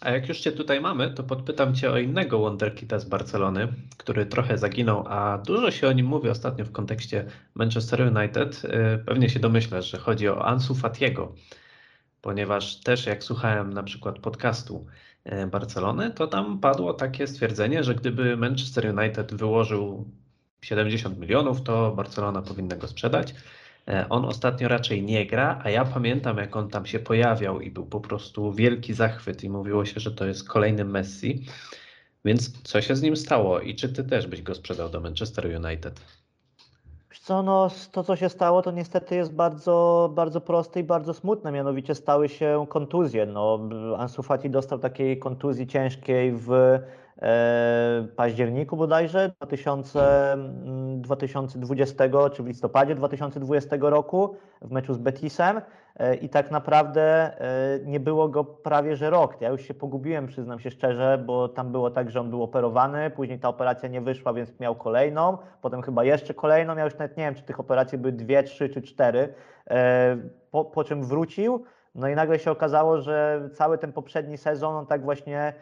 A 0.00 0.10
jak 0.10 0.28
już 0.28 0.40
Cię 0.40 0.52
tutaj 0.52 0.80
mamy, 0.80 1.10
to 1.10 1.22
podpytam 1.22 1.74
Cię 1.74 1.90
o 1.90 1.98
innego 1.98 2.38
wonderkida 2.38 2.98
z 2.98 3.04
Barcelony, 3.04 3.68
który 3.96 4.26
trochę 4.26 4.58
zaginął, 4.58 5.04
a 5.08 5.38
dużo 5.38 5.70
się 5.70 5.88
o 5.88 5.92
nim 5.92 6.06
mówi 6.06 6.28
ostatnio 6.28 6.64
w 6.64 6.72
kontekście 6.72 7.24
Manchester 7.54 8.00
United. 8.16 8.62
Y, 8.64 9.04
Pewnie 9.06 9.28
się 9.28 9.40
domyślasz, 9.40 9.90
że 9.90 9.98
chodzi 9.98 10.28
o 10.28 10.46
Ansu 10.46 10.74
Fatiego, 10.74 11.32
ponieważ 12.20 12.80
też 12.80 13.06
jak 13.06 13.24
słuchałem 13.24 13.72
na 13.72 13.82
przykład 13.82 14.18
podcastu 14.18 14.86
Barcelony, 15.50 16.10
to 16.10 16.26
tam 16.26 16.58
padło 16.60 16.94
takie 16.94 17.26
stwierdzenie, 17.26 17.84
że 17.84 17.94
gdyby 17.94 18.36
Manchester 18.36 18.98
United 18.98 19.34
wyłożył 19.34 20.10
70 20.62 21.18
milionów, 21.18 21.62
to 21.62 21.92
Barcelona 21.92 22.42
powinna 22.42 22.76
go 22.76 22.88
sprzedać. 22.88 23.34
E, 23.88 24.06
On 24.08 24.24
ostatnio 24.24 24.68
raczej 24.68 25.02
nie 25.02 25.26
gra, 25.26 25.60
a 25.64 25.70
ja 25.70 25.84
pamiętam, 25.84 26.38
jak 26.38 26.56
on 26.56 26.70
tam 26.70 26.86
się 26.86 26.98
pojawiał 26.98 27.60
i 27.60 27.70
był 27.70 27.86
po 27.86 28.00
prostu 28.00 28.52
wielki 28.52 28.94
zachwyt 28.94 29.44
i 29.44 29.50
mówiło 29.50 29.84
się, 29.84 30.00
że 30.00 30.12
to 30.12 30.26
jest 30.26 30.48
kolejny 30.48 30.84
Messi. 30.84 31.44
Więc 32.24 32.62
co 32.62 32.82
się 32.82 32.96
z 32.96 33.02
nim 33.02 33.16
stało 33.16 33.60
i 33.60 33.74
czy 33.74 33.88
ty 33.88 34.04
też 34.04 34.26
byś 34.26 34.42
go 34.42 34.54
sprzedał 34.54 34.88
do 34.88 35.00
Manchester 35.00 35.64
United? 35.64 36.00
Co, 37.20 37.42
no, 37.42 37.68
to 37.92 38.04
co 38.04 38.16
się 38.16 38.28
stało, 38.28 38.62
to 38.62 38.70
niestety 38.70 39.14
jest 39.14 39.34
bardzo, 39.34 40.10
bardzo 40.14 40.40
proste 40.40 40.80
i 40.80 40.84
bardzo 40.84 41.14
smutne, 41.14 41.52
mianowicie 41.52 41.94
stały 41.94 42.28
się 42.28 42.66
kontuzje. 42.68 43.26
No, 43.26 43.60
Ansu 43.98 44.22
Fati 44.22 44.50
dostał 44.50 44.78
takiej 44.78 45.18
kontuzji 45.18 45.66
ciężkiej 45.66 46.32
w 46.32 46.52
e, 46.52 48.08
październiku 48.16 48.76
bodajże 48.76 49.32
2000, 49.40 50.32
mm, 50.32 51.02
2020, 51.02 52.30
czy 52.32 52.42
w 52.42 52.46
listopadzie 52.46 52.94
2020 52.94 53.76
roku 53.80 54.36
w 54.62 54.70
meczu 54.70 54.94
z 54.94 54.98
Betisem 54.98 55.60
i 56.20 56.28
tak 56.28 56.50
naprawdę 56.50 57.02
e, 57.02 57.78
nie 57.84 58.00
było 58.00 58.28
go 58.28 58.44
prawie 58.44 58.96
że 58.96 59.10
rok. 59.10 59.40
Ja 59.40 59.48
już 59.48 59.62
się 59.62 59.74
pogubiłem, 59.74 60.26
przyznam 60.26 60.60
się 60.60 60.70
szczerze, 60.70 61.22
bo 61.26 61.48
tam 61.48 61.72
było 61.72 61.90
tak, 61.90 62.10
że 62.10 62.20
on 62.20 62.30
był 62.30 62.42
operowany, 62.42 63.10
później 63.10 63.38
ta 63.38 63.48
operacja 63.48 63.88
nie 63.88 64.00
wyszła, 64.00 64.32
więc 64.32 64.60
miał 64.60 64.74
kolejną, 64.74 65.38
potem 65.60 65.82
chyba 65.82 66.04
jeszcze 66.04 66.34
kolejną, 66.34 66.76
ja 66.76 66.84
już 66.84 66.98
nawet 66.98 67.16
nie 67.16 67.24
wiem, 67.24 67.34
czy 67.34 67.42
tych 67.42 67.60
operacji 67.60 67.98
były 67.98 68.12
dwie, 68.12 68.42
trzy 68.42 68.68
czy 68.68 68.82
cztery, 68.82 69.34
e, 69.70 70.16
po, 70.50 70.64
po 70.64 70.84
czym 70.84 71.04
wrócił, 71.04 71.64
no 71.94 72.08
i 72.08 72.14
nagle 72.14 72.38
się 72.38 72.50
okazało, 72.50 73.00
że 73.00 73.48
cały 73.52 73.78
ten 73.78 73.92
poprzedni 73.92 74.38
sezon 74.38 74.74
on 74.74 74.86
tak 74.86 75.04
właśnie 75.04 75.52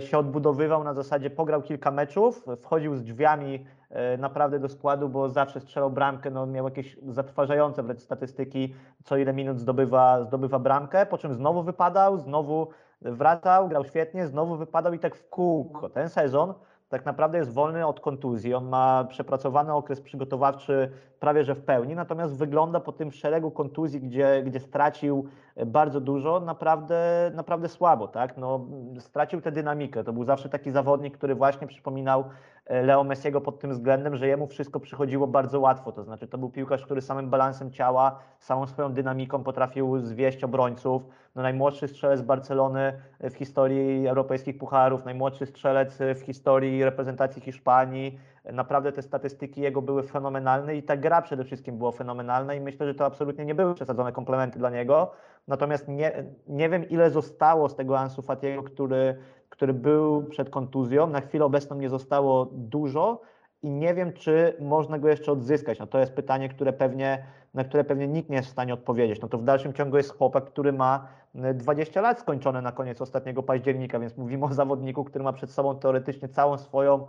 się 0.00 0.18
odbudowywał 0.18 0.84
na 0.84 0.94
zasadzie 0.94 1.30
pograł 1.30 1.62
kilka 1.62 1.90
meczów, 1.90 2.44
wchodził 2.60 2.96
z 2.96 3.02
drzwiami 3.02 3.64
e, 3.90 4.16
naprawdę 4.16 4.58
do 4.58 4.68
składu, 4.68 5.08
bo 5.08 5.28
zawsze 5.28 5.60
strzelał 5.60 5.90
bramkę, 5.90 6.30
no 6.30 6.46
miał 6.46 6.64
jakieś 6.64 6.96
zatrważające 7.08 7.82
wręcz 7.82 8.00
statystyki, 8.00 8.74
co 9.04 9.16
ile 9.16 9.32
minut 9.32 9.60
zdobywa, 9.60 10.24
zdobywa 10.24 10.58
bramkę, 10.58 11.06
po 11.06 11.18
czym 11.18 11.34
znowu 11.34 11.62
wypadał, 11.62 12.18
znowu 12.18 12.68
wracał, 13.02 13.68
grał 13.68 13.84
świetnie, 13.84 14.26
znowu 14.26 14.56
wypadał 14.56 14.92
i 14.92 14.98
tak 14.98 15.14
w 15.14 15.28
kółko. 15.28 15.88
Ten 15.88 16.08
sezon 16.08 16.54
tak 16.92 17.04
naprawdę 17.04 17.38
jest 17.38 17.52
wolny 17.52 17.86
od 17.86 18.00
kontuzji, 18.00 18.54
on 18.54 18.68
ma 18.68 19.04
przepracowany 19.04 19.72
okres 19.72 20.00
przygotowawczy 20.00 20.90
prawie 21.20 21.44
że 21.44 21.54
w 21.54 21.62
pełni, 21.62 21.94
natomiast 21.94 22.36
wygląda 22.36 22.80
po 22.80 22.92
tym 22.92 23.12
szeregu 23.12 23.50
kontuzji, 23.50 24.00
gdzie, 24.00 24.42
gdzie 24.46 24.60
stracił 24.60 25.26
bardzo 25.66 26.00
dużo, 26.00 26.40
naprawdę, 26.40 27.30
naprawdę 27.34 27.68
słabo, 27.68 28.08
tak? 28.08 28.36
No, 28.36 28.66
stracił 28.98 29.40
tę 29.40 29.52
dynamikę. 29.52 30.04
To 30.04 30.12
był 30.12 30.24
zawsze 30.24 30.48
taki 30.48 30.70
zawodnik, 30.70 31.18
który 31.18 31.34
właśnie 31.34 31.66
przypominał 31.66 32.20
e, 32.20 32.24
Leo 32.70 33.04
Messiego 33.04 33.40
pod 33.40 33.58
tym 33.58 33.70
względem, 33.70 34.16
że 34.16 34.28
jemu 34.28 34.46
wszystko 34.46 34.80
przychodziło 34.80 35.26
bardzo 35.26 35.60
łatwo. 35.60 35.92
To 35.92 36.04
znaczy, 36.04 36.28
to 36.28 36.38
był 36.38 36.50
piłkarz, 36.50 36.84
który 36.84 37.00
samym 37.00 37.30
balansem 37.30 37.70
ciała, 37.70 38.18
samą 38.38 38.66
swoją 38.66 38.92
dynamiką 38.92 39.44
potrafił 39.44 39.98
zwieść 39.98 40.44
obrońców. 40.44 41.02
No, 41.34 41.42
najmłodszy 41.42 41.88
strzelec 41.88 42.22
Barcelony 42.22 42.92
w 43.20 43.34
historii 43.34 44.08
europejskich 44.08 44.58
pucharów, 44.58 45.04
najmłodszy 45.04 45.46
strzelec 45.46 45.98
w 46.14 46.20
historii 46.20 46.84
reprezentacji 46.84 47.42
Hiszpanii. 47.42 48.18
Naprawdę 48.52 48.92
te 48.92 49.02
statystyki 49.02 49.60
jego 49.60 49.82
były 49.82 50.02
fenomenalne 50.02 50.76
i 50.76 50.82
ta 50.82 50.96
gra 50.96 51.22
przede 51.22 51.44
wszystkim 51.44 51.78
była 51.78 51.92
fenomenalna 51.92 52.54
i 52.54 52.60
myślę, 52.60 52.86
że 52.86 52.94
to 52.94 53.04
absolutnie 53.04 53.44
nie 53.44 53.54
były 53.54 53.74
przesadzone 53.74 54.12
komplementy 54.12 54.58
dla 54.58 54.70
niego. 54.70 55.10
Natomiast 55.48 55.88
nie, 55.88 56.24
nie 56.48 56.68
wiem, 56.68 56.88
ile 56.88 57.10
zostało 57.10 57.68
z 57.68 57.76
tego 57.76 57.98
Ansu 57.98 58.22
Fatiego, 58.22 58.62
który, 58.62 59.16
który 59.52 59.74
był 59.74 60.24
przed 60.24 60.50
kontuzją. 60.50 61.06
Na 61.06 61.20
chwilę 61.20 61.44
obecną 61.44 61.76
nie 61.76 61.88
zostało 61.88 62.48
dużo 62.52 63.20
i 63.62 63.70
nie 63.70 63.94
wiem, 63.94 64.12
czy 64.12 64.56
można 64.60 64.98
go 64.98 65.08
jeszcze 65.08 65.32
odzyskać. 65.32 65.78
No 65.78 65.86
to 65.86 65.98
jest 65.98 66.12
pytanie, 66.12 66.48
które 66.48 66.72
pewnie, 66.72 67.24
na 67.54 67.64
które 67.64 67.84
pewnie 67.84 68.08
nikt 68.08 68.30
nie 68.30 68.36
jest 68.36 68.48
w 68.48 68.52
stanie 68.52 68.74
odpowiedzieć. 68.74 69.20
No 69.20 69.28
to 69.28 69.38
w 69.38 69.44
dalszym 69.44 69.72
ciągu 69.72 69.96
jest 69.96 70.16
chłopak, 70.18 70.44
który 70.44 70.72
ma 70.72 71.08
20 71.54 72.00
lat 72.00 72.20
skończone 72.20 72.62
na 72.62 72.72
koniec 72.72 73.00
ostatniego 73.00 73.42
października, 73.42 73.98
więc 73.98 74.16
mówimy 74.16 74.44
o 74.44 74.52
zawodniku, 74.52 75.04
który 75.04 75.24
ma 75.24 75.32
przed 75.32 75.50
sobą 75.50 75.78
teoretycznie 75.78 76.28
całą 76.28 76.58
swoją 76.58 77.06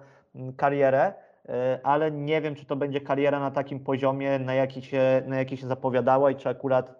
karierę, 0.57 1.13
e, 1.49 1.79
ale 1.83 2.11
nie 2.11 2.41
wiem, 2.41 2.55
czy 2.55 2.65
to 2.65 2.75
będzie 2.75 3.01
kariera 3.01 3.39
na 3.39 3.51
takim 3.51 3.79
poziomie, 3.79 4.39
na 4.39 4.53
jaki 4.53 4.81
się, 4.81 5.23
na 5.27 5.37
jaki 5.37 5.57
się 5.57 5.67
zapowiadała 5.67 6.31
i 6.31 6.35
czy 6.35 6.49
akurat 6.49 6.95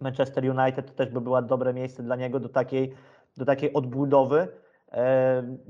Manchester 0.00 0.58
United 0.58 0.86
to 0.86 0.92
też 0.92 1.08
by 1.08 1.20
było 1.20 1.42
dobre 1.42 1.74
miejsce 1.74 2.02
dla 2.02 2.16
niego 2.16 2.40
do 2.40 2.48
takiej, 2.48 2.94
do 3.36 3.44
takiej 3.44 3.72
odbudowy. 3.72 4.48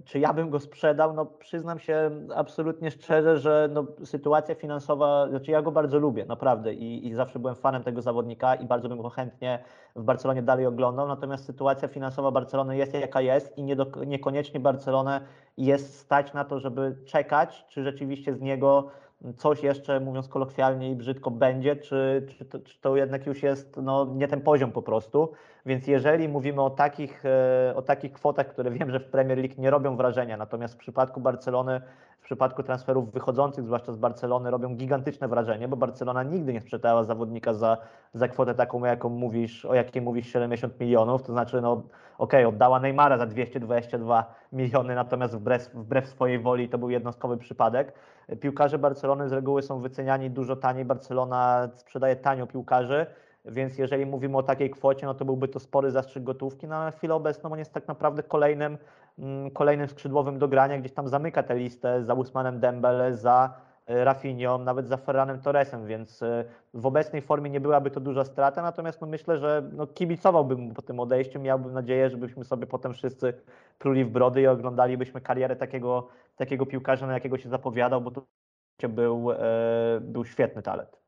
Czy 0.04 0.18
ja 0.18 0.32
bym 0.32 0.50
go 0.50 0.60
sprzedał? 0.60 1.12
No 1.12 1.26
przyznam 1.26 1.78
się 1.78 2.10
absolutnie 2.34 2.90
szczerze, 2.90 3.38
że 3.38 3.68
no, 3.72 3.86
sytuacja 4.04 4.54
finansowa, 4.54 5.28
znaczy 5.28 5.50
ja 5.50 5.62
go 5.62 5.72
bardzo 5.72 5.98
lubię, 5.98 6.24
naprawdę 6.24 6.74
i, 6.74 7.06
i 7.06 7.14
zawsze 7.14 7.38
byłem 7.38 7.54
fanem 7.54 7.82
tego 7.82 8.02
zawodnika 8.02 8.54
i 8.54 8.66
bardzo 8.66 8.88
bym 8.88 9.02
go 9.02 9.10
chętnie 9.10 9.58
w 9.96 10.02
Barcelonie 10.02 10.42
dalej 10.42 10.66
oglądał, 10.66 11.08
natomiast 11.08 11.44
sytuacja 11.44 11.88
finansowa 11.88 12.30
Barcelony 12.30 12.76
jest 12.76 12.94
jaka 12.94 13.20
jest 13.20 13.58
i 13.58 13.62
nie 13.62 13.76
do, 13.76 13.86
niekoniecznie 14.06 14.60
Barcelonę 14.60 15.20
jest 15.56 15.98
stać 15.98 16.32
na 16.32 16.44
to, 16.44 16.60
żeby 16.60 16.96
czekać, 17.04 17.66
czy 17.68 17.82
rzeczywiście 17.82 18.34
z 18.34 18.40
niego 18.40 18.90
coś 19.36 19.62
jeszcze, 19.62 20.00
mówiąc 20.00 20.28
kolokwialnie 20.28 20.90
i 20.90 20.96
brzydko, 20.96 21.30
będzie, 21.30 21.76
czy, 21.76 22.26
czy, 22.38 22.44
to, 22.44 22.58
czy 22.58 22.80
to 22.80 22.96
jednak 22.96 23.26
już 23.26 23.42
jest 23.42 23.76
no, 23.76 24.06
nie 24.14 24.28
ten 24.28 24.40
poziom 24.40 24.72
po 24.72 24.82
prostu. 24.82 25.32
Więc 25.66 25.86
jeżeli 25.86 26.28
mówimy 26.28 26.62
o 26.62 26.70
takich, 26.70 27.24
e, 27.24 27.72
o 27.76 27.82
takich 27.82 28.12
kwotach, 28.12 28.48
które 28.48 28.70
wiem, 28.70 28.90
że 28.90 29.00
w 29.00 29.04
Premier 29.04 29.38
League 29.38 29.54
nie 29.58 29.70
robią 29.70 29.96
wrażenia, 29.96 30.36
natomiast 30.36 30.74
w 30.74 30.78
przypadku 30.78 31.20
Barcelony, 31.20 31.80
przypadku 32.26 32.62
transferów 32.62 33.12
wychodzących, 33.12 33.64
zwłaszcza 33.64 33.92
z 33.92 33.96
Barcelony, 33.96 34.50
robią 34.50 34.74
gigantyczne 34.74 35.28
wrażenie, 35.28 35.68
bo 35.68 35.76
Barcelona 35.76 36.22
nigdy 36.22 36.52
nie 36.52 36.60
sprzedała 36.60 37.04
zawodnika 37.04 37.54
za, 37.54 37.76
za 38.14 38.28
kwotę 38.28 38.54
taką, 38.54 38.84
jaką 38.84 39.08
mówisz, 39.08 39.64
o 39.64 39.74
jakiej 39.74 40.02
mówisz 40.02 40.32
70 40.32 40.80
milionów, 40.80 41.22
to 41.22 41.32
znaczy, 41.32 41.60
no 41.60 41.72
okej, 41.72 41.86
okay, 42.18 42.46
oddała 42.46 42.80
Neymara 42.80 43.18
za 43.18 43.26
222 43.26 44.34
miliony, 44.52 44.94
natomiast 44.94 45.34
wbrew, 45.34 45.70
wbrew 45.74 46.08
swojej 46.08 46.38
woli 46.38 46.68
to 46.68 46.78
był 46.78 46.90
jednostkowy 46.90 47.36
przypadek. 47.36 47.92
Piłkarze 48.40 48.78
Barcelony 48.78 49.28
z 49.28 49.32
reguły 49.32 49.62
są 49.62 49.80
wyceniani 49.80 50.30
dużo 50.30 50.56
taniej, 50.56 50.84
Barcelona 50.84 51.68
sprzedaje 51.76 52.16
tanio 52.16 52.46
piłkarzy, 52.46 53.06
więc 53.44 53.78
jeżeli 53.78 54.06
mówimy 54.06 54.36
o 54.36 54.42
takiej 54.42 54.70
kwocie, 54.70 55.06
no 55.06 55.14
to 55.14 55.24
byłby 55.24 55.48
to 55.48 55.60
spory 55.60 55.90
zastrzyk 55.90 56.22
gotówki, 56.22 56.66
no 56.66 56.76
ale 56.76 56.84
na 56.84 56.90
chwilę 56.90 57.14
obecną 57.14 57.52
on 57.52 57.58
jest 57.58 57.72
tak 57.72 57.88
naprawdę 57.88 58.22
kolejnym, 58.22 58.78
kolejnym 59.54 59.88
skrzydłowym 59.88 60.38
do 60.38 60.48
grania, 60.48 60.78
gdzieś 60.78 60.92
tam 60.92 61.08
zamyka 61.08 61.42
tę 61.42 61.56
listę 61.56 62.04
za 62.04 62.14
Usmanem 62.14 62.60
Dembele, 62.60 63.14
za 63.14 63.54
e, 63.86 64.04
Rafinią, 64.04 64.58
nawet 64.58 64.88
za 64.88 64.96
Ferranem 64.96 65.40
Torresem, 65.40 65.86
więc 65.86 66.22
e, 66.22 66.44
w 66.74 66.86
obecnej 66.86 67.22
formie 67.22 67.50
nie 67.50 67.60
byłaby 67.60 67.90
to 67.90 68.00
duża 68.00 68.24
strata, 68.24 68.62
natomiast 68.62 69.00
no 69.00 69.06
myślę, 69.06 69.38
że 69.38 69.70
no 69.72 69.86
kibicowałbym 69.86 70.60
mu 70.60 70.74
po 70.74 70.82
tym 70.82 71.00
odejściu, 71.00 71.40
miałbym 71.40 71.72
nadzieję, 71.72 72.10
żebyśmy 72.10 72.44
sobie 72.44 72.66
potem 72.66 72.94
wszyscy 72.94 73.34
pluli 73.78 74.04
w 74.04 74.10
brody 74.10 74.42
i 74.42 74.46
oglądalibyśmy 74.46 75.20
karierę 75.20 75.56
takiego, 75.56 76.08
takiego 76.36 76.66
piłkarza, 76.66 77.06
na 77.06 77.12
jakiego 77.14 77.38
się 77.38 77.48
zapowiadał, 77.48 78.00
bo 78.00 78.10
to 78.10 78.22
był, 78.88 79.32
e, 79.32 79.36
był 80.00 80.24
świetny 80.24 80.62
talent. 80.62 81.00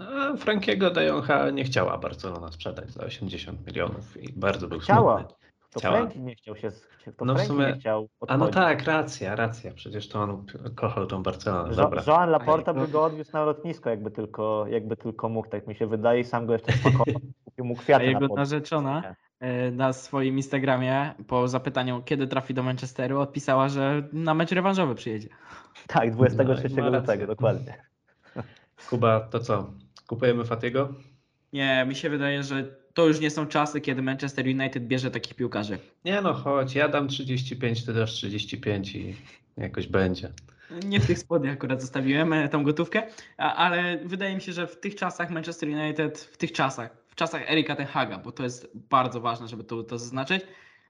A 0.00 0.36
Frankiego 0.36 0.90
de 0.90 1.04
Jonga 1.04 1.50
nie 1.50 1.64
chciała 1.64 1.98
Barcelona 1.98 2.52
sprzedać 2.52 2.90
za 2.90 3.04
80 3.04 3.66
milionów 3.66 4.16
i 4.22 4.32
bardzo 4.32 4.68
był 4.68 4.78
Chciała. 4.78 5.18
smutny. 5.18 5.49
To 5.70 5.78
Chciała. 5.80 5.96
Franki 5.96 6.20
nie 6.20 6.34
chciał 6.34 6.56
się, 6.56 6.70
to 7.16 7.24
No 7.24 7.32
w 7.34 7.36
Franki 7.36 7.52
sumie- 7.52 7.66
nie 7.66 7.80
chciał 7.80 8.08
A 8.28 8.36
no 8.36 8.44
odchodzić. 8.44 8.54
tak, 8.54 8.84
racja, 8.84 9.36
racja. 9.36 9.72
Przecież 9.74 10.08
to 10.08 10.22
on 10.22 10.46
kochał 10.74 11.06
tą 11.06 11.22
Barcelonę. 11.22 11.68
Jo- 11.70 11.76
Dobra. 11.76 12.02
Joan 12.06 12.30
Laporta 12.30 12.74
by 12.74 12.88
go 12.88 13.04
odwiózł 13.04 13.32
na 13.32 13.44
lotnisko, 13.44 13.90
jakby 13.90 14.10
tylko, 14.10 14.66
jakby 14.66 14.96
tylko 14.96 15.28
mógł, 15.28 15.48
tak 15.48 15.66
mi 15.66 15.74
się 15.74 15.86
wydaje, 15.86 16.20
i 16.20 16.24
sam 16.24 16.46
go 16.46 16.52
jeszcze 16.52 16.72
spakował. 16.72 17.04
Kupił 17.44 17.64
mu 17.64 17.74
A 17.78 17.82
kwiaty 17.82 18.04
na 18.04 18.10
jego 18.10 18.28
pod- 18.28 18.36
narzeczona 18.36 19.14
e, 19.40 19.70
na 19.70 19.92
swoim 19.92 20.36
Instagramie 20.36 21.14
po 21.26 21.48
zapytaniu, 21.48 22.02
kiedy 22.04 22.26
trafi 22.26 22.54
do 22.54 22.62
Manchesteru, 22.62 23.20
odpisała, 23.20 23.68
że 23.68 24.02
na 24.12 24.34
mecz 24.34 24.52
rewanżowy 24.52 24.94
przyjedzie. 24.94 25.28
Tak, 25.86 26.10
23 26.10 26.68
No 26.76 26.90
lutego, 26.90 27.26
dokładnie. 27.26 27.82
Kuba, 28.90 29.20
to 29.20 29.38
co? 29.40 29.70
Kupujemy 30.08 30.44
Fatiego? 30.44 30.88
Nie, 31.52 31.84
mi 31.88 31.94
się 31.94 32.10
wydaje, 32.10 32.42
że 32.42 32.79
to 33.00 33.06
już 33.06 33.20
nie 33.20 33.30
są 33.30 33.46
czasy, 33.46 33.80
kiedy 33.80 34.02
Manchester 34.02 34.46
United 34.46 34.86
bierze 34.86 35.10
takich 35.10 35.34
piłkarzy. 35.34 35.78
Nie 36.04 36.20
no, 36.20 36.34
chodź, 36.34 36.74
ja 36.74 36.88
dam 36.88 37.08
35, 37.08 37.84
ty 37.84 37.94
dasz 37.94 38.12
35 38.12 38.94
i 38.94 39.16
jakoś 39.56 39.86
będzie. 39.86 40.32
Nie 40.84 41.00
w 41.00 41.06
tych 41.06 41.18
spodniach 41.18 41.52
akurat 41.52 41.80
zostawiłem 41.80 42.32
e, 42.32 42.48
tą 42.48 42.64
gotówkę, 42.64 43.02
ale 43.36 43.98
wydaje 44.04 44.34
mi 44.34 44.40
się, 44.40 44.52
że 44.52 44.66
w 44.66 44.80
tych 44.80 44.94
czasach 44.94 45.30
Manchester 45.30 45.68
United, 45.68 46.18
w 46.18 46.36
tych 46.36 46.52
czasach, 46.52 46.96
w 47.08 47.14
czasach 47.14 47.50
Erika 47.50 47.76
Ten 47.76 47.86
Haga, 47.86 48.18
bo 48.18 48.32
to 48.32 48.42
jest 48.42 48.70
bardzo 48.74 49.20
ważne, 49.20 49.48
żeby 49.48 49.64
to, 49.64 49.82
to 49.82 49.98
zaznaczyć, 49.98 50.42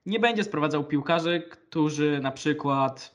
nie 0.07 0.21
będzie 0.21 0.45
sprowadzał 0.45 0.85
piłkarzy, 0.85 1.43
którzy 1.51 2.21
na 2.23 2.31
przykład 2.31 3.15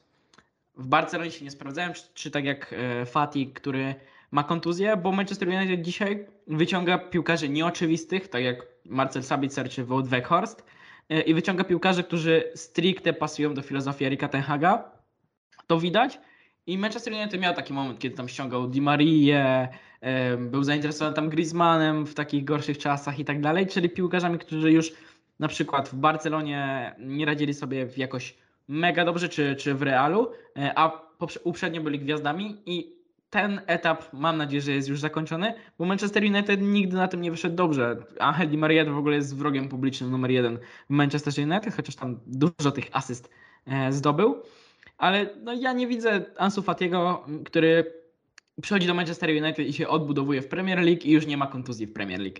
w 0.77 0.87
Barcelonie 0.87 1.31
się 1.31 1.45
nie 1.45 1.51
sprawdzają, 1.51 1.93
czy, 1.93 2.03
czy 2.13 2.31
tak 2.31 2.45
jak 2.45 2.73
e, 2.73 3.05
Fati, 3.05 3.47
który 3.47 3.95
ma 4.35 4.43
kontuzję, 4.43 4.97
bo 4.97 5.11
Manchester 5.11 5.49
United 5.49 5.81
dzisiaj 5.81 6.25
wyciąga 6.47 6.97
piłkarzy 6.97 7.49
nieoczywistych, 7.49 8.27
tak 8.27 8.43
jak 8.43 8.67
Marcel 8.85 9.23
Sabitzer 9.23 9.69
czy 9.69 9.85
Wout 9.85 10.07
Weghorst 10.07 10.65
e, 11.09 11.21
i 11.21 11.33
wyciąga 11.33 11.63
piłkarzy, 11.63 12.03
którzy 12.03 12.51
stricte 12.55 13.13
pasują 13.13 13.53
do 13.53 13.61
filozofii 13.61 14.05
Erika 14.05 14.27
Ten 14.27 14.41
Haga. 14.41 14.91
To 15.67 15.79
widać. 15.79 16.19
I 16.67 16.77
Manchester 16.77 17.13
United 17.13 17.41
miał 17.41 17.53
taki 17.53 17.73
moment, 17.73 17.99
kiedy 17.99 18.15
tam 18.15 18.29
ściągał 18.29 18.67
Di 18.67 18.81
Marię, 18.81 19.67
e, 20.01 20.37
był 20.37 20.63
zainteresowany 20.63 21.15
tam 21.15 21.29
Griezmannem 21.29 22.05
w 22.05 22.13
takich 22.13 22.45
gorszych 22.45 22.77
czasach 22.77 23.19
i 23.19 23.25
tak 23.25 23.41
dalej, 23.41 23.67
czyli 23.67 23.89
piłkarzami, 23.89 24.39
którzy 24.39 24.71
już 24.71 24.93
na 25.39 25.47
przykład 25.47 25.89
w 25.89 25.95
Barcelonie 25.95 26.95
nie 26.99 27.25
radzili 27.25 27.53
sobie 27.53 27.87
jakoś 27.97 28.35
mega 28.67 29.05
dobrze, 29.05 29.29
czy, 29.29 29.55
czy 29.55 29.73
w 29.73 29.81
Realu, 29.81 30.31
e, 30.57 30.79
a 30.79 30.89
poprze- 31.19 31.39
uprzednio 31.43 31.81
byli 31.81 31.99
gwiazdami 31.99 32.61
i 32.65 32.94
ten 33.35 33.61
etap 33.67 34.13
mam 34.13 34.37
nadzieję, 34.37 34.61
że 34.61 34.71
jest 34.71 34.89
już 34.89 34.99
zakończony, 34.99 35.53
bo 35.77 35.85
Manchester 35.85 36.23
United 36.23 36.61
nigdy 36.61 36.97
na 36.97 37.07
tym 37.07 37.21
nie 37.21 37.31
wyszedł 37.31 37.55
dobrze. 37.55 37.97
Angel 38.19 38.49
Di 38.49 38.57
Maria 38.57 38.85
w 38.85 38.97
ogóle 38.97 39.15
jest 39.15 39.37
wrogiem 39.37 39.69
publicznym 39.69 40.11
numer 40.11 40.31
jeden 40.31 40.57
w 40.57 40.89
Manchester 40.89 41.33
United, 41.37 41.75
chociaż 41.75 41.95
tam 41.95 42.19
dużo 42.27 42.71
tych 42.71 42.85
asyst 42.91 43.29
e, 43.67 43.91
zdobył. 43.91 44.35
Ale 44.97 45.29
no, 45.43 45.53
ja 45.53 45.73
nie 45.73 45.87
widzę 45.87 46.25
Ansu 46.37 46.61
Fatiego, 46.61 47.25
który 47.45 47.93
przychodzi 48.61 48.87
do 48.87 48.93
Manchester 48.93 49.29
United 49.29 49.67
i 49.67 49.73
się 49.73 49.87
odbudowuje 49.87 50.41
w 50.41 50.47
Premier 50.47 50.79
League 50.79 51.01
i 51.03 51.11
już 51.11 51.27
nie 51.27 51.37
ma 51.37 51.47
kontuzji 51.47 51.87
w 51.87 51.93
Premier 51.93 52.19
League. 52.19 52.39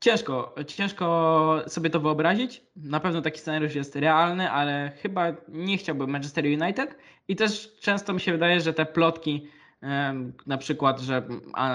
Ciężko, 0.00 0.54
ciężko 0.66 1.62
sobie 1.66 1.90
to 1.90 2.00
wyobrazić. 2.00 2.62
Na 2.76 3.00
pewno 3.00 3.22
taki 3.22 3.40
scenariusz 3.40 3.74
jest 3.74 3.96
realny, 3.96 4.50
ale 4.50 4.92
chyba 5.02 5.32
nie 5.48 5.78
chciałbym 5.78 6.10
Manchester 6.10 6.44
United. 6.44 6.98
I 7.28 7.36
też 7.36 7.74
często 7.80 8.12
mi 8.12 8.20
się 8.20 8.32
wydaje, 8.32 8.60
że 8.60 8.74
te 8.74 8.86
plotki, 8.86 9.48
na 10.46 10.58
przykład, 10.58 11.00
że 11.00 11.22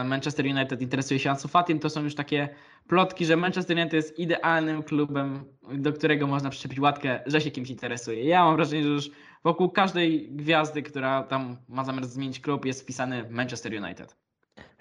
Manchester 0.05 0.45
United 0.45 0.82
interesuje 0.82 1.20
się 1.20 1.30
Ansu 1.30 1.49
to 1.82 1.89
są 1.89 2.03
już 2.03 2.16
takie 2.16 2.49
plotki, 2.88 3.26
że 3.26 3.38
Manchester 3.38 3.78
United 3.78 3.93
jest 3.93 4.20
idealnym 4.20 4.84
klubem, 4.84 5.43
do 5.74 5.93
którego 5.93 6.28
można 6.28 6.49
przyczepić 6.49 6.80
łatkę, 6.80 7.20
że 7.26 7.41
się 7.41 7.51
kimś 7.51 7.70
interesuje. 7.70 8.24
Ja 8.24 8.45
mam 8.45 8.55
wrażenie, 8.55 8.84
że 8.84 8.89
już 8.89 9.12
wokół 9.43 9.70
każdej 9.70 10.32
gwiazdy, 10.32 10.84
która 10.84 11.24
tam 11.24 11.57
ma 11.68 11.84
zamiar 11.84 12.05
zmienić 12.05 12.39
klub, 12.39 12.66
jest 12.66 12.82
wpisany 12.82 13.30
Manchester 13.30 13.84
United. 13.84 14.28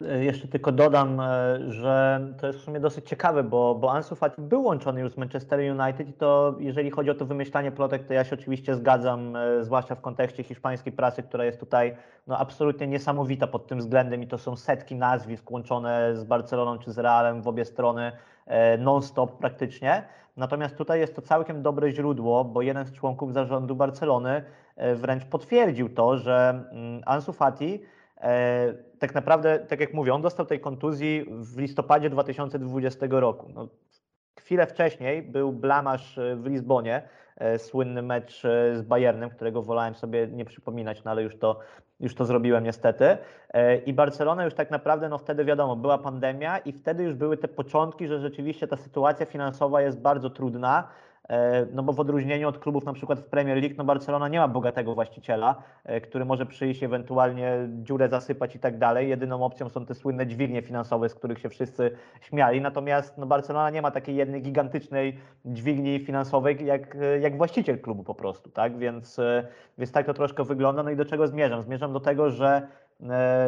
E, 0.02 0.24
Jeszcze 0.24 0.48
tylko 0.48 0.72
dodam, 0.72 1.20
e, 1.20 1.24
że 1.68 2.20
to 2.40 2.46
jest 2.46 2.58
w 2.58 2.62
sumie 2.62 2.80
dosyć 2.80 3.08
ciekawe, 3.08 3.42
bo, 3.42 3.74
bo 3.74 3.92
Ansu 3.92 4.16
Fati 4.16 4.42
był 4.42 4.62
łączony 4.62 5.00
już 5.00 5.12
z 5.12 5.16
Manchester 5.16 5.60
United 5.80 6.08
i 6.08 6.12
to 6.12 6.54
jeżeli 6.58 6.90
chodzi 6.90 7.10
o 7.10 7.14
to 7.14 7.26
wymyślanie 7.26 7.72
plotek, 7.72 8.06
to 8.06 8.12
ja 8.12 8.24
się 8.24 8.34
oczywiście 8.34 8.74
zgadzam, 8.74 9.36
e, 9.36 9.64
zwłaszcza 9.64 9.94
w 9.94 10.00
kontekście 10.00 10.42
hiszpańskiej 10.42 10.92
prasy, 10.92 11.22
która 11.22 11.44
jest 11.44 11.60
tutaj 11.60 11.96
no, 12.26 12.38
absolutnie 12.38 12.86
niesamowita 12.86 13.46
pod 13.46 13.66
tym 13.66 13.78
względem 13.78 14.22
i 14.22 14.26
to 14.26 14.38
są 14.38 14.56
setki 14.56 14.94
nazwisk 14.94 15.50
łączone 15.50 16.16
z 16.16 16.24
Barceloną 16.24 16.78
czy 16.78 16.92
z 16.92 16.98
Realem 16.98 17.42
w 17.42 17.48
obie 17.48 17.64
strony 17.64 18.12
non-stop 18.78 19.38
praktycznie. 19.38 20.02
Natomiast 20.36 20.76
tutaj 20.76 21.00
jest 21.00 21.16
to 21.16 21.22
całkiem 21.22 21.62
dobre 21.62 21.92
źródło, 21.92 22.44
bo 22.44 22.62
jeden 22.62 22.86
z 22.86 22.92
członków 22.92 23.32
zarządu 23.32 23.76
Barcelony 23.76 24.42
wręcz 24.94 25.24
potwierdził 25.24 25.88
to, 25.88 26.18
że 26.18 26.64
mm, 26.72 27.02
Ansu 27.06 27.32
Fati 27.32 27.82
tak 28.98 29.14
naprawdę, 29.14 29.58
tak 29.58 29.80
jak 29.80 29.94
mówię, 29.94 30.14
on 30.14 30.22
dostał 30.22 30.46
tej 30.46 30.60
kontuzji 30.60 31.26
w 31.30 31.58
listopadzie 31.58 32.10
2020 32.10 33.06
roku. 33.10 33.50
No, 33.54 33.68
chwilę 34.48 34.66
wcześniej 34.66 35.22
był 35.22 35.52
blamasz 35.52 36.18
e, 36.18 36.36
w 36.36 36.46
Lizbonie, 36.46 37.02
e, 37.36 37.58
słynny 37.58 38.02
mecz 38.02 38.44
e, 38.44 38.76
z 38.76 38.82
Bayernem, 38.82 39.30
którego 39.30 39.62
wolałem 39.62 39.94
sobie 39.94 40.26
nie 40.26 40.44
przypominać, 40.44 41.04
no 41.04 41.10
ale 41.10 41.22
już 41.22 41.38
to, 41.38 41.58
już 42.00 42.14
to 42.14 42.24
zrobiłem 42.24 42.64
niestety. 42.64 43.18
I 43.86 43.92
Barcelona 43.92 44.44
już 44.44 44.54
tak 44.54 44.70
naprawdę, 44.70 45.08
no 45.08 45.18
wtedy 45.18 45.44
wiadomo, 45.44 45.76
była 45.76 45.98
pandemia 45.98 46.58
i 46.58 46.72
wtedy 46.72 47.02
już 47.02 47.14
były 47.14 47.36
te 47.36 47.48
początki, 47.48 48.06
że 48.06 48.20
rzeczywiście 48.20 48.66
ta 48.66 48.76
sytuacja 48.76 49.26
finansowa 49.26 49.82
jest 49.82 50.00
bardzo 50.00 50.30
trudna. 50.30 50.88
E, 51.28 51.66
No 51.72 51.82
bo 51.82 51.92
w 51.92 52.00
odróżnieniu 52.00 52.48
od 52.48 52.58
klubów 52.58 52.84
na 52.84 52.92
przykład 52.92 53.20
w 53.20 53.24
Premier 53.24 53.58
League, 53.58 53.74
no 53.78 53.84
Barcelona 53.84 54.28
nie 54.28 54.38
ma 54.38 54.48
bogatego 54.48 54.94
właściciela, 54.94 55.62
e, 55.84 56.00
który 56.00 56.24
może 56.24 56.46
przyjść 56.46 56.82
ewentualnie 56.82 57.68
dziurę 57.68 58.08
zasypać 58.08 58.56
i 58.56 58.58
tak 58.58 58.78
dalej. 58.78 59.08
Jedyną 59.08 59.44
opcją 59.44 59.68
są 59.68 59.86
te 59.86 59.94
słynne 59.94 60.26
dźwignie 60.26 60.62
finansowe, 60.62 61.08
z 61.08 61.14
których 61.14 61.38
się 61.38 61.48
wszyscy 61.48 61.90
śmiali. 62.20 62.60
Natomiast 62.60 63.18
no 63.18 63.26
Barcelona 63.26 63.70
nie 63.70 63.82
ma 63.82 63.90
takiej 63.90 64.16
jednej 64.16 64.42
gigantycznej 64.42 65.18
dźwigni 65.44 66.00
finansowej 66.00 66.66
jak, 66.66 66.96
jak 67.20 67.36
właściciel 67.36 67.80
klubu 67.80 68.04
po 68.04 68.14
prostu, 68.14 68.50
tak? 68.50 68.78
Więc, 68.78 69.18
e, 69.18 69.46
więc 69.78 69.92
tak 69.92 70.06
to 70.06 70.14
troszkę 70.14 70.44
wygląda. 70.44 70.82
No 70.82 70.90
i 70.90 70.96
do 70.96 71.04
czego 71.04 71.26
zmierzam? 71.26 71.62
Zmierzam 71.62 71.92
do 71.92 72.00
tego, 72.00 72.30
że 72.30 72.68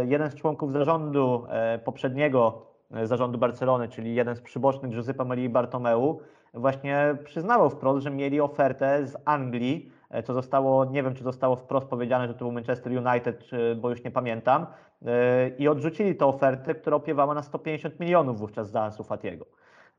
jeden 0.06 0.30
z 0.30 0.34
członków 0.34 0.72
zarządu 0.72 1.46
poprzedniego 1.84 2.66
zarządu 3.02 3.38
Barcelony, 3.38 3.88
czyli 3.88 4.14
jeden 4.14 4.36
z 4.36 4.40
przybocznych 4.40 4.92
Giuseppe 4.92 5.24
Marii 5.24 5.48
Bartomeu, 5.48 6.20
właśnie 6.54 7.16
przyznawał 7.24 7.70
wprost, 7.70 8.02
że 8.04 8.10
mieli 8.10 8.40
ofertę 8.40 9.06
z 9.06 9.16
Anglii, 9.24 9.92
e, 10.10 10.22
co 10.22 10.34
zostało, 10.34 10.84
nie 10.84 11.02
wiem 11.02 11.14
czy 11.14 11.24
zostało 11.24 11.56
wprost 11.56 11.86
powiedziane, 11.86 12.28
że 12.28 12.34
to 12.34 12.38
był 12.38 12.52
Manchester 12.52 12.92
United, 12.92 13.50
bo 13.76 13.90
już 13.90 14.04
nie 14.04 14.10
pamiętam, 14.10 14.66
e, 15.06 15.48
i 15.48 15.68
odrzucili 15.68 16.14
tę 16.16 16.26
ofertę, 16.26 16.74
która 16.74 16.96
opiewała 16.96 17.34
na 17.34 17.42
150 17.42 18.00
milionów 18.00 18.38
wówczas 18.38 18.70
za 18.70 18.82
Ansu 18.82 19.04
Fatiego. 19.04 19.46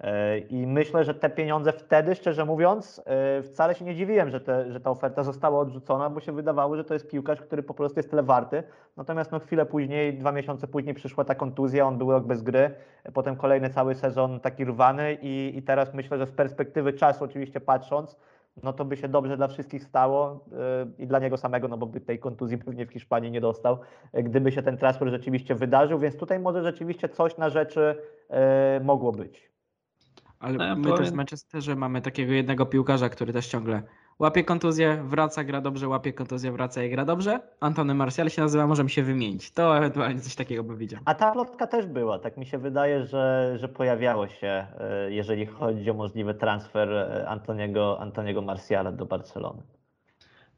E, 0.02 0.38
I 0.38 0.68
myślę, 0.68 1.04
że 1.04 1.14
te 1.14 1.30
pieniądze 1.30 1.74
wtedy, 1.74 2.16
szczerze 2.16 2.46
mówiąc, 2.46 3.02
e, 3.06 3.44
wcale 3.44 3.76
się 3.76 3.86
nie 3.86 3.96
dziwiłem, 3.96 4.30
że, 4.30 4.42
te, 4.42 4.72
że 4.72 4.80
ta 4.80 4.90
oferta 4.90 5.24
została 5.24 5.60
odrzucona, 5.60 6.10
bo 6.10 6.20
się 6.20 6.32
wydawało, 6.32 6.76
że 6.78 6.84
to 6.84 6.94
jest 6.94 7.10
piłkarz, 7.10 7.42
który 7.42 7.64
po 7.64 7.74
prostu 7.74 8.00
jest 8.00 8.10
tyle 8.10 8.24
warty. 8.24 8.64
Natomiast 8.98 9.32
no, 9.32 9.40
chwilę 9.40 9.66
później, 9.66 10.18
dwa 10.18 10.32
miesiące 10.32 10.68
później 10.68 10.96
przyszła 10.96 11.24
ta 11.24 11.36
kontuzja, 11.36 11.88
on 11.88 11.98
był 11.98 12.12
rok 12.12 12.24
bez 12.26 12.42
gry, 12.42 12.76
e, 13.04 13.12
potem 13.12 13.36
kolejny 13.36 13.70
cały 13.70 13.96
sezon 13.96 14.40
taki 14.40 14.66
rwany 14.66 15.18
i, 15.22 15.54
i 15.56 15.64
teraz 15.64 15.94
myślę, 15.94 16.18
że 16.18 16.28
z 16.28 16.32
perspektywy 16.32 16.94
czasu 16.94 17.24
oczywiście 17.24 17.60
patrząc, 17.60 18.18
no 18.64 18.74
to 18.74 18.86
by 18.86 18.98
się 18.98 19.08
dobrze 19.08 19.38
dla 19.38 19.48
wszystkich 19.48 19.84
stało 19.84 20.46
y, 21.00 21.04
i 21.04 21.08
dla 21.08 21.20
niego 21.20 21.38
samego, 21.38 21.68
no 21.68 21.78
bo 21.78 21.86
by 21.86 22.02
tej 22.02 22.20
kontuzji 22.20 22.58
pewnie 22.58 22.86
w 22.86 22.92
Hiszpanii 22.92 23.32
nie 23.32 23.42
dostał, 23.42 23.78
y, 24.18 24.24
gdyby 24.24 24.52
się 24.52 24.62
ten 24.62 24.78
transfer 24.78 25.10
rzeczywiście 25.10 25.56
wydarzył, 25.56 26.00
więc 26.00 26.18
tutaj 26.18 26.40
może 26.40 26.64
rzeczywiście 26.64 27.10
coś 27.10 27.38
na 27.38 27.50
rzeczy 27.50 27.96
mogło 28.82 29.12
być. 29.12 29.51
Ale 30.42 30.58
No 30.58 30.64
ja 30.66 30.76
my 30.76 30.84
też 30.84 30.92
powiem- 30.92 31.12
w 31.12 31.16
Manchesterze 31.16 31.76
mamy 31.76 32.02
takiego 32.02 32.34
jednego 32.34 32.66
piłkarza, 32.66 33.10
który 33.10 33.34
też 33.34 33.48
ciągle 33.48 33.84
łapie 34.20 34.44
kontuzję, 34.44 35.04
wraca, 35.06 35.44
gra 35.44 35.62
dobrze, 35.62 35.88
łapie 35.88 36.14
kontuzję, 36.14 36.52
wraca 36.52 36.84
i 36.84 36.90
gra 36.90 37.06
dobrze. 37.06 37.40
Antony 37.60 37.94
Martial 37.94 38.30
się 38.30 38.42
nazywa, 38.42 38.68
możemy 38.68 38.90
się 38.90 39.04
wymienić. 39.04 39.52
To 39.52 39.78
ewentualnie 39.78 40.22
coś 40.22 40.36
takiego 40.36 40.64
by 40.64 40.78
widział. 40.78 41.00
A 41.06 41.16
ta 41.16 41.32
plotka 41.32 41.68
też 41.68 41.86
była, 41.86 42.20
tak 42.20 42.38
mi 42.38 42.46
się 42.46 42.58
wydaje, 42.58 43.06
że, 43.06 43.54
że 43.60 43.68
pojawiało 43.68 44.28
się, 44.28 44.68
y, 45.08 45.14
jeżeli 45.14 45.46
chodzi 45.46 45.92
o 45.92 45.94
możliwy 45.94 46.34
transfer 46.34 46.90
y, 46.90 47.28
Antoniego, 47.28 48.00
Antoniego 48.00 48.42
Marciala 48.42 48.92
do 48.92 49.06
Barcelony. 49.06 49.62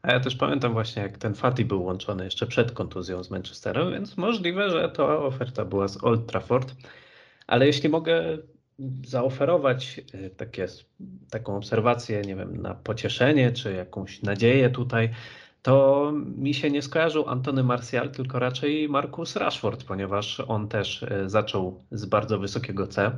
A 0.01 0.11
ja 0.11 0.19
też 0.19 0.35
pamiętam 0.35 0.73
właśnie, 0.73 1.01
jak 1.03 1.17
ten 1.17 1.35
Fati 1.35 1.65
był 1.65 1.83
łączony 1.83 2.23
jeszcze 2.23 2.47
przed 2.47 2.71
kontuzją 2.71 3.23
z 3.23 3.31
Manchesterem, 3.31 3.91
więc 3.91 4.17
możliwe, 4.17 4.69
że 4.69 4.89
to 4.89 5.25
oferta 5.25 5.65
była 5.65 5.87
z 5.87 6.03
Old 6.03 6.27
Trafford. 6.27 6.73
Ale 7.47 7.65
jeśli 7.67 7.89
mogę 7.89 8.37
zaoferować 9.05 10.01
y, 10.15 10.29
takie, 10.29 10.67
taką 11.29 11.57
obserwację, 11.57 12.21
nie 12.21 12.35
wiem, 12.35 12.61
na 12.61 12.73
pocieszenie 12.73 13.51
czy 13.51 13.73
jakąś 13.73 14.21
nadzieję 14.21 14.69
tutaj, 14.69 15.09
to 15.61 16.11
mi 16.37 16.53
się 16.53 16.69
nie 16.69 16.81
skojarzył 16.81 17.29
Antony 17.29 17.63
Martial, 17.63 18.11
tylko 18.11 18.39
raczej 18.39 18.89
Marcus 18.89 19.35
Rashford, 19.35 19.83
ponieważ 19.83 20.39
on 20.39 20.67
też 20.67 21.03
y, 21.03 21.29
zaczął 21.29 21.83
z 21.91 22.05
bardzo 22.05 22.39
wysokiego 22.39 22.87
C. 22.87 23.17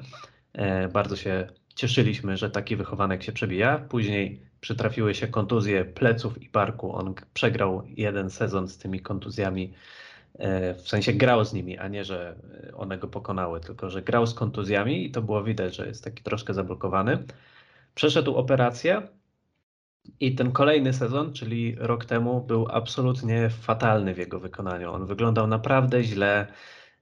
E, 0.54 0.88
Bardzo 0.88 1.16
się 1.16 1.48
cieszyliśmy, 1.76 2.38
że 2.38 2.50
taki 2.50 2.76
wychowanek 2.76 3.24
się 3.24 3.32
przebija. 3.32 3.78
Później 3.78 4.42
przytrafiły 4.62 5.16
się 5.16 5.28
kontuzje 5.28 5.86
pleców 5.86 6.42
i 6.42 6.50
barku. 6.50 6.96
On 6.96 7.14
przegrał 7.34 7.84
jeden 7.88 8.30
sezon 8.30 8.68
z 8.68 8.78
tymi 8.78 9.00
kontuzjami, 9.00 9.74
w 10.84 10.90
sensie 10.90 11.14
grał 11.14 11.46
z 11.46 11.54
nimi, 11.54 11.78
a 11.78 11.88
nie, 11.88 12.06
że 12.06 12.36
e, 12.70 12.76
one 12.76 12.98
go 12.98 13.08
pokonały, 13.08 13.60
tylko 13.60 13.90
że 13.90 14.02
grał 14.02 14.28
z 14.28 14.34
kontuzjami 14.34 15.06
i 15.06 15.12
to 15.12 15.22
było 15.22 15.44
widać, 15.44 15.76
że 15.76 15.88
jest 15.88 16.04
taki 16.04 16.24
troszkę 16.24 16.54
zablokowany. 16.54 17.24
Przeszedł 17.96 18.36
operację 18.36 19.08
i 20.20 20.36
ten 20.36 20.52
kolejny 20.52 20.94
sezon, 20.94 21.34
czyli 21.34 21.76
rok 21.80 22.06
temu, 22.06 22.42
był 22.42 22.68
absolutnie 22.72 23.50
fatalny 23.50 24.14
w 24.14 24.18
jego 24.18 24.40
wykonaniu. 24.40 24.92
On 24.94 25.06
wyglądał 25.06 25.48
naprawdę 25.48 26.04
źle. 26.04 26.48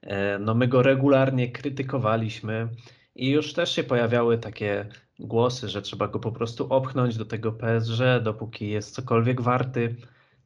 E, 0.02 0.38
No 0.38 0.54
my 0.54 0.68
go 0.68 0.82
regularnie 0.82 1.52
krytykowaliśmy 1.52 2.68
i 3.14 3.30
już 3.30 3.52
też 3.52 3.74
się 3.74 3.84
pojawiały 3.84 4.38
takie 4.38 4.88
głosy, 5.18 5.68
że 5.68 5.82
trzeba 5.82 6.08
go 6.08 6.18
po 6.20 6.32
prostu 6.32 6.66
opchnąć 6.72 7.16
do 7.16 7.24
tego 7.24 7.52
PSG, 7.52 8.00
dopóki 8.22 8.68
jest 8.70 8.94
cokolwiek 8.94 9.40
warty. 9.40 9.96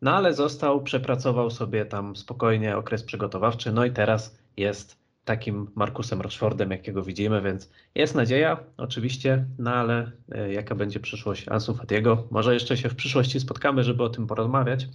No 0.02 0.16
ale 0.16 0.34
został, 0.34 0.82
przepracował 0.82 1.50
sobie 1.50 1.86
tam 1.86 2.16
spokojnie 2.16 2.76
okres 2.76 3.02
przygotowawczy, 3.02 3.72
no 3.72 3.84
i 3.84 3.90
teraz 3.90 4.38
jest 4.56 4.98
takim 5.24 5.70
Markusem 5.74 6.20
Rashfordem, 6.20 6.70
jakiego 6.70 7.02
widzimy, 7.02 7.42
więc 7.42 7.70
jest 7.94 8.14
nadzieja, 8.14 8.64
oczywiście, 8.76 9.44
no 9.58 9.70
ale 9.74 10.12
e, 10.32 10.52
jaka 10.52 10.74
będzie 10.74 11.00
przyszłość 11.00 11.48
Ansu 11.48 11.74
Fatiego? 11.74 12.26
Może 12.30 12.54
jeszcze 12.54 12.76
się 12.76 12.88
w 12.88 12.94
przyszłości 12.94 13.40
spotkamy, 13.40 13.84
żeby 13.84 14.02
o 14.02 14.08
tym 14.08 14.26
porozmawiać. 14.26 14.88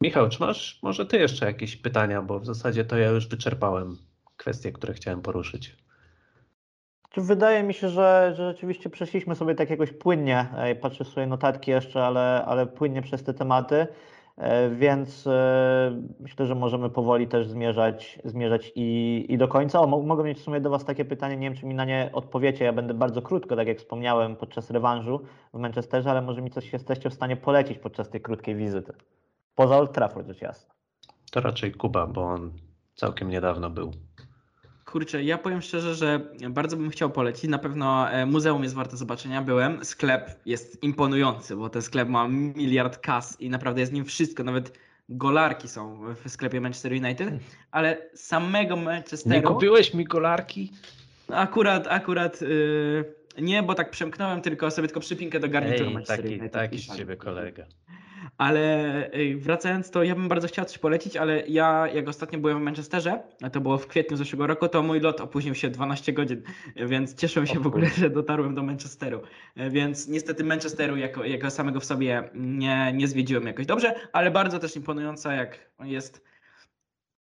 Michał, 0.00 0.28
czy 0.28 0.40
masz 0.40 0.78
może 0.82 1.06
ty 1.06 1.16
jeszcze 1.16 1.46
jakieś 1.46 1.76
pytania, 1.76 2.22
bo 2.22 2.40
w 2.40 2.46
zasadzie 2.46 2.84
to 2.84 2.96
ja 2.96 3.10
już 3.10 3.28
wyczerpałem 3.28 3.96
kwestie, 4.36 4.72
które 4.72 4.94
chciałem 4.94 5.22
poruszyć. 5.22 5.83
Wydaje 7.16 7.62
mi 7.62 7.74
się, 7.74 7.88
że, 7.88 8.32
że 8.36 8.52
rzeczywiście 8.52 8.90
przeszliśmy 8.90 9.34
sobie 9.34 9.54
tak 9.54 9.70
jakoś 9.70 9.92
płynnie, 9.92 10.46
e, 10.56 10.74
patrzę 10.74 11.04
sobie 11.04 11.26
notatki 11.26 11.70
jeszcze, 11.70 12.04
ale, 12.06 12.44
ale 12.46 12.66
płynnie 12.66 13.02
przez 13.02 13.22
te 13.22 13.34
tematy, 13.34 13.86
e, 14.36 14.70
więc 14.70 15.26
e, 15.26 16.02
myślę, 16.20 16.46
że 16.46 16.54
możemy 16.54 16.90
powoli 16.90 17.28
też 17.28 17.48
zmierzać, 17.48 18.18
zmierzać 18.24 18.72
i, 18.74 19.26
i 19.28 19.38
do 19.38 19.48
końca. 19.48 19.80
O, 19.80 19.86
mo- 19.86 20.02
mogę 20.02 20.24
mieć 20.24 20.38
w 20.38 20.42
sumie 20.42 20.60
do 20.60 20.70
Was 20.70 20.84
takie 20.84 21.04
pytanie, 21.04 21.36
nie 21.36 21.50
wiem 21.50 21.58
czy 21.58 21.66
mi 21.66 21.74
na 21.74 21.84
nie 21.84 22.10
odpowiecie, 22.12 22.64
ja 22.64 22.72
będę 22.72 22.94
bardzo 22.94 23.22
krótko, 23.22 23.56
tak 23.56 23.68
jak 23.68 23.78
wspomniałem 23.78 24.36
podczas 24.36 24.70
rewanżu 24.70 25.20
w 25.54 25.58
Manchesterze, 25.58 26.10
ale 26.10 26.22
może 26.22 26.42
mi 26.42 26.50
coś 26.50 26.72
jesteście 26.72 27.10
w 27.10 27.14
stanie 27.14 27.36
polecić 27.36 27.78
podczas 27.78 28.10
tej 28.10 28.20
krótkiej 28.20 28.54
wizyty. 28.54 28.92
Poza 29.54 29.76
Old 29.78 29.92
Trafford 29.92 30.26
rzecz 30.26 30.40
jasna. 30.40 30.74
To 31.30 31.40
raczej 31.40 31.72
Kuba, 31.72 32.06
bo 32.06 32.22
on 32.22 32.52
całkiem 32.94 33.30
niedawno 33.30 33.70
był. 33.70 33.92
Kurczę, 34.94 35.24
ja 35.24 35.38
powiem 35.38 35.62
szczerze, 35.62 35.94
że 35.94 36.20
bardzo 36.50 36.76
bym 36.76 36.90
chciał 36.90 37.10
polecić. 37.10 37.50
Na 37.50 37.58
pewno 37.58 38.10
e, 38.10 38.26
muzeum 38.26 38.62
jest 38.62 38.74
warte 38.74 38.96
zobaczenia. 38.96 39.42
Byłem. 39.42 39.84
Sklep 39.84 40.40
jest 40.46 40.82
imponujący, 40.82 41.56
bo 41.56 41.68
ten 41.68 41.82
sklep 41.82 42.08
ma 42.08 42.28
miliard 42.28 42.98
kas 42.98 43.40
i 43.40 43.50
naprawdę 43.50 43.80
jest 43.80 43.92
nim 43.92 44.04
wszystko. 44.04 44.44
Nawet 44.44 44.78
golarki 45.08 45.68
są 45.68 46.00
w 46.24 46.30
sklepie 46.30 46.60
Manchester 46.60 46.92
United, 46.92 47.32
ale 47.70 47.96
samego 48.14 48.76
Manchesteru. 48.76 49.36
Nie 49.36 49.42
kupiłeś 49.42 49.94
mi 49.94 50.06
kolarki? 50.06 50.72
Akurat, 51.28 51.86
akurat 51.86 52.40
yy, 52.40 53.14
nie, 53.38 53.62
bo 53.62 53.74
tak 53.74 53.90
przemknąłem 53.90 54.40
tylko 54.40 54.70
sobie 54.70 54.88
tylko 54.88 55.00
przypinkę 55.00 55.40
do 55.40 55.48
garnituru 55.48 55.88
Ej, 55.88 55.94
Manchester 55.94 56.22
taki, 56.22 56.34
United 56.34 56.52
taki 56.52 56.78
z 56.78 56.86
tak. 56.86 56.96
ciebie 56.96 57.16
kolega. 57.16 57.64
Ale 58.38 59.10
y, 59.14 59.36
wracając, 59.38 59.90
to 59.90 60.02
ja 60.02 60.14
bym 60.14 60.28
bardzo 60.28 60.48
chciał 60.48 60.64
coś 60.64 60.78
polecić, 60.78 61.16
ale 61.16 61.46
ja 61.46 61.88
jak 61.94 62.08
ostatnio 62.08 62.38
byłem 62.38 62.58
w 62.58 62.62
Manchesterze, 62.62 63.22
a 63.42 63.50
to 63.50 63.60
było 63.60 63.78
w 63.78 63.86
kwietniu 63.86 64.16
zeszłego 64.16 64.46
roku, 64.46 64.68
to 64.68 64.82
mój 64.82 65.00
lot 65.00 65.20
opóźnił 65.20 65.54
się 65.54 65.70
12 65.70 66.12
godzin, 66.12 66.42
więc 66.76 67.14
cieszę 67.14 67.46
się 67.46 67.60
w 67.60 67.66
ogóle, 67.66 67.86
że 67.86 68.10
dotarłem 68.10 68.54
do 68.54 68.62
Manchesteru. 68.62 69.20
Więc 69.70 70.08
niestety 70.08 70.44
Manchesteru 70.44 70.96
jako, 70.96 71.24
jako 71.24 71.50
samego 71.50 71.80
w 71.80 71.84
sobie 71.84 72.30
nie, 72.34 72.92
nie 72.92 73.08
zwiedziłem 73.08 73.46
jakoś 73.46 73.66
dobrze, 73.66 73.94
ale 74.12 74.30
bardzo 74.30 74.58
też 74.58 74.76
imponująca 74.76 75.34
jak 75.34 75.70
jest 75.84 76.24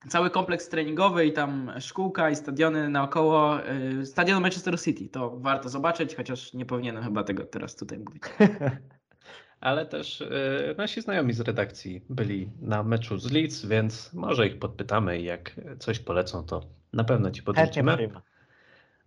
cały 0.09 0.29
kompleks 0.29 0.69
treningowy 0.69 1.25
i 1.25 1.33
tam 1.33 1.71
szkółka 1.79 2.29
i 2.29 2.35
stadiony 2.35 2.89
naokoło. 2.89 3.59
y, 4.01 4.05
Stadion 4.05 4.41
Manchester 4.41 4.81
City, 4.81 5.09
to 5.09 5.39
warto 5.39 5.69
zobaczyć, 5.69 6.15
chociaż 6.15 6.53
nie 6.53 6.65
powinienem 6.65 7.03
chyba 7.03 7.23
tego 7.23 7.45
teraz 7.45 7.75
tutaj 7.75 7.99
mówić. 7.99 8.23
Ale 9.61 9.85
też 9.85 10.21
e, 10.21 10.75
nasi 10.77 11.01
znajomi 11.01 11.33
z 11.33 11.39
redakcji 11.39 12.01
byli 12.09 12.49
na 12.61 12.83
meczu 12.83 13.17
z 13.17 13.31
Leeds, 13.31 13.65
więc 13.65 14.13
może 14.13 14.47
ich 14.47 14.59
podpytamy 14.59 15.19
i 15.19 15.23
jak 15.23 15.51
coś 15.79 15.99
polecą, 15.99 16.43
to 16.43 16.61
na 16.93 17.03
pewno 17.03 17.31
ci 17.31 17.43
podrzucimy. 17.43 18.09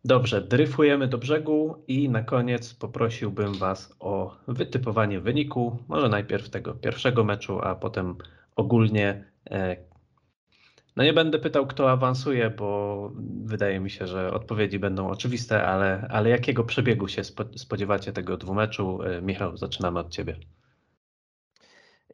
Dobrze, 0.05 0.41
dryfujemy 0.41 1.09
do 1.09 1.19
brzegu 1.19 1.85
i 1.89 2.09
na 2.09 2.23
koniec 2.23 2.75
poprosiłbym 2.75 3.55
Was 3.55 3.97
o 4.01 4.37
wytypowanie 4.49 5.21
wyniku. 5.21 5.79
Może 5.89 6.09
najpierw 6.09 6.51
tego 6.51 6.75
pierwszego 6.75 7.25
meczu, 7.25 7.61
a 7.63 7.75
potem 7.75 8.15
ogólnie. 8.57 9.25
No 10.97 11.05
nie 11.05 11.13
będę 11.13 11.39
pytał, 11.39 11.67
kto 11.67 11.91
awansuje, 11.91 12.51
bo 12.51 13.11
wydaje 13.45 13.81
mi 13.81 13.91
się, 13.91 14.07
że 14.07 14.33
odpowiedzi 14.33 14.79
będą 14.79 15.09
oczywiste, 15.09 15.67
ale, 15.67 16.09
ale 16.11 16.31
jakiego 16.31 16.65
przebiegu 16.65 17.09
się 17.09 17.23
spo- 17.23 17.59
spodziewacie 17.59 18.13
tego 18.13 18.37
dwumeczu? 18.37 19.03
E, 19.03 19.23
Michał, 19.23 19.57
zaczynamy 19.57 19.99
od 19.99 20.11
Ciebie. 20.11 20.37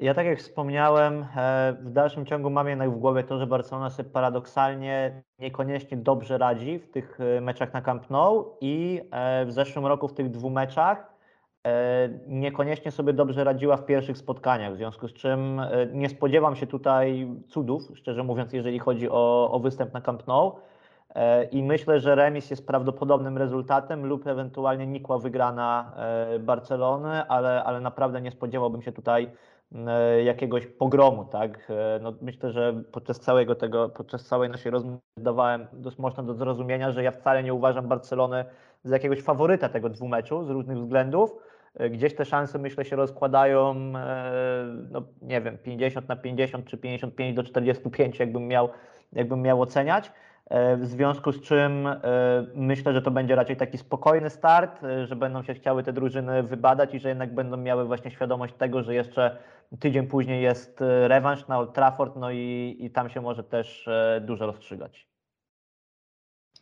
Ja 0.01 0.15
tak 0.15 0.27
jak 0.27 0.39
wspomniałem, 0.39 1.27
e, 1.37 1.77
w 1.81 1.91
dalszym 1.91 2.27
ciągu 2.27 2.51
mam 2.51 2.69
jednak 2.69 2.91
w 2.91 2.99
głowie 2.99 3.25
to, 3.25 3.39
że 3.39 3.47
Barcelona 3.47 3.91
sobie 3.91 4.11
paradoksalnie 4.11 5.23
niekoniecznie 5.39 5.97
dobrze 5.97 6.39
radzi 6.39 6.79
w 6.79 6.91
tych 6.91 7.19
e, 7.21 7.41
meczach 7.41 7.73
na 7.73 7.83
Camp 7.83 8.11
Nou 8.11 8.57
i 8.61 9.01
w 9.47 9.53
zeszłym 9.53 9.87
roku 9.87 10.09
w 10.09 10.15
tych 10.15 10.31
dwóch 10.31 10.53
meczach 10.53 11.16
niekoniecznie 12.29 12.91
sobie 12.91 13.13
dobrze 13.13 13.45
radziła 13.45 13.77
w 13.77 13.87
pierwszych 13.87 14.19
spotkaniach, 14.19 14.73
w 14.73 14.77
związku 14.77 15.09
z 15.09 15.13
czym 15.13 15.61
e, 15.61 15.87
nie 15.93 16.09
spodziewam 16.09 16.57
się 16.57 16.67
tutaj 16.67 17.29
cudów, 17.49 17.83
szczerze 17.95 18.23
mówiąc, 18.23 18.53
jeżeli 18.53 18.79
chodzi 18.79 19.11
o, 19.11 19.51
o 19.51 19.61
występ 19.61 19.93
na 19.95 20.01
Camp 20.01 20.27
Nou. 20.27 20.53
E, 21.15 21.45
I 21.45 21.63
myślę, 21.63 22.01
że 22.01 22.15
remis 22.15 22.51
jest 22.51 22.67
prawdopodobnym 22.67 23.39
rezultatem 23.39 24.07
lub 24.07 24.27
ewentualnie 24.27 24.87
nikła 24.87 25.19
wygrana 25.19 25.93
e, 25.97 26.39
Barcelony, 26.39 27.29
ale, 27.29 27.65
ale 27.65 27.81
naprawdę 27.81 28.21
nie 28.21 28.31
spodziewałbym 28.31 28.83
się 28.83 28.93
tutaj 28.93 29.31
e, 29.75 30.23
jakiegoś 30.23 30.67
pogromu, 30.67 31.25
tak? 31.25 31.71
E, 31.71 31.99
No, 32.03 32.13
myślę, 32.23 32.53
że 32.53 32.83
podczas 32.93 33.21
całego 33.21 33.55
tego, 33.55 33.89
podczas 33.89 34.25
całej 34.25 34.51
naszej 34.51 34.73
rozmowy 34.73 34.99
dawałem 35.17 35.67
dość 35.73 35.99
mocno 35.99 36.23
do 36.23 36.35
zrozumienia, 36.35 36.93
że 36.93 37.03
ja 37.03 37.11
wcale 37.11 37.43
nie 37.43 37.55
uważam 37.55 37.89
Barcelony 37.89 38.45
za 38.85 38.95
jakiegoś 38.97 39.23
faworyta 39.23 39.69
tego 39.69 39.89
dwumeczu 39.89 40.45
z 40.45 40.51
różnych 40.51 40.79
względów. 40.79 41.37
E, 41.77 41.91
Gdzieś 41.91 42.15
te 42.15 42.25
szanse, 42.25 42.59
myślę, 42.59 42.85
się 42.85 42.97
rozkładają, 42.97 43.75
e, 43.97 44.33
no 44.91 45.03
nie 45.23 45.41
wiem, 45.41 45.59
50 45.59 46.09
na 46.09 46.17
50 46.17 46.67
czy 46.67 46.77
55 46.79 47.37
do 47.37 47.43
45, 47.43 48.19
jakbym 48.19 48.49
miał, 48.49 48.69
jakbym 49.13 49.43
miał 49.43 49.63
oceniać. 49.63 50.13
E, 50.47 50.77
W 50.77 50.87
związku 50.87 51.33
z 51.33 51.41
czym 51.41 51.89
myślę, 52.55 52.93
że 52.93 53.03
to 53.03 53.11
będzie 53.11 53.35
raczej 53.35 53.57
taki 53.57 53.79
spokojny 53.79 54.31
start, 54.31 54.81
że 55.05 55.17
będą 55.17 55.43
się 55.43 55.55
chciały 55.55 55.83
te 55.83 55.93
drużyny 55.93 56.43
wybadać 56.43 56.95
i 56.95 57.01
że 57.01 57.09
jednak 57.09 57.35
będą 57.35 57.57
miały 57.57 57.85
właśnie 57.85 58.11
świadomość 58.11 58.55
tego, 58.55 58.83
że 58.83 58.95
jeszcze 58.95 59.37
tydzień 59.81 60.07
później 60.07 60.43
jest 60.43 60.81
rewanż 61.07 61.49
na 61.49 61.59
Old 61.59 61.75
Trafford, 61.75 62.17
no 62.17 62.31
i, 62.31 62.77
i 62.81 62.91
tam 62.91 63.11
się 63.11 63.21
może 63.21 63.45
też 63.45 63.89
dużo 64.21 64.47
rozstrzygać. 64.47 65.09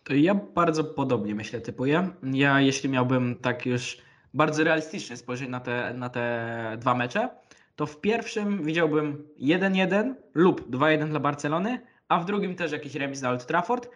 To 0.05 0.15
ja 0.15 0.35
bardzo 0.35 0.85
podobnie 0.85 1.35
myślę, 1.35 1.61
typuję. 1.61 2.09
Ja 2.23 2.61
jeśli 2.61 2.91
miałbym 2.91 3.37
tak 3.43 3.67
już 3.67 3.99
bardzo 4.35 4.65
realistycznie 4.65 5.17
spojrzeć 5.17 5.49
na 5.49 5.61
te, 5.61 5.95
na 5.95 6.09
te 6.09 6.77
dwa 6.79 6.95
mecze, 6.95 7.29
to 7.77 7.87
w 7.87 8.01
pierwszym 8.01 8.65
widziałbym 8.65 9.29
1-1 9.41 10.15
lub 10.35 10.71
2-1 10.71 11.09
dla 11.09 11.21
Barcelony, 11.21 11.81
a 12.09 12.19
w 12.19 12.25
drugim 12.25 12.55
też 12.55 12.73
jakiś 12.73 12.95
remis 12.95 13.23
na 13.23 13.31
Old 13.31 13.47
Trafford 13.47 13.91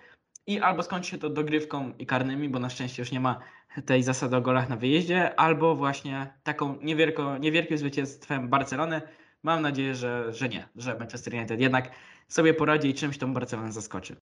i 0.46 0.60
albo 0.60 0.82
skończy 0.82 1.10
się 1.10 1.18
to 1.18 1.30
dogrywką 1.30 1.92
i 1.98 2.06
karnymi, 2.06 2.48
bo 2.48 2.58
na 2.58 2.70
szczęście 2.70 3.02
już 3.02 3.12
nie 3.12 3.20
ma 3.20 3.38
tej 3.86 4.02
zasady 4.02 4.36
o 4.36 4.40
golach 4.40 4.68
na 4.68 4.76
wyjeździe, 4.76 5.40
albo 5.40 5.76
właśnie 5.76 6.32
taką 6.42 6.76
niewielko, 6.82 7.38
niewielkim 7.38 7.78
zwycięstwem 7.78 8.48
Barcelony. 8.48 9.02
Mam 9.42 9.62
nadzieję, 9.62 9.94
że, 9.94 10.32
że 10.32 10.48
nie, 10.48 10.68
że 10.76 10.98
Manchester 10.98 11.34
United 11.34 11.60
jednak 11.60 11.90
sobie 12.28 12.54
poradzi 12.54 12.88
i 12.88 12.94
czymś 12.94 13.18
tą 13.18 13.34
Barcelonę 13.34 13.72
zaskoczy. 13.72 14.16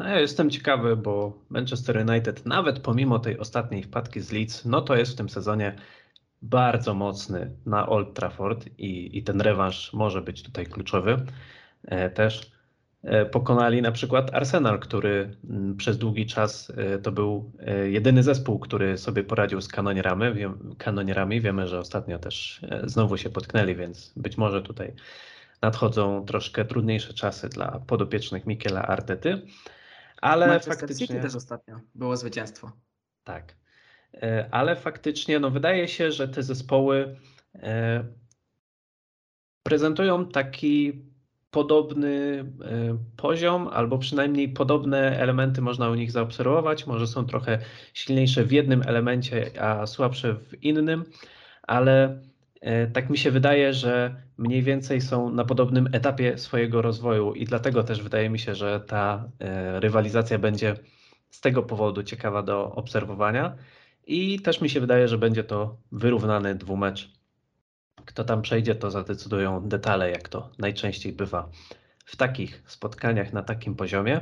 No, 0.00 0.08
ja 0.08 0.20
jestem 0.20 0.50
ciekawy, 0.50 0.96
bo 0.96 1.38
Manchester 1.50 2.08
United, 2.08 2.46
nawet 2.46 2.78
pomimo 2.78 3.18
tej 3.18 3.38
ostatniej 3.38 3.82
wpadki 3.82 4.20
z 4.20 4.32
Leeds, 4.32 4.64
no 4.64 4.80
to 4.80 4.96
jest 4.96 5.12
w 5.12 5.16
tym 5.16 5.28
sezonie 5.28 5.76
bardzo 6.42 6.94
mocny 6.94 7.50
na 7.66 7.88
Old 7.88 8.14
Trafford 8.14 8.66
i, 8.78 9.18
i 9.18 9.22
ten 9.22 9.40
rewanż 9.40 9.92
może 9.92 10.22
być 10.22 10.42
tutaj 10.42 10.66
kluczowy. 10.66 11.16
E, 11.84 12.10
też 12.10 12.50
e, 13.02 13.26
pokonali 13.26 13.82
na 13.82 13.92
przykład 13.92 14.34
Arsenal, 14.34 14.78
który 14.78 15.36
mm, 15.50 15.76
przez 15.76 15.98
długi 15.98 16.26
czas 16.26 16.72
e, 16.76 16.98
to 16.98 17.12
był 17.12 17.52
e, 17.58 17.90
jedyny 17.90 18.22
zespół, 18.22 18.58
który 18.58 18.98
sobie 18.98 19.24
poradził 19.24 19.60
z 19.60 19.68
kanonierami. 19.68 20.34
Wiem, 20.34 20.74
kanonierami. 20.78 21.40
Wiemy, 21.40 21.68
że 21.68 21.78
ostatnio 21.78 22.18
też 22.18 22.60
e, 22.70 22.82
znowu 22.84 23.16
się 23.16 23.30
potknęli, 23.30 23.74
więc 23.74 24.12
być 24.16 24.38
może 24.38 24.62
tutaj 24.62 24.92
nadchodzą 25.62 26.24
troszkę 26.26 26.64
trudniejsze 26.64 27.14
czasy 27.14 27.48
dla 27.48 27.80
podopiecznych 27.86 28.46
Mikela 28.46 28.82
Artety. 28.82 29.42
Ale 30.20 30.46
Manchester 30.46 30.74
faktycznie. 30.74 31.06
City 31.06 31.20
też 31.20 31.34
ostatnio 31.34 31.80
było 31.94 32.16
zwycięstwo. 32.16 32.72
Tak. 33.24 33.56
E, 34.14 34.48
Ale 34.50 34.76
faktycznie, 34.76 35.40
no 35.40 35.50
wydaje 35.50 35.88
się, 35.88 36.12
że 36.12 36.28
te 36.28 36.42
zespoły 36.42 37.16
e, 37.54 38.04
prezentują 39.62 40.28
taki 40.28 41.04
podobny 41.50 42.44
e, 42.64 42.98
poziom, 43.16 43.68
albo 43.68 43.98
przynajmniej 43.98 44.48
podobne 44.48 45.18
elementy 45.18 45.60
można 45.60 45.90
u 45.90 45.94
nich 45.94 46.10
zaobserwować. 46.12 46.86
Może 46.86 47.06
są 47.06 47.26
trochę 47.26 47.58
silniejsze 47.94 48.44
w 48.44 48.52
jednym 48.52 48.82
elemencie, 48.86 49.62
a 49.62 49.86
słabsze 49.86 50.34
w 50.34 50.64
innym, 50.64 51.04
ale 51.62 52.22
tak 52.92 53.10
mi 53.10 53.18
się 53.18 53.30
wydaje, 53.30 53.72
że 53.72 54.14
mniej 54.38 54.62
więcej 54.62 55.00
są 55.00 55.30
na 55.30 55.44
podobnym 55.44 55.88
etapie 55.92 56.38
swojego 56.38 56.82
rozwoju 56.82 57.34
i 57.34 57.44
dlatego 57.44 57.82
też 57.82 58.02
wydaje 58.02 58.30
mi 58.30 58.38
się, 58.38 58.54
że 58.54 58.80
ta 58.80 59.28
e, 59.38 59.80
rywalizacja 59.80 60.38
będzie 60.38 60.76
z 61.30 61.40
tego 61.40 61.62
powodu 61.62 62.02
ciekawa 62.02 62.42
do 62.42 62.72
obserwowania. 62.72 63.56
I 64.06 64.40
też 64.40 64.60
mi 64.60 64.70
się 64.70 64.80
wydaje, 64.80 65.08
że 65.08 65.18
będzie 65.18 65.44
to 65.44 65.76
wyrównany 65.92 66.54
dwumecz. 66.54 67.12
Kto 68.04 68.24
tam 68.24 68.42
przejdzie, 68.42 68.74
to 68.74 68.90
zadecydują 68.90 69.68
detale, 69.68 70.10
jak 70.10 70.28
to 70.28 70.50
najczęściej 70.58 71.12
bywa 71.12 71.48
w 72.04 72.16
takich 72.16 72.62
spotkaniach 72.66 73.32
na 73.32 73.42
takim 73.42 73.74
poziomie. 73.74 74.20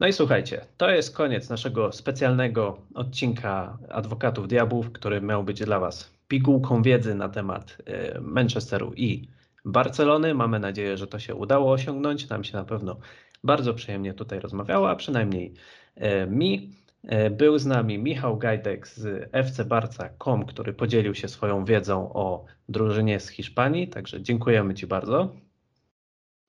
No 0.00 0.06
i 0.06 0.12
słuchajcie, 0.12 0.66
to 0.76 0.90
jest 0.90 1.16
koniec 1.16 1.48
naszego 1.48 1.92
specjalnego 1.92 2.78
odcinka 2.94 3.78
Adwokatów 3.88 4.48
Diabłów, 4.48 4.92
który 4.92 5.20
miał 5.20 5.44
być 5.44 5.64
dla 5.64 5.80
Was 5.80 6.13
pigułką 6.34 6.82
wiedzy 6.82 7.14
na 7.14 7.28
temat 7.28 7.76
e, 7.86 8.20
Manchesteru 8.20 8.92
i 8.96 9.28
Barcelony. 9.64 10.34
Mamy 10.34 10.60
nadzieję, 10.60 10.96
że 10.96 11.06
to 11.06 11.18
się 11.18 11.34
udało 11.34 11.72
osiągnąć. 11.72 12.28
Nam 12.28 12.44
się 12.44 12.56
na 12.56 12.64
pewno 12.64 12.96
bardzo 13.44 13.74
przyjemnie 13.74 14.14
tutaj 14.14 14.40
rozmawiało, 14.40 14.90
a 14.90 14.96
przynajmniej 14.96 15.54
e, 15.96 16.26
mi. 16.26 16.74
E, 17.02 17.30
Był 17.30 17.58
z 17.58 17.66
nami 17.66 17.98
Michał 17.98 18.38
Gajdek 18.38 18.88
z 18.88 19.28
FC 19.32 19.64
Barca.com, 19.64 20.46
który 20.46 20.72
podzielił 20.72 21.14
się 21.14 21.28
swoją 21.28 21.64
wiedzą 21.64 22.12
o 22.12 22.44
drużynie 22.68 23.20
z 23.20 23.28
Hiszpanii, 23.28 23.88
także 23.88 24.22
dziękujemy 24.22 24.74
Ci 24.74 24.86
bardzo. 24.86 25.32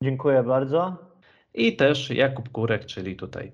Dziękuję 0.04 0.44
bardzo. 0.44 0.98
I 1.54 1.76
też 1.76 2.10
Jakub 2.10 2.50
Kurek, 2.50 2.86
czyli 2.86 3.16
tutaj 3.16 3.52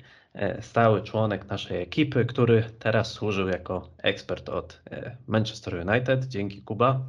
stały 0.61 1.01
członek 1.01 1.49
naszej 1.49 1.81
ekipy, 1.81 2.25
który 2.25 2.63
teraz 2.79 3.11
służył 3.11 3.47
jako 3.47 3.89
ekspert 3.97 4.49
od 4.49 4.81
e, 4.91 5.17
Manchester 5.27 5.87
United. 5.87 6.25
Dzięki 6.25 6.61
Kuba. 6.61 7.01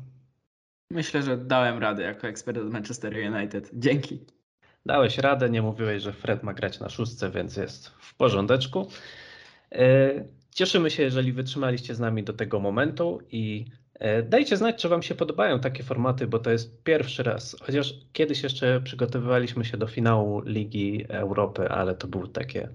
Myślę, 0.91 1.23
że 1.23 1.37
dałem 1.37 1.79
radę 1.79 2.03
jako 2.03 2.29
ekspert 2.29 2.59
od 2.59 2.71
Manchester 2.71 3.15
United. 3.33 3.71
Dzięki. 3.75 4.21
Dałeś 4.87 5.19
radę, 5.19 5.51
nie 5.51 5.63
mówiłeś, 5.63 6.03
że 6.03 6.13
Fred 6.13 6.43
ma 6.43 6.55
grać 6.55 6.81
na 6.81 6.89
szóstce, 6.89 7.31
więc 7.31 7.57
jest 7.57 7.89
w 7.89 8.15
porządeczku. 8.15 8.89
E, 9.73 10.25
Cieszymy 10.55 10.91
się, 10.91 11.03
jeżeli 11.03 11.33
wytrzymaliście 11.33 11.95
z 11.95 12.01
nami 12.01 12.25
do 12.25 12.33
tego 12.33 12.61
momentu 12.61 13.21
i 13.31 13.65
e, 13.71 13.82
dajcie 14.29 14.57
znać, 14.57 14.83
czy 14.83 14.89
Wam 14.89 15.03
się 15.03 15.15
podobają 15.15 15.61
takie 15.61 15.83
formaty, 15.83 16.27
bo 16.27 16.39
to 16.39 16.51
jest 16.51 16.83
pierwszy 16.83 17.23
raz, 17.23 17.57
chociaż 17.63 17.95
kiedyś 18.13 18.43
jeszcze 18.43 18.81
przygotowywaliśmy 18.81 19.65
się 19.65 19.77
do 19.77 19.87
finału 19.87 20.41
Ligi 20.41 21.05
Europy, 21.09 21.69
ale 21.69 21.95
to 21.95 22.07
było 22.07 22.27
takie 22.27 22.69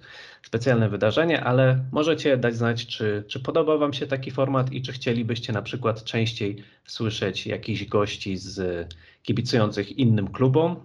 specjalne 0.43 0.89
wydarzenie, 0.89 1.43
ale 1.43 1.85
możecie 1.91 2.37
dać 2.37 2.55
znać, 2.55 2.87
czy, 2.87 3.23
czy 3.27 3.39
podoba 3.39 3.77
Wam 3.77 3.93
się 3.93 4.07
taki 4.07 4.31
format 4.31 4.71
i 4.71 4.81
czy 4.81 4.91
chcielibyście 4.91 5.53
na 5.53 5.61
przykład 5.61 6.03
częściej 6.03 6.63
słyszeć 6.85 7.47
jakichś 7.47 7.85
gości 7.85 8.37
z 8.37 8.87
kibicujących 9.23 9.97
innym 9.97 10.27
klubom, 10.27 10.75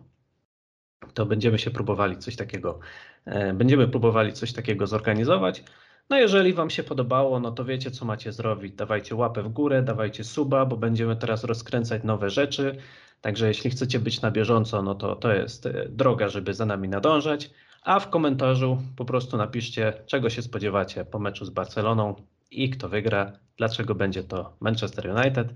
to 1.14 1.27
będziemy 1.27 1.59
się 1.59 1.70
próbowali 1.70 2.16
coś 2.16 2.36
takiego, 2.36 2.78
e, 3.24 3.52
będziemy 3.52 3.89
próbowali 3.89 4.32
coś 4.32 4.52
takiego 4.52 4.86
zorganizować. 4.86 5.64
No 6.11 6.19
jeżeli 6.19 6.53
Wam 6.53 6.70
się 6.70 6.83
podobało, 6.83 7.41
no 7.41 7.53
to 7.53 7.65
wiecie 7.65 7.91
co 7.91 8.05
macie 8.05 8.33
zrobić. 8.33 8.74
Dawajcie 8.74 9.15
łapę 9.15 9.43
w 9.43 9.49
górę, 9.49 9.83
dawajcie 9.83 10.24
suba, 10.24 10.66
bo 10.66 10.77
będziemy 10.77 11.16
teraz 11.16 11.45
rozkręcać 11.45 12.03
nowe 12.05 12.31
rzeczy. 12.31 12.77
Także 13.20 13.49
jeśli 13.49 13.70
chcecie 13.70 14.01
być 14.01 14.20
na 14.20 14.31
bieżąco, 14.31 14.83
no 14.83 14.95
to 14.95 15.16
to 15.16 15.33
jest 15.33 15.66
e, 15.66 15.89
droga, 15.89 16.29
żeby 16.29 16.55
za 16.55 16.66
nami 16.66 16.89
nadążać. 16.89 17.51
A 17.83 18.01
w 18.01 18.11
komentarzu 18.11 18.79
po 18.97 19.05
prostu 19.05 19.37
napiszcie, 19.37 19.93
czego 20.07 20.31
się 20.31 20.43
spodziewacie 20.43 21.05
po 21.05 21.19
meczu 21.19 21.45
z 21.45 21.51
Barceloną 21.51 22.15
i 22.51 22.70
kto 22.70 22.89
wygra, 22.89 23.33
dlaczego 23.57 23.95
będzie 23.95 24.23
to 24.24 24.57
Manchester 24.61 25.11
United. 25.16 25.55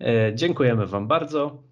E, 0.00 0.34
Dziękujemy 0.34 0.86
Wam 0.86 1.08
bardzo 1.08 1.62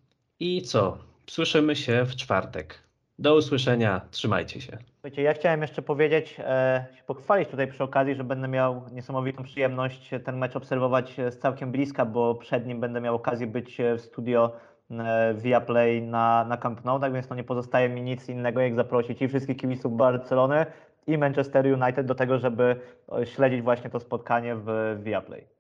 i 0.40 0.62
co? 0.62 0.98
Słyszymy 1.26 1.76
się 1.76 2.04
w 2.04 2.16
czwartek. 2.16 2.78
Do 3.18 3.36
usłyszenia, 3.36 4.00
trzymajcie 4.10 4.60
się. 4.60 4.78
Słuchajcie, 5.00 5.22
ja 5.22 5.34
chciałem 5.34 5.62
jeszcze 5.62 5.82
powiedzieć, 5.82 6.36
e, 6.38 6.84
się 6.96 7.02
pochwalić 7.02 7.48
tutaj 7.48 7.66
przy 7.68 7.84
okazji, 7.84 8.14
że 8.14 8.24
będę 8.24 8.48
miał 8.48 8.82
niesamowitą 8.92 9.42
przyjemność 9.42 10.10
ten 10.24 10.38
mecz 10.38 10.56
obserwować 10.56 11.16
z 11.30 11.38
całkiem 11.38 11.72
bliska, 11.72 12.04
bo 12.04 12.34
przed 12.34 12.66
nim 12.66 12.80
będę 12.80 13.00
miał 13.00 13.14
okazję 13.14 13.46
być 13.46 13.78
w 13.96 14.00
studio 14.00 14.52
e, 14.90 15.34
Viaplay 15.34 16.02
na, 16.02 16.44
na 16.44 16.56
Camp 16.56 16.84
Nou, 16.84 17.00
tak 17.00 17.12
więc 17.12 17.30
no 17.30 17.36
nie 17.36 17.44
pozostaje 17.44 17.88
mi 17.88 18.02
nic 18.02 18.28
innego, 18.28 18.60
jak 18.60 18.74
zaprosić 18.74 19.22
i 19.22 19.28
wszystkich 19.28 19.56
kibiców 19.56 19.96
Barcelony 19.96 20.66
i 21.06 21.18
Manchester 21.18 21.66
United 21.66 22.06
do 22.06 22.14
tego, 22.14 22.38
żeby 22.38 22.76
śledzić 23.24 23.62
właśnie 23.62 23.90
to 23.90 24.00
spotkanie 24.00 24.56
w 24.56 24.98
Viaplay. 25.02 25.59